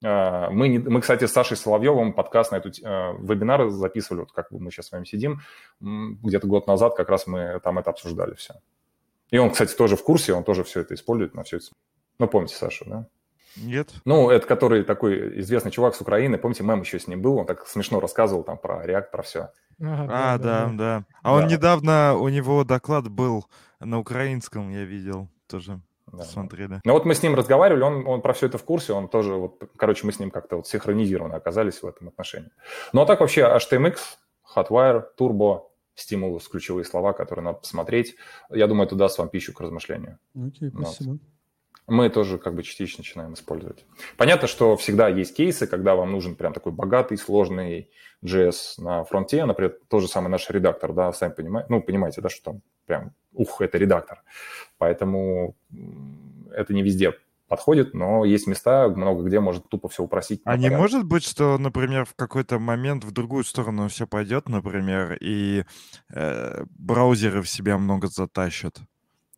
Э, 0.02 0.48
мы, 0.50 0.78
мы, 0.78 1.00
кстати, 1.00 1.26
с 1.26 1.32
Сашей 1.32 1.56
Соловьевым 1.56 2.12
подкаст 2.12 2.52
на 2.52 2.56
эту 2.56 2.70
э, 2.70 2.72
вебинар 3.18 3.68
записывали, 3.70 4.20
вот 4.20 4.32
как 4.32 4.50
мы 4.50 4.70
сейчас 4.70 4.86
с 4.86 4.92
вами 4.92 5.04
сидим, 5.04 5.40
где-то 5.80 6.46
год 6.46 6.66
назад 6.66 6.94
как 6.96 7.08
раз 7.08 7.26
мы 7.26 7.60
там 7.62 7.78
это 7.78 7.90
обсуждали 7.90 8.34
все. 8.34 8.54
И 9.30 9.38
он, 9.38 9.50
кстати, 9.50 9.74
тоже 9.74 9.96
в 9.96 10.02
курсе, 10.02 10.32
он 10.32 10.44
тоже 10.44 10.64
все 10.64 10.80
это 10.80 10.94
использует, 10.94 11.34
на 11.34 11.42
все 11.44 11.58
это. 11.58 11.66
Ну, 12.18 12.28
помните 12.28 12.56
Сашу, 12.56 12.84
да? 12.86 13.06
Нет. 13.56 13.92
Ну, 14.04 14.30
это 14.30 14.46
который 14.46 14.84
такой 14.84 15.40
известный 15.40 15.70
чувак 15.70 15.94
с 15.94 16.00
Украины, 16.00 16.38
помните, 16.38 16.62
мем 16.62 16.80
еще 16.80 16.98
с 16.98 17.06
ним 17.06 17.20
был, 17.20 17.36
он 17.36 17.46
так 17.46 17.66
смешно 17.66 18.00
рассказывал 18.00 18.44
там 18.44 18.58
про 18.58 18.86
React, 18.86 19.10
про 19.10 19.22
все. 19.22 19.50
А, 19.82 20.38
да, 20.38 20.70
да. 20.72 21.04
А 21.22 21.34
он 21.34 21.46
недавно, 21.46 22.14
у 22.14 22.28
него 22.28 22.64
доклад 22.64 23.08
был 23.08 23.46
на 23.80 23.98
украинском, 23.98 24.70
я 24.70 24.84
видел 24.84 25.28
тоже. 25.46 25.80
Да. 26.12 26.24
Смотрели. 26.24 26.80
Ну 26.84 26.92
вот 26.92 27.04
мы 27.04 27.14
с 27.14 27.22
ним 27.22 27.34
разговаривали, 27.34 27.82
он, 27.82 28.06
он 28.06 28.22
про 28.22 28.32
все 28.32 28.46
это 28.46 28.58
в 28.58 28.64
курсе, 28.64 28.92
он 28.92 29.08
тоже, 29.08 29.34
вот, 29.34 29.62
короче, 29.76 30.06
мы 30.06 30.12
с 30.12 30.18
ним 30.18 30.30
как-то 30.30 30.56
вот 30.56 30.66
синхронизированно 30.66 31.36
оказались 31.36 31.82
в 31.82 31.86
этом 31.86 32.08
отношении. 32.08 32.50
Ну 32.92 33.02
а 33.02 33.06
так 33.06 33.20
вообще 33.20 33.42
HTMX, 33.42 33.98
Hotwire, 34.56 35.04
Turbo, 35.18 35.62
стимулус, 35.94 36.48
ключевые 36.48 36.84
слова, 36.84 37.12
которые 37.12 37.44
надо 37.44 37.58
посмотреть. 37.58 38.16
Я 38.50 38.66
думаю, 38.66 38.86
это 38.86 38.96
даст 38.96 39.18
вам 39.18 39.28
пищу 39.28 39.52
к 39.52 39.60
размышлению. 39.60 40.18
Окей, 40.34 40.68
okay, 40.68 40.82
спасибо. 40.82 41.12
Вот 41.12 41.20
мы 41.90 42.08
тоже 42.10 42.38
как 42.38 42.54
бы 42.54 42.62
частично 42.62 43.00
начинаем 43.00 43.34
использовать. 43.34 43.84
Понятно, 44.16 44.48
что 44.48 44.76
всегда 44.76 45.08
есть 45.08 45.36
кейсы, 45.36 45.66
когда 45.66 45.94
вам 45.94 46.12
нужен 46.12 46.34
прям 46.34 46.52
такой 46.52 46.72
богатый, 46.72 47.18
сложный 47.18 47.90
JS 48.24 48.54
на 48.78 49.04
фронте, 49.04 49.44
например, 49.44 49.78
тот 49.88 50.02
же 50.02 50.08
самый 50.08 50.28
наш 50.28 50.48
редактор, 50.50 50.92
да, 50.92 51.12
сами 51.12 51.32
понимаете, 51.32 51.66
ну, 51.70 51.82
понимаете, 51.82 52.20
да, 52.20 52.28
что 52.28 52.52
там 52.52 52.62
прям, 52.86 53.14
ух, 53.32 53.60
это 53.60 53.78
редактор. 53.78 54.22
Поэтому 54.78 55.56
это 56.52 56.74
не 56.74 56.82
везде 56.82 57.14
подходит, 57.50 57.94
но 57.94 58.24
есть 58.24 58.46
места, 58.46 58.88
много 58.88 59.24
где 59.24 59.40
может 59.40 59.68
тупо 59.68 59.88
все 59.88 60.04
упросить. 60.04 60.40
А 60.44 60.56
не 60.56 60.70
может 60.70 61.04
быть, 61.04 61.24
что, 61.24 61.58
например, 61.58 62.04
в 62.04 62.14
какой-то 62.14 62.60
момент 62.60 63.04
в 63.04 63.10
другую 63.10 63.42
сторону 63.42 63.88
все 63.88 64.06
пойдет, 64.06 64.48
например, 64.48 65.18
и 65.20 65.64
э, 66.14 66.64
браузеры 66.78 67.42
в 67.42 67.48
себя 67.48 67.76
много 67.76 68.06
затащат? 68.06 68.78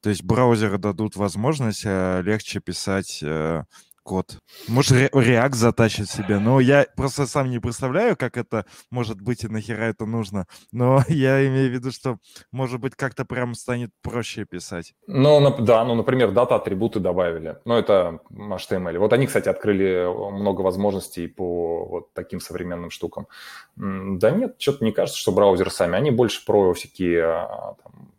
То 0.02 0.10
есть 0.10 0.24
браузеры 0.24 0.78
дадут 0.78 1.16
возможность 1.16 1.82
э, 1.84 2.22
легче 2.22 2.60
писать 2.60 3.20
э, 3.22 3.62
код. 4.02 4.38
Может, 4.68 5.12
React 5.12 5.54
затащит 5.54 6.10
себе. 6.10 6.38
Но 6.38 6.60
я 6.60 6.86
просто 6.96 7.26
сам 7.26 7.50
не 7.50 7.60
представляю, 7.60 8.16
как 8.16 8.36
это 8.36 8.66
может 8.90 9.20
быть 9.20 9.44
и 9.44 9.48
нахера 9.48 9.84
это 9.84 10.06
нужно. 10.06 10.46
Но 10.72 11.02
я 11.08 11.46
имею 11.46 11.70
в 11.70 11.72
виду, 11.72 11.92
что, 11.92 12.18
может 12.50 12.80
быть, 12.80 12.94
как-то 12.96 13.24
прям 13.24 13.54
станет 13.54 13.90
проще 14.02 14.44
писать. 14.44 14.94
Ну, 15.06 15.56
да, 15.60 15.84
ну, 15.84 15.94
например, 15.94 16.32
дата-атрибуты 16.32 17.00
добавили. 17.00 17.58
Ну, 17.64 17.74
это 17.74 18.20
HTML. 18.30 18.98
Вот 18.98 19.12
они, 19.12 19.26
кстати, 19.26 19.48
открыли 19.48 20.06
много 20.32 20.62
возможностей 20.62 21.28
по 21.28 21.84
вот 21.86 22.12
таким 22.12 22.40
современным 22.40 22.90
штукам. 22.90 23.28
Да 23.76 24.30
нет, 24.30 24.56
что-то 24.58 24.84
не 24.84 24.92
кажется, 24.92 25.20
что 25.20 25.32
браузеры 25.32 25.70
сами. 25.70 25.96
Они 25.96 26.10
больше 26.10 26.44
про 26.44 26.72
всякие, 26.74 27.24
а, 27.24 27.76
там, 27.82 28.12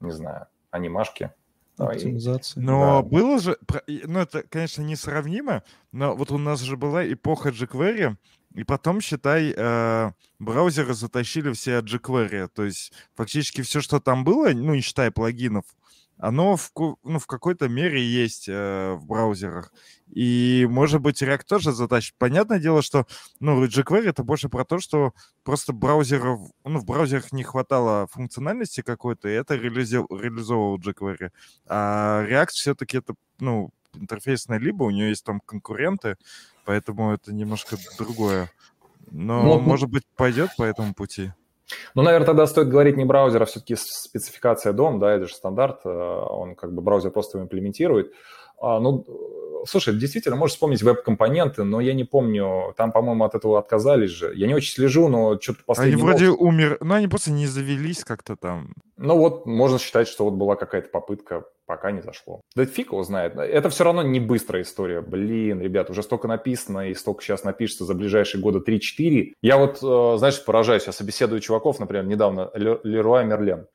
не 0.00 0.12
знаю, 0.12 0.46
анимашки. 0.74 1.30
Оптимизации. 1.76 2.60
Но 2.60 3.02
да. 3.02 3.08
было 3.08 3.40
же, 3.40 3.58
ну 3.88 4.20
это, 4.20 4.44
конечно, 4.44 4.82
несравнимо, 4.82 5.64
но 5.90 6.14
вот 6.14 6.30
у 6.30 6.38
нас 6.38 6.60
же 6.60 6.76
была 6.76 7.04
эпоха 7.04 7.48
jQuery, 7.48 8.16
и 8.54 8.62
потом, 8.62 9.00
считай, 9.00 9.52
э, 9.56 10.12
браузеры 10.38 10.94
затащили 10.94 11.52
все 11.52 11.78
от 11.78 11.86
jQuery. 11.86 12.48
То 12.54 12.64
есть 12.64 12.92
фактически 13.16 13.62
все, 13.62 13.80
что 13.80 13.98
там 13.98 14.22
было, 14.22 14.50
ну 14.50 14.76
не 14.76 14.82
считая 14.82 15.10
плагинов, 15.10 15.64
оно 16.18 16.56
в, 16.56 16.70
ну, 17.02 17.18
в 17.18 17.26
какой-то 17.26 17.68
мере 17.68 18.02
есть 18.02 18.48
э, 18.48 18.94
в 18.94 19.06
браузерах. 19.06 19.72
И, 20.08 20.66
может 20.70 21.00
быть, 21.00 21.22
React 21.22 21.44
тоже 21.48 21.72
затащит. 21.72 22.14
Понятное 22.18 22.58
дело, 22.58 22.82
что, 22.82 23.06
ну, 23.40 23.64
jQuery 23.64 24.08
это 24.08 24.22
больше 24.22 24.48
про 24.48 24.64
то, 24.64 24.78
что 24.78 25.12
просто 25.42 25.72
браузеров, 25.72 26.40
ну, 26.64 26.78
в 26.78 26.84
браузерах 26.84 27.32
не 27.32 27.42
хватало 27.42 28.06
функциональности 28.06 28.82
какой-то, 28.82 29.28
и 29.28 29.32
это 29.32 29.56
реализи- 29.56 30.06
реализовывал 30.10 30.78
jQuery. 30.78 31.30
А 31.66 32.24
React 32.24 32.50
все-таки 32.50 32.98
это, 32.98 33.14
ну, 33.40 33.70
интерфейсная 33.94 34.58
либо, 34.58 34.84
у 34.84 34.90
нее 34.90 35.08
есть 35.10 35.24
там 35.24 35.40
конкуренты, 35.40 36.16
поэтому 36.64 37.12
это 37.12 37.32
немножко 37.32 37.76
другое. 37.98 38.50
Но, 39.10 39.42
ну, 39.42 39.60
может 39.60 39.88
быть, 39.88 40.04
пойдет 40.16 40.50
по 40.56 40.62
этому 40.62 40.94
пути. 40.94 41.32
Ну, 41.94 42.02
наверное, 42.02 42.26
тогда 42.26 42.46
стоит 42.46 42.68
говорить 42.68 42.96
не 42.96 43.04
браузер, 43.04 43.42
а 43.42 43.46
все-таки 43.46 43.76
спецификация 43.76 44.72
DOM, 44.72 44.98
да, 44.98 45.12
это 45.12 45.26
же 45.26 45.34
стандарт, 45.34 45.80
э, 45.84 45.88
он 45.88 46.54
как 46.54 46.72
бы 46.72 46.82
браузер 46.82 47.10
просто 47.10 47.38
его 47.38 47.44
имплементирует. 47.44 48.12
А, 48.60 48.80
ну, 48.80 49.04
слушай, 49.66 49.94
действительно, 49.94 50.36
можешь 50.36 50.54
вспомнить 50.54 50.82
веб-компоненты, 50.82 51.64
но 51.64 51.80
я 51.80 51.94
не 51.94 52.04
помню, 52.04 52.74
там, 52.76 52.92
по-моему, 52.92 53.24
от 53.24 53.34
этого 53.34 53.58
отказались 53.58 54.10
же. 54.10 54.32
Я 54.34 54.46
не 54.46 54.54
очень 54.54 54.72
слежу, 54.72 55.08
но 55.08 55.38
что-то 55.40 55.60
последний 55.66 55.94
Они 55.94 56.02
вроде 56.02 56.30
год... 56.30 56.40
умер, 56.40 56.78
но 56.80 56.94
они 56.94 57.08
просто 57.08 57.30
не 57.30 57.46
завелись 57.46 58.04
как-то 58.04 58.36
там. 58.36 58.74
Ну 58.96 59.18
вот, 59.18 59.46
можно 59.46 59.78
считать, 59.78 60.08
что 60.08 60.24
вот 60.24 60.34
была 60.34 60.56
какая-то 60.56 60.88
попытка, 60.88 61.44
пока 61.66 61.90
не 61.90 62.00
зашло. 62.00 62.40
Да 62.54 62.64
фиг 62.64 62.92
его 62.92 63.02
знает. 63.02 63.36
Это 63.36 63.68
все 63.70 63.84
равно 63.84 64.02
не 64.02 64.20
быстрая 64.20 64.62
история. 64.62 65.00
Блин, 65.00 65.60
ребят, 65.60 65.90
уже 65.90 66.02
столько 66.02 66.28
написано 66.28 66.90
и 66.90 66.94
столько 66.94 67.22
сейчас 67.22 67.44
напишется 67.44 67.84
за 67.84 67.94
ближайшие 67.94 68.40
года 68.40 68.60
3-4. 68.60 69.32
Я 69.42 69.58
вот, 69.58 69.82
э, 69.82 70.18
знаешь, 70.18 70.44
поражаюсь. 70.44 70.86
Я 70.86 70.92
собеседую 70.92 71.40
чуваков, 71.40 71.80
например, 71.80 72.04
недавно, 72.06 72.50
Леруа 72.54 73.24
Мерлен. 73.24 73.66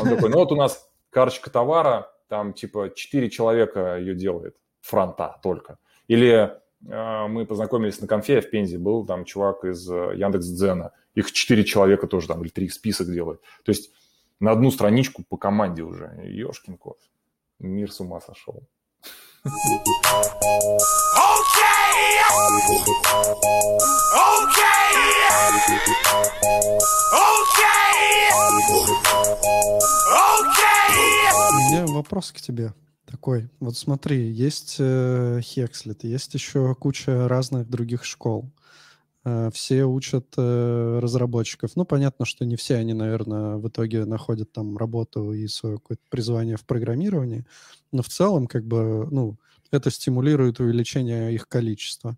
Он 0.00 0.08
такой, 0.08 0.28
ну 0.28 0.36
вот 0.36 0.52
у 0.52 0.56
нас 0.56 0.88
карточка 1.10 1.50
товара, 1.50 2.10
там 2.28 2.52
типа 2.52 2.90
4 2.94 3.30
человека 3.30 3.96
ее 3.98 4.14
делает, 4.14 4.56
фронта 4.80 5.38
только. 5.42 5.78
Или 6.08 6.52
э, 6.88 7.26
мы 7.28 7.46
познакомились 7.46 8.00
на 8.00 8.06
конфе 8.06 8.40
в 8.40 8.50
Пензе, 8.50 8.78
был 8.78 9.06
там 9.06 9.24
чувак 9.24 9.64
из 9.64 9.88
э, 9.90 10.12
Яндекс.Дзена, 10.16 10.92
их 11.14 11.32
4 11.32 11.64
человека 11.64 12.06
тоже 12.06 12.28
там, 12.28 12.42
или 12.42 12.48
3 12.48 12.68
список 12.68 13.12
делают. 13.12 13.40
То 13.64 13.70
есть 13.70 13.90
на 14.40 14.52
одну 14.52 14.70
страничку 14.70 15.24
по 15.28 15.36
команде 15.36 15.82
уже. 15.82 16.12
Ешкин 16.24 16.76
кот. 16.76 16.98
Мир 17.58 17.90
с 17.90 18.00
ума 18.00 18.20
сошел. 18.20 18.62
У 31.86 31.92
вопрос 31.92 32.32
к 32.32 32.40
тебе 32.40 32.72
такой. 33.06 33.48
Вот 33.60 33.76
смотри, 33.76 34.30
есть 34.30 34.76
э, 34.78 35.40
есть 36.08 36.34
еще 36.34 36.74
куча 36.74 37.28
разных 37.28 37.68
других 37.68 38.04
школ. 38.04 38.50
Э, 39.24 39.50
все 39.52 39.84
учат 39.84 40.26
э, 40.36 40.98
разработчиков. 41.02 41.72
Ну, 41.74 41.84
понятно, 41.84 42.24
что 42.24 42.44
не 42.44 42.56
все 42.56 42.76
они, 42.76 42.94
наверное, 42.94 43.56
в 43.56 43.68
итоге 43.68 44.04
находят 44.04 44.52
там 44.52 44.76
работу 44.76 45.32
и 45.32 45.48
свое 45.48 45.78
какое-то 45.78 46.02
призвание 46.10 46.56
в 46.56 46.64
программировании, 46.64 47.44
но 47.92 48.02
в 48.02 48.08
целом, 48.08 48.46
как 48.46 48.64
бы, 48.64 49.08
ну, 49.10 49.36
это 49.70 49.90
стимулирует 49.90 50.60
увеличение 50.60 51.34
их 51.34 51.48
количества. 51.48 52.16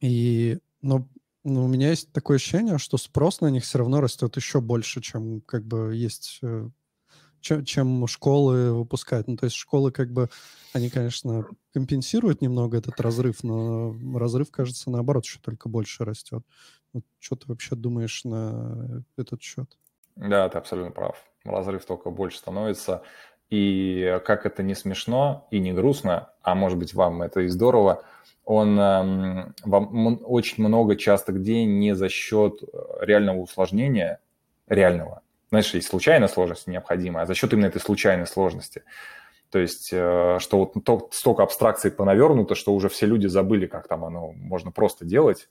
И, 0.00 0.58
но, 0.82 1.08
но 1.44 1.64
у 1.64 1.68
меня 1.68 1.90
есть 1.90 2.12
такое 2.12 2.36
ощущение, 2.36 2.78
что 2.78 2.96
спрос 2.96 3.40
на 3.40 3.48
них 3.48 3.64
все 3.64 3.78
равно 3.78 4.00
растет 4.00 4.36
еще 4.36 4.60
больше, 4.60 5.00
чем 5.00 5.40
как 5.40 5.64
бы 5.64 5.94
есть 5.94 6.38
э, 6.42 6.68
чем, 7.40 7.64
чем 7.64 8.06
школы 8.06 8.72
выпускают. 8.72 9.28
Ну, 9.28 9.36
то 9.36 9.44
есть 9.44 9.56
школы 9.56 9.92
как 9.92 10.10
бы, 10.10 10.28
они, 10.72 10.90
конечно, 10.90 11.46
компенсируют 11.72 12.42
немного 12.42 12.78
этот 12.78 13.00
разрыв, 13.00 13.42
но 13.42 13.94
разрыв, 14.14 14.50
кажется, 14.50 14.90
наоборот, 14.90 15.24
еще 15.24 15.38
только 15.40 15.68
больше 15.68 16.04
растет. 16.04 16.42
Вот 16.92 17.04
что 17.18 17.36
ты 17.36 17.46
вообще 17.48 17.76
думаешь 17.76 18.24
на 18.24 19.04
этот 19.16 19.42
счет? 19.42 19.78
Да, 20.16 20.48
ты 20.48 20.58
абсолютно 20.58 20.92
прав. 20.92 21.16
Разрыв 21.44 21.84
только 21.84 22.10
больше 22.10 22.38
становится. 22.38 23.02
И 23.50 24.20
как 24.26 24.44
это 24.44 24.62
не 24.62 24.74
смешно 24.74 25.46
и 25.50 25.58
не 25.58 25.72
грустно, 25.72 26.30
а 26.42 26.54
может 26.54 26.78
быть 26.78 26.94
вам 26.94 27.22
это 27.22 27.40
и 27.40 27.48
здорово, 27.48 28.04
он 28.44 28.78
эм, 28.78 29.54
вам 29.64 30.20
очень 30.24 30.62
много 30.64 30.96
часто 30.96 31.32
где 31.32 31.64
не 31.64 31.94
за 31.94 32.08
счет 32.08 32.62
э, 32.62 32.66
реального 33.00 33.38
усложнения, 33.38 34.20
реального, 34.68 35.22
знаешь, 35.50 35.72
есть 35.74 35.88
случайная 35.88 36.28
сложность 36.28 36.66
необходимая, 36.66 37.24
а 37.24 37.26
за 37.26 37.34
счет 37.34 37.52
именно 37.52 37.66
этой 37.66 37.80
случайной 37.80 38.26
сложности. 38.26 38.84
То 39.50 39.58
есть, 39.58 39.90
э, 39.92 40.38
что 40.40 40.58
вот 40.58 40.84
то, 40.84 41.08
столько 41.10 41.42
абстракций 41.42 41.90
понавернуто, 41.90 42.54
что 42.54 42.74
уже 42.74 42.88
все 42.88 43.06
люди 43.06 43.26
забыли, 43.26 43.66
как 43.66 43.88
там 43.88 44.04
оно 44.04 44.32
можно 44.32 44.70
просто 44.70 45.06
делать. 45.06 45.48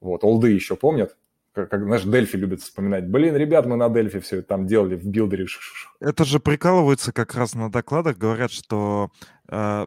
Вот, 0.00 0.22
олды 0.22 0.50
еще 0.50 0.76
помнят, 0.76 1.16
как, 1.52 1.82
знаешь, 1.82 2.04
Дельфи 2.04 2.36
любят 2.36 2.60
вспоминать. 2.60 3.06
Блин, 3.06 3.36
ребят, 3.36 3.66
мы 3.66 3.76
на 3.76 3.88
Дельфи 3.88 4.20
все 4.20 4.38
это 4.38 4.48
там 4.48 4.66
делали 4.66 4.96
в 4.96 5.06
билдере. 5.06 5.46
Это 6.00 6.24
же 6.24 6.40
прикалываются 6.40 7.12
как 7.12 7.34
раз 7.34 7.54
на 7.54 7.70
докладах, 7.70 8.16
говорят, 8.16 8.50
что 8.50 9.10
э, 9.48 9.86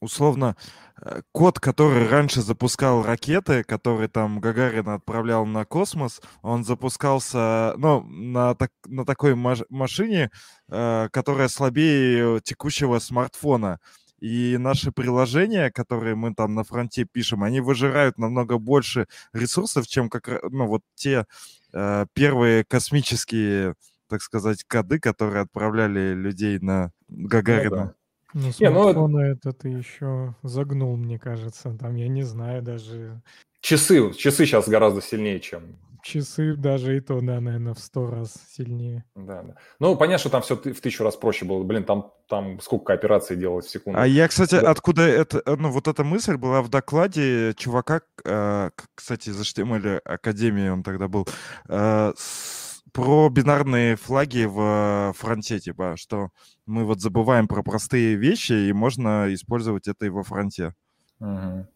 условно 0.00 0.56
Э, 1.02 1.20
код, 1.32 1.60
который 1.60 2.08
раньше 2.08 2.40
запускал 2.40 3.02
ракеты, 3.02 3.64
который 3.64 4.08
там 4.08 4.40
Гагарин 4.40 4.88
отправлял 4.88 5.44
на 5.44 5.64
космос, 5.64 6.22
он 6.42 6.64
запускался, 6.64 7.74
ну, 7.76 8.02
на, 8.02 8.54
так, 8.54 8.70
на 8.86 9.04
такой 9.04 9.34
маш 9.34 9.60
машине, 9.68 10.30
э, 10.70 11.08
которая 11.12 11.48
слабее 11.48 12.40
текущего 12.40 12.98
смартфона. 12.98 13.78
И 14.18 14.56
наши 14.58 14.92
приложения, 14.92 15.70
которые 15.70 16.14
мы 16.14 16.34
там 16.34 16.54
на 16.54 16.64
фронте 16.64 17.04
пишем, 17.04 17.42
они 17.42 17.60
выжирают 17.60 18.18
намного 18.18 18.58
больше 18.58 19.06
ресурсов, 19.32 19.86
чем 19.86 20.08
как, 20.08 20.42
ну, 20.50 20.66
вот 20.66 20.82
те 20.94 21.26
э, 21.72 22.06
первые 22.14 22.64
космические, 22.64 23.74
так 24.08 24.22
сказать, 24.22 24.64
коды, 24.64 24.98
которые 24.98 25.42
отправляли 25.42 26.14
людей 26.14 26.58
на 26.60 26.92
Гагарина. 27.08 27.76
Ну, 27.76 27.86
да. 27.86 27.94
Ну, 28.34 28.52
не, 28.90 29.08
ну, 29.08 29.18
это 29.20 29.52
ты 29.52 29.68
еще 29.68 30.34
загнул, 30.42 30.96
мне 30.96 31.18
кажется. 31.18 31.76
Там, 31.78 31.94
я 31.96 32.08
не 32.08 32.22
знаю, 32.22 32.62
даже... 32.62 33.22
Часы, 33.60 34.12
часы 34.12 34.46
сейчас 34.46 34.68
гораздо 34.68 35.00
сильнее, 35.02 35.40
чем... 35.40 35.76
Часы 36.06 36.54
даже 36.54 36.96
и 36.96 37.00
то, 37.00 37.20
да, 37.20 37.40
наверное, 37.40 37.74
в 37.74 37.80
сто 37.80 38.06
раз 38.06 38.34
сильнее. 38.48 39.04
Да, 39.16 39.42
да. 39.42 39.54
Ну, 39.80 39.96
понятно, 39.96 40.18
что 40.18 40.30
там 40.30 40.42
все 40.42 40.54
в 40.54 40.80
тысячу 40.80 41.02
раз 41.02 41.16
проще 41.16 41.44
было. 41.44 41.64
Блин, 41.64 41.82
там, 41.82 42.12
там 42.28 42.60
сколько 42.60 42.92
операций 42.92 43.36
делать 43.36 43.66
в 43.66 43.70
секунду. 43.70 43.98
А 43.98 44.06
я, 44.06 44.28
кстати, 44.28 44.54
да. 44.54 44.70
откуда 44.70 45.02
это... 45.02 45.42
Ну, 45.44 45.72
вот 45.72 45.88
эта 45.88 46.04
мысль 46.04 46.36
была 46.36 46.62
в 46.62 46.68
докладе 46.68 47.54
чувака, 47.54 48.02
э, 48.24 48.70
кстати, 48.94 49.30
из 49.30 49.40
HTML 49.40 49.98
Академии 50.04 50.68
он 50.68 50.84
тогда 50.84 51.08
был, 51.08 51.26
э, 51.68 52.12
с 52.16 52.76
про 52.92 53.28
бинарные 53.28 53.96
флаги 53.96 54.46
в 54.46 55.12
фронте, 55.18 55.58
типа, 55.58 55.96
что 55.98 56.30
мы 56.64 56.84
вот 56.84 57.00
забываем 57.00 57.46
про 57.46 57.62
простые 57.62 58.14
вещи, 58.14 58.52
и 58.52 58.72
можно 58.72 59.34
использовать 59.34 59.86
это 59.86 60.06
и 60.06 60.08
во 60.08 60.22
фронте. 60.22 60.72
Угу. 61.20 61.66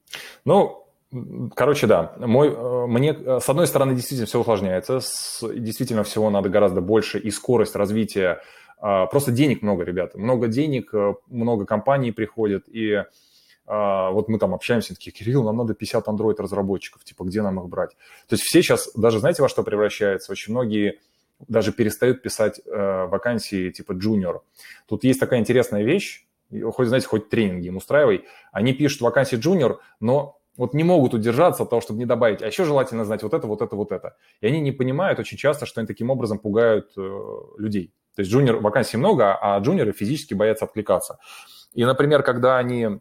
Ну, 0.45 0.90
короче, 1.55 1.87
да. 1.87 2.15
Мой, 2.19 2.49
э, 2.49 2.87
мне, 2.87 3.13
э, 3.13 3.41
с 3.41 3.49
одной 3.49 3.67
стороны, 3.67 3.95
действительно 3.95 4.27
все 4.27 4.41
усложняется, 4.41 5.01
с, 5.01 5.41
действительно 5.55 6.05
всего 6.05 6.31
надо 6.31 6.49
гораздо 6.49 6.81
больше, 6.81 7.19
и 7.19 7.31
скорость 7.31 7.77
развития. 7.77 8.41
А, 8.79 9.07
просто 9.07 9.31
денег 9.31 9.63
много, 9.63 9.85
ребята. 9.85 10.19
Много 10.19 10.49
денег, 10.49 10.95
э, 10.95 11.15
много 11.29 11.67
компаний 11.67 12.13
приходят, 12.13 12.65
и 12.69 13.05
а, 13.67 14.11
вот 14.11 14.29
мы 14.29 14.39
там 14.39 14.55
общаемся, 14.55 14.95
такие, 14.95 15.13
Кирилл, 15.13 15.45
нам 15.45 15.57
надо 15.57 15.75
50 15.75 16.09
Android-разработчиков, 16.09 17.05
типа, 17.05 17.25
где 17.25 17.43
нам 17.43 17.61
их 17.61 17.69
брать? 17.69 17.91
То 18.29 18.35
есть 18.35 18.43
все 18.43 18.63
сейчас, 18.63 18.91
даже 18.95 19.21
знаете, 19.21 19.43
во 19.43 19.49
что 19.49 19.63
превращается? 19.63 20.33
Очень 20.33 20.53
многие 20.55 20.99
даже 21.49 21.73
перестают 21.73 22.23
писать 22.23 22.61
э, 22.67 23.07
вакансии 23.07 23.71
типа 23.71 23.93
junior. 23.93 24.41
Тут 24.87 25.05
есть 25.05 25.21
такая 25.21 25.41
интересная 25.41 25.85
вещь, 25.85 26.27
хоть, 26.73 26.89
знаете, 26.89 27.07
хоть 27.07 27.29
тренинги 27.29 27.69
им 27.69 27.77
устраивай, 27.77 28.25
они 28.53 28.73
пишут 28.73 29.03
вакансии 29.03 29.39
junior, 29.39 29.79
но 30.01 30.40
вот 30.61 30.75
не 30.75 30.85
могут 30.85 31.15
удержаться 31.15 31.63
от 31.63 31.71
того, 31.71 31.81
чтобы 31.81 32.01
не 32.01 32.05
добавить, 32.05 32.43
а 32.43 32.47
еще 32.47 32.67
желательно 32.67 33.07
знать 33.07 33.23
вот 33.23 33.33
это, 33.33 33.47
вот 33.47 33.63
это, 33.63 33.77
вот 33.77 33.93
это. 33.93 34.17
И 34.43 34.47
они 34.47 34.61
не 34.61 34.73
понимают 34.73 35.19
очень 35.19 35.39
часто, 35.39 35.65
что 35.65 35.81
они 35.81 35.87
таким 35.87 36.11
образом 36.11 36.39
пугают 36.39 36.93
э, 36.99 37.39
людей. 37.57 37.95
То 38.15 38.21
есть 38.21 38.31
junior 38.31 38.61
вакансий 38.61 38.99
много, 38.99 39.39
а 39.41 39.59
джуниоры 39.59 39.93
физически 39.93 40.35
боятся 40.35 40.67
откликаться. 40.67 41.19
И, 41.73 41.83
например, 41.83 42.23
когда 42.23 42.59
они... 42.59 43.01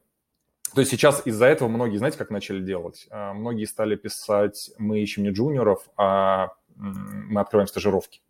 То 0.74 0.80
есть 0.80 0.90
сейчас 0.90 1.22
из-за 1.26 1.48
этого 1.48 1.68
многие, 1.68 1.98
знаете, 1.98 2.18
как 2.18 2.30
начали 2.30 2.64
делать? 2.64 3.08
Э, 3.12 3.34
многие 3.34 3.66
стали 3.66 3.98
писать, 3.98 4.72
мы 4.78 5.02
ищем 5.02 5.24
не 5.24 5.32
джуниоров, 5.32 5.90
а 5.98 6.54
мы 6.78 7.42
открываем 7.42 7.68
стажировки. 7.68 8.22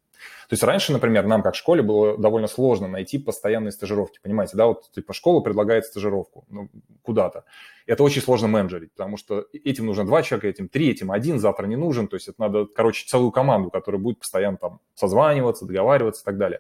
То 0.48 0.54
есть 0.54 0.64
раньше, 0.64 0.92
например, 0.92 1.26
нам 1.26 1.42
как 1.42 1.56
школе 1.56 1.82
было 1.82 2.18
довольно 2.18 2.48
сложно 2.48 2.88
найти 2.88 3.18
постоянные 3.18 3.72
стажировки, 3.72 4.20
понимаете, 4.22 4.58
да, 4.58 4.68
вот 4.68 4.92
типа 4.92 5.14
школа 5.14 5.42
предлагает 5.42 5.86
стажировку 5.86 6.46
ну, 6.50 6.70
куда-то. 7.02 7.46
Это 7.86 8.04
очень 8.04 8.22
сложно 8.22 8.48
менеджерить, 8.48 8.92
потому 8.92 9.18
что 9.18 9.46
этим 9.52 9.86
нужно 9.86 10.06
два 10.06 10.22
человека, 10.22 10.48
этим 10.48 10.70
три, 10.70 10.92
этим 10.92 11.12
один, 11.12 11.40
завтра 11.40 11.66
не 11.66 11.76
нужен, 11.76 12.08
то 12.08 12.16
есть 12.16 12.28
это 12.28 12.40
надо, 12.40 12.66
короче, 12.66 13.06
целую 13.08 13.32
команду, 13.32 13.70
которая 13.70 14.02
будет 14.02 14.20
постоянно 14.20 14.58
там 14.58 14.80
созваниваться, 14.96 15.66
договариваться 15.66 16.22
и 16.22 16.26
так 16.26 16.38
далее. 16.38 16.60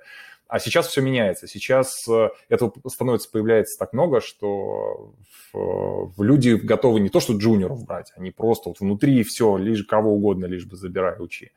А 0.49 0.57
сейчас 0.57 0.87
все 0.87 1.01
меняется. 1.01 1.47
Сейчас 1.47 2.07
э, 2.09 2.29
этого 2.49 2.73
становится, 2.87 3.29
появляется 3.29 3.77
так 3.77 3.93
много, 3.93 4.19
что 4.19 5.13
в, 5.53 6.11
в 6.17 6.23
люди 6.23 6.53
готовы 6.53 6.99
не 7.01 7.09
то, 7.09 7.19
что 7.19 7.33
джуниоров 7.33 7.85
брать, 7.85 8.11
они 8.15 8.31
просто 8.31 8.69
вот 8.69 8.79
внутри 8.79 9.21
все, 9.21 9.57
лишь 9.57 9.83
кого 9.83 10.13
угодно, 10.13 10.47
лишь 10.47 10.65
бы 10.65 10.75
забирай, 10.75 11.17
учи. 11.19 11.51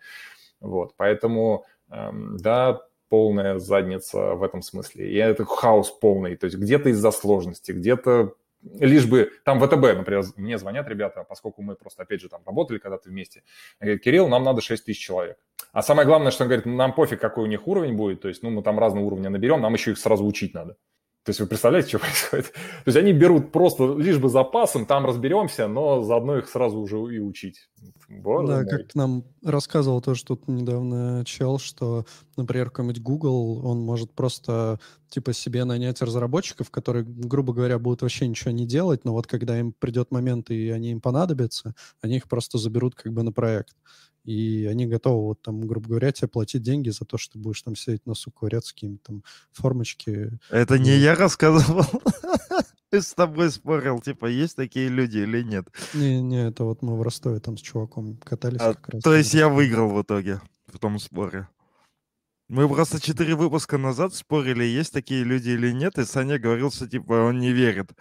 Вот, 0.60 0.92
поэтому 0.98 1.64
да, 1.92 2.80
полная 3.08 3.58
задница 3.58 4.34
в 4.34 4.42
этом 4.42 4.62
смысле. 4.62 5.10
И 5.10 5.16
это 5.16 5.44
хаос 5.44 5.90
полный. 5.90 6.36
То 6.36 6.46
есть 6.46 6.56
где-то 6.56 6.88
из-за 6.88 7.10
сложности, 7.10 7.72
где-то 7.72 8.34
лишь 8.78 9.06
бы 9.06 9.30
там 9.44 9.60
ВТБ, 9.60 9.96
например, 9.96 10.24
мне 10.36 10.56
звонят 10.58 10.88
ребята, 10.88 11.24
поскольку 11.28 11.62
мы 11.62 11.74
просто, 11.74 12.02
опять 12.02 12.20
же, 12.20 12.28
там 12.28 12.42
работали 12.46 12.78
когда-то 12.78 13.08
вместе. 13.08 13.42
Говорят, 13.80 14.02
Кирилл, 14.02 14.28
нам 14.28 14.44
надо 14.44 14.60
6 14.60 14.84
тысяч 14.84 15.00
человек. 15.00 15.36
А 15.72 15.82
самое 15.82 16.06
главное, 16.06 16.30
что 16.30 16.44
он 16.44 16.48
говорит, 16.48 16.66
нам 16.66 16.94
пофиг, 16.94 17.20
какой 17.20 17.44
у 17.44 17.48
них 17.48 17.66
уровень 17.66 17.96
будет, 17.96 18.20
то 18.20 18.28
есть, 18.28 18.42
ну, 18.42 18.50
мы 18.50 18.62
там 18.62 18.78
разные 18.78 19.04
уровни 19.04 19.28
наберем, 19.28 19.60
нам 19.60 19.72
еще 19.72 19.92
их 19.92 19.98
сразу 19.98 20.24
учить 20.24 20.54
надо. 20.54 20.76
То 21.24 21.30
есть 21.30 21.40
вы 21.40 21.46
представляете, 21.46 21.88
что 21.88 21.98
происходит? 22.00 22.52
То 22.52 22.86
есть 22.86 22.98
они 22.98 23.12
берут 23.12 23.52
просто 23.52 23.94
лишь 23.96 24.18
бы 24.18 24.28
запасом, 24.28 24.86
там 24.86 25.06
разберемся, 25.06 25.68
но 25.68 26.02
заодно 26.02 26.38
их 26.38 26.48
сразу 26.48 26.78
уже 26.78 26.96
и 26.96 27.20
учить. 27.20 27.68
Боже 28.08 28.46
да, 28.46 28.56
мой. 28.56 28.66
как 28.68 28.94
нам 28.94 29.24
рассказывал 29.42 30.00
тоже 30.02 30.24
тут 30.24 30.46
недавно 30.48 31.24
чел, 31.24 31.58
что, 31.58 32.04
например, 32.36 32.70
какой-нибудь 32.70 33.02
Google, 33.02 33.66
он 33.66 33.80
может 33.80 34.12
просто 34.12 34.80
типа 35.08 35.32
себе 35.32 35.64
нанять 35.64 36.02
разработчиков, 36.02 36.70
которые, 36.70 37.04
грубо 37.04 37.52
говоря, 37.52 37.78
будут 37.78 38.02
вообще 38.02 38.26
ничего 38.26 38.50
не 38.50 38.66
делать, 38.66 39.04
но 39.04 39.12
вот 39.12 39.26
когда 39.26 39.58
им 39.58 39.72
придет 39.72 40.10
момент 40.10 40.50
и 40.50 40.70
они 40.70 40.90
им 40.90 41.00
понадобятся, 41.00 41.74
они 42.00 42.16
их 42.16 42.28
просто 42.28 42.58
заберут 42.58 42.94
как 42.94 43.12
бы 43.12 43.22
на 43.22 43.32
проект 43.32 43.74
и 44.24 44.66
они 44.66 44.86
готовы, 44.86 45.22
вот 45.28 45.42
там, 45.42 45.66
грубо 45.66 45.88
говоря, 45.88 46.12
тебе 46.12 46.28
платить 46.28 46.62
деньги 46.62 46.90
за 46.90 47.04
то, 47.04 47.18
что 47.18 47.34
ты 47.34 47.38
будешь 47.38 47.62
там 47.62 47.76
сидеть 47.76 48.06
носу 48.06 48.30
ковыряться 48.30 48.72
какие-нибудь 48.74 49.02
там 49.02 49.24
формочки. 49.52 50.38
Это 50.50 50.78
не 50.78 50.96
я 50.96 51.14
рассказывал. 51.14 51.84
Ты 52.90 53.00
с 53.00 53.14
тобой 53.14 53.50
спорил, 53.50 54.00
типа, 54.00 54.26
есть 54.26 54.54
такие 54.54 54.88
люди 54.88 55.18
или 55.18 55.42
нет? 55.42 55.66
Не-не, 55.94 56.48
это 56.48 56.64
вот 56.64 56.82
мы 56.82 56.94
в 56.98 57.00
Ростове 57.00 57.40
там 57.40 57.56
с 57.56 57.62
чуваком 57.62 58.18
катались 58.18 58.60
а, 58.60 58.74
как 58.74 58.90
раз. 58.90 59.02
То 59.02 59.14
есть 59.14 59.32
я 59.32 59.48
выиграл 59.48 59.88
в 59.88 60.02
итоге 60.02 60.42
в 60.66 60.78
том 60.78 60.98
споре. 60.98 61.48
Мы 62.48 62.68
просто 62.68 63.00
четыре 63.00 63.34
выпуска 63.34 63.78
назад 63.78 64.14
спорили, 64.14 64.64
есть 64.64 64.92
такие 64.92 65.24
люди 65.24 65.50
или 65.50 65.72
нет, 65.72 65.98
и 65.98 66.04
Саня 66.04 66.38
говорил, 66.38 66.70
что 66.70 66.86
типа 66.86 67.12
он 67.12 67.38
не 67.38 67.52
верит. 67.52 67.92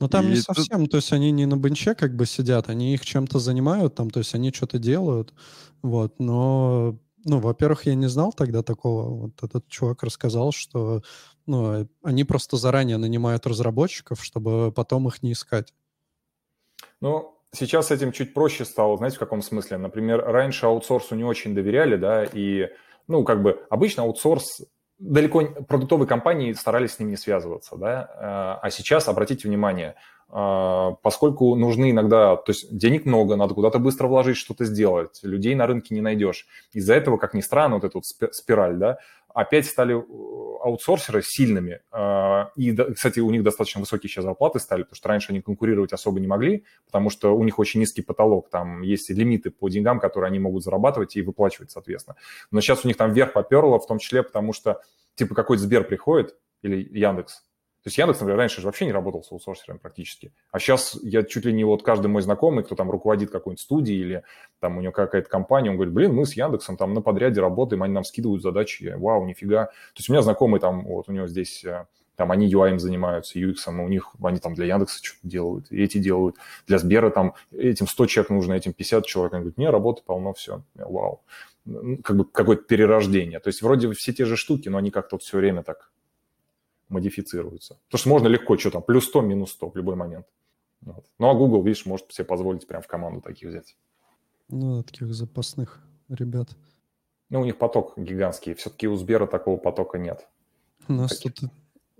Но 0.00 0.08
там 0.08 0.26
и 0.26 0.30
не 0.30 0.36
совсем, 0.36 0.82
тут... 0.82 0.90
то 0.92 0.96
есть 0.98 1.12
они 1.12 1.30
не 1.30 1.46
на 1.46 1.56
бенче 1.56 1.94
как 1.94 2.16
бы 2.16 2.24
сидят, 2.24 2.70
они 2.70 2.94
их 2.94 3.04
чем-то 3.04 3.38
занимают 3.38 3.94
там, 3.94 4.08
то 4.08 4.20
есть 4.20 4.34
они 4.34 4.50
что-то 4.52 4.78
делают, 4.78 5.34
вот, 5.82 6.18
но, 6.18 6.98
ну, 7.24 7.38
во-первых, 7.38 7.84
я 7.86 7.94
не 7.94 8.08
знал 8.08 8.32
тогда 8.32 8.62
такого, 8.62 9.24
вот 9.24 9.42
этот 9.42 9.68
чувак 9.68 10.02
рассказал, 10.02 10.52
что, 10.52 11.02
ну, 11.46 11.86
они 12.02 12.24
просто 12.24 12.56
заранее 12.56 12.96
нанимают 12.96 13.46
разработчиков, 13.46 14.24
чтобы 14.24 14.72
потом 14.72 15.06
их 15.08 15.22
не 15.22 15.32
искать. 15.32 15.74
Ну, 17.00 17.34
сейчас 17.52 17.88
с 17.88 17.90
этим 17.90 18.12
чуть 18.12 18.32
проще 18.32 18.64
стало, 18.64 18.96
знаете, 18.96 19.16
в 19.16 19.20
каком 19.20 19.42
смысле? 19.42 19.76
Например, 19.76 20.24
раньше 20.24 20.66
аутсорсу 20.66 21.14
не 21.14 21.24
очень 21.24 21.54
доверяли, 21.54 21.96
да, 21.96 22.24
и 22.24 22.68
ну, 23.08 23.24
как 23.24 23.42
бы 23.42 23.62
обычно 23.70 24.04
аутсорс, 24.04 24.62
далеко 24.98 25.44
продуктовые 25.66 26.06
компании 26.06 26.52
старались 26.52 26.92
с 26.92 26.98
ним 26.98 27.10
не 27.10 27.16
связываться, 27.16 27.76
да, 27.76 28.58
э, 28.60 28.66
а 28.66 28.70
сейчас, 28.70 29.08
обратите 29.08 29.48
внимание, 29.48 29.94
э, 30.30 30.90
поскольку 31.02 31.54
нужны 31.54 31.90
иногда, 31.90 32.36
то 32.36 32.50
есть 32.50 32.76
денег 32.76 33.06
много, 33.06 33.36
надо 33.36 33.54
куда-то 33.54 33.78
быстро 33.78 34.08
вложить, 34.08 34.36
что-то 34.36 34.64
сделать, 34.64 35.20
людей 35.22 35.54
на 35.54 35.66
рынке 35.66 35.94
не 35.94 36.00
найдешь. 36.00 36.46
Из-за 36.72 36.94
этого, 36.94 37.16
как 37.16 37.34
ни 37.34 37.40
странно, 37.40 37.76
вот 37.76 37.84
эта 37.84 37.98
вот 37.98 38.04
спираль, 38.34 38.76
да, 38.76 38.98
опять 39.38 39.66
стали 39.66 39.94
э, 39.94 40.58
аутсорсеры 40.64 41.22
сильными. 41.22 41.80
А, 41.92 42.50
и, 42.56 42.74
кстати, 42.74 43.20
у 43.20 43.30
них 43.30 43.44
достаточно 43.44 43.80
высокие 43.80 44.10
сейчас 44.10 44.24
зарплаты 44.24 44.58
стали, 44.58 44.82
потому 44.82 44.96
что 44.96 45.08
раньше 45.08 45.30
они 45.30 45.40
конкурировать 45.40 45.92
особо 45.92 46.18
не 46.18 46.26
могли, 46.26 46.64
потому 46.86 47.08
что 47.08 47.36
у 47.36 47.44
них 47.44 47.60
очень 47.60 47.78
низкий 47.78 48.02
потолок, 48.02 48.50
там 48.50 48.82
есть 48.82 49.08
лимиты 49.10 49.50
по 49.50 49.68
деньгам, 49.68 50.00
которые 50.00 50.28
они 50.28 50.40
могут 50.40 50.64
зарабатывать 50.64 51.14
и 51.14 51.22
выплачивать, 51.22 51.70
соответственно. 51.70 52.16
Но 52.50 52.60
сейчас 52.60 52.84
у 52.84 52.88
них 52.88 52.96
там 52.96 53.12
вверх 53.12 53.32
поперло, 53.32 53.78
в 53.78 53.86
том 53.86 53.98
числе 53.98 54.24
потому 54.24 54.52
что, 54.52 54.80
типа, 55.14 55.36
какой-то 55.36 55.62
Сбер 55.62 55.84
приходит, 55.84 56.34
или 56.62 56.88
Яндекс, 56.98 57.44
то 57.88 57.90
есть 57.90 57.96
Яндекс, 57.96 58.20
например, 58.20 58.36
раньше 58.36 58.60
же 58.60 58.66
вообще 58.66 58.84
не 58.84 58.92
работал 58.92 59.22
с 59.22 59.32
аутсорсерами 59.32 59.78
практически. 59.78 60.30
А 60.52 60.58
сейчас 60.58 60.98
я 61.02 61.22
чуть 61.22 61.46
ли 61.46 61.54
не 61.54 61.64
вот 61.64 61.82
каждый 61.82 62.08
мой 62.08 62.20
знакомый, 62.20 62.62
кто 62.62 62.74
там 62.74 62.90
руководит 62.90 63.30
какой-нибудь 63.30 63.62
студией 63.62 63.98
или 63.98 64.24
там 64.60 64.76
у 64.76 64.82
него 64.82 64.92
какая-то 64.92 65.30
компания, 65.30 65.70
он 65.70 65.76
говорит, 65.76 65.94
блин, 65.94 66.12
мы 66.12 66.26
с 66.26 66.34
Яндексом 66.34 66.76
там 66.76 66.92
на 66.92 67.00
подряде 67.00 67.40
работаем, 67.40 67.82
они 67.82 67.94
нам 67.94 68.04
скидывают 68.04 68.42
задачи, 68.42 68.92
вау, 68.98 69.24
нифига. 69.24 69.66
То 69.68 69.72
есть 69.96 70.10
у 70.10 70.12
меня 70.12 70.20
знакомый 70.20 70.60
там, 70.60 70.84
вот 70.84 71.08
у 71.08 71.12
него 71.12 71.26
здесь 71.28 71.64
э, 71.64 71.86
там 72.14 72.30
они 72.30 72.52
UI 72.52 72.78
занимаются, 72.78 73.38
UX, 73.38 73.56
но 73.68 73.86
у 73.86 73.88
них 73.88 74.14
они 74.22 74.38
там 74.38 74.52
для 74.52 74.66
Яндекса 74.66 75.02
что-то 75.02 75.26
делают, 75.26 75.72
эти 75.72 75.96
делают. 75.96 76.36
Для 76.66 76.76
Сбера 76.76 77.08
там 77.08 77.36
этим 77.52 77.86
100 77.86 78.04
человек 78.04 78.30
нужно, 78.30 78.52
этим 78.52 78.74
50 78.74 79.06
человек. 79.06 79.32
Он 79.32 79.40
говорит, 79.40 79.56
не, 79.56 79.70
работы 79.70 80.02
полно, 80.04 80.34
все, 80.34 80.62
вау. 80.74 81.22
Как 82.04 82.16
бы 82.18 82.26
какое-то 82.26 82.64
перерождение. 82.64 83.40
То 83.40 83.48
есть 83.48 83.62
вроде 83.62 83.90
все 83.92 84.12
те 84.12 84.26
же 84.26 84.36
штуки, 84.36 84.68
но 84.68 84.76
они 84.76 84.90
как-то 84.90 85.16
вот 85.16 85.22
все 85.22 85.38
время 85.38 85.62
так 85.62 85.90
модифицируются. 86.88 87.78
Потому 87.86 87.98
что 87.98 88.08
можно 88.08 88.26
легко, 88.28 88.56
что 88.58 88.70
там, 88.70 88.82
плюс 88.82 89.06
100, 89.06 89.20
минус 89.22 89.52
100 89.52 89.70
в 89.70 89.76
любой 89.76 89.96
момент. 89.96 90.26
Вот. 90.80 91.04
Ну, 91.18 91.28
а 91.28 91.34
Google, 91.34 91.62
видишь, 91.62 91.86
может 91.86 92.12
себе 92.12 92.24
позволить 92.24 92.66
прям 92.66 92.82
в 92.82 92.86
команду 92.86 93.20
таких 93.20 93.48
взять. 93.48 93.76
Ну, 94.48 94.82
таких 94.82 95.12
запасных 95.12 95.82
ребят. 96.08 96.48
Ну, 97.30 97.40
у 97.40 97.44
них 97.44 97.58
поток 97.58 97.98
гигантский. 97.98 98.54
Все-таки 98.54 98.88
у 98.88 98.96
Сбера 98.96 99.26
такого 99.26 99.58
потока 99.58 99.98
нет. 99.98 100.26
У 100.86 100.92
нас 100.92 101.10
таких. 101.10 101.34
тут 101.34 101.50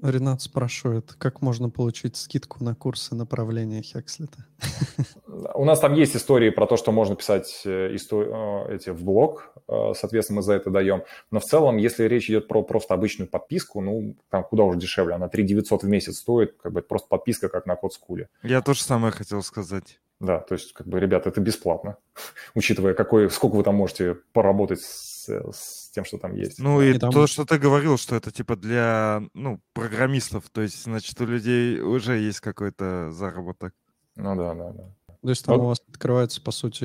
Ренат 0.01 0.40
спрашивает, 0.43 1.15
как 1.15 1.43
можно 1.43 1.70
получить 1.70 2.16
скидку 2.16 2.62
на 2.62 2.74
курсы 2.74 3.15
направления 3.15 3.82
Хекслета? 3.82 4.47
У 5.55 5.65
нас 5.65 5.81
там 5.81 5.94
есть 5.94 6.16
истории 6.16 6.51
про 6.51 6.66
то, 6.66 6.77
что 6.77 6.93
можно 6.93 7.16
писать 7.16 7.62
э, 7.65 7.94
истор... 7.94 8.27
Э, 8.28 8.74
эти 8.74 8.90
в 8.90 9.05
блог, 9.05 9.52
э, 9.69 9.93
соответственно, 9.94 10.39
мы 10.39 10.43
за 10.43 10.55
это 10.55 10.70
даем. 10.70 11.02
Но 11.31 11.40
в 11.40 11.44
целом, 11.44 11.77
если 11.77 12.05
речь 12.05 12.28
идет 12.28 12.48
про 12.48 12.62
просто 12.62 12.94
обычную 12.94 13.28
подписку, 13.28 13.81
ну, 13.81 14.16
там 14.31 14.44
куда 14.44 14.65
уже 14.65 14.78
дешевле, 14.78 15.15
она 15.15 15.28
3 15.28 15.43
900 15.44 15.82
в 15.82 15.89
месяц 15.89 16.19
стоит, 16.19 16.56
как 16.60 16.73
бы 16.73 16.81
это 16.81 16.89
просто 16.89 17.09
подписка, 17.09 17.48
как 17.48 17.66
на 17.66 17.77
код 17.77 17.93
скуле. 17.93 18.28
Я 18.43 18.62
тоже 18.62 18.82
самое 18.82 19.12
хотел 19.12 19.43
сказать. 19.43 20.01
Да, 20.20 20.40
то 20.40 20.55
есть, 20.55 20.73
как 20.73 20.89
бы, 20.89 20.98
ребят, 20.98 21.27
это 21.27 21.40
бесплатно, 21.40 21.97
учитывая, 22.55 22.94
какой, 22.94 23.31
сколько 23.31 23.55
вы 23.55 23.62
там 23.62 23.77
можете 23.77 24.16
поработать 24.32 24.81
с, 24.81 25.28
с 25.28 25.90
тем, 25.90 26.05
что 26.05 26.19
там 26.19 26.35
есть. 26.35 26.59
Ну 26.59 26.82
и, 26.82 26.94
и 26.94 26.98
там... 26.98 27.12
то, 27.12 27.27
что 27.27 27.44
ты 27.44 27.59
говорил, 27.59 27.98
что 27.98 28.16
это 28.16 28.32
типа 28.32 28.56
для, 28.56 29.23
ну, 29.35 29.60
программистов, 29.74 30.51
то 30.51 30.60
есть, 30.60 30.82
значит, 30.82 31.20
у 31.20 31.27
людей 31.27 31.81
уже 31.81 32.19
есть 32.19 32.40
какой-то 32.40 33.10
заработок. 33.12 33.73
Ну 34.16 34.35
да, 34.35 34.55
да, 34.55 34.73
да. 34.73 35.07
То 35.22 35.30
есть 35.30 35.44
там 35.44 35.58
вот. 35.58 35.64
у 35.64 35.68
вас 35.68 35.82
открывается, 35.88 36.40
по 36.40 36.50
сути, 36.50 36.84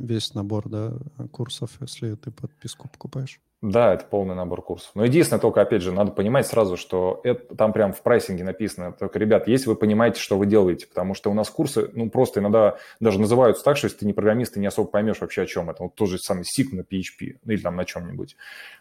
весь 0.00 0.34
набор, 0.34 0.68
да, 0.68 0.94
курсов, 1.30 1.70
если 1.80 2.14
ты 2.14 2.30
подписку 2.30 2.88
покупаешь? 2.88 3.40
Да, 3.60 3.94
это 3.94 4.04
полный 4.04 4.36
набор 4.36 4.62
курсов. 4.62 4.92
Но 4.94 5.04
единственное, 5.04 5.40
только, 5.40 5.60
опять 5.60 5.82
же, 5.82 5.90
надо 5.90 6.12
понимать 6.12 6.46
сразу, 6.46 6.76
что 6.76 7.20
это 7.24 7.56
там 7.56 7.72
прям 7.72 7.92
в 7.92 8.02
прайсинге 8.02 8.44
написано. 8.44 8.92
Только, 8.92 9.18
ребят, 9.18 9.48
если 9.48 9.68
вы 9.68 9.74
понимаете, 9.74 10.20
что 10.20 10.38
вы 10.38 10.46
делаете, 10.46 10.86
потому 10.86 11.14
что 11.14 11.28
у 11.28 11.34
нас 11.34 11.50
курсы, 11.50 11.90
ну, 11.92 12.08
просто 12.08 12.38
иногда 12.38 12.76
даже 13.00 13.20
называются 13.20 13.64
так, 13.64 13.76
что 13.76 13.86
если 13.86 13.98
ты 13.98 14.06
не 14.06 14.12
программист, 14.12 14.54
ты 14.54 14.60
не 14.60 14.66
особо 14.66 14.88
поймешь 14.88 15.20
вообще, 15.20 15.42
о 15.42 15.46
чем 15.46 15.70
это. 15.70 15.82
Вот 15.82 15.96
тот 15.96 16.08
же 16.08 16.18
самый 16.18 16.42
SIG 16.44 16.68
на 16.70 16.82
PHP, 16.82 17.38
ну, 17.44 17.52
или 17.52 17.60
там 17.60 17.74
на 17.74 17.84
чем-нибудь. 17.84 18.36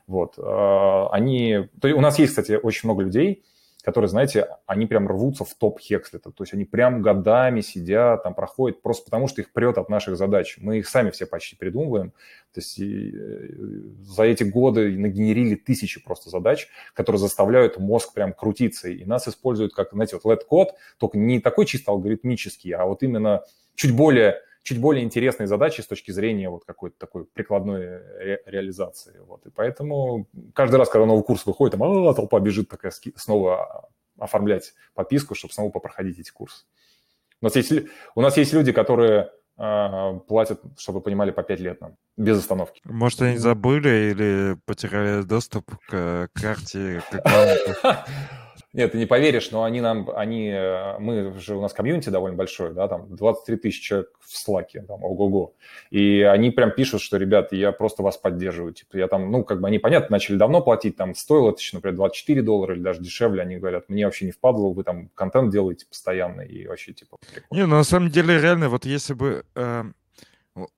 Вот. 0.05 0.35
А, 0.37 1.09
они... 1.11 1.69
То 1.81 1.87
есть 1.87 1.97
у 1.97 2.01
нас 2.01 2.19
есть, 2.19 2.33
кстати, 2.33 2.59
очень 2.61 2.87
много 2.87 3.01
людей, 3.01 3.43
которые, 3.83 4.09
знаете, 4.09 4.47
они 4.65 4.85
прям 4.85 5.07
рвутся 5.07 5.45
в 5.45 5.53
топ 5.53 5.79
Хекслета. 5.79 6.31
То 6.31 6.43
есть 6.43 6.53
они 6.53 6.65
прям 6.65 7.01
годами 7.01 7.61
сидят, 7.61 8.23
там 8.23 8.33
проходят, 8.33 8.81
просто 8.81 9.05
потому 9.05 9.27
что 9.27 9.41
их 9.41 9.53
прет 9.53 9.77
от 9.77 9.87
наших 9.89 10.17
задач. 10.17 10.57
Мы 10.59 10.79
их 10.79 10.89
сами 10.89 11.09
все 11.11 11.25
почти 11.25 11.55
придумываем. 11.55 12.11
То 12.53 12.59
есть 12.59 12.79
э, 12.79 13.49
за 14.01 14.23
эти 14.23 14.43
годы 14.43 14.97
нагенерили 14.97 15.55
тысячи 15.55 16.03
просто 16.03 16.29
задач, 16.29 16.67
которые 16.93 17.19
заставляют 17.19 17.77
мозг 17.77 18.13
прям 18.13 18.33
крутиться. 18.33 18.89
И 18.89 19.05
нас 19.05 19.27
используют 19.27 19.73
как, 19.73 19.91
знаете, 19.91 20.19
вот 20.21 20.25
let-код, 20.25 20.75
только 20.97 21.17
не 21.17 21.39
такой 21.39 21.65
чисто 21.65 21.91
алгоритмический, 21.91 22.71
а 22.71 22.85
вот 22.85 23.03
именно 23.03 23.43
чуть 23.75 23.95
более 23.95 24.41
чуть 24.67 24.81
более 24.81 25.05
интересные 25.05 25.47
задачи 25.47 25.79
с 25.79 25.87
точки 25.87 26.11
зрения 26.11 26.49
вот 26.49 26.65
какой-то 26.65 26.97
такой 26.99 27.23
прикладной 27.23 27.85
ре- 28.19 28.41
реализации. 28.45 29.17
Вот. 29.25 29.45
И 29.45 29.49
поэтому 29.49 30.27
каждый 30.53 30.75
раз, 30.75 30.89
когда 30.89 31.05
новый 31.05 31.23
курс 31.23 31.45
выходит, 31.45 31.77
там 31.77 31.83
а, 31.83 32.13
толпа 32.13 32.37
бежит 32.41 32.67
такая 32.67 32.91
снова 33.15 33.89
оформлять 34.19 34.73
подписку, 34.93 35.35
чтобы 35.35 35.53
снова 35.53 35.69
попроходить 35.69 36.19
эти 36.19 36.31
курсы. 36.31 36.65
У 37.41 37.45
нас 37.45 37.55
есть, 37.55 37.71
у 38.13 38.21
нас 38.21 38.35
есть 38.35 38.51
люди, 38.51 38.73
которые 38.73 39.31
э, 39.57 40.19
платят, 40.27 40.59
чтобы 40.77 40.99
понимали, 40.99 41.31
по 41.31 41.43
5 41.43 41.59
лет 41.61 41.79
нам, 41.79 41.95
без 42.17 42.39
остановки. 42.39 42.81
Может, 42.83 43.21
они 43.21 43.37
забыли 43.37 44.11
или 44.11 44.57
потеряли 44.65 45.21
доступ 45.23 45.77
к 45.87 46.29
карте, 46.33 47.01
к 47.09 48.05
Нет, 48.73 48.91
ты 48.91 48.97
не 48.97 49.05
поверишь, 49.05 49.51
но 49.51 49.63
они 49.63 49.79
нам, 49.79 50.09
они, 50.13 50.49
э, 50.49 50.99
мы 50.99 51.33
же, 51.39 51.55
у 51.55 51.61
нас 51.61 51.73
комьюнити 51.73 52.09
довольно 52.09 52.35
большое, 52.35 52.73
да, 52.73 52.87
там 52.87 53.15
23 53.15 53.55
тысячи 53.57 53.81
человек 53.81 54.09
в 54.19 54.37
Слаке, 54.37 54.81
там, 54.81 55.03
ого-го. 55.03 55.53
И 55.89 56.21
они 56.21 56.51
прям 56.51 56.71
пишут, 56.71 57.01
что, 57.01 57.17
ребят, 57.17 57.53
я 57.53 57.71
просто 57.71 58.03
вас 58.03 58.17
поддерживаю. 58.17 58.73
Типа, 58.73 58.97
я 58.97 59.07
там, 59.07 59.31
ну, 59.31 59.43
как 59.45 59.61
бы 59.61 59.67
они, 59.67 59.79
понятно, 59.79 60.15
начали 60.15 60.35
давно 60.35 60.61
платить, 60.61 60.97
там, 60.97 61.15
стоило 61.15 61.51
это, 61.51 61.61
например, 61.71 61.95
24 61.95 62.41
доллара 62.41 62.75
или 62.75 62.81
даже 62.81 63.01
дешевле. 63.01 63.41
Они 63.41 63.55
говорят, 63.55 63.87
мне 63.87 64.05
вообще 64.05 64.25
не 64.25 64.31
впадло, 64.31 64.73
вы 64.73 64.83
там 64.83 65.09
контент 65.15 65.51
делаете 65.51 65.85
постоянно 65.87 66.41
и 66.41 66.67
вообще, 66.67 66.91
типа, 66.91 67.17
прикольно. 67.33 67.61
Не, 67.61 67.67
ну, 67.67 67.77
на 67.77 67.83
самом 67.83 68.09
деле, 68.09 68.39
реально, 68.39 68.67
вот 68.67 68.85
если 68.85 69.13
бы, 69.13 69.45
э, 69.55 69.83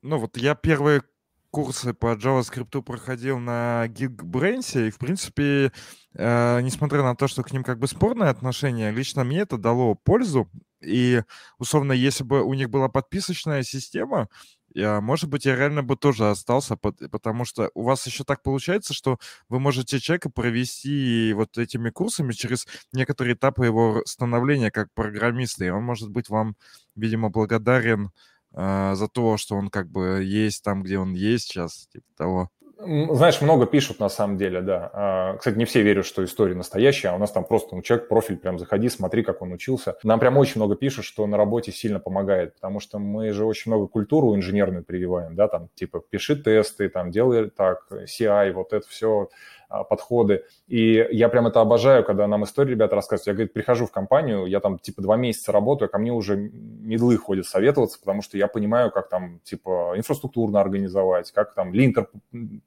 ну, 0.04 0.18
вот 0.18 0.38
я 0.38 0.54
первые 0.54 1.02
курсы 1.52 1.94
по 1.94 2.16
JavaScript 2.16 2.82
проходил 2.84 3.40
на 3.40 3.86
Geekbrains, 3.88 4.88
и, 4.88 4.92
в 4.92 4.98
принципе, 4.98 5.72
э, 6.14 6.62
несмотря 6.62 7.04
на 7.04 7.16
то, 7.16 7.28
что 7.28 7.44
к 7.44 7.52
ним 7.52 7.64
как 7.64 7.80
бы 7.80 7.88
спорное 7.88 8.30
отношение, 8.30 8.92
лично 8.92 9.24
мне 9.24 9.40
это 9.40 9.58
дало 9.58 9.96
пользу. 9.96 10.50
И, 10.82 11.24
условно, 11.58 11.92
если 11.92 12.24
бы 12.24 12.42
у 12.42 12.54
них 12.54 12.70
была 12.70 12.88
подписочная 12.88 13.64
система, 13.64 14.30
я, 14.74 15.02
может 15.02 15.30
быть, 15.30 15.46
я 15.46 15.56
реально 15.56 15.82
бы 15.84 15.96
тоже 15.96 16.30
остался, 16.30 16.78
потому 16.78 17.44
что 17.44 17.72
у 17.74 17.84
вас 17.84 18.06
еще 18.06 18.24
так 18.24 18.44
получается, 18.44 18.94
что 18.94 19.18
вы 19.50 19.60
можете 19.60 20.00
человека 20.00 20.30
провести 20.30 21.34
вот 21.34 21.58
этими 21.58 21.90
курсами 21.90 22.34
через 22.34 22.68
некоторые 22.94 23.34
этапы 23.34 23.66
его 23.66 24.04
становления 24.06 24.70
как 24.72 24.94
программиста, 24.94 25.66
и 25.66 25.70
он 25.70 25.84
может 25.84 26.10
быть 26.12 26.30
вам, 26.30 26.56
видимо, 26.96 27.30
благодарен 27.30 28.12
э, 28.54 28.96
за 28.96 29.08
то, 29.08 29.38
что 29.38 29.56
он 29.56 29.70
как 29.70 29.90
бы 29.90 30.24
есть 30.24 30.64
там, 30.64 30.84
где 30.84 30.98
он 31.00 31.14
есть 31.14 31.50
сейчас, 31.50 31.88
типа 31.92 32.06
того. 32.18 32.50
Знаешь, 32.82 33.42
много 33.42 33.66
пишут 33.66 34.00
на 34.00 34.08
самом 34.08 34.38
деле, 34.38 34.62
да. 34.62 34.90
А, 34.94 35.38
кстати, 35.38 35.58
не 35.58 35.66
все 35.66 35.82
верят, 35.82 36.06
что 36.06 36.24
история 36.24 36.56
настоящая, 36.56 37.10
а 37.10 37.16
у 37.16 37.18
нас 37.18 37.30
там 37.30 37.44
просто 37.44 37.76
ну, 37.76 37.82
человек, 37.82 38.08
профиль, 38.08 38.38
прям 38.38 38.58
заходи, 38.58 38.88
смотри, 38.88 39.22
как 39.22 39.42
он 39.42 39.52
учился. 39.52 39.98
Нам 40.04 40.18
прям 40.18 40.38
очень 40.38 40.62
много 40.62 40.78
пишут, 40.78 41.04
что 41.04 41.28
на 41.28 41.36
работе 41.36 41.74
сильно 41.74 42.00
помогает, 42.00 42.56
потому 42.56 42.80
что 42.80 42.98
мы 42.98 43.34
же 43.34 43.44
очень 43.44 43.70
много 43.70 43.88
культуру 43.88 44.34
инженерную 44.34 44.86
прививаем, 44.86 45.36
да, 45.36 45.50
там 45.50 45.68
типа 45.76 46.02
пиши 46.10 46.38
тесты, 46.38 46.88
там 46.88 47.12
делай 47.12 47.50
так, 47.50 47.86
CI, 47.92 48.54
вот 48.54 48.72
это 48.72 48.88
все 48.88 49.30
подходы. 49.70 50.44
И 50.68 51.08
я 51.12 51.30
прям 51.30 51.48
это 51.48 51.62
обожаю, 51.62 52.04
когда 52.04 52.28
нам 52.28 52.44
истории 52.44 52.72
ребята 52.72 52.96
рассказывают. 52.96 53.28
Я, 53.28 53.34
говорит, 53.34 53.54
прихожу 53.54 53.86
в 53.86 53.92
компанию, 53.92 54.46
я 54.46 54.60
там 54.60 54.80
типа 54.80 55.02
два 55.02 55.16
месяца 55.16 55.52
работаю, 55.52 55.88
а 55.88 55.92
ко 55.92 56.00
мне 56.00 56.12
уже 56.12 56.36
медлы 56.36 57.18
ходят 57.18 57.46
советоваться, 57.46 58.00
потому 58.00 58.22
что 58.22 58.38
я 58.38 58.48
понимаю, 58.48 58.92
как 58.92 59.10
там 59.10 59.40
типа 59.44 59.94
инфраструктурно 59.96 60.60
организовать, 60.60 61.32
как 61.32 61.54
там 61.54 61.74
линкер 61.74 62.10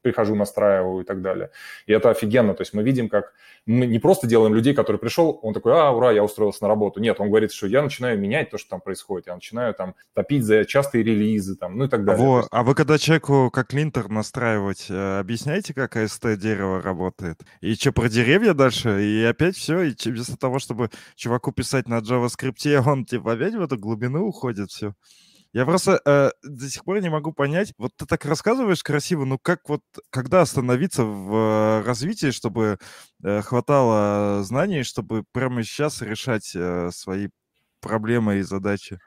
прихожу, 0.02 0.34
настраиваю 0.34 1.02
и 1.02 1.04
так 1.04 1.22
далее. 1.22 1.50
И 1.86 1.92
это 1.92 2.10
офигенно. 2.10 2.54
То 2.54 2.62
есть 2.62 2.74
мы 2.74 2.82
видим, 2.82 3.08
как 3.08 3.32
мы 3.66 3.86
не 3.86 3.98
просто 3.98 4.26
делаем 4.26 4.54
людей, 4.54 4.74
который 4.74 4.96
пришел, 4.96 5.38
он 5.42 5.54
такой, 5.54 5.72
а, 5.72 5.90
ура, 5.90 6.10
я 6.12 6.24
устроился 6.24 6.62
на 6.62 6.68
работу. 6.68 7.00
Нет, 7.00 7.20
он 7.20 7.28
говорит, 7.28 7.52
что 7.52 7.66
я 7.66 7.82
начинаю 7.82 8.18
менять 8.18 8.50
то, 8.50 8.58
что 8.58 8.70
там 8.70 8.80
происходит. 8.80 9.28
Я 9.28 9.34
начинаю 9.34 9.72
там 9.74 9.94
топить 10.14 10.44
за 10.44 10.64
частые 10.64 11.04
релизы, 11.04 11.56
там, 11.56 11.76
ну 11.76 11.84
и 11.84 11.88
так 11.88 12.04
далее. 12.04 12.26
Во. 12.26 12.46
А 12.50 12.62
вы 12.62 12.74
когда 12.74 12.98
человеку 12.98 13.50
как 13.52 13.72
линтер 13.72 14.08
настраивать, 14.08 14.86
э, 14.90 15.20
объясняете, 15.20 15.74
как 15.74 15.96
AST 15.96 16.36
дерево 16.36 16.82
работает. 16.93 17.40
И 17.60 17.74
что, 17.74 17.93
про 17.93 18.09
деревья 18.09 18.55
дальше? 18.55 19.02
И 19.05 19.24
опять 19.24 19.56
все, 19.56 19.82
и 19.82 19.94
вместо 20.05 20.36
того, 20.36 20.59
чтобы 20.59 20.90
чуваку 21.16 21.52
писать 21.52 21.89
на 21.89 21.98
JavaScript, 21.98 22.77
он 22.89 23.05
типа 23.05 23.32
опять 23.32 23.55
в 23.55 23.62
эту 23.62 23.78
глубину 23.78 24.27
уходит, 24.27 24.70
все. 24.70 24.94
Я 25.55 25.66
просто 25.66 26.01
э, 26.06 26.31
до 26.43 26.70
сих 26.70 26.85
пор 26.85 27.01
не 27.02 27.10
могу 27.10 27.32
понять, 27.32 27.74
вот 27.78 27.93
ты 27.97 28.06
так 28.06 28.24
рассказываешь 28.24 28.82
красиво, 28.82 29.27
ну 29.27 29.39
как 29.39 29.69
вот, 29.69 29.82
когда 30.10 30.40
остановиться 30.43 31.05
в 31.05 31.35
э, 31.35 31.82
развитии, 31.86 32.31
чтобы 32.31 32.78
э, 33.23 33.43
хватало 33.43 34.43
знаний, 34.44 34.82
чтобы 34.82 35.24
прямо 35.32 35.62
сейчас 35.62 36.01
решать 36.02 36.52
э, 36.55 36.90
свои 36.93 37.28
проблемы 37.81 38.39
и 38.39 38.43
задачи? 38.43 38.98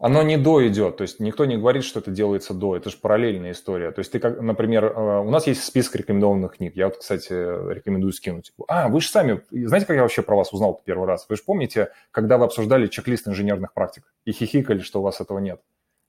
Оно 0.00 0.22
не 0.22 0.36
до 0.36 0.64
идет, 0.68 0.98
то 0.98 1.02
есть 1.02 1.18
никто 1.18 1.44
не 1.44 1.56
говорит, 1.56 1.82
что 1.82 1.98
это 1.98 2.12
делается 2.12 2.54
до, 2.54 2.76
это 2.76 2.88
же 2.88 2.96
параллельная 2.98 3.50
история. 3.50 3.90
То 3.90 3.98
есть 3.98 4.12
ты, 4.12 4.20
как, 4.20 4.40
например, 4.40 4.84
э, 4.84 5.20
у 5.20 5.30
нас 5.30 5.48
есть 5.48 5.64
список 5.64 5.96
рекомендованных 5.96 6.56
книг, 6.56 6.76
я 6.76 6.86
вот, 6.86 6.98
кстати, 6.98 7.32
рекомендую 7.32 8.12
скинуть. 8.12 8.52
А, 8.68 8.88
вы 8.88 9.00
же 9.00 9.08
сами, 9.08 9.40
знаете, 9.50 9.86
как 9.86 9.96
я 9.96 10.02
вообще 10.02 10.22
про 10.22 10.36
вас 10.36 10.52
узнал 10.52 10.80
первый 10.84 11.08
раз? 11.08 11.26
Вы 11.28 11.34
же 11.34 11.42
помните, 11.44 11.90
когда 12.12 12.38
вы 12.38 12.44
обсуждали 12.44 12.86
чек-лист 12.86 13.26
инженерных 13.26 13.72
практик 13.72 14.04
и 14.24 14.30
хихикали, 14.30 14.78
что 14.78 15.00
у 15.00 15.02
вас 15.02 15.20
этого 15.20 15.40
нет, 15.40 15.60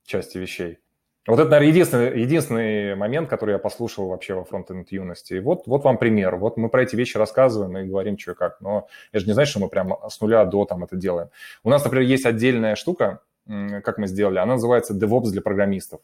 части 0.06 0.38
вещей? 0.38 0.78
Вот 1.26 1.40
это, 1.40 1.50
наверное, 1.50 1.70
единственный, 1.70 2.22
единственный 2.22 2.96
момент, 2.96 3.30
который 3.30 3.52
я 3.52 3.60
послушал 3.60 4.08
вообще 4.08 4.36
во 4.36 4.46
фронтенд 4.46 4.92
юности. 4.92 5.34
И 5.34 5.40
вот, 5.40 5.68
вот 5.68 5.84
вам 5.84 5.98
пример. 5.98 6.36
Вот 6.38 6.58
мы 6.58 6.70
про 6.70 6.84
эти 6.84 6.96
вещи 6.96 7.18
рассказываем 7.18 7.78
и 7.78 7.88
говорим, 7.88 8.18
что 8.18 8.32
и 8.32 8.36
как. 8.36 8.62
Но 8.62 8.88
я 9.14 9.20
же 9.20 9.28
не 9.28 9.34
знаю, 9.34 9.46
что 9.46 9.60
мы 9.60 9.68
прямо 9.68 10.00
с 10.10 10.22
нуля 10.22 10.46
до 10.46 10.66
там 10.66 10.84
это 10.84 10.96
делаем. 10.96 11.30
У 11.64 11.70
нас, 11.70 11.84
например, 11.84 12.08
есть 12.08 12.26
отдельная 12.26 12.76
штука, 12.76 13.22
как 13.84 13.98
мы 13.98 14.08
сделали, 14.08 14.38
она 14.38 14.54
называется 14.54 14.94
DevOps 14.94 15.32
для 15.32 15.42
программистов. 15.42 16.02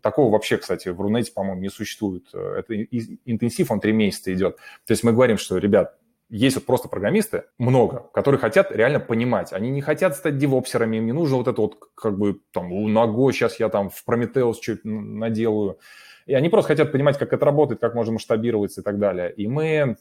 Такого 0.00 0.30
вообще, 0.30 0.56
кстати, 0.56 0.88
в 0.88 1.00
Рунете, 1.00 1.32
по-моему, 1.32 1.60
не 1.60 1.68
существует. 1.68 2.28
Это 2.32 2.74
интенсив, 2.82 3.70
он 3.70 3.80
три 3.80 3.92
месяца 3.92 4.32
идет. 4.32 4.56
То 4.86 4.92
есть 4.92 5.02
мы 5.02 5.12
говорим, 5.12 5.38
что, 5.38 5.58
ребят, 5.58 5.98
есть 6.30 6.56
вот 6.56 6.66
просто 6.66 6.88
программисты, 6.88 7.44
много, 7.58 8.08
которые 8.12 8.38
хотят 8.38 8.70
реально 8.70 9.00
понимать. 9.00 9.52
Они 9.52 9.70
не 9.70 9.80
хотят 9.80 10.14
стать 10.14 10.36
девопсерами, 10.36 10.98
им 10.98 11.06
не 11.06 11.12
нужно 11.12 11.38
вот 11.38 11.48
это 11.48 11.60
вот 11.60 11.78
как 11.94 12.18
бы 12.18 12.40
там, 12.52 12.92
ногой 12.92 13.32
сейчас 13.32 13.58
я 13.58 13.68
там 13.70 13.90
в 13.90 14.04
Прометеус 14.04 14.58
чуть 14.60 14.84
наделаю. 14.84 15.78
И 16.26 16.34
они 16.34 16.50
просто 16.50 16.68
хотят 16.68 16.92
понимать, 16.92 17.18
как 17.18 17.32
это 17.32 17.44
работает, 17.46 17.80
как 17.80 17.94
можно 17.94 18.12
масштабироваться 18.12 18.82
и 18.82 18.84
так 18.84 18.98
далее. 18.98 19.32
И 19.32 19.46
мы 19.46 19.96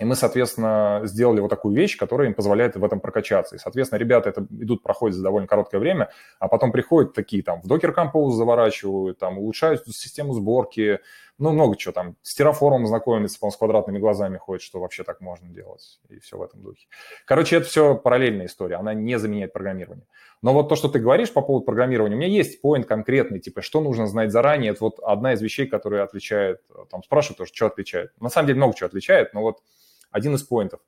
и 0.00 0.04
мы, 0.04 0.16
соответственно, 0.16 1.02
сделали 1.04 1.40
вот 1.40 1.48
такую 1.48 1.76
вещь, 1.76 1.96
которая 1.96 2.26
им 2.26 2.34
позволяет 2.34 2.74
в 2.74 2.82
этом 2.82 2.98
прокачаться. 2.98 3.54
И, 3.54 3.58
соответственно, 3.58 4.00
ребята 4.00 4.28
это 4.28 4.44
идут, 4.50 4.82
проходят 4.82 5.16
за 5.16 5.22
довольно 5.22 5.46
короткое 5.46 5.78
время, 5.78 6.10
а 6.40 6.48
потом 6.48 6.72
приходят 6.72 7.14
такие 7.14 7.44
там 7.44 7.60
в 7.62 7.66
Docker 7.66 7.94
Compose 7.94 8.32
заворачивают, 8.32 9.18
там 9.18 9.38
улучшают 9.38 9.86
систему 9.86 10.34
сборки, 10.34 10.98
ну, 11.38 11.50
много 11.50 11.76
чего 11.76 11.92
там. 11.92 12.16
С 12.22 12.34
терраформом 12.34 12.86
знакомиться, 12.86 13.38
он 13.40 13.50
с 13.50 13.56
квадратными 13.56 13.98
глазами 13.98 14.36
ходит, 14.36 14.62
что 14.62 14.80
вообще 14.80 15.04
так 15.04 15.20
можно 15.20 15.48
делать. 15.48 16.00
И 16.08 16.18
все 16.18 16.38
в 16.38 16.42
этом 16.42 16.62
духе. 16.62 16.86
Короче, 17.24 17.56
это 17.56 17.66
все 17.66 17.96
параллельная 17.96 18.46
история, 18.46 18.76
она 18.76 18.94
не 18.94 19.18
заменяет 19.18 19.52
программирование. 19.52 20.06
Но 20.42 20.52
вот 20.52 20.68
то, 20.68 20.76
что 20.76 20.88
ты 20.88 20.98
говоришь 20.98 21.32
по 21.32 21.40
поводу 21.40 21.64
программирования, 21.64 22.16
у 22.16 22.18
меня 22.18 22.28
есть 22.28 22.60
поинт 22.60 22.86
конкретный, 22.86 23.40
типа, 23.40 23.62
что 23.62 23.80
нужно 23.80 24.06
знать 24.06 24.30
заранее. 24.30 24.72
Это 24.72 24.84
вот 24.84 24.98
одна 25.00 25.32
из 25.32 25.40
вещей, 25.40 25.66
которая 25.66 26.02
отличает, 26.02 26.60
там 26.90 27.02
спрашивают 27.02 27.38
тоже, 27.38 27.52
что 27.54 27.66
отличает. 27.66 28.12
На 28.20 28.28
самом 28.28 28.48
деле 28.48 28.58
много 28.58 28.76
чего 28.76 28.88
отличает, 28.88 29.32
но 29.34 29.40
вот 29.40 29.60
один 30.14 30.36
из 30.36 30.44
поинтов. 30.44 30.80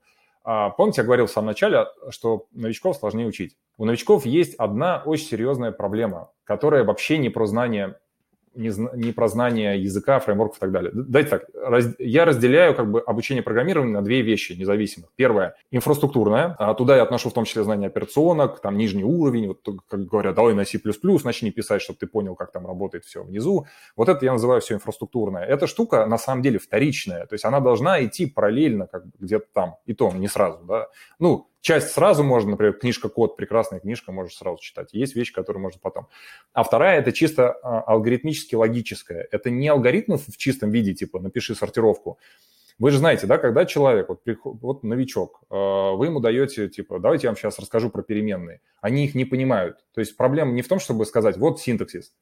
А, 0.45 0.71
помните, 0.71 1.01
я 1.01 1.05
говорил 1.05 1.27
в 1.27 1.31
самом 1.31 1.49
начале, 1.49 1.87
что 2.11 2.47
новичков 2.53 2.97
сложнее 2.97 3.27
учить. 3.27 3.57
У 3.77 3.85
новичков 3.85 4.25
есть 4.25 4.55
одна 4.55 5.03
очень 5.05 5.27
серьезная 5.27 5.73
проблема, 5.73 6.31
которая 6.45 6.85
вообще 6.85 7.19
не 7.19 7.29
про 7.29 7.47
знание 7.47 7.99
не, 8.57 8.73
не 8.97 9.13
про 9.13 9.29
знание 9.29 9.81
языка, 9.81 10.19
фреймворков 10.19 10.59
и 10.59 10.61
так 10.61 10.73
далее. 10.73 10.91
Дайте 10.95 11.29
так, 11.29 11.45
раз, 11.55 11.95
я 11.99 12.25
разделяю 12.25 12.75
как 12.75 12.91
бы 12.91 13.01
обучение 13.01 13.43
программированию 13.43 13.95
на 13.95 14.03
две 14.03 14.23
вещи 14.23 14.53
независимых. 14.53 15.11
Первое– 15.17 15.55
инфраструктурное. 15.71 16.57
А 16.59 16.75
туда 16.75 16.97
я 16.97 17.03
отношу 17.03 17.31
в 17.31 17.35
том 17.35 17.45
числе 17.45 17.63
знания 17.65 17.87
операционок, 17.87 18.61
там 18.61 18.77
нижний 18.77 19.05
уровень, 19.05 19.49
вот 19.49 19.67
как 19.89 20.07
говорят, 20.07 20.35
давай 20.35 20.55
на 20.55 20.65
C++, 20.65 20.81
начни 21.25 21.51
писать, 21.51 21.83
чтобы 21.83 21.99
ты 21.99 22.07
понял, 22.07 22.35
как 22.35 22.53
там 22.53 22.67
работает 22.67 23.05
все 23.05 23.23
внизу. 23.23 23.67
Вот 23.97 24.09
это 24.09 24.25
я 24.25 24.33
называю 24.33 24.61
все 24.61 24.75
инфраструктурное. 24.75 25.45
Эта 25.45 25.67
штука 25.67 26.07
на 26.07 26.19
самом 26.19 26.43
деле 26.43 26.59
вторичная, 26.59 27.27
то 27.27 27.35
есть 27.35 27.45
она 27.45 27.61
должна 27.61 28.05
идти 28.05 28.27
параллельно 28.27 28.87
как 28.87 29.07
бы 29.07 29.13
где-то 29.19 29.47
там, 29.53 29.77
и 29.87 29.95
то 29.95 30.11
не 30.13 30.29
сразу, 30.29 30.65
да. 30.65 30.89
Ну, 31.19 31.49
часть 31.67 31.91
сразу 31.91 32.23
можно, 32.23 32.53
например, 32.53 32.75
книжка 32.75 33.09
«Код», 33.09 33.37
прекрасная 33.37 33.81
книжка, 33.81 34.13
можешь 34.13 34.37
сразу 34.37 34.59
читать. 34.63 34.91
Есть 34.93 35.17
вещи, 35.17 35.33
которые 35.33 35.61
можно 35.61 35.81
потом. 35.83 36.07
А 36.53 36.63
вторая– 36.63 36.99
это 37.01 37.13
чисто 37.13 37.53
а, 37.53 37.81
алгоритмически 37.81 38.55
логическая. 38.55 39.27
Это 39.33 39.51
не 39.51 39.67
алгоритмы 39.67 40.17
в 40.17 40.37
чистом 40.37 40.71
виде, 40.71 40.95
типа 40.95 41.19
«напиши 41.19 41.57
сортировку». 41.57 42.19
Вы 42.79 42.91
же 42.91 42.99
знаете, 42.99 43.27
да, 43.27 43.39
когда 43.39 43.65
человек, 43.65 44.09
вот, 44.09 44.21
вот 44.45 44.85
новичок, 44.85 45.41
а, 45.51 45.93
вы 45.93 46.07
ему 46.07 46.21
даете, 46.21 46.69
типа, 46.69 47.01
давайте 47.01 47.27
я 47.27 47.31
вам 47.31 47.37
сейчас 47.37 47.59
расскажу 47.59 47.91
про 47.91 48.03
переменные. 48.03 48.61
Они 48.81 49.05
их 49.05 49.17
не 49.17 49.25
понимают. 49.25 49.85
То 49.93 50.01
есть 50.01 50.17
проблема 50.17 50.53
не 50.53 50.63
в 50.63 50.69
том, 50.69 50.79
чтобы 50.79 51.05
сказать, 51.05 51.37
вот 51.37 51.61
синтаксис. 51.61 52.13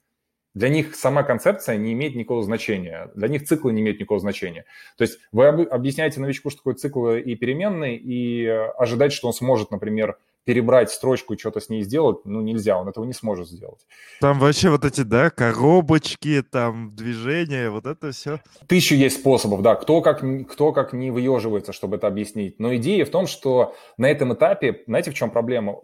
Для 0.55 0.69
них 0.69 0.95
сама 0.95 1.25
концепция 1.25 1.77
не 1.77 1.93
имеет 1.93 2.15
никакого 2.15 2.43
значения. 2.43 3.11
Для 3.15 3.29
них 3.29 3.45
циклы 3.45 3.73
не 3.73 3.83
имеют 3.83 3.99
никакого 3.99 4.21
значения. 4.21 4.65
То 4.97 5.03
есть 5.03 5.19
вы 5.33 5.47
объясняете 5.47 6.21
новичку, 6.21 6.51
что 6.51 6.59
такое 6.59 6.75
циклы 6.75 7.21
и 7.21 7.35
переменные, 7.35 7.97
и 7.97 8.47
ожидать, 8.47 9.13
что 9.13 9.27
он 9.27 9.35
сможет, 9.35 9.71
например, 9.71 10.17
перебрать 10.45 10.91
строчку 10.91 11.35
и 11.35 11.39
что-то 11.39 11.61
с 11.61 11.69
ней 11.69 11.83
сделать, 11.83 12.19
ну, 12.25 12.41
нельзя, 12.41 12.79
он 12.79 12.89
этого 12.89 13.05
не 13.05 13.15
сможет 13.15 13.49
сделать. 13.49 13.81
Там 14.21 14.39
вообще 14.39 14.69
вот 14.69 14.85
эти, 14.85 15.01
да, 15.01 15.31
коробочки, 15.31 16.43
там 16.43 16.95
движения, 16.95 17.71
вот 17.71 17.87
это 17.87 18.13
все. 18.13 18.41
Тысячу 18.67 18.95
есть 18.95 19.21
способов, 19.21 19.63
да, 19.63 19.75
кто 19.75 20.03
как, 20.03 20.23
кто 20.51 20.73
как 20.73 20.93
не 20.93 21.11
выеживается, 21.11 21.73
чтобы 21.73 21.97
это 21.97 22.07
объяснить. 22.07 22.61
Но 22.61 22.75
идея 22.77 23.07
в 23.07 23.11
том, 23.11 23.27
что 23.27 23.75
на 23.97 24.07
этом 24.07 24.35
этапе, 24.35 24.83
знаете, 24.87 25.11
в 25.11 25.15
чем 25.15 25.31
проблема? 25.31 25.79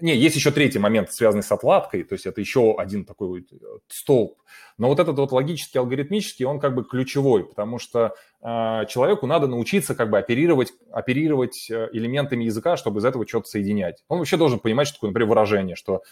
Не, 0.00 0.16
есть 0.16 0.34
еще 0.34 0.50
третий 0.50 0.78
момент, 0.78 1.12
связанный 1.12 1.42
с 1.42 1.52
отладкой, 1.52 2.02
то 2.02 2.14
есть 2.14 2.26
это 2.26 2.40
еще 2.40 2.74
один 2.76 3.04
такой 3.04 3.42
э, 3.42 3.56
столб. 3.88 4.38
Но 4.78 4.88
вот 4.88 4.98
этот 4.98 5.16
вот 5.16 5.30
логический, 5.32 5.78
алгоритмический, 5.78 6.44
он 6.44 6.58
как 6.58 6.74
бы 6.74 6.84
ключевой, 6.84 7.44
потому 7.44 7.78
что 7.78 8.14
э, 8.40 8.86
человеку 8.88 9.26
надо 9.26 9.46
научиться 9.46 9.94
как 9.94 10.10
бы 10.10 10.18
оперировать, 10.18 10.72
оперировать 10.90 11.70
э, 11.70 11.88
элементами 11.92 12.44
языка, 12.44 12.76
чтобы 12.76 13.00
из 13.00 13.04
этого 13.04 13.28
что-то 13.28 13.48
соединять. 13.48 14.02
Он 14.08 14.18
вообще 14.18 14.36
должен 14.36 14.58
понимать, 14.58 14.88
что 14.88 14.96
такое, 14.96 15.10
например, 15.10 15.28
выражение, 15.28 15.76
что 15.76 16.02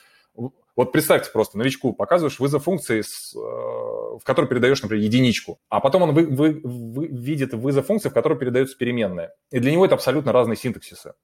вот 0.77 0.93
представьте 0.93 1.31
просто, 1.33 1.59
новичку 1.59 1.93
показываешь 1.93 2.39
вызов 2.39 2.65
функции, 2.65 3.03
с, 3.03 3.35
э, 3.35 3.39
в 3.39 4.21
которой 4.25 4.47
передаешь, 4.47 4.81
например, 4.81 5.05
единичку, 5.05 5.59
а 5.69 5.81
потом 5.81 6.03
он 6.03 6.15
вы, 6.15 6.27
вы, 6.27 6.61
вы, 6.63 7.07
видит 7.09 7.53
вызов 7.53 7.87
функции, 7.87 8.09
в 8.09 8.15
которой 8.15 8.39
передается 8.39 8.77
переменная. 8.79 9.35
И 9.51 9.59
для 9.59 9.73
него 9.73 9.85
это 9.85 9.95
абсолютно 9.95 10.33
разные 10.33 10.57
синтаксисы. 10.57 11.15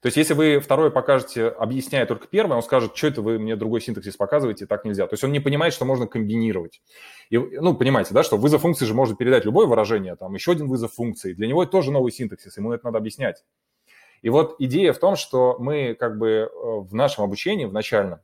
То 0.00 0.06
есть 0.06 0.16
если 0.16 0.34
вы 0.34 0.60
второе 0.60 0.90
покажете, 0.90 1.48
объясняя 1.48 2.06
только 2.06 2.28
первое, 2.28 2.56
он 2.56 2.62
скажет, 2.62 2.96
что 2.96 3.08
это 3.08 3.20
вы 3.20 3.38
мне 3.40 3.56
другой 3.56 3.80
синтаксис 3.80 4.16
показываете, 4.16 4.66
так 4.66 4.84
нельзя. 4.84 5.06
То 5.08 5.14
есть 5.14 5.24
он 5.24 5.32
не 5.32 5.40
понимает, 5.40 5.74
что 5.74 5.84
можно 5.84 6.06
комбинировать. 6.06 6.80
И, 7.30 7.38
ну, 7.38 7.74
понимаете, 7.74 8.14
да, 8.14 8.22
что 8.22 8.36
вызов 8.36 8.62
функции 8.62 8.86
же 8.86 8.94
может 8.94 9.18
передать 9.18 9.44
любое 9.44 9.66
выражение, 9.66 10.14
там 10.14 10.34
еще 10.34 10.52
один 10.52 10.68
вызов 10.68 10.92
функции. 10.92 11.32
Для 11.32 11.48
него 11.48 11.64
это 11.64 11.72
тоже 11.72 11.90
новый 11.90 12.12
синтаксис, 12.12 12.56
ему 12.56 12.72
это 12.72 12.86
надо 12.86 12.98
объяснять. 12.98 13.44
И 14.22 14.30
вот 14.30 14.56
идея 14.60 14.92
в 14.92 14.98
том, 14.98 15.16
что 15.16 15.56
мы 15.58 15.96
как 15.98 16.18
бы 16.18 16.28
э, 16.28 16.48
в 16.52 16.94
нашем 16.94 17.24
обучении, 17.24 17.64
в 17.64 17.72
начальном, 17.72 18.20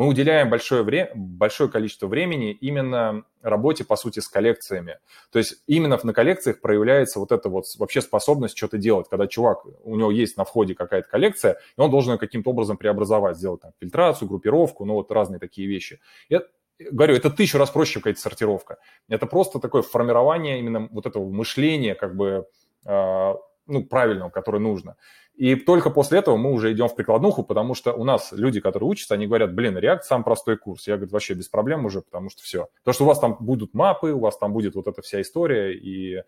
мы 0.00 0.08
уделяем 0.08 0.48
большое, 0.48 0.82
время, 0.82 1.10
большое 1.14 1.68
количество 1.68 2.06
времени 2.06 2.52
именно 2.52 3.24
работе, 3.42 3.84
по 3.84 3.96
сути, 3.96 4.20
с 4.20 4.28
коллекциями. 4.28 4.96
То 5.30 5.38
есть 5.38 5.62
именно 5.66 6.00
на 6.02 6.14
коллекциях 6.14 6.62
проявляется 6.62 7.18
вот 7.20 7.32
эта 7.32 7.50
вот 7.50 7.66
вообще 7.78 8.00
способность 8.00 8.56
что-то 8.56 8.78
делать, 8.78 9.10
когда 9.10 9.26
чувак, 9.26 9.66
у 9.84 9.96
него 9.96 10.10
есть 10.10 10.38
на 10.38 10.46
входе 10.46 10.74
какая-то 10.74 11.06
коллекция, 11.06 11.58
и 11.76 11.80
он 11.82 11.90
должен 11.90 12.14
ее 12.14 12.18
каким-то 12.18 12.48
образом 12.48 12.78
преобразовать, 12.78 13.36
сделать 13.36 13.60
там 13.60 13.72
фильтрацию, 13.78 14.26
группировку, 14.26 14.86
ну 14.86 14.94
вот 14.94 15.12
разные 15.12 15.38
такие 15.38 15.68
вещи. 15.68 16.00
И 16.30 16.38
говорю, 16.78 17.14
это 17.14 17.28
тысячу 17.28 17.58
раз 17.58 17.68
проще 17.68 17.98
какая-то 17.98 18.20
сортировка. 18.20 18.78
Это 19.06 19.26
просто 19.26 19.58
такое 19.58 19.82
формирование 19.82 20.60
именно 20.60 20.88
вот 20.90 21.04
этого 21.04 21.28
мышления, 21.28 21.94
как 21.94 22.16
бы, 22.16 22.46
э, 22.86 23.34
ну, 23.66 23.84
правильного, 23.84 24.30
которое 24.30 24.60
нужно. 24.60 24.96
И 25.34 25.54
только 25.54 25.90
после 25.90 26.18
этого 26.18 26.36
мы 26.36 26.52
уже 26.52 26.72
идем 26.72 26.88
в 26.88 26.94
прикладнуху, 26.94 27.42
потому 27.42 27.74
что 27.74 27.92
у 27.92 28.04
нас 28.04 28.30
люди, 28.32 28.60
которые 28.60 28.88
учатся, 28.88 29.14
они 29.14 29.26
говорят, 29.26 29.54
блин, 29.54 29.78
React 29.78 30.02
сам 30.02 30.22
простой 30.22 30.58
курс. 30.58 30.86
Я 30.86 30.96
говорю, 30.96 31.12
вообще 31.12 31.34
без 31.34 31.48
проблем 31.48 31.86
уже, 31.86 32.02
потому 32.02 32.28
что 32.28 32.42
все. 32.42 32.68
То, 32.84 32.92
что 32.92 33.04
у 33.04 33.06
вас 33.06 33.18
там 33.18 33.36
будут 33.40 33.72
мапы, 33.72 34.10
у 34.10 34.18
вас 34.18 34.36
там 34.36 34.52
будет 34.52 34.74
вот 34.74 34.86
эта 34.86 35.00
вся 35.00 35.20
история, 35.20 35.74
и 35.74 36.16
э, 36.16 36.22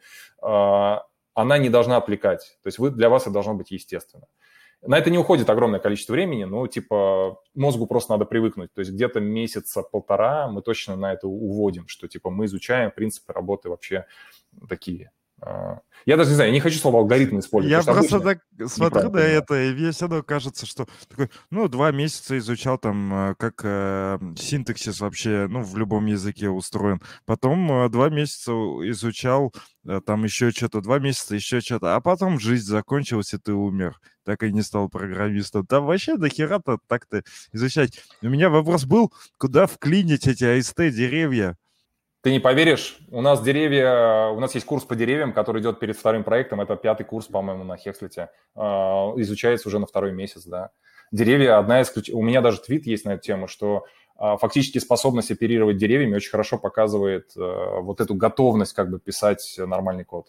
она 1.34 1.58
не 1.58 1.68
должна 1.68 1.98
отвлекать. 1.98 2.58
То 2.62 2.68
есть 2.68 2.78
вы, 2.78 2.90
для 2.90 3.08
вас 3.10 3.22
это 3.22 3.32
должно 3.32 3.54
быть 3.54 3.70
естественно. 3.70 4.26
На 4.84 4.98
это 4.98 5.10
не 5.10 5.18
уходит 5.18 5.48
огромное 5.48 5.78
количество 5.78 6.14
времени, 6.14 6.44
но 6.44 6.66
типа 6.66 7.40
мозгу 7.54 7.86
просто 7.86 8.12
надо 8.12 8.24
привыкнуть. 8.24 8.72
То 8.72 8.80
есть 8.80 8.90
где-то 8.90 9.20
месяца 9.20 9.82
полтора 9.82 10.48
мы 10.48 10.60
точно 10.60 10.96
на 10.96 11.12
это 11.12 11.28
уводим, 11.28 11.86
что 11.86 12.08
типа 12.08 12.30
мы 12.30 12.46
изучаем 12.46 12.90
принципы 12.90 13.32
работы 13.32 13.68
вообще 13.68 14.06
такие 14.68 15.12
я 16.04 16.16
даже 16.16 16.30
не 16.30 16.34
знаю, 16.36 16.50
я 16.50 16.54
не 16.54 16.60
хочу 16.60 16.78
слово 16.78 16.98
алгоритм 16.98 17.38
использовать. 17.38 17.86
Я 17.86 17.92
просто 17.92 18.20
так 18.20 18.40
смотрю 18.68 19.10
на 19.10 19.18
это, 19.18 19.62
и 19.62 19.72
мне 19.72 19.92
все 19.92 20.06
равно 20.06 20.22
кажется, 20.22 20.66
что 20.66 20.86
такой, 21.08 21.30
ну, 21.50 21.68
два 21.68 21.92
месяца 21.92 22.36
изучал 22.38 22.78
там, 22.78 23.30
э, 23.30 23.34
как 23.36 23.60
э, 23.64 24.18
синтаксис 24.36 25.00
вообще, 25.00 25.46
ну, 25.48 25.62
в 25.62 25.76
любом 25.76 26.06
языке 26.06 26.48
устроен. 26.48 27.00
Потом 27.24 27.70
э, 27.70 27.88
два 27.88 28.08
месяца 28.08 28.52
изучал 28.52 29.54
э, 29.86 30.00
там 30.04 30.24
еще 30.24 30.50
что-то, 30.50 30.80
два 30.80 30.98
месяца 30.98 31.34
еще 31.34 31.60
что-то, 31.60 31.94
а 31.94 32.00
потом 32.00 32.40
жизнь 32.40 32.66
закончилась, 32.66 33.34
и 33.34 33.38
ты 33.38 33.52
умер. 33.52 34.00
Так 34.24 34.42
и 34.44 34.52
не 34.52 34.62
стал 34.62 34.88
программистом. 34.88 35.66
Там 35.66 35.84
вообще 35.86 36.14
нахера-то 36.14 36.78
так-то 36.86 37.22
изучать. 37.52 38.00
У 38.22 38.28
меня 38.28 38.50
вопрос 38.50 38.84
был, 38.84 39.12
куда 39.36 39.66
вклинить 39.66 40.28
эти 40.28 40.44
АСТ-деревья? 40.44 41.56
Ты 42.22 42.30
не 42.30 42.38
поверишь, 42.38 42.98
у 43.10 43.20
нас 43.20 43.42
деревья, 43.42 44.28
у 44.28 44.38
нас 44.38 44.54
есть 44.54 44.64
курс 44.64 44.84
по 44.84 44.94
деревьям, 44.94 45.32
который 45.32 45.60
идет 45.60 45.80
перед 45.80 45.96
вторым 45.96 46.22
проектом, 46.22 46.60
это 46.60 46.76
пятый 46.76 47.02
курс, 47.02 47.26
по-моему, 47.26 47.64
на 47.64 47.76
Хекслите, 47.76 48.30
а, 48.54 49.12
изучается 49.16 49.68
уже 49.68 49.80
на 49.80 49.86
второй 49.86 50.12
месяц, 50.12 50.44
да. 50.44 50.70
Деревья 51.10 51.58
одна 51.58 51.80
из 51.80 51.90
ключ... 51.90 52.10
У 52.10 52.22
меня 52.22 52.40
даже 52.40 52.60
твит 52.60 52.86
есть 52.86 53.04
на 53.04 53.14
эту 53.14 53.22
тему, 53.22 53.48
что 53.48 53.86
а, 54.16 54.36
фактически 54.36 54.78
способность 54.78 55.32
оперировать 55.32 55.78
деревьями 55.78 56.14
очень 56.14 56.30
хорошо 56.30 56.58
показывает 56.58 57.32
э, 57.36 57.40
вот 57.80 58.00
эту 58.00 58.14
готовность 58.14 58.72
как 58.72 58.88
бы 58.88 59.00
писать 59.00 59.56
нормальный 59.58 60.04
код. 60.04 60.28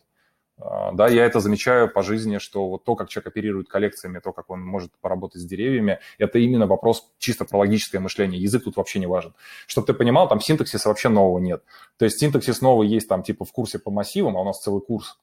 А, 0.65 0.91
да, 0.94 1.07
я 1.07 1.26
это 1.26 1.40
замечаю 1.40 1.90
по 1.91 2.03
жизни, 2.03 2.38
что 2.38 2.69
вот 2.69 2.85
то, 2.85 2.95
как 2.95 3.10
человек 3.10 3.27
оперирует 3.27 3.68
коллекциями, 3.68 4.19
то, 4.19 4.31
как 4.31 4.49
он 4.49 4.61
может 4.61 4.91
поработать 5.02 5.41
с 5.41 5.45
деревьями, 5.45 5.99
это 6.18 6.40
именно 6.40 6.68
вопрос 6.68 7.11
чисто 7.19 7.44
про 7.44 7.57
логическое 7.57 7.99
мышление. 7.99 8.41
Язык 8.41 8.64
тут 8.64 8.77
вообще 8.77 8.99
не 8.99 9.07
важен. 9.07 9.34
Чтобы 9.68 9.88
ты 9.88 9.94
понимал, 9.94 10.30
там 10.30 10.40
синтаксиса 10.40 10.88
вообще 10.88 11.10
нового 11.10 11.40
нет. 11.40 11.64
То 11.98 12.06
есть 12.06 12.19
синтаксис 12.19 12.61
новый 12.61 12.88
есть 12.88 13.10
там 13.10 13.23
типа 13.23 13.44
в 13.44 13.52
курсе 13.52 13.77
по 13.77 13.91
массивам, 13.91 14.38
а 14.38 14.41
у 14.41 14.45
нас 14.45 14.61
целый 14.61 14.81
курс 14.81 15.19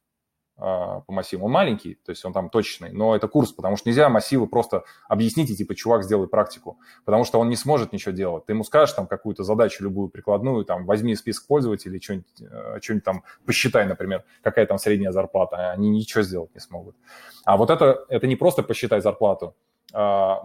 по 0.61 1.05
массиву. 1.09 1.47
Он 1.47 1.53
маленький, 1.53 1.95
то 1.95 2.11
есть 2.11 2.25
он 2.25 2.33
там 2.33 2.51
точечный, 2.51 2.93
но 2.93 3.17
это 3.17 3.29
курс, 3.29 3.51
потому 3.51 3.77
что 3.77 3.89
нельзя 3.89 4.09
массивы 4.09 4.47
просто 4.47 4.85
объяснить 5.09 5.51
и 5.51 5.57
типа, 5.57 5.75
чувак, 5.75 6.05
сделай 6.05 6.29
практику, 6.29 6.79
потому 7.05 7.25
что 7.25 7.41
он 7.41 7.49
не 7.49 7.57
сможет 7.57 7.93
ничего 7.93 8.13
делать. 8.13 8.45
Ты 8.45 8.53
ему 8.53 8.63
скажешь 8.63 8.95
там 8.95 9.07
какую-то 9.07 9.43
задачу, 9.43 9.83
любую 9.83 10.11
прикладную, 10.11 10.65
там, 10.65 10.85
возьми 10.85 11.17
список 11.17 11.47
пользователей, 11.47 12.01
что-нибудь, 12.01 12.43
э, 12.43 12.81
что-нибудь 12.83 13.05
там 13.05 13.23
посчитай, 13.47 13.87
например, 13.87 14.25
какая 14.43 14.67
там 14.67 14.79
средняя 14.79 15.13
зарплата, 15.13 15.57
а 15.57 15.73
они 15.73 15.89
ничего 15.89 16.23
сделать 16.23 16.55
не 16.55 16.61
смогут. 16.61 16.97
А 17.45 17.57
вот 17.57 17.71
это, 17.71 18.05
это 18.09 18.27
не 18.27 18.37
просто 18.37 18.63
посчитай 18.63 19.01
зарплату. 19.01 19.55
А, 19.95 20.43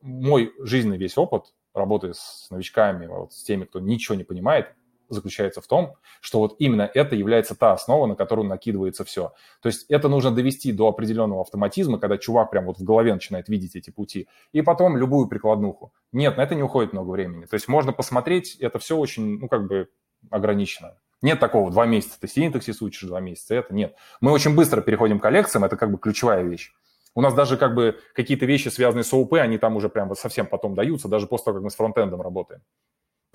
мой 0.00 0.52
жизненный 0.60 0.98
весь 0.98 1.18
опыт 1.18 1.54
работы 1.74 2.14
с 2.14 2.46
новичками, 2.50 3.06
вот, 3.06 3.32
с 3.32 3.42
теми, 3.42 3.64
кто 3.64 3.80
ничего 3.80 4.14
не 4.14 4.24
понимает, 4.24 4.74
заключается 5.08 5.60
в 5.60 5.66
том, 5.66 5.94
что 6.20 6.38
вот 6.38 6.56
именно 6.58 6.90
это 6.92 7.16
является 7.16 7.54
та 7.54 7.72
основа, 7.72 8.06
на 8.06 8.14
которую 8.14 8.46
накидывается 8.48 9.04
все. 9.04 9.32
То 9.60 9.68
есть 9.68 9.86
это 9.88 10.08
нужно 10.08 10.30
довести 10.30 10.72
до 10.72 10.88
определенного 10.88 11.42
автоматизма, 11.42 11.98
когда 11.98 12.18
чувак 12.18 12.50
прям 12.50 12.66
вот 12.66 12.78
в 12.78 12.84
голове 12.84 13.12
начинает 13.12 13.48
видеть 13.48 13.76
эти 13.76 13.90
пути, 13.90 14.28
и 14.52 14.62
потом 14.62 14.96
любую 14.96 15.28
прикладнуху. 15.28 15.92
Нет, 16.12 16.36
на 16.36 16.42
это 16.42 16.54
не 16.54 16.62
уходит 16.62 16.92
много 16.92 17.10
времени. 17.10 17.44
То 17.46 17.54
есть 17.54 17.68
можно 17.68 17.92
посмотреть, 17.92 18.56
это 18.56 18.78
все 18.78 18.96
очень, 18.96 19.38
ну, 19.38 19.48
как 19.48 19.66
бы 19.66 19.88
ограничено. 20.30 20.96
Нет 21.20 21.40
такого, 21.40 21.70
два 21.70 21.86
месяца 21.86 22.20
ты 22.20 22.28
синтаксис 22.28 22.80
учишь, 22.80 23.08
два 23.08 23.20
месяца, 23.20 23.54
это 23.56 23.74
нет. 23.74 23.96
Мы 24.20 24.30
очень 24.30 24.54
быстро 24.54 24.80
переходим 24.80 25.18
к 25.18 25.22
коллекциям, 25.22 25.64
это 25.64 25.76
как 25.76 25.90
бы 25.90 25.98
ключевая 25.98 26.42
вещь. 26.42 26.72
У 27.14 27.20
нас 27.20 27.34
даже 27.34 27.56
как 27.56 27.74
бы 27.74 27.98
какие-то 28.14 28.46
вещи, 28.46 28.68
связанные 28.68 29.02
с 29.02 29.12
ОУП, 29.12 29.34
они 29.34 29.58
там 29.58 29.74
уже 29.74 29.88
прям 29.88 30.08
вот 30.08 30.18
совсем 30.18 30.46
потом 30.46 30.76
даются, 30.76 31.08
даже 31.08 31.26
после 31.26 31.46
того, 31.46 31.56
как 31.56 31.64
мы 31.64 31.70
с 31.70 31.74
фронтендом 31.74 32.22
работаем. 32.22 32.62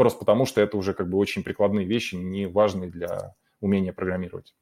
Просто 0.03 0.19
потому, 0.19 0.45
что 0.45 0.59
это 0.59 0.75
уже 0.75 0.93
как 0.93 1.07
бы 1.09 1.17
очень 1.17 1.45
прикладные 1.45 1.85
вещи, 1.85 2.15
не 2.15 2.45
важные 2.45 2.89
для 2.89 3.35
умения 3.61 3.93
программировать. 3.93 4.53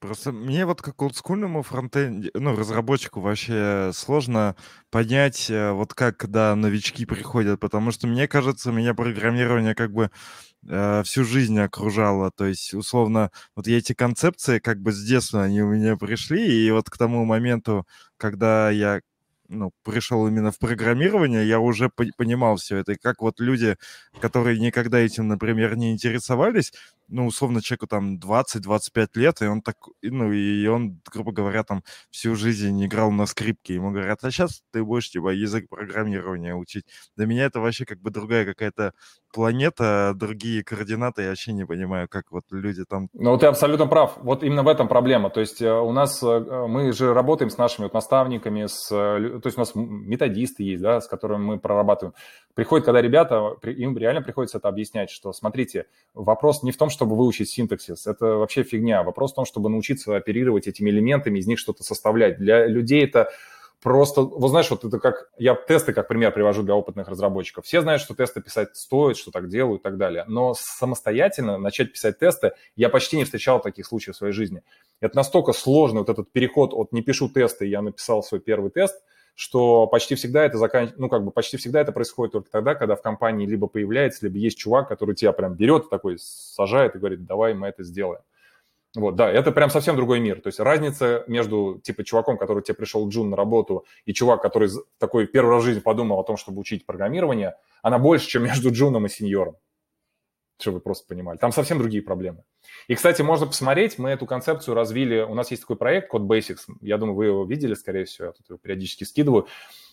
Просто 0.00 0.32
мне 0.32 0.66
вот 0.66 0.82
как 0.82 1.00
олдскульному 1.00 1.62
фронтенде, 1.62 2.32
ну, 2.34 2.56
разработчику 2.56 3.20
вообще 3.20 3.92
сложно 3.94 4.56
понять, 4.90 5.48
э, 5.48 5.70
вот 5.70 5.94
как, 5.94 6.16
когда 6.16 6.56
новички 6.56 7.06
приходят, 7.06 7.60
потому 7.60 7.92
что 7.92 8.08
мне 8.08 8.26
кажется, 8.26 8.72
меня 8.72 8.92
программирование 8.94 9.76
как 9.76 9.92
бы 9.92 10.10
э, 10.68 11.02
всю 11.04 11.22
жизнь 11.22 11.60
окружало, 11.60 12.32
то 12.32 12.44
есть, 12.46 12.74
условно, 12.74 13.30
вот 13.54 13.68
эти 13.68 13.92
концепции 13.92 14.58
как 14.58 14.80
бы 14.80 14.90
с 14.90 15.00
детства 15.04 15.44
они 15.44 15.62
у 15.62 15.68
меня 15.68 15.96
пришли, 15.96 16.66
и 16.66 16.72
вот 16.72 16.90
к 16.90 16.98
тому 16.98 17.24
моменту, 17.24 17.86
когда 18.16 18.68
я 18.70 19.00
ну, 19.52 19.72
пришел 19.84 20.26
именно 20.26 20.50
в 20.50 20.58
программирование, 20.58 21.46
я 21.46 21.60
уже 21.60 21.90
понимал 21.90 22.56
все 22.56 22.78
это. 22.78 22.92
И 22.92 22.96
как 22.96 23.20
вот 23.20 23.40
люди, 23.40 23.76
которые 24.20 24.58
никогда 24.58 24.98
этим, 24.98 25.28
например, 25.28 25.76
не 25.76 25.92
интересовались, 25.92 26.72
ну, 27.12 27.26
условно, 27.26 27.60
человеку 27.60 27.86
там 27.86 28.16
20-25 28.16 29.08
лет, 29.14 29.42
и 29.42 29.46
он 29.46 29.60
так, 29.60 29.76
ну, 30.02 30.32
и 30.32 30.66
он, 30.66 31.00
грубо 31.12 31.32
говоря, 31.32 31.62
там 31.62 31.82
всю 32.10 32.34
жизнь 32.34 32.84
играл 32.84 33.10
на 33.10 33.26
скрипке. 33.26 33.74
Ему 33.74 33.90
говорят, 33.90 34.24
а 34.24 34.30
сейчас 34.30 34.62
ты 34.72 34.82
будешь, 34.82 35.10
типа, 35.10 35.28
язык 35.28 35.68
программирования 35.68 36.54
учить. 36.54 36.86
Для 37.16 37.26
меня 37.26 37.44
это 37.44 37.60
вообще 37.60 37.84
как 37.84 38.00
бы 38.00 38.10
другая 38.10 38.46
какая-то 38.46 38.94
планета, 39.32 40.12
другие 40.14 40.62
координаты, 40.62 41.22
я 41.22 41.28
вообще 41.28 41.52
не 41.52 41.66
понимаю, 41.66 42.08
как 42.08 42.30
вот 42.30 42.44
люди 42.50 42.84
там... 42.84 43.08
Ну, 43.12 43.36
ты 43.38 43.46
абсолютно 43.46 43.86
прав. 43.86 44.18
Вот 44.18 44.42
именно 44.42 44.62
в 44.62 44.68
этом 44.68 44.88
проблема. 44.88 45.30
То 45.30 45.40
есть 45.40 45.62
э, 45.62 45.72
у 45.72 45.92
нас, 45.92 46.22
э, 46.22 46.66
мы 46.68 46.92
же 46.92 47.14
работаем 47.14 47.50
с 47.50 47.58
нашими 47.58 47.84
вот 47.84 47.94
наставниками, 47.94 48.66
с, 48.66 48.88
то 48.88 49.42
есть 49.44 49.56
у 49.56 49.60
нас 49.60 49.72
методисты 49.74 50.62
есть, 50.62 50.82
да, 50.82 51.00
с 51.00 51.08
которыми 51.08 51.42
мы 51.42 51.58
прорабатываем. 51.58 52.14
Приходит, 52.54 52.84
когда 52.84 53.00
ребята, 53.00 53.56
им 53.62 53.96
реально 53.96 54.22
приходится 54.22 54.58
это 54.58 54.68
объяснять, 54.68 55.10
что, 55.10 55.32
смотрите, 55.32 55.86
вопрос 56.14 56.62
не 56.62 56.72
в 56.72 56.76
том, 56.76 56.90
чтобы 57.02 57.16
выучить 57.16 57.50
синтаксис, 57.50 58.06
это 58.06 58.36
вообще 58.36 58.62
фигня. 58.62 59.02
Вопрос 59.02 59.32
в 59.32 59.34
том, 59.34 59.44
чтобы 59.44 59.68
научиться 59.68 60.14
оперировать 60.14 60.68
этими 60.68 60.88
элементами, 60.88 61.40
из 61.40 61.48
них 61.48 61.58
что-то 61.58 61.82
составлять. 61.82 62.38
Для 62.38 62.64
людей 62.66 63.04
это 63.04 63.28
просто, 63.82 64.20
вот 64.20 64.50
знаешь, 64.50 64.70
вот 64.70 64.84
это 64.84 65.00
как, 65.00 65.30
я 65.36 65.56
тесты 65.56 65.92
как 65.92 66.06
пример 66.06 66.30
привожу 66.32 66.62
для 66.62 66.76
опытных 66.76 67.08
разработчиков. 67.08 67.64
Все 67.64 67.80
знают, 67.80 68.00
что 68.00 68.14
тесты 68.14 68.40
писать 68.40 68.76
стоит, 68.76 69.16
что 69.16 69.32
так 69.32 69.48
делают 69.48 69.80
и 69.80 69.82
так 69.82 69.96
далее. 69.96 70.24
Но 70.28 70.54
самостоятельно 70.56 71.58
начать 71.58 71.92
писать 71.92 72.20
тесты, 72.20 72.52
я 72.76 72.88
почти 72.88 73.16
не 73.16 73.24
встречал 73.24 73.60
таких 73.60 73.84
случаев 73.84 74.14
в 74.14 74.18
своей 74.18 74.32
жизни. 74.32 74.62
Это 75.00 75.16
настолько 75.16 75.52
сложно, 75.52 76.00
вот 76.00 76.08
этот 76.08 76.30
переход 76.30 76.72
от 76.72 76.92
не 76.92 77.02
пишу 77.02 77.28
тесты, 77.28 77.66
я 77.66 77.82
написал 77.82 78.22
свой 78.22 78.40
первый 78.40 78.70
тест, 78.70 79.02
что 79.34 79.86
почти 79.86 80.14
всегда 80.14 80.44
это 80.44 80.58
заканчивается, 80.58 81.00
ну, 81.00 81.08
как 81.08 81.24
бы 81.24 81.30
почти 81.30 81.56
всегда 81.56 81.80
это 81.80 81.92
происходит 81.92 82.32
только 82.32 82.50
тогда, 82.50 82.74
когда 82.74 82.96
в 82.96 83.02
компании 83.02 83.46
либо 83.46 83.66
появляется, 83.66 84.26
либо 84.26 84.38
есть 84.38 84.58
чувак, 84.58 84.88
который 84.88 85.14
тебя 85.14 85.32
прям 85.32 85.54
берет, 85.54 85.88
такой 85.90 86.18
сажает 86.18 86.94
и 86.94 86.98
говорит, 86.98 87.24
давай 87.24 87.54
мы 87.54 87.68
это 87.68 87.82
сделаем. 87.82 88.20
Вот, 88.94 89.16
да, 89.16 89.30
это 89.30 89.52
прям 89.52 89.70
совсем 89.70 89.96
другой 89.96 90.20
мир. 90.20 90.42
То 90.42 90.48
есть 90.48 90.60
разница 90.60 91.24
между, 91.26 91.80
типа, 91.82 92.04
чуваком, 92.04 92.36
который 92.36 92.62
тебе 92.62 92.74
пришел 92.74 93.08
Джун 93.08 93.30
на 93.30 93.36
работу, 93.36 93.86
и 94.04 94.12
чувак, 94.12 94.42
который 94.42 94.68
такой 94.98 95.26
первый 95.26 95.50
раз 95.54 95.62
в 95.62 95.66
жизни 95.66 95.80
подумал 95.80 96.20
о 96.20 96.24
том, 96.24 96.36
чтобы 96.36 96.60
учить 96.60 96.84
программирование, 96.84 97.54
она 97.80 97.98
больше, 97.98 98.28
чем 98.28 98.44
между 98.44 98.70
Джуном 98.70 99.06
и 99.06 99.08
сеньором. 99.08 99.56
Чтобы 100.60 100.76
вы 100.76 100.80
просто 100.80 101.06
понимали. 101.08 101.38
Там 101.38 101.52
совсем 101.52 101.78
другие 101.78 102.02
проблемы. 102.02 102.44
И, 102.88 102.94
кстати, 102.94 103.22
можно 103.22 103.46
посмотреть, 103.46 103.98
мы 103.98 104.10
эту 104.10 104.26
концепцию 104.26 104.74
развили, 104.74 105.20
у 105.20 105.34
нас 105.34 105.50
есть 105.50 105.62
такой 105.62 105.76
проект 105.76 106.12
Code 106.12 106.26
Basics, 106.26 106.60
я 106.80 106.98
думаю, 106.98 107.16
вы 107.16 107.26
его 107.26 107.44
видели, 107.44 107.74
скорее 107.74 108.04
всего, 108.04 108.26
я 108.26 108.32
тут 108.32 108.48
его 108.48 108.58
периодически 108.58 109.04
скидываю. 109.04 109.46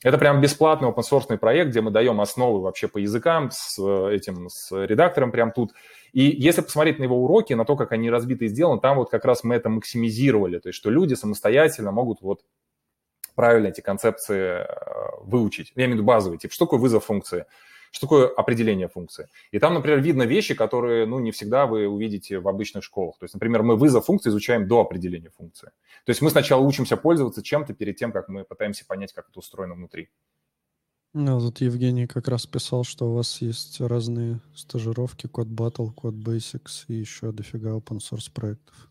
Это 0.04 0.18
прям 0.18 0.40
бесплатный 0.40 0.90
open 0.90 1.04
source 1.10 1.38
проект, 1.38 1.72
где 1.72 1.82
мы 1.82 1.92
даем 1.92 2.22
основы 2.22 2.62
вообще 2.62 2.88
по 2.88 3.00
языкам 3.00 3.50
с 3.52 3.78
э, 3.80 4.16
этим, 4.16 4.48
с 4.50 4.72
редактором 4.72 5.32
прям 5.32 5.52
тут. 5.52 5.74
И 6.14 6.22
если 6.24 6.62
посмотреть 6.62 7.00
на 7.00 7.04
его 7.04 7.22
уроки, 7.24 7.54
на 7.54 7.66
то, 7.66 7.76
как 7.76 7.92
они 7.92 8.10
разбиты 8.10 8.46
и 8.46 8.48
сделаны, 8.48 8.80
там 8.80 8.98
вот 8.98 9.10
как 9.10 9.26
раз 9.26 9.44
мы 9.44 9.56
это 9.56 9.70
максимизировали, 9.70 10.60
то 10.60 10.70
есть 10.70 10.78
что 10.78 10.90
люди 10.90 11.16
самостоятельно 11.16 11.92
могут 11.92 12.22
вот 12.22 12.42
правильно 13.36 13.68
эти 13.68 13.82
концепции 13.82 14.64
э, 14.64 14.66
выучить. 15.22 15.72
Я 15.76 15.86
имею 15.86 15.96
в 15.96 16.00
виду 16.00 16.08
базовые, 16.08 16.40
типа, 16.40 16.54
что 16.54 16.66
такое 16.66 16.80
вызов 16.80 17.06
функции, 17.06 17.46
что 17.92 18.08
такое 18.08 18.28
определение 18.28 18.88
функции. 18.88 19.28
И 19.52 19.60
там, 19.60 19.74
например, 19.74 20.00
видно 20.00 20.24
вещи, 20.24 20.54
которые, 20.54 21.06
ну, 21.06 21.20
не 21.20 21.32
всегда 21.32 21.66
вы 21.66 21.88
увидите 21.88 22.40
в 22.40 22.48
обычных 22.48 22.84
школах. 22.84 23.18
То 23.20 23.26
есть, 23.26 23.34
например, 23.34 23.64
мы 23.64 23.76
вызов 23.76 24.06
функции 24.06 24.30
изучаем 24.30 24.68
до 24.68 24.82
определения 24.82 25.30
функции. 25.30 25.72
То 26.06 26.10
есть 26.10 26.22
мы 26.22 26.30
сначала 26.30 26.62
учимся 26.62 26.98
пользоваться 26.98 27.44
чем-то 27.44 27.74
перед 27.74 27.98
тем, 27.98 28.12
как 28.12 28.30
мы 28.30 28.44
пытаемся 28.44 28.86
понять, 28.86 29.14
как 29.14 29.30
это 29.30 29.40
устроено 29.40 29.76
внутри. 29.76 30.10
Ну, 31.14 31.40
тут 31.40 31.60
Евгений 31.62 32.06
как 32.06 32.28
раз 32.28 32.46
писал, 32.46 32.84
что 32.84 33.10
у 33.10 33.16
вас 33.16 33.42
есть 33.42 33.82
разные 33.82 34.42
стажировки, 34.54 35.28
код 35.28 35.48
Battle, 35.48 35.92
код 35.92 36.14
Basics 36.14 36.86
и 36.88 36.94
еще 36.94 37.32
дофига 37.32 37.72
open 37.72 37.98
source 37.98 38.32
проектов. 38.32 38.90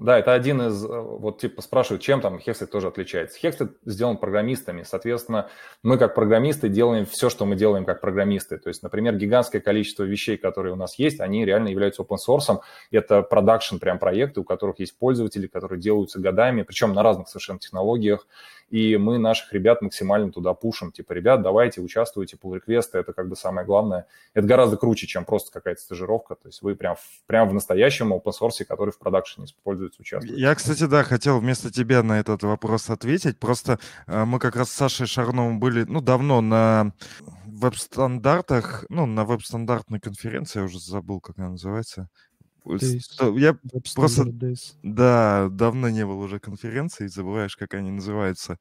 Да, 0.00 0.16
это 0.16 0.32
один 0.32 0.62
из, 0.62 0.84
э, 0.84 0.88
вот 0.88 1.40
типа 1.40 1.60
спрашивают, 1.60 2.02
чем 2.02 2.20
там 2.20 2.36
Hexlet 2.36 2.66
тоже 2.66 2.86
отличается. 2.86 3.36
Hexlet 3.42 3.72
сделан 3.84 4.16
программистами, 4.16 4.84
соответственно, 4.84 5.48
мы 5.82 5.98
как 5.98 6.14
программисты 6.14 6.68
делаем 6.68 7.04
все, 7.04 7.28
что 7.28 7.44
мы 7.46 7.56
делаем 7.56 7.84
как 7.84 8.00
программисты. 8.00 8.58
То 8.58 8.68
есть, 8.68 8.84
например, 8.84 9.16
гигантское 9.16 9.60
количество 9.60 10.04
вещей, 10.04 10.36
которые 10.36 10.72
у 10.74 10.76
нас 10.76 11.00
есть, 11.00 11.18
они 11.18 11.44
реально 11.44 11.68
являются 11.68 12.02
open 12.02 12.16
source. 12.24 12.60
Это 12.92 13.22
продакшн 13.22 13.78
прям 13.78 13.98
проекты, 13.98 14.40
у 14.40 14.44
которых 14.44 14.78
есть 14.78 14.96
пользователи, 14.96 15.48
которые 15.48 15.80
делаются 15.80 16.20
годами, 16.20 16.62
причем 16.62 16.92
на 16.92 17.02
разных 17.02 17.28
совершенно 17.28 17.58
технологиях 17.58 18.28
и 18.70 18.96
мы 18.96 19.18
наших 19.18 19.52
ребят 19.52 19.80
максимально 19.82 20.30
туда 20.30 20.52
пушим. 20.54 20.92
Типа, 20.92 21.12
ребят, 21.12 21.42
давайте, 21.42 21.80
участвуйте, 21.80 22.36
pull 22.36 22.54
реквесты 22.54 22.98
это 22.98 23.12
как 23.12 23.28
бы 23.28 23.36
самое 23.36 23.66
главное. 23.66 24.06
Это 24.34 24.46
гораздо 24.46 24.76
круче, 24.76 25.06
чем 25.06 25.24
просто 25.24 25.50
какая-то 25.52 25.80
стажировка. 25.80 26.34
То 26.34 26.48
есть 26.48 26.62
вы 26.62 26.74
прям, 26.74 26.96
прям 27.26 27.48
в 27.48 27.54
настоящем 27.54 28.12
open 28.12 28.32
source, 28.38 28.64
который 28.64 28.90
в 28.90 28.98
продакшене 28.98 29.46
используется, 29.46 30.00
участвуете. 30.00 30.40
Я, 30.40 30.54
кстати, 30.54 30.84
да, 30.84 31.02
хотел 31.02 31.38
вместо 31.38 31.72
тебя 31.72 32.02
на 32.02 32.20
этот 32.20 32.42
вопрос 32.42 32.90
ответить. 32.90 33.38
Просто 33.38 33.78
э, 34.06 34.24
мы 34.24 34.38
как 34.38 34.56
раз 34.56 34.70
с 34.70 34.74
Сашей 34.74 35.06
Шарновым 35.06 35.60
были, 35.60 35.84
ну, 35.84 36.00
давно 36.00 36.40
на 36.40 36.92
веб-стандартах, 37.46 38.84
ну, 38.88 39.06
на 39.06 39.24
веб-стандартной 39.24 40.00
конференции, 40.00 40.60
я 40.60 40.64
уже 40.66 40.78
забыл, 40.78 41.20
как 41.20 41.38
она 41.38 41.50
называется. 41.50 42.08
Days. 42.68 43.38
Я 43.38 43.58
просто... 43.94 44.22
Days. 44.22 44.74
Да, 44.82 45.48
давно 45.50 45.88
не 45.88 46.04
было 46.06 46.24
уже 46.24 46.38
конференции, 46.38 47.06
забываешь, 47.06 47.56
как 47.56 47.74
они 47.74 47.90
называются. 47.90 48.58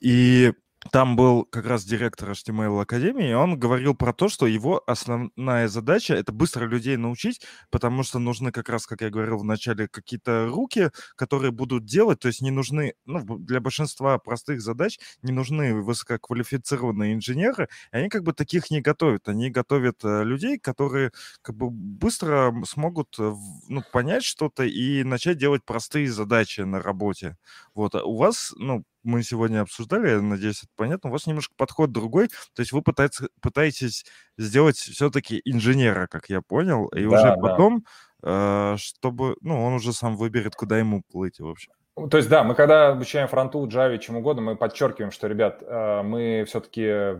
И 0.00 0.52
там 0.92 1.14
был 1.14 1.44
как 1.44 1.66
раз 1.66 1.84
директор 1.84 2.30
HTML 2.30 2.80
Академии, 2.80 3.30
и 3.30 3.34
он 3.34 3.58
говорил 3.58 3.94
про 3.94 4.14
то, 4.14 4.30
что 4.30 4.46
его 4.46 4.82
основная 4.86 5.68
задача— 5.68 6.14
это 6.16 6.32
быстро 6.32 6.64
людей 6.66 6.96
научить, 6.96 7.42
потому 7.70 8.02
что 8.02 8.18
нужны 8.18 8.50
как 8.50 8.70
раз, 8.70 8.86
как 8.86 9.02
я 9.02 9.10
говорил 9.10 9.36
в 9.38 9.44
начале, 9.44 9.88
какие-то 9.88 10.48
руки, 10.48 10.90
которые 11.16 11.50
будут 11.52 11.84
делать, 11.84 12.20
то 12.20 12.28
есть 12.28 12.40
не 12.40 12.50
нужны, 12.50 12.94
ну, 13.04 13.20
для 13.38 13.60
большинства 13.60 14.18
простых 14.18 14.62
задач 14.62 14.98
не 15.22 15.32
нужны 15.32 15.74
высококвалифицированные 15.82 17.12
инженеры, 17.14 17.68
и 17.92 17.96
они 17.96 18.08
как 18.08 18.22
бы 18.22 18.32
таких 18.32 18.70
не 18.70 18.80
готовят. 18.80 19.28
Они 19.28 19.50
готовят 19.50 20.02
э, 20.02 20.24
людей, 20.24 20.58
которые 20.58 21.12
как 21.42 21.56
бы 21.56 21.68
быстро 21.70 22.54
смогут 22.64 23.16
э, 23.18 23.34
ну, 23.68 23.82
понять 23.92 24.24
что-то 24.24 24.64
и 24.64 25.04
начать 25.04 25.36
делать 25.36 25.62
простые 25.64 26.10
задачи 26.10 26.62
на 26.62 26.80
работе. 26.80 27.36
Вот. 27.74 27.94
А 27.94 28.02
у 28.02 28.16
вас, 28.16 28.54
ну, 28.56 28.84
мы 29.02 29.22
сегодня 29.22 29.60
обсуждали, 29.62 30.10
я 30.10 30.20
надеюсь, 30.20 30.58
это 30.62 30.72
понятно, 30.76 31.10
у 31.10 31.12
вас 31.12 31.26
немножко 31.26 31.54
подход 31.56 31.92
другой, 31.92 32.28
то 32.28 32.60
есть 32.60 32.72
вы 32.72 32.82
пытаетесь, 32.82 33.28
пытаетесь 33.40 34.04
сделать 34.38 34.76
все-таки 34.76 35.40
инженера, 35.44 36.06
как 36.06 36.28
я 36.28 36.42
понял, 36.42 36.86
и 36.88 37.02
да, 37.02 37.08
уже 37.08 37.22
да. 37.22 37.36
потом, 37.36 37.84
э, 38.22 38.76
чтобы, 38.78 39.36
ну, 39.40 39.62
он 39.64 39.74
уже 39.74 39.92
сам 39.92 40.16
выберет, 40.16 40.54
куда 40.54 40.78
ему 40.78 41.02
плыть, 41.02 41.40
в 41.40 41.46
общем. 41.46 41.72
То 42.08 42.16
есть, 42.16 42.28
да, 42.28 42.44
мы 42.44 42.54
когда 42.54 42.88
обучаем 42.88 43.28
фронту, 43.28 43.66
Java, 43.66 43.98
чем 43.98 44.16
угодно, 44.16 44.42
мы 44.42 44.56
подчеркиваем, 44.56 45.10
что, 45.10 45.26
ребят, 45.26 45.62
э, 45.62 46.02
мы 46.02 46.44
все-таки 46.46 46.84
э, 46.86 47.16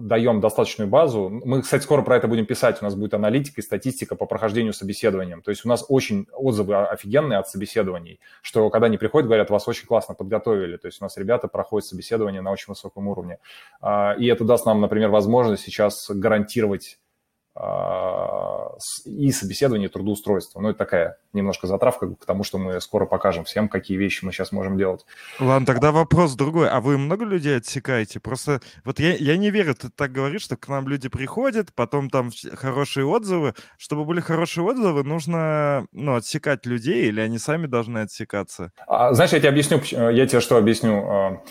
даем 0.00 0.40
достаточную 0.40 0.88
базу. 0.88 1.28
Мы, 1.44 1.62
кстати, 1.62 1.82
скоро 1.82 2.02
про 2.02 2.16
это 2.16 2.28
будем 2.28 2.46
писать. 2.46 2.80
У 2.80 2.84
нас 2.84 2.94
будет 2.94 3.14
аналитика 3.14 3.60
и 3.60 3.64
статистика 3.64 4.16
по 4.16 4.26
прохождению 4.26 4.72
собеседованием. 4.72 5.42
То 5.42 5.50
есть 5.50 5.64
у 5.64 5.68
нас 5.68 5.84
очень 5.88 6.26
отзывы 6.32 6.76
офигенные 6.76 7.38
от 7.38 7.48
собеседований, 7.48 8.20
что 8.42 8.70
когда 8.70 8.86
они 8.86 8.98
приходят, 8.98 9.26
говорят, 9.26 9.50
вас 9.50 9.68
очень 9.68 9.86
классно 9.86 10.14
подготовили. 10.14 10.76
То 10.76 10.86
есть 10.86 11.00
у 11.00 11.04
нас 11.04 11.16
ребята 11.16 11.48
проходят 11.48 11.86
собеседование 11.86 12.40
на 12.40 12.50
очень 12.50 12.66
высоком 12.68 13.08
уровне. 13.08 13.38
А, 13.80 14.14
и 14.18 14.26
это 14.26 14.44
даст 14.44 14.64
нам, 14.66 14.80
например, 14.80 15.10
возможность 15.10 15.64
сейчас 15.64 16.10
гарантировать 16.10 16.98
и 19.04 19.30
собеседование, 19.30 19.88
и 19.88 19.92
трудоустройство. 19.92 20.60
Ну, 20.60 20.70
это 20.70 20.78
такая 20.78 21.18
немножко 21.32 21.68
затравка 21.68 22.08
к 22.14 22.24
тому, 22.24 22.42
что 22.42 22.58
мы 22.58 22.80
скоро 22.80 23.06
покажем 23.06 23.44
всем, 23.44 23.68
какие 23.68 23.96
вещи 23.96 24.24
мы 24.24 24.32
сейчас 24.32 24.50
можем 24.50 24.76
делать. 24.76 25.04
Ладно, 25.38 25.64
тогда 25.64 25.92
вопрос 25.92 26.34
другой. 26.34 26.68
А 26.68 26.80
вы 26.80 26.98
много 26.98 27.24
людей 27.24 27.56
отсекаете? 27.56 28.18
Просто 28.18 28.60
вот 28.84 28.98
я, 28.98 29.14
я 29.14 29.36
не 29.36 29.50
верю, 29.50 29.74
ты 29.74 29.88
так 29.88 30.10
говоришь, 30.10 30.42
что 30.42 30.56
к 30.56 30.66
нам 30.68 30.88
люди 30.88 31.08
приходят, 31.08 31.72
потом 31.74 32.10
там 32.10 32.30
хорошие 32.54 33.06
отзывы. 33.06 33.54
Чтобы 33.78 34.04
были 34.04 34.20
хорошие 34.20 34.64
отзывы, 34.64 35.04
нужно 35.04 35.86
ну, 35.92 36.16
отсекать 36.16 36.66
людей, 36.66 37.06
или 37.06 37.20
они 37.20 37.38
сами 37.38 37.66
должны 37.66 37.98
отсекаться? 37.98 38.72
А, 38.86 39.14
знаешь, 39.14 39.32
я 39.32 39.38
тебе 39.38 39.50
объясню, 39.50 39.80
я 40.10 40.26
тебе 40.26 40.40
что 40.40 40.56
объясню. 40.56 41.04
А, 41.06 41.42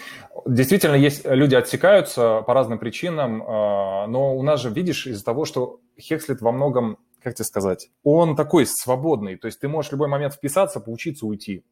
действительно, 0.45 0.95
есть 0.95 1.25
люди 1.25 1.55
отсекаются 1.55 2.41
по 2.41 2.53
разным 2.53 2.80
причинам, 2.80 3.43
а, 3.47 4.07
но 4.07 4.35
у 4.35 4.43
нас 4.43 4.61
же, 4.61 4.69
видишь, 4.69 5.07
из-за 5.07 5.23
того, 5.23 5.45
что 5.45 5.80
Хекслет 5.99 6.41
во 6.41 6.51
многом, 6.51 6.97
как 7.21 7.35
тебе 7.35 7.45
сказать, 7.45 7.89
он 8.03 8.35
такой 8.35 8.65
свободный, 8.65 9.37
то 9.37 9.47
есть 9.47 9.59
ты 9.59 9.67
можешь 9.67 9.89
в 9.89 9.93
любой 9.93 10.07
момент 10.07 10.33
вписаться, 10.33 10.79
поучиться, 10.79 11.25
уйти 11.25 11.63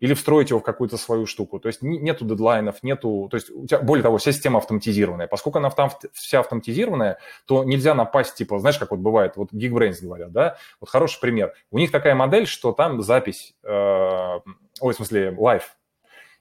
или 0.00 0.14
встроить 0.14 0.50
его 0.50 0.60
в 0.60 0.62
какую-то 0.62 0.96
свою 0.96 1.26
штуку. 1.26 1.58
То 1.58 1.68
есть 1.68 1.82
нету 1.82 2.24
дедлайнов, 2.24 2.82
нету... 2.82 3.28
То 3.30 3.36
есть 3.36 3.50
у 3.50 3.66
тебя, 3.66 3.80
более 3.80 4.02
того, 4.02 4.18
вся 4.18 4.32
система 4.32 4.58
автоматизированная. 4.58 5.26
Поскольку 5.26 5.58
она 5.58 5.70
там 5.70 5.90
вся 6.12 6.40
автоматизированная, 6.40 7.18
то 7.46 7.64
нельзя 7.64 7.94
напасть, 7.94 8.34
типа, 8.34 8.58
знаешь, 8.58 8.78
как 8.78 8.90
вот 8.90 9.00
бывает, 9.00 9.36
вот 9.36 9.52
Geekbrains 9.52 9.96
говорят, 10.02 10.32
да? 10.32 10.58
Вот 10.80 10.90
хороший 10.90 11.20
пример. 11.20 11.54
У 11.70 11.78
них 11.78 11.90
такая 11.90 12.14
модель, 12.14 12.46
что 12.46 12.72
там 12.72 13.00
запись, 13.02 13.54
э, 13.62 13.68
ой, 13.68 14.92
в 14.92 14.96
смысле, 14.96 15.34
live, 15.36 15.76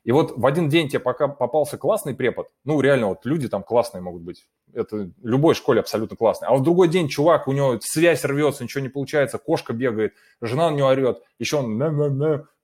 и 0.06 0.12
вот 0.12 0.38
в 0.38 0.46
один 0.46 0.70
день 0.70 0.88
тебе 0.88 1.00
пока 1.00 1.28
попался 1.28 1.80
классный 1.80 2.14
препод, 2.14 2.48
ну, 2.64 2.80
реально, 2.80 3.08
вот 3.08 3.26
люди 3.26 3.50
там 3.50 3.64
классные 3.64 4.02
могут 4.02 4.22
быть. 4.22 4.48
Это 4.72 4.98
в 4.98 5.28
любой 5.28 5.56
школе 5.56 5.80
абсолютно 5.80 6.16
классный. 6.16 6.48
А 6.48 6.56
в 6.56 6.62
другой 6.62 6.90
день 6.90 7.10
чувак, 7.10 7.48
у 7.48 7.52
него 7.52 7.80
связь 7.82 8.24
рвется, 8.24 8.64
ничего 8.64 8.84
не 8.84 8.90
получается, 8.90 9.40
кошка 9.40 9.74
бегает, 9.74 10.14
жена 10.42 10.70
на 10.70 10.76
него 10.76 10.90
орет, 10.90 11.24
еще 11.40 11.58
он 11.58 11.76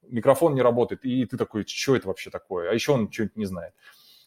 микрофон 0.08 0.54
не 0.54 0.62
работает, 0.62 1.04
и 1.04 1.26
ты 1.26 1.36
такой, 1.36 1.66
что 1.68 1.96
это 1.96 2.10
вообще 2.10 2.30
такое? 2.30 2.70
А 2.70 2.74
еще 2.76 2.92
он 2.92 3.12
что-нибудь 3.12 3.36
не 3.36 3.46
знает. 3.46 3.74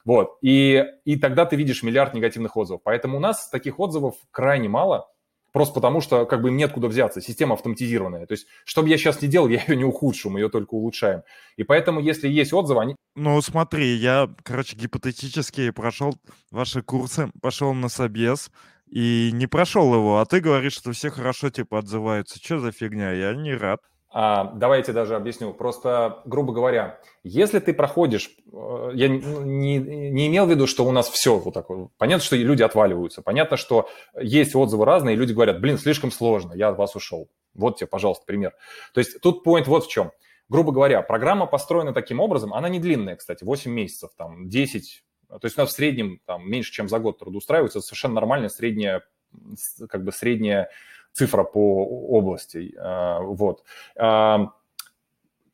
Вот, 0.05 0.36
и, 0.43 0.85
и 1.05 1.16
тогда 1.16 1.47
ты 1.47 1.55
видишь 1.55 1.85
миллиард 1.85 2.15
негативных 2.15 2.57
отзывов. 2.57 2.82
Поэтому 2.82 3.19
у 3.19 3.20
нас 3.20 3.49
таких 3.49 3.78
отзывов 3.78 4.16
крайне 4.32 4.69
мало, 4.69 5.09
просто 5.55 5.74
потому 5.74 6.01
что 6.01 6.26
как 6.26 6.43
бы 6.43 6.48
им 6.48 6.56
нет 6.56 6.72
куда 6.72 6.89
взяться, 6.89 7.20
система 7.20 7.55
автоматизированная. 7.55 8.26
То 8.26 8.32
есть, 8.32 8.48
что 8.64 8.82
бы 8.82 8.89
я 8.89 8.98
сейчас 8.98 9.22
не 9.22 9.28
делал, 9.28 9.48
я 9.48 9.62
ее 9.66 9.76
не 9.76 9.85
ухудшу, 9.85 10.28
мы 10.28 10.40
ее 10.40 10.51
только 10.51 10.74
улучшаем. 10.74 11.22
И 11.56 11.62
поэтому, 11.62 12.01
если 12.01 12.28
есть 12.28 12.52
отзывы, 12.52 12.82
они... 12.82 12.97
Ну, 13.14 13.40
смотри, 13.40 13.94
я, 13.94 14.28
короче, 14.43 14.76
гипотетически 14.76 15.70
прошел 15.70 16.16
ваши 16.51 16.82
курсы, 16.82 17.31
пошел 17.40 17.72
на 17.72 17.89
собес, 17.89 18.51
и 18.90 19.31
не 19.32 19.47
прошел 19.47 19.94
его, 19.94 20.18
а 20.18 20.26
ты 20.26 20.40
говоришь, 20.40 20.74
что 20.74 20.93
все 20.93 21.10
хорошо 21.10 21.51
типа 21.51 21.78
отзываются. 21.78 22.40
Что 22.43 22.59
за 22.59 22.72
фигня? 22.72 23.12
Я 23.12 23.32
не 23.32 23.55
рад. 23.55 23.78
А, 24.16 24.45
давайте 24.55 24.93
даже 24.93 25.16
объясню. 25.16 25.53
Просто, 25.53 26.23
грубо 26.24 26.53
говоря, 26.53 27.01
если 27.24 27.59
ты 27.59 27.74
проходишь, 27.74 28.31
э, 28.53 28.91
я 28.95 29.09
не, 29.09 29.78
не 29.78 30.28
имел 30.28 30.47
в 30.47 30.51
виду, 30.51 30.69
что 30.69 30.86
у 30.86 30.93
нас 30.93 31.09
все 31.09 31.36
вот 31.36 31.53
такое. 31.53 31.89
Понятно, 31.99 32.24
что 32.24 32.36
люди 32.36 32.62
отваливаются. 32.62 33.23
Понятно, 33.23 33.57
что 33.57 33.89
есть 34.16 34.55
отзывы 34.55 34.85
разные, 34.85 35.16
и 35.16 35.19
люди 35.19 35.32
говорят, 35.32 35.61
блин, 35.61 35.78
слишком 35.78 36.12
сложно, 36.12 36.53
я 36.55 36.69
от 36.69 36.78
вас 36.78 36.95
ушел. 36.95 37.28
Вот 37.55 37.78
тебе, 37.78 37.89
пожалуйста, 37.89 38.24
пример. 38.24 38.55
То 38.93 39.01
есть 39.01 39.20
тут 39.20 39.45
point 39.45 39.65
вот 39.66 39.86
в 39.86 39.91
чем. 39.91 40.12
Грубо 40.49 40.70
говоря, 40.70 41.03
программа 41.03 41.47
построена 41.47 41.93
таким 41.93 42.20
образом, 42.20 42.55
она 42.55 42.69
не 42.69 42.78
длинная, 42.78 43.16
кстати, 43.16 43.43
8 43.43 43.69
месяцев, 43.69 44.11
там, 44.16 44.49
10, 44.49 45.03
то 45.28 45.41
есть 45.43 45.59
у 45.59 45.61
нас 45.62 45.70
в 45.70 45.73
среднем 45.73 46.20
там, 46.24 46.49
меньше, 46.49 46.70
чем 46.70 46.89
за 46.89 47.01
год 47.01 47.19
трудоустраивается, 47.19 47.81
это 47.81 47.86
совершенно 47.86 48.15
нормальная 48.15 48.49
средняя, 48.49 49.03
как 49.89 50.05
бы 50.05 50.12
средняя 50.12 50.70
цифра 51.15 51.45
по 51.45 51.86
области. 51.86 52.74
А, 52.78 53.20
вот. 53.20 53.65
А, 53.97 54.51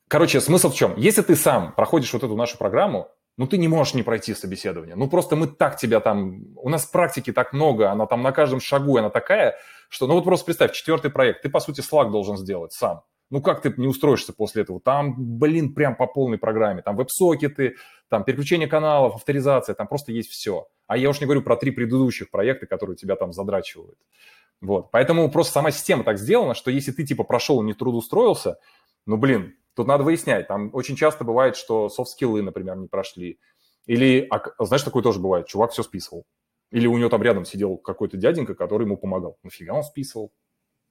короче, 0.09 0.41
смысл 0.41 0.70
в 0.70 0.74
чем? 0.74 0.95
Если 0.97 1.23
ты 1.23 1.37
сам 1.37 1.73
проходишь 1.74 2.12
вот 2.12 2.24
эту 2.24 2.35
нашу 2.35 2.59
программу, 2.59 3.09
ну, 3.37 3.47
ты 3.47 3.57
не 3.59 3.69
можешь 3.69 3.95
не 3.95 4.03
пройти 4.03 4.35
собеседование. 4.35 4.97
Ну, 4.97 5.09
просто 5.09 5.37
мы 5.37 5.47
так 5.47 5.77
тебя 5.77 6.01
там... 6.01 6.43
У 6.57 6.69
нас 6.69 6.85
практики 6.85 7.32
так 7.32 7.53
много, 7.53 7.91
она 7.91 8.07
там 8.07 8.23
на 8.23 8.32
каждом 8.32 8.61
шагу, 8.61 8.97
она 8.97 9.09
такая, 9.09 9.57
что... 9.89 10.07
Ну, 10.07 10.15
вот 10.15 10.24
просто 10.24 10.47
представь, 10.47 10.73
четвертый 10.73 11.11
проект, 11.11 11.43
ты, 11.43 11.49
по 11.49 11.61
сути, 11.61 11.81
Slack 11.81 12.11
должен 12.11 12.37
сделать 12.37 12.73
сам. 12.73 13.03
Ну, 13.31 13.41
как 13.41 13.62
ты 13.62 13.73
не 13.77 13.87
устроишься 13.87 14.32
после 14.32 14.62
этого? 14.62 14.81
Там, 14.81 15.15
блин, 15.39 15.73
прям 15.73 15.95
по 15.95 16.07
полной 16.07 16.37
программе. 16.37 16.82
Там 16.82 16.97
веб-сокеты, 16.97 17.77
там 18.09 18.24
переключение 18.24 18.66
каналов, 18.66 19.15
авторизация, 19.15 19.74
там 19.74 19.87
просто 19.87 20.11
есть 20.11 20.31
все. 20.31 20.66
А 20.89 20.97
я 20.97 21.09
уж 21.09 21.20
не 21.20 21.27
говорю 21.27 21.43
про 21.43 21.57
три 21.57 21.70
предыдущих 21.70 22.31
проекта, 22.31 22.66
которые 22.66 22.97
тебя 22.97 23.15
там 23.15 23.32
задрачивают. 23.32 23.97
Вот. 24.61 24.91
Поэтому 24.91 25.31
просто 25.31 25.53
сама 25.53 25.70
система 25.70 26.05
так 26.05 26.19
сделана, 26.19 26.55
что 26.55 26.70
если 26.70 26.93
ты 26.93 27.05
типа 27.05 27.24
прошел 27.24 27.62
и 27.62 27.65
не 27.65 27.73
трудоустроился, 27.73 28.59
ну, 29.07 29.16
блин, 29.16 29.57
тут 29.74 29.87
надо 29.87 30.05
выяснять. 30.05 30.49
Там 30.49 30.70
очень 30.74 30.97
часто 30.97 31.24
бывает, 31.24 31.57
что 31.57 31.89
софт-скиллы, 31.89 32.43
например, 32.43 32.77
не 32.77 32.87
прошли. 32.87 33.41
Или, 33.87 34.27
а, 34.31 34.65
знаешь, 34.65 34.82
такое 34.82 35.03
тоже 35.03 35.20
бывает, 35.20 35.47
чувак 35.47 35.73
все 35.73 35.82
списывал. 35.82 36.27
Или 36.70 36.87
у 36.87 36.97
него 36.99 37.09
там 37.09 37.23
рядом 37.23 37.45
сидел 37.45 37.77
какой-то 37.78 38.16
дяденька, 38.16 38.55
который 38.55 38.85
ему 38.85 38.97
помогал. 38.97 39.39
Нафига 39.43 39.74
он 39.74 39.82
списывал? 39.82 40.32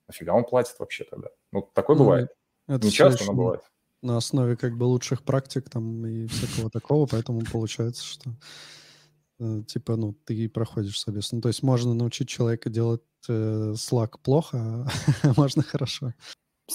Нафига 0.07 0.33
он 0.33 0.43
платит 0.43 0.77
вообще 0.79 1.03
тогда? 1.03 1.29
Ну, 1.51 1.69
такое 1.73 1.95
ну, 1.95 2.03
бывает. 2.03 2.29
Это 2.67 2.85
не 2.85 2.91
часто, 2.91 3.25
но 3.25 3.33
бывает. 3.33 3.61
На 4.01 4.17
основе 4.17 4.55
как 4.55 4.77
бы 4.77 4.85
лучших 4.85 5.23
практик 5.23 5.69
там 5.69 6.05
и 6.05 6.25
всякого 6.27 6.69
такого, 6.69 7.05
поэтому 7.05 7.41
получается, 7.51 8.03
что 8.03 8.31
типа, 9.67 9.95
ну, 9.95 10.13
ты 10.25 10.49
проходишь, 10.49 10.99
соответственно. 10.99 11.41
То 11.41 11.47
есть 11.47 11.63
можно 11.63 11.93
научить 11.93 12.29
человека 12.29 12.69
делать 12.69 13.01
э, 13.27 13.73
Slack 13.75 14.15
плохо, 14.23 14.87
а 15.23 15.33
можно 15.37 15.63
хорошо. 15.63 16.13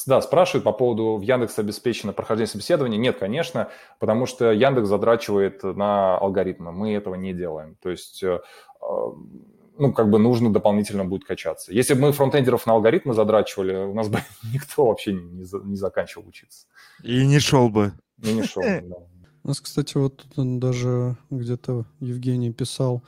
Да, 0.06 0.20
спрашивают 0.20 0.64
по 0.64 0.72
поводу 0.72 1.16
в 1.16 1.22
Яндекс 1.22 1.58
обеспечено 1.58 2.12
прохождение 2.12 2.48
собеседования. 2.48 2.98
Нет, 2.98 3.18
конечно, 3.18 3.68
потому 4.00 4.26
что 4.26 4.50
Яндекс 4.50 4.88
задрачивает 4.88 5.62
на 5.62 6.18
алгоритмы. 6.18 6.72
Мы 6.72 6.94
этого 6.94 7.14
не 7.14 7.32
делаем. 7.32 7.76
То 7.80 7.90
есть, 7.90 8.22
э, 8.22 8.40
ну, 8.80 9.92
как 9.92 10.10
бы 10.10 10.18
нужно 10.18 10.52
дополнительно 10.52 11.04
будет 11.04 11.24
качаться. 11.24 11.72
Если 11.72 11.94
бы 11.94 12.00
мы 12.00 12.12
фронтендеров 12.12 12.66
на 12.66 12.72
алгоритмы 12.72 13.14
задрачивали, 13.14 13.76
у 13.76 13.94
нас 13.94 14.08
бы 14.08 14.18
никто 14.52 14.86
вообще 14.86 15.12
не, 15.12 15.46
не 15.64 15.76
заканчивал 15.76 16.26
учиться. 16.26 16.66
И 17.02 17.24
не 17.26 17.38
шел 17.38 17.68
бы. 17.68 17.92
И 18.22 18.32
не 18.32 18.42
шел 18.42 18.62
бы, 18.62 18.82
да. 18.82 18.96
У 19.44 19.48
нас, 19.48 19.60
кстати, 19.60 19.98
вот 19.98 20.26
даже 20.36 21.18
где-то 21.28 21.84
Евгений 22.00 22.50
писал, 22.50 23.04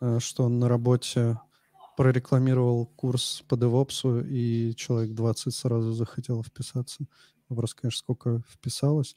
э, 0.00 0.18
что 0.18 0.42
он 0.44 0.58
на 0.58 0.68
работе 0.68 1.38
прорекламировал 1.96 2.86
курс 2.96 3.44
по 3.46 3.54
DevOps, 3.54 4.26
и 4.28 4.74
человек 4.74 5.14
20 5.14 5.54
сразу 5.54 5.92
захотел 5.92 6.42
вписаться. 6.42 7.04
Вопрос, 7.48 7.74
конечно, 7.74 7.98
сколько 7.98 8.42
вписалось. 8.50 9.14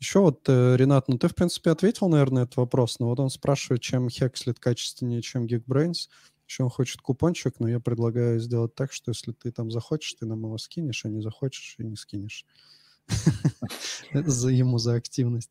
Еще 0.00 0.18
вот, 0.18 0.40
э, 0.48 0.74
Ренат, 0.76 1.06
ну 1.06 1.16
ты, 1.16 1.28
в 1.28 1.34
принципе, 1.36 1.70
ответил, 1.70 2.08
наверное, 2.08 2.40
на 2.40 2.44
этот 2.44 2.56
вопрос, 2.56 2.98
но 2.98 3.06
вот 3.06 3.20
он 3.20 3.30
спрашивает, 3.30 3.80
чем 3.80 4.08
Hexlet 4.08 4.56
качественнее, 4.58 5.22
чем 5.22 5.46
Geekbrains. 5.46 6.08
Еще 6.48 6.64
он 6.64 6.70
хочет 6.70 7.02
купончик, 7.02 7.60
но 7.60 7.68
я 7.68 7.78
предлагаю 7.78 8.40
сделать 8.40 8.74
так, 8.74 8.92
что 8.92 9.12
если 9.12 9.30
ты 9.30 9.52
там 9.52 9.70
захочешь, 9.70 10.14
ты 10.14 10.26
нам 10.26 10.40
его 10.40 10.58
скинешь, 10.58 11.04
а 11.04 11.08
не 11.08 11.20
захочешь 11.20 11.76
и 11.78 11.84
не 11.84 11.94
скинешь. 11.94 12.44
за 14.12 14.50
ему 14.50 14.78
за 14.78 14.94
активность. 14.94 15.50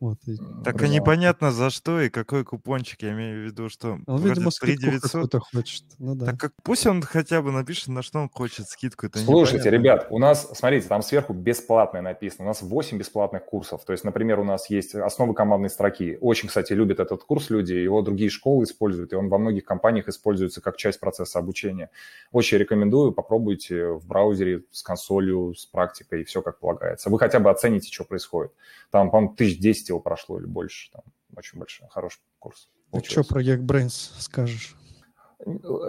Вот, 0.00 0.18
и... 0.26 0.36
Так 0.64 0.82
а 0.82 0.88
непонятно 0.88 1.52
за 1.52 1.70
что 1.70 2.00
и 2.00 2.10
какой 2.10 2.44
купончик, 2.44 3.02
я 3.02 3.12
имею 3.12 3.42
в 3.42 3.44
виду, 3.46 3.68
что 3.68 3.98
он, 4.06 4.22
видимо, 4.22 4.50
3900 4.50 5.34
хочет. 5.52 5.84
Ну, 5.98 6.14
да. 6.14 6.26
Так 6.26 6.40
как 6.40 6.52
пусть 6.62 6.86
он 6.86 7.02
хотя 7.02 7.42
бы 7.42 7.52
напишет, 7.52 7.88
на 7.88 8.02
что 8.02 8.20
он 8.20 8.28
хочет 8.28 8.68
скидку. 8.68 9.06
Это 9.06 9.18
Слушайте, 9.18 9.68
непонятно. 9.68 9.76
ребят, 9.76 10.06
у 10.10 10.18
нас, 10.18 10.50
смотрите, 10.54 10.88
там 10.88 11.02
сверху 11.02 11.32
бесплатное 11.32 12.02
написано. 12.02 12.44
У 12.44 12.48
нас 12.48 12.62
8 12.62 12.98
бесплатных 12.98 13.44
курсов. 13.44 13.84
То 13.84 13.92
есть, 13.92 14.04
например, 14.04 14.40
у 14.40 14.44
нас 14.44 14.68
есть 14.70 14.94
основы 14.94 15.34
командной 15.34 15.70
строки. 15.70 16.18
Очень, 16.20 16.48
кстати, 16.48 16.72
любят 16.72 17.00
этот 17.00 17.24
курс 17.24 17.50
люди, 17.50 17.74
его 17.74 18.02
другие 18.02 18.30
школы 18.30 18.64
используют, 18.64 19.12
и 19.12 19.16
он 19.16 19.28
во 19.28 19.38
многих 19.38 19.64
компаниях 19.64 20.08
используется 20.08 20.60
как 20.60 20.76
часть 20.76 21.00
процесса 21.00 21.38
обучения. 21.38 21.90
Очень 22.32 22.58
рекомендую, 22.58 23.12
попробуйте 23.12 23.86
в 23.86 24.06
браузере 24.06 24.64
с 24.70 24.82
консолью, 24.82 25.54
с 25.54 25.66
практикой, 25.66 26.22
и 26.22 26.24
все 26.24 26.42
как 26.42 26.58
полагается. 26.58 26.89
Вы 27.04 27.18
хотя 27.18 27.38
бы 27.40 27.50
оцените, 27.50 27.92
что 27.92 28.04
происходит. 28.04 28.52
Там, 28.90 29.10
по-моему, 29.10 29.34
тысяч 29.34 29.58
десять 29.58 29.88
его 29.88 30.00
прошло 30.00 30.38
или 30.38 30.46
больше. 30.46 30.90
Там 30.92 31.02
очень 31.36 31.58
большой, 31.58 31.88
хороший 31.88 32.20
курс. 32.38 32.68
Ты 32.92 33.04
что 33.04 33.22
про 33.22 33.42
Geekbrains 33.42 34.12
скажешь? 34.18 34.74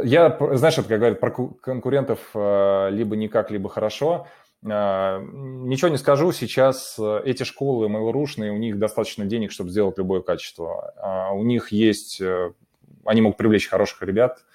Я, 0.03 0.37
знаешь, 0.53 0.77
это, 0.77 0.87
как 0.87 0.99
говорят, 0.99 1.19
про 1.19 1.31
конкурентов 1.31 2.19
э, 2.33 2.89
либо 2.91 3.15
никак, 3.15 3.51
либо 3.51 3.69
хорошо. 3.69 4.27
Э, 4.63 5.19
ничего 5.21 5.89
не 5.89 5.97
скажу, 5.97 6.31
сейчас 6.31 6.95
э, 6.97 7.21
эти 7.25 7.43
школы 7.43 7.87
mail.ru, 7.87 8.49
у 8.49 8.57
них 8.57 8.79
достаточно 8.79 9.25
денег, 9.25 9.51
чтобы 9.51 9.71
сделать 9.71 9.97
любое 9.97 10.21
качество. 10.21 10.93
А 10.97 11.33
у 11.33 11.43
них 11.43 11.71
есть, 11.71 12.21
они 13.03 13.21
могут 13.21 13.37
привлечь 13.37 13.67
хороших 13.67 14.01
ребят, 14.03 14.45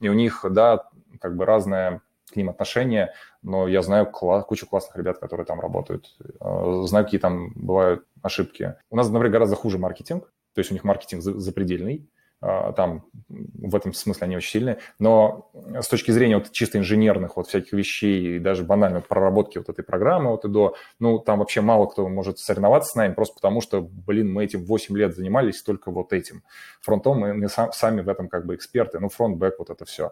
и 0.00 0.08
у 0.08 0.12
них, 0.12 0.44
да, 0.50 0.88
как 1.20 1.36
бы 1.36 1.46
разное 1.46 2.02
к 2.30 2.36
ним 2.36 2.50
отношение, 2.50 3.14
но 3.42 3.68
я 3.68 3.82
знаю 3.82 4.10
кла- 4.12 4.42
кучу 4.42 4.66
классных 4.66 4.96
ребят, 4.96 5.18
которые 5.18 5.46
там 5.46 5.60
работают. 5.60 6.14
Э, 6.40 6.82
знаю, 6.86 7.04
какие 7.04 7.20
там 7.20 7.52
бывают 7.54 8.04
ошибки. 8.22 8.74
У 8.90 8.96
нас, 8.96 9.08
например, 9.08 9.32
гораздо 9.32 9.56
хуже 9.56 9.78
маркетинг, 9.78 10.32
то 10.54 10.58
есть 10.60 10.70
у 10.70 10.74
них 10.74 10.84
маркетинг 10.84 11.22
запредельный, 11.22 12.08
а, 12.44 12.72
там 12.72 13.04
в 13.28 13.76
этом 13.76 13.92
смысле 13.92 14.24
они 14.24 14.36
очень 14.36 14.50
сильные, 14.50 14.78
но 14.98 15.48
с 15.80 15.86
точки 15.86 16.10
зрения 16.10 16.38
вот 16.38 16.50
чисто 16.50 16.76
инженерных 16.76 17.36
вот 17.36 17.46
всяких 17.46 17.72
вещей 17.72 18.36
и 18.36 18.38
даже 18.40 18.64
банальной 18.64 19.00
проработки 19.00 19.58
вот 19.58 19.68
этой 19.68 19.84
программы 19.84 20.32
вот 20.32 20.44
и 20.44 20.48
до, 20.48 20.74
ну, 20.98 21.20
там 21.20 21.38
вообще 21.38 21.60
мало 21.60 21.86
кто 21.86 22.08
может 22.08 22.40
соревноваться 22.40 22.90
с 22.90 22.94
нами, 22.96 23.14
просто 23.14 23.36
потому 23.36 23.60
что, 23.60 23.80
блин, 23.80 24.32
мы 24.32 24.44
этим 24.44 24.64
8 24.64 24.96
лет 24.98 25.14
занимались 25.14 25.62
только 25.62 25.92
вот 25.92 26.12
этим. 26.12 26.42
Фронтом 26.80 27.20
мы, 27.20 27.32
мы 27.32 27.48
сам, 27.48 27.72
сами 27.72 28.00
в 28.00 28.08
этом 28.08 28.28
как 28.28 28.44
бы 28.44 28.56
эксперты, 28.56 28.98
ну, 28.98 29.08
фронт-бэк, 29.08 29.54
вот 29.60 29.70
это 29.70 29.84
все. 29.84 30.10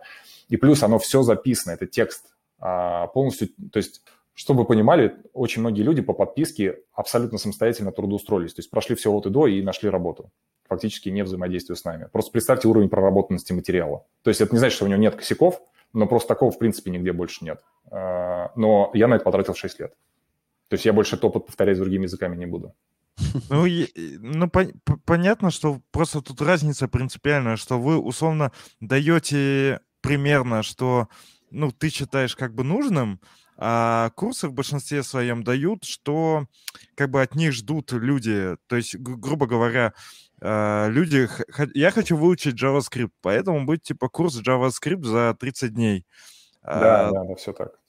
И 0.49 0.57
плюс 0.57 0.85
оно 0.85 1.01
все 1.01 1.23
записано, 1.23 1.73
это 1.73 1.89
текст 1.89 2.27
полностью, 2.61 3.49
то 3.73 3.79
есть 3.79 4.03
чтобы 4.35 4.61
вы 4.61 4.67
понимали, 4.67 5.17
очень 5.33 5.61
многие 5.61 5.83
люди 5.83 6.01
по 6.01 6.15
подписке 6.15 6.79
абсолютно 6.95 7.39
самостоятельно 7.39 7.93
трудоустроились, 7.93 8.55
то 8.55 8.61
есть 8.61 8.71
прошли 8.71 8.97
все 8.97 9.13
от 9.13 9.27
и 9.27 9.31
до 9.31 9.47
и 9.47 9.63
нашли 9.63 9.91
работу 9.91 10.31
фактически 10.71 11.09
не 11.09 11.25
взаимодействуя 11.25 11.77
с 11.77 11.85
нами. 11.85 12.09
Просто 12.13 12.31
представьте 12.31 12.69
уровень 12.69 12.89
проработанности 12.89 13.53
материала. 13.53 14.07
То 14.23 14.31
есть 14.31 14.41
это 14.41 14.53
не 14.53 14.59
значит, 14.59 14.77
что 14.77 14.85
у 14.85 14.89
него 14.89 15.01
нет 15.01 15.17
косяков, 15.17 15.61
но 15.93 16.07
просто 16.07 16.29
такого, 16.29 16.53
в 16.53 16.59
принципе, 16.59 16.93
нигде 16.93 17.13
больше 17.13 17.45
нет. 17.45 17.61
А, 17.91 18.53
но 18.55 18.91
я 18.95 19.09
на 19.09 19.15
это 19.15 19.25
потратил 19.25 19.55
6 19.55 19.81
лет. 19.81 19.93
То 20.69 20.75
есть 20.75 20.85
я 20.85 20.93
больше 20.93 21.17
этот 21.17 21.25
опыт 21.25 21.47
повторять 21.47 21.77
другими 21.77 22.05
языками 22.05 22.37
не 22.37 22.47
буду. 22.47 22.73
Ну, 23.51 23.67
ну 24.21 24.49
по, 24.49 24.65
понятно, 25.05 25.51
что 25.51 25.81
просто 25.91 26.23
тут 26.23 26.41
разница 26.41 26.87
принципиальная, 26.87 27.57
что 27.57 27.79
вы 27.81 27.99
условно 27.99 28.53
даете 28.79 29.81
примерно, 30.01 30.63
что 30.63 31.09
ну, 31.51 31.73
ты 31.73 31.89
считаешь 31.89 32.37
как 32.37 32.55
бы 32.55 32.65
нужным, 32.65 33.21
а 33.57 34.11
курсы 34.17 34.49
в 34.49 34.53
большинстве 34.53 35.03
своем 35.03 35.45
дают, 35.45 35.85
что 35.85 36.47
как 36.95 37.11
бы 37.11 37.21
от 37.21 37.35
них 37.35 37.53
ждут 37.53 37.93
люди. 37.93 38.57
То 38.67 38.77
есть, 38.77 38.97
грубо 38.97 39.47
говоря, 39.47 39.93
а, 40.41 40.89
люди... 40.89 41.29
Я 41.75 41.91
хочу 41.91 42.17
выучить 42.17 42.61
JavaScript, 42.61 43.13
поэтому 43.21 43.67
будет 43.67 43.83
типа 43.83 44.09
курс 44.09 44.41
JavaScript 44.41 45.05
за 45.05 45.37
30 45.39 45.75
дней. 45.75 46.07
Да, 46.63 47.09
а... 47.09 47.13
да, 47.13 47.25
да, 47.25 47.35
все 47.35 47.53
так. 47.53 47.80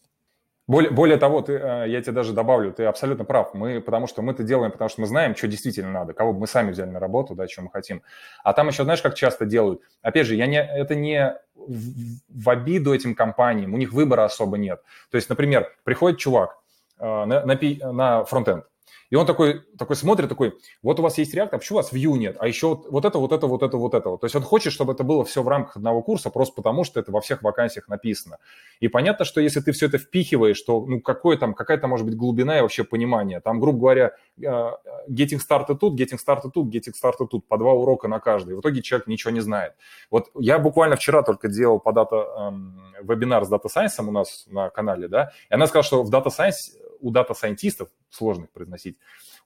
Более, 0.67 0.91
более 0.91 1.17
того, 1.17 1.41
ты, 1.41 1.57
а, 1.57 1.85
я 1.85 2.01
тебе 2.01 2.13
даже 2.13 2.33
добавлю, 2.33 2.71
ты 2.71 2.85
абсолютно 2.85 3.25
прав. 3.25 3.53
Мы, 3.53 3.81
потому 3.81 4.07
что 4.07 4.21
мы 4.21 4.33
это 4.33 4.43
делаем, 4.43 4.71
потому 4.71 4.89
что 4.89 5.01
мы 5.01 5.07
знаем, 5.07 5.35
что 5.35 5.47
действительно 5.47 5.91
надо, 5.91 6.13
кого 6.13 6.33
бы 6.33 6.41
мы 6.41 6.47
сами 6.47 6.71
взяли 6.71 6.89
на 6.89 6.99
работу, 6.99 7.35
да, 7.35 7.47
что 7.47 7.63
мы 7.63 7.69
хотим. 7.69 8.03
А 8.43 8.53
там 8.53 8.67
еще, 8.67 8.83
знаешь, 8.83 9.01
как 9.01 9.15
часто 9.15 9.45
делают? 9.45 9.81
Опять 10.01 10.27
же, 10.27 10.35
я 10.35 10.45
не, 10.45 10.61
это 10.61 10.95
не 10.95 11.35
в, 11.55 12.19
в 12.29 12.49
обиду 12.49 12.93
этим 12.93 13.15
компаниям, 13.15 13.73
у 13.73 13.77
них 13.77 13.91
выбора 13.91 14.25
особо 14.25 14.57
нет. 14.57 14.81
То 15.09 15.17
есть, 15.17 15.29
например, 15.29 15.71
приходит 15.83 16.19
чувак 16.19 16.57
э, 16.99 17.03
на, 17.03 17.45
на, 17.45 17.91
на 17.91 18.23
фронтенд, 18.25 18.65
и 19.11 19.15
он 19.15 19.25
такой, 19.27 19.61
такой 19.77 19.97
смотрит, 19.97 20.29
такой, 20.29 20.57
вот 20.81 20.99
у 20.99 21.03
вас 21.03 21.17
есть 21.17 21.35
React, 21.35 21.49
а 21.51 21.57
почему 21.57 21.79
у 21.79 21.81
вас 21.81 21.91
Vue 21.91 22.17
нет? 22.17 22.38
А 22.39 22.47
еще 22.47 22.69
вот, 22.69 22.89
вот 22.89 23.05
это, 23.05 23.19
вот 23.19 23.33
это, 23.33 23.45
вот 23.45 23.61
это, 23.61 23.77
вот 23.77 23.93
это. 23.93 24.17
То 24.17 24.25
есть 24.25 24.35
он 24.38 24.41
хочет, 24.41 24.71
чтобы 24.71 24.93
это 24.93 25.03
было 25.03 25.25
все 25.25 25.43
в 25.43 25.47
рамках 25.49 25.75
одного 25.75 26.01
курса, 26.01 26.29
просто 26.29 26.55
потому 26.55 26.85
что 26.85 26.97
это 27.01 27.11
во 27.11 27.19
всех 27.19 27.43
вакансиях 27.43 27.89
написано. 27.89 28.38
И 28.79 28.88
понятно, 28.88 29.25
что 29.25 29.41
если 29.41 29.59
ты 29.59 29.73
все 29.73 29.88
это 29.88 29.97
впихиваешь, 29.97 30.61
то 30.61 30.85
ну, 30.85 31.01
какое 31.01 31.35
там, 31.35 31.53
какая-то 31.53 31.88
может 31.88 32.05
быть 32.05 32.15
глубина 32.15 32.57
и 32.57 32.61
вообще 32.61 32.85
понимание. 32.85 33.41
Там, 33.41 33.59
грубо 33.59 33.79
говоря, 33.79 34.11
э, 34.41 34.71
getting 35.09 35.39
started 35.45 35.77
тут, 35.77 35.99
getting 35.99 36.17
started 36.17 36.51
тут, 36.53 36.73
getting 36.73 36.93
started 36.93 37.27
тут, 37.29 37.45
по 37.49 37.57
два 37.57 37.73
урока 37.73 38.07
на 38.07 38.21
каждый. 38.21 38.55
В 38.55 38.61
итоге 38.61 38.81
человек 38.81 39.07
ничего 39.07 39.31
не 39.31 39.41
знает. 39.41 39.73
Вот 40.09 40.29
я 40.39 40.57
буквально 40.57 40.95
вчера 40.95 41.21
только 41.21 41.49
делал 41.49 41.79
по 41.79 41.91
data, 41.91 42.15
эм, 42.15 42.79
вебинар 43.01 43.43
с 43.43 43.51
Data 43.51 43.67
Science 43.67 44.07
у 44.07 44.11
нас 44.11 44.45
на 44.47 44.69
канале, 44.69 45.09
да, 45.09 45.31
и 45.49 45.53
она 45.53 45.67
сказала, 45.67 45.83
что 45.83 46.03
в 46.03 46.09
Data 46.09 46.27
Science 46.27 46.77
у 47.02 47.11
дата-сайентистов, 47.11 47.90
сложных 48.10 48.52
произносить, 48.52 48.98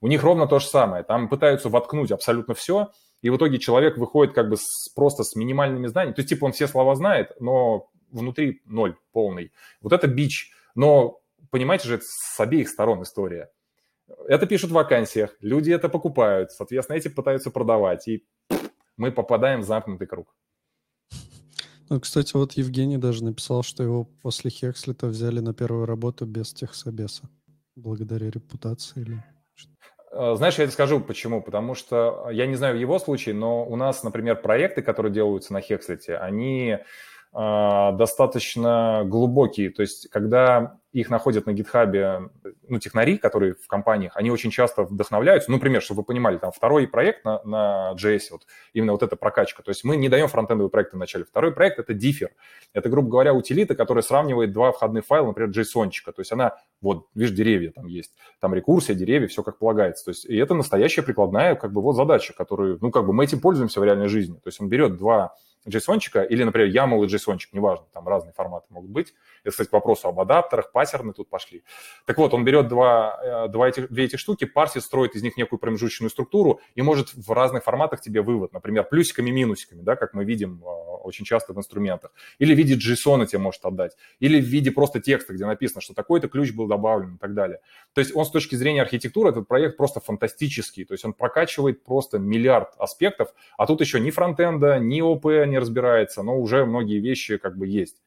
у 0.01 0.07
них 0.07 0.23
ровно 0.23 0.47
то 0.47 0.59
же 0.59 0.67
самое. 0.67 1.03
Там 1.03 1.29
пытаются 1.29 1.69
воткнуть 1.69 2.11
абсолютно 2.11 2.53
все, 2.53 2.91
и 3.21 3.29
в 3.29 3.37
итоге 3.37 3.57
человек 3.57 3.97
выходит 3.97 4.33
как 4.33 4.49
бы 4.49 4.57
с, 4.57 4.89
просто 4.93 5.23
с 5.23 5.35
минимальными 5.35 5.87
знаниями. 5.87 6.15
То 6.15 6.21
есть, 6.21 6.29
типа, 6.29 6.45
он 6.45 6.51
все 6.51 6.67
слова 6.67 6.95
знает, 6.95 7.31
но 7.39 7.89
внутри 8.11 8.61
ноль 8.65 8.95
полный. 9.11 9.51
Вот 9.81 9.93
это 9.93 10.07
бич. 10.07 10.51
Но, 10.75 11.21
понимаете 11.49 11.87
же, 11.87 11.95
это 11.95 12.03
с 12.05 12.39
обеих 12.39 12.69
сторон 12.69 13.01
история. 13.03 13.49
Это 14.27 14.45
пишут 14.45 14.69
в 14.69 14.73
вакансиях, 14.73 15.35
люди 15.39 15.71
это 15.71 15.89
покупают, 15.89 16.51
соответственно, 16.51 16.97
эти 16.97 17.07
пытаются 17.07 17.49
продавать, 17.49 18.07
и 18.07 18.23
мы 18.97 19.11
попадаем 19.11 19.61
в 19.61 19.65
замкнутый 19.65 20.05
круг. 20.05 20.35
Ну, 21.89 21.99
кстати, 21.99 22.35
вот 22.35 22.53
Евгений 22.53 22.97
даже 22.97 23.23
написал, 23.23 23.63
что 23.63 23.83
его 23.83 24.05
после 24.05 24.51
Хекслита 24.51 25.07
взяли 25.07 25.39
на 25.39 25.53
первую 25.53 25.85
работу 25.85 26.25
без 26.25 26.53
техсобеса 26.53 27.29
благодаря 27.75 28.29
репутации 28.29 29.01
или 29.01 29.23
э, 30.11 30.35
знаешь, 30.35 30.57
я 30.57 30.63
это 30.63 30.73
скажу 30.73 30.99
почему. 30.99 31.41
Потому 31.41 31.75
что 31.75 32.29
я 32.31 32.45
не 32.47 32.55
знаю 32.55 32.75
в 32.75 32.79
его 32.79 32.99
случае, 32.99 33.35
но 33.35 33.65
у 33.65 33.75
нас, 33.75 34.03
например, 34.03 34.41
проекты, 34.41 34.81
которые 34.81 35.11
делаются 35.11 35.53
на 35.53 35.61
Хекслите, 35.61 36.17
они 36.17 36.77
э, 36.77 36.79
достаточно 37.35 39.03
глубокие. 39.05 39.69
То 39.69 39.81
есть, 39.81 40.09
когда 40.09 40.79
их 40.93 41.09
находят 41.09 41.45
на 41.45 41.51
гитхабе, 41.51 42.29
ну, 42.69 42.79
технари, 42.79 43.17
которые 43.17 43.55
в 43.55 43.67
компаниях, 43.67 44.13
они 44.15 44.31
очень 44.31 44.51
часто 44.51 44.83
вдохновляются. 44.83 45.51
Ну, 45.51 45.57
например, 45.57 45.81
чтобы 45.81 45.99
вы 45.99 46.05
понимали, 46.05 46.37
там 46.37 46.53
второй 46.53 46.87
проект 46.87 47.25
на, 47.25 47.43
на 47.43 47.93
JS, 48.01 48.27
вот 48.31 48.43
именно 48.71 48.93
вот 48.93 49.03
эта 49.03 49.17
прокачка. 49.17 49.61
То 49.63 49.71
есть 49.71 49.83
мы 49.83 49.97
не 49.97 50.07
даем 50.07 50.29
фронтендовые 50.29 50.69
проекты 50.69 50.95
вначале. 50.95 51.25
Второй 51.25 51.53
проект— 51.53 51.77
это 51.79 51.91
differ. 51.91 52.29
Это, 52.71 52.87
грубо 52.87 53.09
говоря, 53.09 53.33
утилита, 53.33 53.75
которая 53.75 54.03
сравнивает 54.03 54.53
два 54.53 54.71
входных 54.71 55.05
файла, 55.05 55.27
например, 55.27 55.49
JSON. 55.51 55.89
-чика. 55.89 56.13
То 56.13 56.21
есть 56.21 56.31
она, 56.31 56.55
вот, 56.79 57.07
видишь, 57.15 57.35
деревья 57.35 57.71
там 57.71 57.87
есть. 57.87 58.13
Там 58.39 58.53
рекурсия, 58.53 58.95
деревья, 58.95 59.27
все 59.27 59.43
как 59.43 59.57
полагается. 59.57 60.05
То 60.05 60.11
есть 60.11 60.23
и 60.23 60.37
это 60.37 60.53
настоящая 60.53 61.01
прикладная, 61.01 61.55
как 61.55 61.73
бы, 61.73 61.81
вот 61.81 61.97
задача, 61.97 62.33
которую, 62.33 62.77
ну, 62.79 62.91
как 62.91 63.05
бы 63.05 63.11
мы 63.11 63.25
этим 63.25 63.41
пользуемся 63.41 63.81
в 63.81 63.83
реальной 63.83 64.07
жизни. 64.07 64.35
То 64.35 64.47
есть 64.47 64.61
он 64.61 64.69
берет 64.69 64.95
два 64.95 65.35
json 65.67 65.99
или, 66.27 66.43
например, 66.43 66.69
YAML 66.69 67.05
и 67.05 67.07
JSON, 67.07 67.37
неважно, 67.51 67.85
там 67.93 68.07
разные 68.07 68.33
форматы 68.33 68.67
могут 68.69 68.91
быть. 68.91 69.13
Это, 69.43 69.51
кстати, 69.51 69.69
к 69.69 69.73
вопросу 69.73 70.07
об 70.07 70.19
адаптерах, 70.19 70.71
паттерны 70.71 71.13
тут 71.13 71.29
пошли. 71.29 71.63
Так 72.05 72.17
вот, 72.17 72.33
он 72.33 72.43
берет 72.43 72.67
два, 72.67 73.45
э, 73.45 73.47
два 73.49 73.67
эти, 73.67 73.81
две 73.87 74.05
эти 74.05 74.15
штуки, 74.15 74.45
парсит, 74.45 74.83
строит 74.83 75.15
из 75.15 75.23
них 75.23 75.37
некую 75.37 75.59
промежуточную 75.59 76.09
структуру 76.09 76.59
и 76.75 76.81
может 76.81 77.13
в 77.13 77.31
разных 77.31 77.63
форматах 77.63 78.01
тебе 78.01 78.21
вывод, 78.21 78.53
например, 78.53 78.83
плюсиками, 78.83 79.31
минусиками, 79.31 79.81
да, 79.81 79.95
как 79.95 80.13
мы 80.13 80.25
видим 80.25 80.63
э, 80.63 80.94
очень 81.05 81.25
часто 81.25 81.53
в 81.53 81.57
инструментах. 81.57 82.11
Или 82.39 82.53
в 82.53 82.57
виде 82.57 82.75
JSON 82.75 83.25
тебе 83.25 83.39
может 83.39 83.63
отдать. 83.65 83.95
Или 84.19 84.41
в 84.41 84.45
виде 84.45 84.71
просто 84.71 84.99
текста, 84.99 85.33
где 85.33 85.45
написано, 85.45 85.81
что 85.81 85.93
такой-то 85.93 86.27
ключ 86.27 86.53
был 86.53 86.67
добавлен 86.67 87.15
и 87.15 87.17
так 87.17 87.33
далее. 87.33 87.59
То 87.93 88.01
есть 88.01 88.15
он 88.15 88.25
с 88.25 88.31
точки 88.31 88.55
зрения 88.55 88.81
архитектуры, 88.81 89.29
этот 89.29 89.47
проект 89.47 89.77
просто 89.77 89.99
фантастический. 89.99 90.85
То 90.85 90.93
есть 90.93 91.05
он 91.05 91.13
прокачивает 91.13 91.83
просто 91.83 92.19
миллиард 92.19 92.73
аспектов, 92.77 93.33
а 93.57 93.65
тут 93.67 93.81
еще 93.81 93.99
ни 93.99 94.11
фронтенда, 94.11 94.79
ни 94.79 95.01
ОП 95.01 95.25
не 95.45 95.59
разбирается, 95.59 96.23
но 96.23 96.39
уже 96.39 96.65
многие 96.65 96.99
вещи 96.99 97.37
как 97.37 97.57
бы 97.57 97.67
есть. 97.67 98.01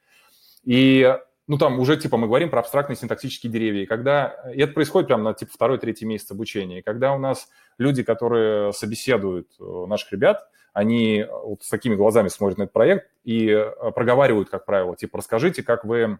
И 0.64 1.16
ну, 1.48 1.56
там 1.56 1.80
уже, 1.80 1.96
типа, 1.96 2.18
мы 2.18 2.26
говорим 2.26 2.50
про 2.50 2.60
абстрактные 2.60 2.96
синтаксические 2.96 3.50
деревья. 3.50 3.82
И 3.82 3.86
когда... 3.86 4.52
И 4.54 4.60
это 4.60 4.74
происходит 4.74 5.08
прямо 5.08 5.24
на, 5.24 5.34
типа, 5.34 5.50
второй-третий 5.54 6.04
месяц 6.04 6.30
обучения. 6.30 6.80
И 6.80 6.82
когда 6.82 7.14
у 7.14 7.18
нас 7.18 7.48
люди, 7.78 8.02
которые 8.02 8.74
собеседуют 8.74 9.48
э, 9.58 9.64
наших 9.88 10.12
ребят, 10.12 10.46
они 10.72 11.26
вот 11.44 11.62
с 11.62 11.68
такими 11.68 11.94
глазами 11.94 12.28
смотрят 12.28 12.58
на 12.58 12.64
этот 12.64 12.72
проект 12.72 13.10
и 13.24 13.48
э, 13.48 13.90
проговаривают, 13.92 14.50
как 14.50 14.64
правило, 14.64 14.96
типа, 14.96 15.18
расскажите, 15.18 15.62
как 15.62 15.84
вы 15.84 16.18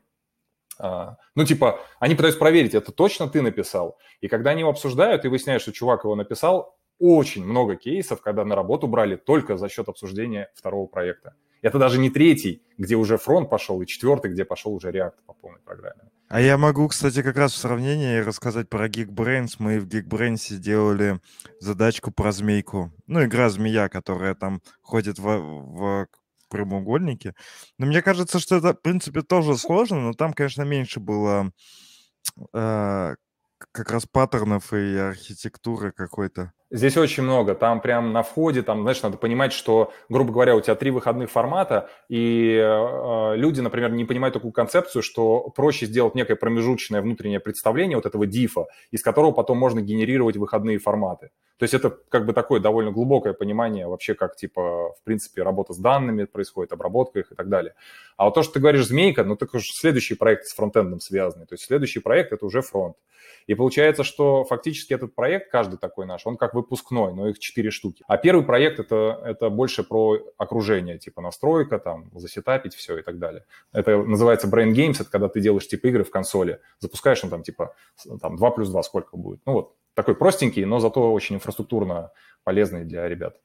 А, 0.81 1.17
ну, 1.35 1.45
типа, 1.45 1.81
они 1.99 2.15
пытаются 2.15 2.39
проверить, 2.39 2.75
это 2.75 2.93
точно 2.93 3.29
ты 3.29 3.43
написал. 3.43 3.99
И 4.21 4.29
когда 4.29 4.51
они 4.51 4.61
его 4.61 4.71
обсуждают, 4.71 5.25
и 5.25 5.29
выясняют, 5.29 5.63
что 5.63 5.73
чувак 5.73 6.05
его 6.05 6.15
написал, 6.15 6.77
очень 7.01 7.45
много 7.45 7.77
кейсов, 7.77 8.21
когда 8.21 8.45
на 8.45 8.55
работу 8.55 8.87
брали 8.87 9.17
только 9.17 9.57
за 9.57 9.69
счет 9.69 9.89
обсуждения 9.89 10.51
второго 10.55 10.87
проекта. 10.87 11.35
Это 11.63 11.79
даже 11.79 11.99
не 11.99 12.11
третий, 12.11 12.63
где 12.77 12.97
уже 12.97 13.19
фронт 13.19 13.51
пошел, 13.51 13.81
и 13.83 13.87
четвертый, 13.87 14.31
где 14.31 14.45
пошел 14.45 14.73
уже 14.75 14.91
React 14.91 15.15
по 15.27 15.33
полной 15.35 15.61
программе. 15.61 16.03
А 16.29 16.41
я 16.43 16.59
могу, 16.59 16.87
кстати, 16.89 17.23
как 17.23 17.37
раз 17.39 17.53
в 17.53 17.57
сравнении 17.57 18.19
рассказать 18.19 18.69
про 18.69 18.87
Geekbrains. 18.87 19.57
Мы 19.59 19.81
в 19.81 19.87
Geekbrains 19.87 20.57
делали 20.59 21.21
задачку 21.59 22.11
про 22.13 22.33
змейку. 22.33 22.93
Ну, 23.07 23.25
игра 23.25 23.49
змея, 23.49 23.89
которая 23.89 24.35
там 24.35 24.61
ходит 24.83 25.19
в, 25.19 25.25
в 25.25 26.07
прямоугольнике. 26.51 27.35
Но 27.79 27.87
мне 27.87 28.03
кажется, 28.03 28.39
что 28.41 28.57
это, 28.57 28.75
в 28.75 28.83
принципе, 28.83 29.23
тоже 29.23 29.57
сложно, 29.57 30.01
но 30.01 30.13
там, 30.13 30.35
конечно, 30.35 30.63
меньше 30.63 31.01
было 31.01 31.51
э, 32.53 33.15
как 33.73 33.91
раз 33.91 34.05
паттернов 34.07 34.73
и 34.75 34.97
архитектуры 34.97 35.93
какой-то. 35.93 36.53
Здесь 36.71 36.99
очень 36.99 37.23
много. 37.23 37.55
Там 37.55 37.81
прям 37.81 38.13
на 38.13 38.23
входе, 38.23 38.63
там, 38.63 38.83
знаешь, 38.83 39.03
надо 39.03 39.17
понимать, 39.17 39.55
что, 39.55 39.91
грубо 40.11 40.33
говоря, 40.33 40.55
у 40.55 40.61
тебя 40.61 40.75
три 40.75 40.91
выходных 40.91 41.31
формата, 41.31 41.89
и 42.11 42.61
э, 42.63 43.37
люди, 43.37 43.61
например, 43.61 43.91
не 43.93 44.05
понимают 44.05 44.35
такую 44.35 44.53
концепцию, 44.53 45.03
что 45.03 45.49
проще 45.49 45.87
сделать 45.87 46.15
некое 46.15 46.37
промежуточное 46.37 47.01
внутреннее 47.01 47.41
представление 47.41 47.97
вот 47.97 48.05
этого 48.05 48.27
дифа, 48.27 48.67
из 48.91 49.03
которого 49.03 49.33
потом 49.33 49.57
можно 49.57 49.81
генерировать 49.81 50.37
выходные 50.37 50.79
форматы. 50.79 51.31
То 51.59 51.65
есть 51.65 51.75
это 51.75 51.91
как 52.09 52.25
бы 52.25 52.33
такое 52.33 52.61
довольно 52.61 52.93
глубокое 52.93 53.33
понимание 53.33 53.87
вообще, 53.89 54.15
как, 54.15 54.37
типа, 54.37 54.93
в 54.93 55.03
принципе, 55.05 55.43
работа 55.43 55.73
с 55.73 55.79
данными 55.79 56.25
происходит, 56.25 56.73
обработка 56.73 57.19
их 57.19 57.33
и 57.33 57.35
так 57.35 57.49
далее. 57.49 57.75
А 58.17 58.27
вот 58.27 58.35
то, 58.35 58.43
что 58.43 58.55
ты 58.55 58.61
говоришь 58.61 58.87
«змейка», 58.87 59.25
ну, 59.25 59.37
так 59.37 59.53
уж 59.55 59.65
следующий 59.73 60.15
проект 60.15 60.47
с 60.47 60.55
фронтендом 60.55 61.01
связанный. 61.01 61.47
То 61.47 61.55
есть 61.55 61.65
следующий 61.65 62.01
проект– 62.01 62.33
это 62.33 62.47
уже 62.47 62.63
фронт. 62.63 62.97
И 63.49 63.55
получается, 63.55 64.05
что 64.05 64.45
фактически 64.45 64.93
этот 64.93 65.15
проект, 65.15 65.51
каждый 65.51 65.79
такой 65.79 66.07
наш, 66.07 66.27
он 66.27 66.37
как 66.37 66.55
выпускной, 66.55 67.13
но 67.15 67.29
их 67.29 67.39
четыре 67.39 67.71
штуки. 67.71 68.05
А 68.07 68.19
первый 68.19 68.45
проект 68.45 68.79
это, 68.79 69.21
это 69.25 69.51
больше 69.51 69.83
про 69.83 70.19
окружение, 70.37 70.99
типа 70.99 71.23
настройка, 71.23 71.79
там, 71.79 72.11
засетапить 72.15 72.75
все 72.75 72.99
и 72.99 73.03
так 73.03 73.19
далее. 73.19 73.45
Это 73.73 73.97
называется 73.97 74.49
Brain 74.49 74.73
Games, 74.73 75.01
это 75.01 75.11
когда 75.11 75.29
ты 75.29 75.41
делаешь 75.41 75.67
типа 75.67 75.87
игры 75.87 76.05
в 76.05 76.11
консоли, 76.11 76.61
запускаешь, 76.79 77.23
ну, 77.23 77.31
там, 77.31 77.43
типа, 77.43 77.75
там, 78.21 78.37
2 78.37 78.51
плюс 78.51 78.69
2 78.69 78.83
сколько 78.83 79.17
будет. 79.17 79.41
Ну, 79.47 79.53
вот, 79.55 79.75
такой 79.95 80.15
простенький, 80.15 80.65
но 80.65 80.81
зато 80.81 81.13
очень 81.13 81.37
инфраструктурно 81.37 82.11
полезный 82.45 82.85
для 82.85 83.09
ребят. 83.09 83.37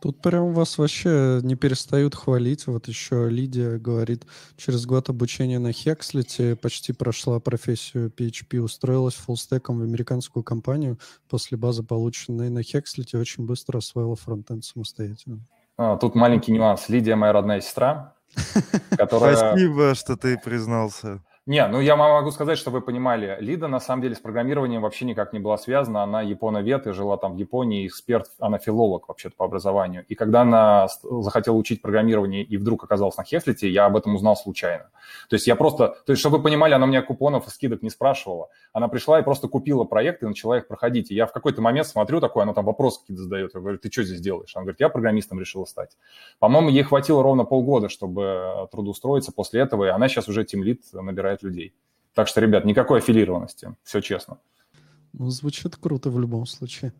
Тут 0.00 0.22
прям 0.22 0.54
вас 0.54 0.78
вообще 0.78 1.40
не 1.42 1.56
перестают 1.56 2.14
хвалить. 2.14 2.66
Вот 2.66 2.88
еще 2.88 3.28
Лидия 3.28 3.76
говорит, 3.76 4.24
через 4.56 4.86
год 4.86 5.10
обучения 5.10 5.58
на 5.58 5.72
Хекслите 5.72 6.56
почти 6.56 6.94
прошла 6.94 7.38
профессию 7.38 8.10
PHP, 8.10 8.60
устроилась 8.60 9.14
фуллстеком 9.14 9.78
в 9.78 9.82
американскую 9.82 10.42
компанию. 10.42 10.98
После 11.28 11.58
базы, 11.58 11.82
полученной 11.82 12.48
на 12.48 12.62
Хекслите, 12.62 13.18
очень 13.18 13.44
быстро 13.44 13.78
освоила 13.78 14.16
фронтенд 14.16 14.64
самостоятельно. 14.64 15.40
А, 15.76 15.98
тут 15.98 16.14
маленький 16.14 16.52
нюанс. 16.52 16.88
Лидия 16.88 17.14
моя 17.14 17.34
родная 17.34 17.60
сестра, 17.60 18.14
которая... 18.96 19.36
Спасибо, 19.36 19.94
что 19.94 20.16
ты 20.16 20.38
признался. 20.38 21.22
Не, 21.50 21.66
ну 21.66 21.80
я 21.80 21.96
могу 21.96 22.30
сказать, 22.30 22.58
что 22.58 22.70
вы 22.70 22.80
понимали, 22.80 23.36
Лида 23.40 23.66
на 23.66 23.80
самом 23.80 24.02
деле 24.02 24.14
с 24.14 24.20
программированием 24.20 24.82
вообще 24.82 25.04
никак 25.04 25.32
не 25.32 25.40
была 25.40 25.58
связана. 25.58 26.04
Она 26.04 26.22
японовед 26.22 26.86
и 26.86 26.92
жила 26.92 27.16
там 27.16 27.34
в 27.34 27.38
Японии, 27.38 27.88
эксперт, 27.88 28.28
она 28.38 28.58
филолог 28.58 29.08
вообще-то 29.08 29.34
по 29.36 29.46
образованию. 29.46 30.04
И 30.06 30.14
когда 30.14 30.42
она 30.42 30.86
захотела 31.02 31.56
учить 31.56 31.82
программирование 31.82 32.44
и 32.44 32.56
вдруг 32.56 32.84
оказалась 32.84 33.16
на 33.16 33.24
Хефлите, 33.24 33.68
я 33.68 33.86
об 33.86 33.96
этом 33.96 34.14
узнал 34.14 34.36
случайно. 34.36 34.90
То 35.28 35.34
есть 35.34 35.48
я 35.48 35.56
просто, 35.56 35.96
то 36.06 36.12
есть 36.12 36.20
чтобы 36.20 36.36
вы 36.36 36.44
понимали, 36.44 36.72
она 36.72 36.84
у 36.84 36.88
меня 36.88 37.02
купонов 37.02 37.48
и 37.48 37.50
скидок 37.50 37.82
не 37.82 37.90
спрашивала. 37.90 38.48
Она 38.72 38.86
пришла 38.86 39.18
и 39.18 39.24
просто 39.24 39.48
купила 39.48 39.82
проект 39.82 40.22
и 40.22 40.26
начала 40.26 40.56
их 40.56 40.68
проходить. 40.68 41.10
И 41.10 41.16
я 41.16 41.26
в 41.26 41.32
какой-то 41.32 41.60
момент 41.60 41.88
смотрю 41.88 42.20
такой, 42.20 42.44
она 42.44 42.54
там 42.54 42.64
вопросы 42.64 43.00
какие-то 43.00 43.24
задает. 43.24 43.54
Я 43.54 43.60
говорю, 43.60 43.78
ты 43.78 43.90
что 43.90 44.04
здесь 44.04 44.20
делаешь? 44.20 44.52
Она 44.54 44.66
говорит, 44.66 44.78
я 44.78 44.88
программистом 44.88 45.40
решила 45.40 45.64
стать. 45.64 45.96
По-моему, 46.38 46.68
ей 46.68 46.84
хватило 46.84 47.24
ровно 47.24 47.44
полгода, 47.44 47.88
чтобы 47.88 48.68
трудоустроиться 48.70 49.32
после 49.32 49.62
этого, 49.62 49.86
и 49.86 49.88
она 49.88 50.06
сейчас 50.06 50.28
уже 50.28 50.44
тимлит 50.44 50.82
набирает 50.92 51.39
людей. 51.42 51.74
Так 52.14 52.28
что, 52.28 52.40
ребят, 52.40 52.64
никакой 52.64 52.98
аффилированности, 52.98 53.74
все 53.82 54.00
честно. 54.00 54.38
Ну, 55.12 55.30
звучит 55.30 55.76
круто 55.76 56.10
в 56.10 56.18
любом 56.18 56.46
случае. 56.46 56.92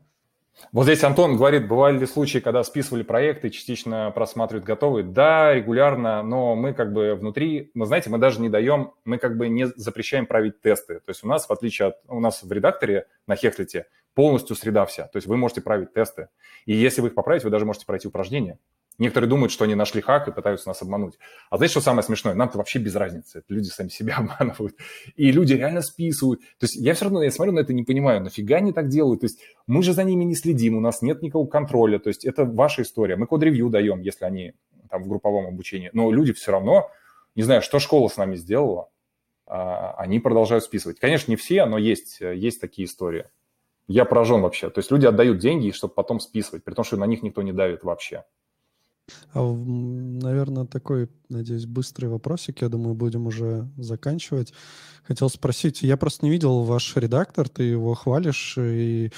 Вот 0.72 0.84
здесь 0.84 1.02
Антон 1.04 1.36
говорит, 1.36 1.66
бывали 1.68 1.98
ли 1.98 2.06
случаи, 2.06 2.38
когда 2.38 2.62
списывали 2.62 3.02
проекты, 3.02 3.50
частично 3.50 4.10
просматривают 4.14 4.64
готовые? 4.64 5.04
Да, 5.04 5.54
регулярно, 5.54 6.22
но 6.22 6.54
мы 6.54 6.74
как 6.74 6.92
бы 6.92 7.14
внутри, 7.14 7.70
мы 7.74 7.86
знаете, 7.86 8.10
мы 8.10 8.18
даже 8.18 8.40
не 8.40 8.48
даем, 8.48 8.92
мы 9.04 9.18
как 9.18 9.36
бы 9.36 9.48
не 9.48 9.66
запрещаем 9.76 10.26
править 10.26 10.60
тесты. 10.60 10.96
То 10.96 11.10
есть 11.10 11.24
у 11.24 11.28
нас, 11.28 11.48
в 11.48 11.50
отличие 11.50 11.88
от, 11.88 11.96
у 12.08 12.20
нас 12.20 12.42
в 12.42 12.52
редакторе 12.52 13.06
на 13.26 13.36
Хехлите 13.36 13.86
полностью 14.14 14.54
среда 14.54 14.84
вся. 14.86 15.04
То 15.04 15.16
есть 15.16 15.26
вы 15.26 15.36
можете 15.36 15.60
править 15.60 15.92
тесты. 15.92 16.28
И 16.66 16.74
если 16.74 17.00
вы 17.00 17.08
их 17.08 17.14
поправите, 17.14 17.46
вы 17.46 17.50
даже 17.50 17.64
можете 17.64 17.86
пройти 17.86 18.06
упражнения. 18.06 18.58
Некоторые 19.00 19.30
думают, 19.30 19.50
что 19.50 19.64
они 19.64 19.74
нашли 19.74 20.02
хак 20.02 20.28
и 20.28 20.30
пытаются 20.30 20.68
нас 20.68 20.82
обмануть. 20.82 21.14
А 21.48 21.56
знаете, 21.56 21.72
что 21.72 21.80
самое 21.80 22.02
смешное? 22.02 22.34
Нам-то 22.34 22.58
вообще 22.58 22.78
без 22.78 22.94
разницы. 22.94 23.38
Это 23.38 23.46
люди 23.48 23.68
сами 23.68 23.88
себя 23.88 24.16
обманывают. 24.18 24.76
И 25.16 25.32
люди 25.32 25.54
реально 25.54 25.80
списывают. 25.80 26.40
То 26.58 26.64
есть 26.64 26.76
я 26.76 26.92
все 26.92 27.06
равно, 27.06 27.22
я 27.22 27.30
смотрю 27.30 27.54
на 27.54 27.60
это 27.60 27.72
не 27.72 27.82
понимаю, 27.82 28.20
нафига 28.20 28.56
они 28.56 28.74
так 28.74 28.88
делают? 28.88 29.20
То 29.20 29.24
есть 29.24 29.40
мы 29.66 29.82
же 29.82 29.94
за 29.94 30.04
ними 30.04 30.24
не 30.24 30.34
следим, 30.34 30.76
у 30.76 30.80
нас 30.80 31.00
нет 31.00 31.22
никакого 31.22 31.46
контроля. 31.46 31.98
То 31.98 32.08
есть 32.08 32.26
это 32.26 32.44
ваша 32.44 32.82
история. 32.82 33.16
Мы 33.16 33.26
код-ревью 33.26 33.70
даем, 33.70 34.02
если 34.02 34.26
они 34.26 34.52
там 34.90 35.02
в 35.02 35.08
групповом 35.08 35.46
обучении. 35.46 35.88
Но 35.94 36.12
люди 36.12 36.34
все 36.34 36.52
равно, 36.52 36.90
не 37.34 37.42
знаю, 37.42 37.62
что 37.62 37.78
школа 37.78 38.08
с 38.08 38.18
нами 38.18 38.36
сделала, 38.36 38.90
а, 39.46 39.94
они 39.96 40.20
продолжают 40.20 40.62
списывать. 40.62 41.00
Конечно, 41.00 41.30
не 41.30 41.36
все, 41.36 41.64
но 41.64 41.78
есть, 41.78 42.20
есть 42.20 42.60
такие 42.60 42.84
истории. 42.84 43.24
Я 43.88 44.04
поражен 44.04 44.42
вообще. 44.42 44.68
То 44.68 44.80
есть 44.80 44.90
люди 44.90 45.06
отдают 45.06 45.38
деньги, 45.38 45.70
чтобы 45.70 45.94
потом 45.94 46.20
списывать, 46.20 46.64
при 46.64 46.74
том, 46.74 46.84
что 46.84 46.98
на 46.98 47.06
них 47.06 47.22
никто 47.22 47.40
не 47.40 47.54
давит 47.54 47.82
вообще. 47.82 48.24
А, 49.32 49.52
наверное, 49.52 50.66
такой, 50.66 51.08
надеюсь, 51.28 51.66
быстрый 51.66 52.06
вопросик. 52.06 52.62
Я 52.62 52.68
думаю, 52.68 52.94
будем 52.94 53.26
уже 53.26 53.68
заканчивать. 53.76 54.52
Хотел 55.04 55.28
спросить, 55.28 55.82
я 55.82 55.96
просто 55.96 56.24
не 56.24 56.30
видел 56.30 56.62
ваш 56.62 56.96
редактор, 56.96 57.48
ты 57.48 57.64
его 57.64 57.94
хвалишь, 57.94 58.56
и, 58.58 59.12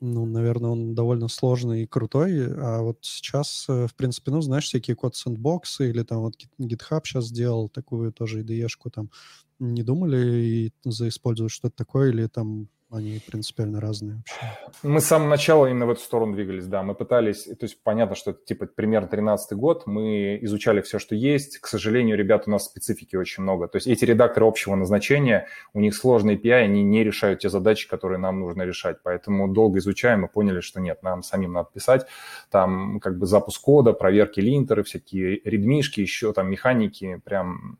ну, 0.00 0.26
наверное, 0.26 0.70
он 0.70 0.94
довольно 0.94 1.28
сложный 1.28 1.84
и 1.84 1.86
крутой. 1.86 2.52
А 2.56 2.82
вот 2.82 2.98
сейчас, 3.02 3.66
э, 3.68 3.86
в 3.86 3.94
принципе, 3.94 4.30
ну, 4.30 4.40
знаешь, 4.40 4.64
всякие 4.64 4.96
код 4.96 5.16
сэндбоксы 5.16 5.90
или 5.90 6.02
там 6.02 6.20
вот 6.20 6.34
GitHub 6.60 7.02
сейчас 7.04 7.26
сделал 7.26 7.68
такую 7.68 8.12
тоже 8.12 8.42
IDE-шку 8.42 8.90
там. 8.90 9.10
Не 9.58 9.82
думали 9.82 10.44
и 10.44 10.72
заиспользовать 10.84 11.52
что-то 11.52 11.76
такое 11.76 12.10
или 12.10 12.26
там 12.26 12.68
они 12.92 13.20
принципиально 13.26 13.80
разные 13.80 14.16
вообще. 14.16 14.36
Мы 14.82 15.00
с 15.00 15.04
самого 15.04 15.28
начала 15.28 15.66
именно 15.66 15.86
в 15.86 15.90
эту 15.90 16.00
сторону 16.00 16.34
двигались, 16.34 16.66
да. 16.66 16.82
Мы 16.82 16.94
пытались, 16.94 17.44
то 17.44 17.56
есть 17.62 17.82
понятно, 17.82 18.14
что 18.14 18.32
это 18.32 18.44
типа 18.44 18.66
примерно 18.66 19.08
13 19.08 19.56
год, 19.56 19.86
мы 19.86 20.38
изучали 20.42 20.80
все, 20.80 20.98
что 20.98 21.14
есть. 21.14 21.58
К 21.58 21.66
сожалению, 21.66 22.16
ребят, 22.16 22.44
у 22.46 22.50
нас 22.50 22.64
специфики 22.64 23.16
очень 23.16 23.42
много. 23.42 23.68
То 23.68 23.76
есть 23.76 23.86
эти 23.86 24.04
редакторы 24.04 24.46
общего 24.46 24.74
назначения, 24.74 25.46
у 25.72 25.80
них 25.80 25.94
сложные 25.94 26.36
API, 26.36 26.64
они 26.64 26.82
не 26.82 27.04
решают 27.04 27.40
те 27.40 27.48
задачи, 27.48 27.88
которые 27.88 28.18
нам 28.18 28.40
нужно 28.40 28.62
решать. 28.62 28.98
Поэтому 29.02 29.48
долго 29.48 29.78
изучаем 29.78 30.26
и 30.26 30.28
поняли, 30.28 30.60
что 30.60 30.80
нет, 30.80 31.02
нам 31.02 31.22
самим 31.22 31.52
надо 31.52 31.70
писать. 31.72 32.06
Там 32.50 33.00
как 33.00 33.18
бы 33.18 33.26
запуск 33.26 33.60
кода, 33.62 33.92
проверки 33.92 34.40
линтеры, 34.40 34.82
всякие 34.82 35.40
редмишки, 35.44 36.00
еще 36.00 36.32
там 36.32 36.50
механики, 36.50 37.20
прям 37.24 37.78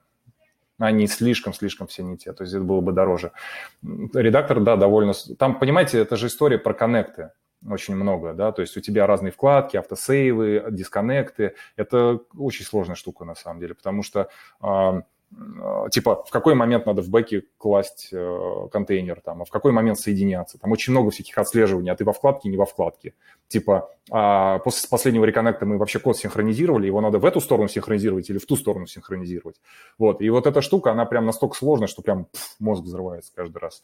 они 0.78 1.06
слишком-слишком 1.06 1.86
все 1.86 2.02
не 2.02 2.16
те, 2.16 2.32
то 2.32 2.42
есть 2.42 2.54
это 2.54 2.64
было 2.64 2.80
бы 2.80 2.92
дороже. 2.92 3.32
Редактор, 3.82 4.60
да, 4.60 4.76
довольно... 4.76 5.12
Там, 5.38 5.58
понимаете, 5.58 5.98
это 5.98 6.16
же 6.16 6.26
история 6.26 6.58
про 6.58 6.74
коннекты 6.74 7.30
очень 7.68 7.94
много, 7.94 8.34
да, 8.34 8.52
то 8.52 8.62
есть 8.62 8.76
у 8.76 8.80
тебя 8.80 9.06
разные 9.06 9.30
вкладки, 9.30 9.76
автосейвы, 9.76 10.64
дисконнекты. 10.70 11.54
Это 11.76 12.20
очень 12.36 12.64
сложная 12.64 12.96
штука 12.96 13.24
на 13.24 13.34
самом 13.34 13.60
деле, 13.60 13.74
потому 13.74 14.02
что 14.02 14.28
типа 15.90 16.24
в 16.24 16.30
какой 16.30 16.54
момент 16.54 16.86
надо 16.86 17.02
в 17.02 17.08
бэке 17.08 17.44
класть 17.58 18.08
э, 18.12 18.68
контейнер, 18.70 19.20
там, 19.20 19.42
а 19.42 19.44
в 19.44 19.50
какой 19.50 19.72
момент 19.72 19.98
соединяться. 19.98 20.58
Там 20.58 20.72
очень 20.72 20.92
много 20.92 21.10
всяких 21.10 21.36
отслеживаний, 21.38 21.90
а 21.90 21.96
ты 21.96 22.04
во 22.04 22.12
вкладке, 22.12 22.48
не 22.48 22.56
во 22.56 22.66
вкладке. 22.66 23.14
Типа 23.48 23.90
а 24.10 24.58
после 24.60 24.88
последнего 24.88 25.24
реконнекта 25.24 25.64
мы 25.66 25.78
вообще 25.78 25.98
код 25.98 26.16
синхронизировали, 26.16 26.86
его 26.86 27.00
надо 27.00 27.18
в 27.18 27.24
эту 27.24 27.40
сторону 27.40 27.68
синхронизировать 27.68 28.28
или 28.30 28.38
в 28.38 28.46
ту 28.46 28.56
сторону 28.56 28.86
синхронизировать. 28.86 29.60
Вот. 29.98 30.20
И 30.20 30.28
вот 30.30 30.46
эта 30.46 30.60
штука, 30.60 30.92
она 30.92 31.06
прям 31.06 31.26
настолько 31.26 31.56
сложная, 31.56 31.88
что 31.88 32.02
прям 32.02 32.26
пф, 32.26 32.56
мозг 32.58 32.82
взрывается 32.82 33.32
каждый 33.34 33.58
раз. 33.58 33.82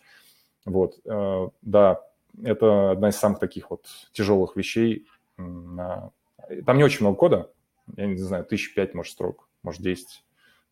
Вот. 0.64 0.98
Э, 1.04 1.48
да, 1.62 2.02
это 2.42 2.92
одна 2.92 3.08
из 3.08 3.16
самых 3.16 3.38
таких 3.38 3.70
вот 3.70 3.86
тяжелых 4.12 4.56
вещей. 4.56 5.06
Там 5.36 6.76
не 6.76 6.84
очень 6.84 7.00
много 7.00 7.16
кода, 7.16 7.50
я 7.96 8.06
не 8.06 8.16
знаю, 8.16 8.44
тысяч 8.44 8.74
пять, 8.74 8.94
может, 8.94 9.12
строк, 9.12 9.48
может, 9.62 9.82
десять 9.82 10.24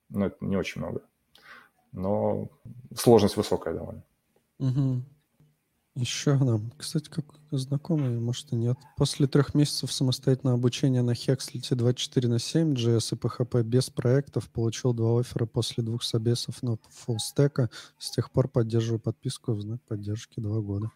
но 0.09 0.27
это 0.27 0.37
не 0.41 0.57
очень 0.57 0.81
много. 0.81 1.03
Но 1.93 2.49
сложность 2.95 3.37
высокая 3.37 3.75
довольно. 3.75 4.03
Угу. 4.59 5.03
Еще 5.97 6.35
нам, 6.35 6.73
кстати, 6.77 7.09
как 7.09 7.25
знакомый, 7.51 8.21
может 8.21 8.53
и 8.53 8.57
нет. 8.57 8.77
После 8.99 9.27
трех 9.27 9.55
месяцев 9.55 9.91
самостоятельного 9.91 10.59
обучения 10.59 11.01
на 11.01 11.13
Hexlet 11.13 11.75
24 11.75 12.29
на 12.29 12.39
7 12.39 12.75
JS 12.75 13.15
и 13.15 13.19
PHP 13.19 13.63
без 13.63 13.89
проектов 13.89 14.51
получил 14.51 14.93
два 14.93 15.19
оффера 15.19 15.47
после 15.47 15.83
двух 15.83 16.03
собесов 16.03 16.63
на 16.63 16.77
фуллстека. 16.91 17.71
С 17.97 18.11
тех 18.11 18.31
пор 18.31 18.49
поддерживаю 18.49 19.01
подписку 19.01 19.55
в 19.55 19.63
знак 19.63 19.81
поддержки 19.89 20.39
два 20.39 20.61
года. 20.61 20.91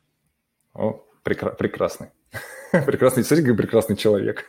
О, 0.75 1.03
прекра- 1.25 1.55
прекрасный. 1.57 2.09
Прекрасный, 2.87 3.25
смотри, 3.25 3.45
какой 3.45 3.57
прекрасный 3.57 3.97
человек. 3.97 4.45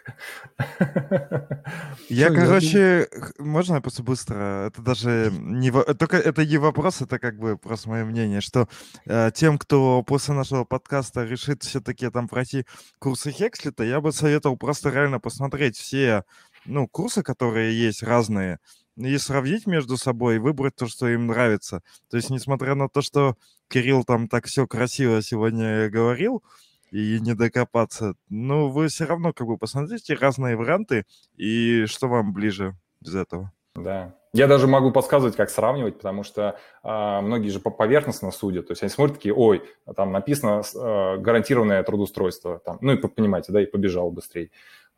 Я, 2.07 2.29
короче, 2.29 3.09
можно 3.39 3.75
я 3.75 3.81
просто 3.81 4.03
быстро? 4.03 4.67
Это 4.67 4.83
даже 4.83 5.31
не 5.31 5.71
только 5.71 6.17
это 6.17 6.45
не 6.45 6.57
вопрос, 6.57 7.01
это 7.01 7.17
как 7.17 7.39
бы 7.39 7.57
просто 7.57 7.89
мое 7.89 8.05
мнение, 8.05 8.41
что 8.41 8.67
э, 9.07 9.31
тем, 9.33 9.57
кто 9.57 10.03
после 10.03 10.35
нашего 10.35 10.65
подкаста 10.65 11.23
решит 11.23 11.63
все-таки 11.63 12.11
там 12.11 12.27
пройти 12.27 12.67
курсы 12.99 13.31
Хекслита, 13.31 13.83
я 13.83 13.99
бы 14.01 14.11
советовал 14.11 14.55
просто 14.55 14.91
реально 14.91 15.19
посмотреть 15.19 15.75
все 15.77 16.23
ну, 16.65 16.87
курсы, 16.87 17.23
которые 17.23 17.77
есть 17.77 18.03
разные, 18.03 18.59
и 18.95 19.17
сравнить 19.17 19.65
между 19.65 19.97
собой, 19.97 20.35
и 20.35 20.39
выбрать 20.39 20.75
то, 20.75 20.87
что 20.87 21.07
им 21.07 21.27
нравится. 21.27 21.81
То 22.09 22.17
есть, 22.17 22.29
несмотря 22.29 22.75
на 22.75 22.89
то, 22.89 23.01
что 23.01 23.35
Кирилл 23.71 24.03
там 24.03 24.27
так 24.27 24.45
все 24.45 24.67
красиво 24.67 25.21
сегодня 25.21 25.89
говорил, 25.89 26.43
и 26.91 27.19
не 27.21 27.33
докопаться. 27.33 28.15
Но 28.29 28.69
вы 28.69 28.89
все 28.89 29.05
равно 29.05 29.31
как 29.33 29.47
бы 29.47 29.57
посмотрите 29.57 30.13
разные 30.13 30.57
варианты 30.57 31.05
и 31.37 31.85
что 31.85 32.07
вам 32.07 32.33
ближе 32.33 32.75
из 33.01 33.15
этого. 33.15 33.51
Да. 33.75 34.13
Я 34.33 34.47
даже 34.47 34.67
могу 34.67 34.91
подсказывать, 34.91 35.35
как 35.35 35.49
сравнивать, 35.49 35.97
потому 35.97 36.23
что 36.23 36.57
э, 36.83 37.21
многие 37.21 37.49
же 37.49 37.59
поверхностно 37.59 38.31
судят. 38.31 38.67
То 38.67 38.71
есть 38.71 38.81
они 38.81 38.89
смотрят 38.89 39.17
такие, 39.17 39.33
ой, 39.33 39.63
там 39.95 40.11
написано 40.11 40.61
э, 40.61 41.17
гарантированное 41.17 41.83
трудоустройство. 41.83 42.59
Там, 42.59 42.77
ну 42.81 42.93
и 42.93 42.97
понимаете, 42.97 43.51
да, 43.51 43.61
и 43.61 43.65
побежал 43.65 44.11
быстрее. 44.11 44.51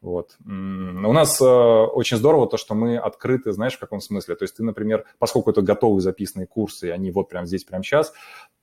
Вот. 0.03 0.35
У 0.45 0.51
нас 1.13 1.39
э, 1.39 1.45
очень 1.45 2.17
здорово 2.17 2.45
то, 2.45 2.57
что 2.57 2.75
мы 2.75 2.97
открыты, 2.97 3.53
знаешь, 3.53 3.75
в 3.75 3.80
каком 3.80 4.01
смысле. 4.01 4.35
То 4.35 4.43
есть 4.43 4.57
ты, 4.57 4.61
например, 4.61 5.05
поскольку 5.17 5.49
это 5.49 5.61
готовые 5.61 6.01
записанные 6.01 6.45
курсы, 6.45 6.89
и 6.89 6.91
они 6.91 7.09
вот 7.09 7.30
прямо 7.30 7.47
здесь, 7.47 7.63
прямо 7.63 7.85
сейчас, 7.85 8.11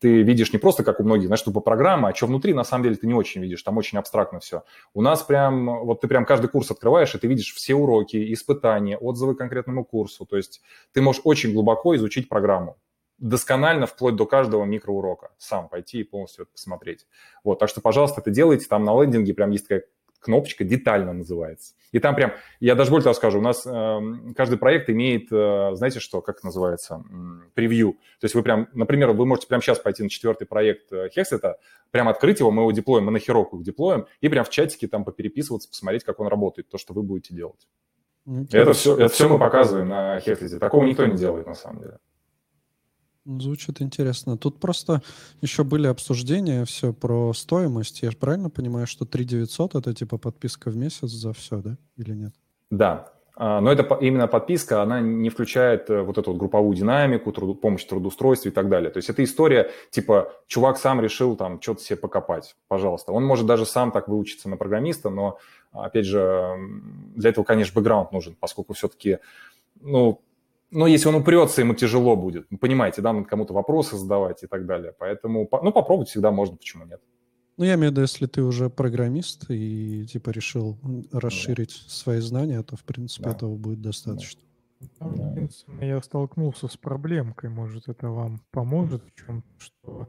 ты 0.00 0.20
видишь 0.20 0.52
не 0.52 0.58
просто, 0.58 0.84
как 0.84 1.00
у 1.00 1.02
многих, 1.02 1.28
знаешь, 1.28 1.40
тупо 1.40 1.60
программа, 1.60 2.10
а 2.10 2.14
что 2.14 2.26
внутри, 2.26 2.52
на 2.52 2.62
самом 2.62 2.84
деле, 2.84 2.96
ты 2.96 3.06
не 3.06 3.14
очень 3.14 3.40
видишь, 3.40 3.62
там 3.62 3.78
очень 3.78 3.96
абстрактно 3.96 4.38
все. 4.40 4.64
У 4.92 5.00
нас 5.00 5.22
прям, 5.22 5.86
вот 5.86 6.02
ты 6.02 6.08
прям 6.08 6.26
каждый 6.26 6.48
курс 6.48 6.70
открываешь, 6.70 7.14
и 7.14 7.18
ты 7.18 7.26
видишь 7.26 7.54
все 7.54 7.74
уроки, 7.74 8.34
испытания, 8.34 8.98
отзывы 8.98 9.34
к 9.34 9.38
конкретному 9.38 9.82
курсу. 9.82 10.26
То 10.26 10.36
есть 10.36 10.60
ты 10.92 11.00
можешь 11.00 11.22
очень 11.24 11.54
глубоко 11.54 11.96
изучить 11.96 12.28
программу 12.28 12.76
досконально, 13.20 13.86
вплоть 13.86 14.16
до 14.16 14.26
каждого 14.26 14.64
микроурока, 14.64 15.30
сам 15.38 15.68
пойти 15.68 16.00
и 16.00 16.04
полностью 16.04 16.44
это 16.44 16.52
посмотреть. 16.52 17.06
Вот, 17.44 17.58
так 17.58 17.68
что, 17.68 17.80
пожалуйста, 17.80 18.22
это 18.22 18.30
делайте, 18.30 18.66
там 18.66 18.84
на 18.84 18.98
лендинге 19.00 19.34
прям 19.34 19.50
есть 19.50 19.68
такая 19.68 19.84
кнопочка 20.20 20.64
детально 20.64 21.12
называется. 21.12 21.74
И 21.92 21.98
там 21.98 22.14
прям, 22.14 22.32
я 22.60 22.74
даже 22.74 22.90
более 22.90 23.04
того 23.04 23.14
скажу, 23.14 23.38
у 23.38 23.42
нас 23.42 23.66
э, 23.66 24.00
каждый 24.36 24.58
проект 24.58 24.88
имеет, 24.90 25.32
э, 25.32 25.70
знаете 25.74 25.98
что, 25.98 26.20
как 26.20 26.44
называется, 26.44 27.02
превью. 27.54 27.94
То 28.20 28.26
есть 28.26 28.34
вы 28.34 28.42
прям, 28.42 28.68
например, 28.74 29.10
вы 29.10 29.26
можете 29.26 29.48
прямо 29.48 29.62
сейчас 29.62 29.78
пойти 29.80 30.02
на 30.02 30.08
четвертый 30.08 30.46
проект 30.46 30.92
э, 30.92 31.08
Hexlet, 31.16 31.54
прям 31.90 32.08
открыть 32.08 32.38
его, 32.38 32.50
мы 32.50 32.62
его 32.62 32.70
деплоим, 32.70 33.04
мы 33.04 33.10
на 33.10 33.16
Heroku 33.16 33.58
их 33.58 33.64
деплоим, 33.64 34.06
и 34.20 34.28
прям 34.28 34.44
в 34.44 34.50
чатике 34.50 34.86
там 34.86 35.04
попереписываться, 35.04 35.68
посмотреть, 35.68 36.04
как 36.04 36.20
он 36.20 36.28
работает, 36.28 36.68
то, 36.68 36.78
что 36.78 36.94
вы 36.94 37.02
будете 37.02 37.34
делать. 37.34 37.66
Okay. 38.28 38.58
Это, 38.58 38.72
все, 38.74 38.96
это 38.96 39.08
все 39.08 39.28
мы 39.28 39.38
показываем 39.38 39.88
на 39.88 40.18
Hexlet. 40.18 40.58
Такого 40.58 40.84
никто 40.84 41.06
не 41.06 41.16
делает 41.16 41.46
на 41.46 41.54
самом 41.54 41.80
деле. 41.80 41.98
Звучит 43.38 43.80
интересно. 43.80 44.36
Тут 44.36 44.58
просто 44.58 45.02
еще 45.40 45.62
были 45.62 45.86
обсуждения 45.86 46.64
все 46.64 46.92
про 46.92 47.32
стоимость. 47.32 48.02
Я 48.02 48.10
же 48.10 48.16
правильно 48.16 48.50
понимаю, 48.50 48.86
что 48.86 49.04
3 49.04 49.24
900 49.24 49.74
это 49.76 49.94
типа 49.94 50.18
подписка 50.18 50.70
в 50.70 50.76
месяц 50.76 51.10
за 51.10 51.32
все, 51.32 51.60
да? 51.62 51.76
Или 51.96 52.14
нет? 52.14 52.34
Да. 52.70 53.12
А, 53.42 53.60
но 53.60 53.72
это 53.72 53.96
именно 54.02 54.26
подписка, 54.26 54.82
она 54.82 55.00
не 55.00 55.30
включает 55.30 55.88
э, 55.88 56.02
вот 56.02 56.18
эту 56.18 56.32
вот 56.32 56.38
групповую 56.38 56.76
динамику, 56.76 57.32
труд, 57.32 57.58
помощь 57.60 57.84
в 57.84 57.88
трудоустройстве 57.88 58.50
и 58.50 58.54
так 58.54 58.68
далее. 58.68 58.90
То 58.90 58.98
есть 58.98 59.08
это 59.08 59.24
история, 59.24 59.70
типа, 59.88 60.32
чувак 60.46 60.76
сам 60.76 61.00
решил 61.00 61.36
там 61.36 61.58
что-то 61.62 61.82
себе 61.82 61.96
покопать, 61.96 62.54
пожалуйста. 62.68 63.12
Он 63.12 63.24
может 63.24 63.46
даже 63.46 63.64
сам 63.64 63.92
так 63.92 64.08
выучиться 64.08 64.50
на 64.50 64.58
программиста, 64.58 65.08
но, 65.08 65.38
опять 65.72 66.04
же, 66.04 66.54
для 67.16 67.30
этого, 67.30 67.44
конечно, 67.44 67.80
бэкграунд 67.80 68.12
нужен, 68.12 68.36
поскольку 68.38 68.74
все-таки, 68.74 69.20
ну, 69.80 70.20
но 70.70 70.86
если 70.86 71.08
он 71.08 71.16
упрется, 71.16 71.60
ему 71.60 71.74
тяжело 71.74 72.16
будет. 72.16 72.46
Вы 72.50 72.58
понимаете, 72.58 73.02
да, 73.02 73.12
надо 73.12 73.26
кому-то 73.26 73.52
вопросы 73.52 73.96
задавать 73.96 74.42
и 74.42 74.46
так 74.46 74.66
далее. 74.66 74.94
Поэтому, 74.98 75.48
ну, 75.50 75.72
попробовать 75.72 76.08
всегда 76.08 76.30
можно, 76.30 76.56
почему 76.56 76.84
нет. 76.84 77.00
Ну, 77.56 77.64
я 77.64 77.74
имею 77.74 77.90
в 77.90 77.92
виду, 77.92 78.00
если 78.02 78.26
ты 78.26 78.42
уже 78.42 78.70
программист 78.70 79.50
и, 79.50 80.06
типа, 80.06 80.30
решил 80.30 80.78
расширить 81.12 81.82
да. 81.84 81.90
свои 81.90 82.20
знания, 82.20 82.62
то, 82.62 82.76
в 82.76 82.84
принципе, 82.84 83.24
да. 83.24 83.30
этого 83.32 83.56
будет 83.56 83.82
достаточно. 83.82 84.40
Да. 84.98 85.36
Я 85.80 86.00
столкнулся 86.00 86.68
с 86.68 86.76
проблемкой, 86.76 87.50
может, 87.50 87.88
это 87.88 88.08
вам 88.08 88.40
поможет 88.50 89.02
в 89.04 89.26
чем 89.26 89.44
что 89.58 90.08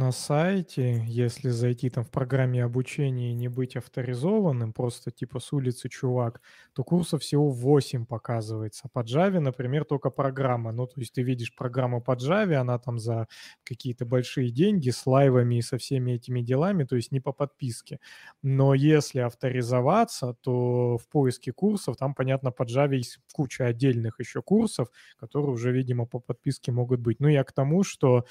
на 0.00 0.12
сайте, 0.12 1.04
если 1.06 1.50
зайти 1.50 1.90
там 1.90 2.04
в 2.04 2.10
программе 2.10 2.64
обучения 2.64 3.30
и 3.30 3.34
не 3.34 3.48
быть 3.48 3.76
авторизованным, 3.76 4.72
просто 4.72 5.10
типа 5.10 5.38
с 5.40 5.52
улицы 5.52 5.88
чувак, 5.88 6.40
то 6.72 6.82
курсов 6.84 7.22
всего 7.22 7.50
8 7.50 8.06
показывается. 8.06 8.88
По 8.92 9.00
Java, 9.00 9.38
например, 9.40 9.84
только 9.84 10.10
программа. 10.10 10.72
Ну, 10.72 10.86
то 10.86 11.00
есть 11.00 11.12
ты 11.12 11.22
видишь 11.22 11.54
программу 11.54 12.00
по 12.02 12.12
Java, 12.12 12.54
она 12.54 12.78
там 12.78 12.98
за 12.98 13.28
какие-то 13.64 14.06
большие 14.06 14.50
деньги 14.50 14.90
с 14.90 15.06
лайвами 15.06 15.56
и 15.56 15.62
со 15.62 15.76
всеми 15.76 16.12
этими 16.12 16.40
делами, 16.40 16.84
то 16.84 16.96
есть 16.96 17.12
не 17.12 17.20
по 17.20 17.32
подписке. 17.32 18.00
Но 18.42 18.74
если 18.74 19.20
авторизоваться, 19.20 20.34
то 20.40 20.96
в 20.98 21.08
поиске 21.08 21.52
курсов 21.52 21.96
там, 21.96 22.14
понятно, 22.14 22.50
по 22.52 22.62
Java 22.62 22.96
есть 22.96 23.18
куча 23.32 23.66
отдельных 23.66 24.18
еще 24.20 24.42
курсов, 24.42 24.88
которые 25.18 25.52
уже, 25.52 25.72
видимо, 25.72 26.06
по 26.06 26.18
подписке 26.20 26.72
могут 26.72 27.00
быть. 27.00 27.20
Ну, 27.20 27.28
я 27.28 27.44
к 27.44 27.52
тому, 27.52 27.82
что 27.84 28.24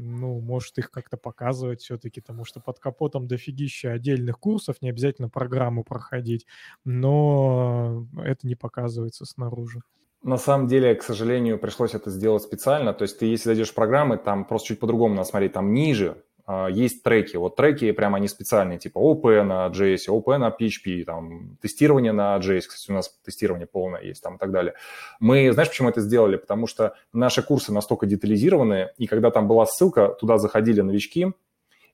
ну, 0.00 0.40
может 0.40 0.78
их 0.78 0.90
как-то 0.90 1.16
показывать 1.16 1.82
все-таки, 1.82 2.20
потому 2.20 2.44
что 2.44 2.60
под 2.60 2.78
капотом 2.78 3.26
дофигища 3.26 3.92
отдельных 3.92 4.38
курсов, 4.38 4.76
не 4.80 4.90
обязательно 4.90 5.28
программу 5.28 5.84
проходить, 5.84 6.46
но 6.84 8.06
это 8.16 8.46
не 8.46 8.54
показывается 8.54 9.24
снаружи. 9.24 9.80
На 10.22 10.36
самом 10.36 10.66
деле, 10.66 10.94
к 10.94 11.02
сожалению, 11.02 11.58
пришлось 11.58 11.94
это 11.94 12.10
сделать 12.10 12.42
специально. 12.42 12.92
То 12.92 13.02
есть 13.02 13.18
ты, 13.18 13.26
если 13.26 13.44
зайдешь 13.50 13.70
в 13.70 13.74
программы, 13.74 14.18
там 14.18 14.44
просто 14.44 14.68
чуть 14.68 14.80
по-другому 14.80 15.14
надо 15.14 15.28
смотреть. 15.28 15.54
Там 15.54 15.72
ниже 15.72 16.22
есть 16.70 17.02
треки. 17.02 17.36
Вот 17.36 17.56
треки 17.56 17.92
прямо 17.92 18.16
они 18.16 18.28
специальные, 18.28 18.78
типа 18.78 18.98
OP 18.98 19.42
на 19.42 19.68
JS, 19.68 20.08
OP 20.08 20.36
на 20.36 20.48
PHP, 20.48 21.04
там, 21.04 21.56
тестирование 21.60 22.12
на 22.12 22.36
JS, 22.38 22.62
кстати, 22.68 22.90
у 22.90 22.94
нас 22.94 23.08
тестирование 23.24 23.66
полное 23.66 24.02
есть 24.02 24.22
там 24.22 24.36
и 24.36 24.38
так 24.38 24.50
далее. 24.50 24.74
Мы, 25.20 25.52
знаешь, 25.52 25.68
почему 25.68 25.88
это 25.88 26.00
сделали? 26.00 26.36
Потому 26.36 26.66
что 26.66 26.94
наши 27.12 27.42
курсы 27.42 27.72
настолько 27.72 28.06
детализированные, 28.06 28.92
и 28.98 29.06
когда 29.06 29.30
там 29.30 29.48
была 29.48 29.66
ссылка, 29.66 30.08
туда 30.08 30.38
заходили 30.38 30.80
новички, 30.80 31.32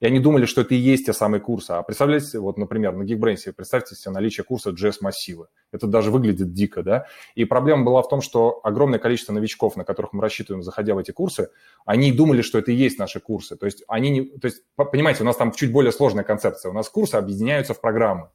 и 0.01 0.06
они 0.06 0.20
думали, 0.20 0.47
что 0.47 0.60
это 0.60 0.74
и 0.74 0.78
есть 0.78 1.06
те 1.06 1.12
самые 1.12 1.40
курсы. 1.40 1.73
А 1.73 1.82
представляете, 1.82 2.39
вот, 2.39 2.59
например, 2.59 2.94
на 2.94 3.02
Geekbrains, 3.02 3.52
представьте 3.52 3.94
себе 3.94 4.12
наличие 4.12 4.44
курса 4.44 4.70
JS-массивы. 4.70 5.47
Это 5.73 5.86
даже 5.86 6.10
выглядит 6.10 6.52
дико, 6.52 6.82
да? 6.82 7.06
И 7.35 7.44
проблема 7.44 7.85
была 7.85 8.02
в 8.02 8.09
том, 8.09 8.20
что 8.20 8.60
огромное 8.62 8.98
количество 8.98 9.32
новичков, 9.32 9.77
на 9.77 9.85
которых 9.85 10.12
мы 10.12 10.23
рассчитываем, 10.23 10.62
заходя 10.62 10.94
в 10.94 10.98
эти 10.98 11.10
курсы, 11.10 11.51
они 11.85 12.12
думали, 12.12 12.43
что 12.43 12.59
это 12.59 12.73
и 12.73 12.74
есть 12.74 12.98
наши 12.98 13.20
курсы. 13.20 13.56
То 13.56 13.66
есть 13.66 13.85
они 13.89 14.10
не... 14.10 14.24
То 14.39 14.47
есть, 14.47 14.62
понимаете, 14.77 15.23
у 15.23 15.27
нас 15.27 15.36
там 15.36 15.52
чуть 15.52 15.73
более 15.73 15.93
сложная 15.93 16.24
концепция. 16.24 16.70
У 16.70 16.74
нас 16.74 16.89
курсы 16.89 17.14
объединяются 17.14 17.74
в 17.74 17.81
программы. 17.81 18.31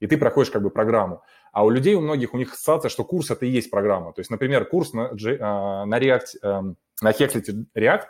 И 0.00 0.06
ты 0.06 0.18
проходишь 0.18 0.50
как 0.50 0.62
бы 0.62 0.70
программу. 0.70 1.22
А 1.52 1.64
у 1.64 1.70
людей, 1.70 1.94
у 1.94 2.02
многих, 2.02 2.34
у 2.34 2.36
них 2.36 2.52
ассоциация, 2.52 2.90
что 2.90 3.04
курс 3.04 3.30
это 3.30 3.46
и 3.46 3.48
есть 3.48 3.70
программа. 3.70 4.12
То 4.12 4.20
есть, 4.20 4.30
например, 4.30 4.66
курс 4.66 4.92
на, 4.92 5.10
а, 5.40 5.86
на 5.86 5.98
React, 5.98 6.20
эм, 6.42 6.76
на 7.00 7.10
Hexlet 7.12 7.64
React, 7.74 8.04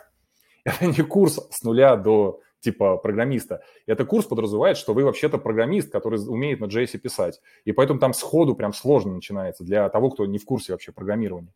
это 0.65 0.85
не 0.85 1.01
курс 1.03 1.39
с 1.49 1.63
нуля 1.63 1.95
до 1.95 2.41
типа 2.67 2.97
программиста. 2.97 3.61
Это 3.85 4.03
курс 4.05 4.25
подразумевает, 4.25 4.77
что 4.77 4.93
вы 4.93 5.05
вообще-то 5.05 5.37
программист, 5.37 5.89
который 5.89 6.19
умеет 6.27 6.59
на 6.59 6.65
JS 6.65 6.97
писать. 6.97 7.39
И 7.63 7.71
поэтому 7.71 7.99
там 7.99 8.13
сходу 8.13 8.55
прям 8.55 8.73
сложно 8.73 9.13
начинается 9.13 9.63
для 9.63 9.87
того, 9.89 10.09
кто 10.09 10.25
не 10.25 10.37
в 10.37 10.43
курсе 10.43 10.73
вообще 10.73 10.91
программирования. 10.91 11.53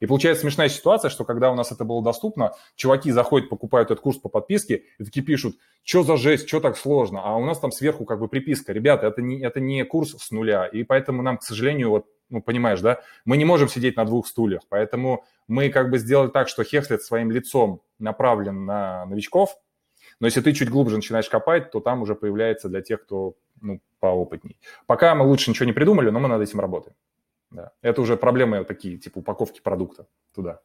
И 0.00 0.06
получается 0.06 0.42
смешная 0.42 0.68
ситуация, 0.68 1.10
что 1.10 1.24
когда 1.24 1.50
у 1.50 1.54
нас 1.54 1.72
это 1.72 1.84
было 1.84 2.02
доступно, 2.02 2.54
чуваки 2.76 3.10
заходят, 3.12 3.48
покупают 3.48 3.90
этот 3.90 4.00
курс 4.02 4.18
по 4.18 4.28
подписке 4.28 4.84
и 4.98 5.04
такие 5.04 5.24
пишут, 5.24 5.56
что 5.84 6.02
за 6.02 6.16
жесть, 6.16 6.48
что 6.48 6.60
так 6.60 6.76
сложно, 6.76 7.20
а 7.22 7.36
у 7.36 7.44
нас 7.44 7.58
там 7.58 7.72
сверху 7.72 8.04
как 8.04 8.20
бы 8.20 8.28
приписка, 8.28 8.72
ребята, 8.72 9.06
это 9.08 9.22
не, 9.22 9.40
это 9.40 9.60
не 9.60 9.84
курс 9.84 10.16
с 10.16 10.30
нуля, 10.30 10.66
и 10.66 10.84
поэтому 10.84 11.22
нам, 11.22 11.38
к 11.38 11.42
сожалению, 11.42 11.90
вот, 11.90 12.06
ну, 12.30 12.42
понимаешь, 12.42 12.80
да, 12.80 13.00
мы 13.24 13.36
не 13.36 13.44
можем 13.44 13.68
сидеть 13.68 13.96
на 13.96 14.04
двух 14.04 14.28
стульях, 14.28 14.62
поэтому 14.68 15.24
мы 15.48 15.68
как 15.68 15.90
бы 15.90 15.98
сделали 15.98 16.28
так, 16.28 16.48
что 16.48 16.62
Хекслет 16.62 17.02
своим 17.02 17.32
лицом 17.32 17.82
направлен 17.98 18.66
на 18.66 19.04
новичков, 19.06 19.56
но 20.20 20.26
если 20.26 20.40
ты 20.40 20.52
чуть 20.52 20.70
глубже 20.70 20.96
начинаешь 20.96 21.28
копать, 21.28 21.70
то 21.70 21.80
там 21.80 22.02
уже 22.02 22.14
появляется 22.14 22.68
для 22.68 22.82
тех, 22.82 23.02
кто 23.02 23.36
ну, 23.60 23.80
поопытней. 24.00 24.58
Пока 24.86 25.14
мы 25.14 25.26
лучше 25.26 25.50
ничего 25.50 25.66
не 25.66 25.72
придумали, 25.72 26.10
но 26.10 26.20
мы 26.20 26.28
над 26.28 26.42
этим 26.42 26.60
работаем. 26.60 26.96
Да. 27.50 27.72
Это 27.82 28.02
уже 28.02 28.16
проблемы 28.16 28.64
такие, 28.64 28.98
типа 28.98 29.18
упаковки 29.18 29.60
продукта 29.60 30.06
туда. 30.34 30.60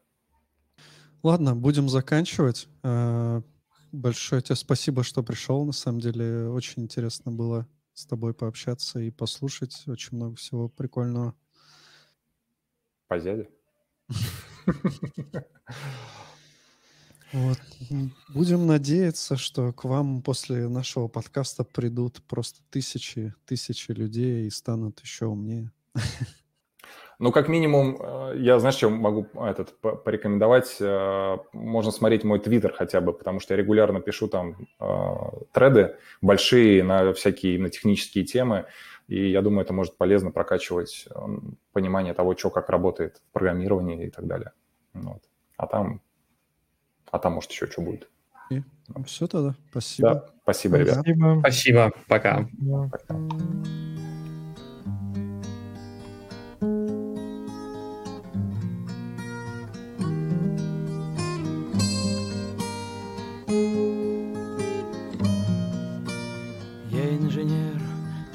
Ладно, 1.22 1.56
будем 1.56 1.88
заканчивать. 1.88 2.68
Э, 2.84 3.42
большое 3.92 4.42
тебе 4.42 4.56
спасибо, 4.56 5.04
что 5.04 5.24
пришел. 5.24 5.66
На 5.66 5.72
самом 5.72 6.02
деле 6.02 6.50
очень 6.50 6.84
интересно 6.84 7.32
было 7.32 7.68
с 7.94 8.06
тобой 8.06 8.34
пообщаться 8.34 9.00
и 9.00 9.12
послушать. 9.12 9.84
Очень 9.88 10.18
много 10.18 10.36
всего 10.36 10.68
прикольного. 10.68 11.36
По 13.08 13.20
дяде. 13.20 13.50
Вот. 17.34 17.58
Будем 18.30 18.68
надеяться, 18.68 19.38
что 19.38 19.74
к 19.74 19.86
вам 19.86 20.22
после 20.22 20.68
нашего 20.68 21.08
подкаста 21.08 21.64
придут 21.64 22.22
просто 22.28 22.60
тысячи, 22.70 23.34
тысячи 23.46 23.92
людей 23.92 24.46
и 24.46 24.52
станут 24.52 25.00
еще 25.00 25.26
умнее. 25.26 25.72
Ну, 27.20 27.32
как 27.32 27.48
минимум, 27.48 27.98
э, 28.02 28.34
я, 28.38 28.60
знаешь, 28.60 28.76
что 28.76 28.90
могу 28.90 29.28
этот, 29.40 29.80
порекомендовать? 29.80 30.76
Э, 30.82 31.38
можно 31.54 31.92
смотреть 31.92 32.24
мой 32.24 32.40
твиттер 32.40 32.74
хотя 32.74 33.02
бы, 33.02 33.14
потому 33.14 33.40
что 33.40 33.54
я 33.54 33.58
регулярно 33.58 34.02
пишу 34.02 34.28
там 34.28 34.68
э, 34.80 34.86
треды 35.54 35.96
большие 36.22 36.84
на 36.84 37.14
всякие 37.14 37.60
на 37.60 37.70
технические 37.70 38.26
темы, 38.26 38.66
и 39.08 39.30
я 39.30 39.42
думаю, 39.42 39.64
это 39.64 39.74
может 39.74 39.96
полезно 39.96 40.32
прокачивать 40.32 41.08
понимание 41.72 42.14
того, 42.14 42.36
что 42.36 42.50
как 42.50 42.70
работает 42.70 43.22
в 43.30 43.32
программировании 43.32 44.08
и 44.08 44.10
так 44.10 44.28
далее. 44.28 44.52
Вот. 44.94 45.22
А 45.56 45.68
там, 45.68 46.02
а 47.14 47.20
там 47.20 47.34
может 47.34 47.52
еще 47.52 47.68
что 47.68 47.82
будет. 47.82 48.10
И 48.50 48.62
все 49.06 49.28
тогда. 49.28 49.56
Спасибо. 49.70 50.14
Да, 50.16 50.26
спасибо, 50.42 50.78
ребят. 50.78 50.96
Спасибо. 50.96 51.38
Спасибо. 51.40 51.92
Пока. 52.08 52.48
Пока. 52.92 53.16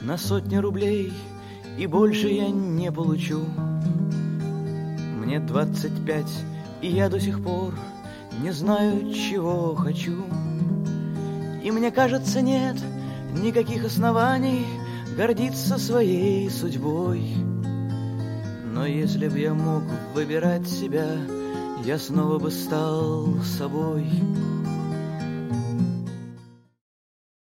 на 0.03 0.17
сотни 0.17 0.57
рублей 0.57 1.13
И 1.77 1.87
больше 1.87 2.29
я 2.29 2.49
не 2.49 2.91
получу 2.91 3.45
Мне 5.19 5.39
двадцать 5.39 6.03
пять, 6.07 6.33
и 6.81 6.89
я 6.89 7.11
до 7.11 7.21
сих 7.21 7.45
пор 7.45 7.75
Не 8.41 8.53
знаю, 8.53 9.13
чего 9.13 9.75
хочу. 9.75 10.25
И 11.63 11.71
мне 11.71 11.91
кажется, 11.91 12.41
нет 12.41 12.77
никаких 13.35 13.85
оснований 13.85 14.65
Гордиться 15.17 15.79
своей 15.79 16.49
судьбой. 16.49 17.35
Но 18.73 18.87
если 18.87 19.27
б 19.27 19.37
я 19.37 19.53
мог 19.53 19.83
выбирать 20.15 20.69
себя 20.69 21.09
Я 21.85 21.99
снова 21.99 22.39
бы 22.39 22.53
стал 22.53 23.27
собой 23.43 24.07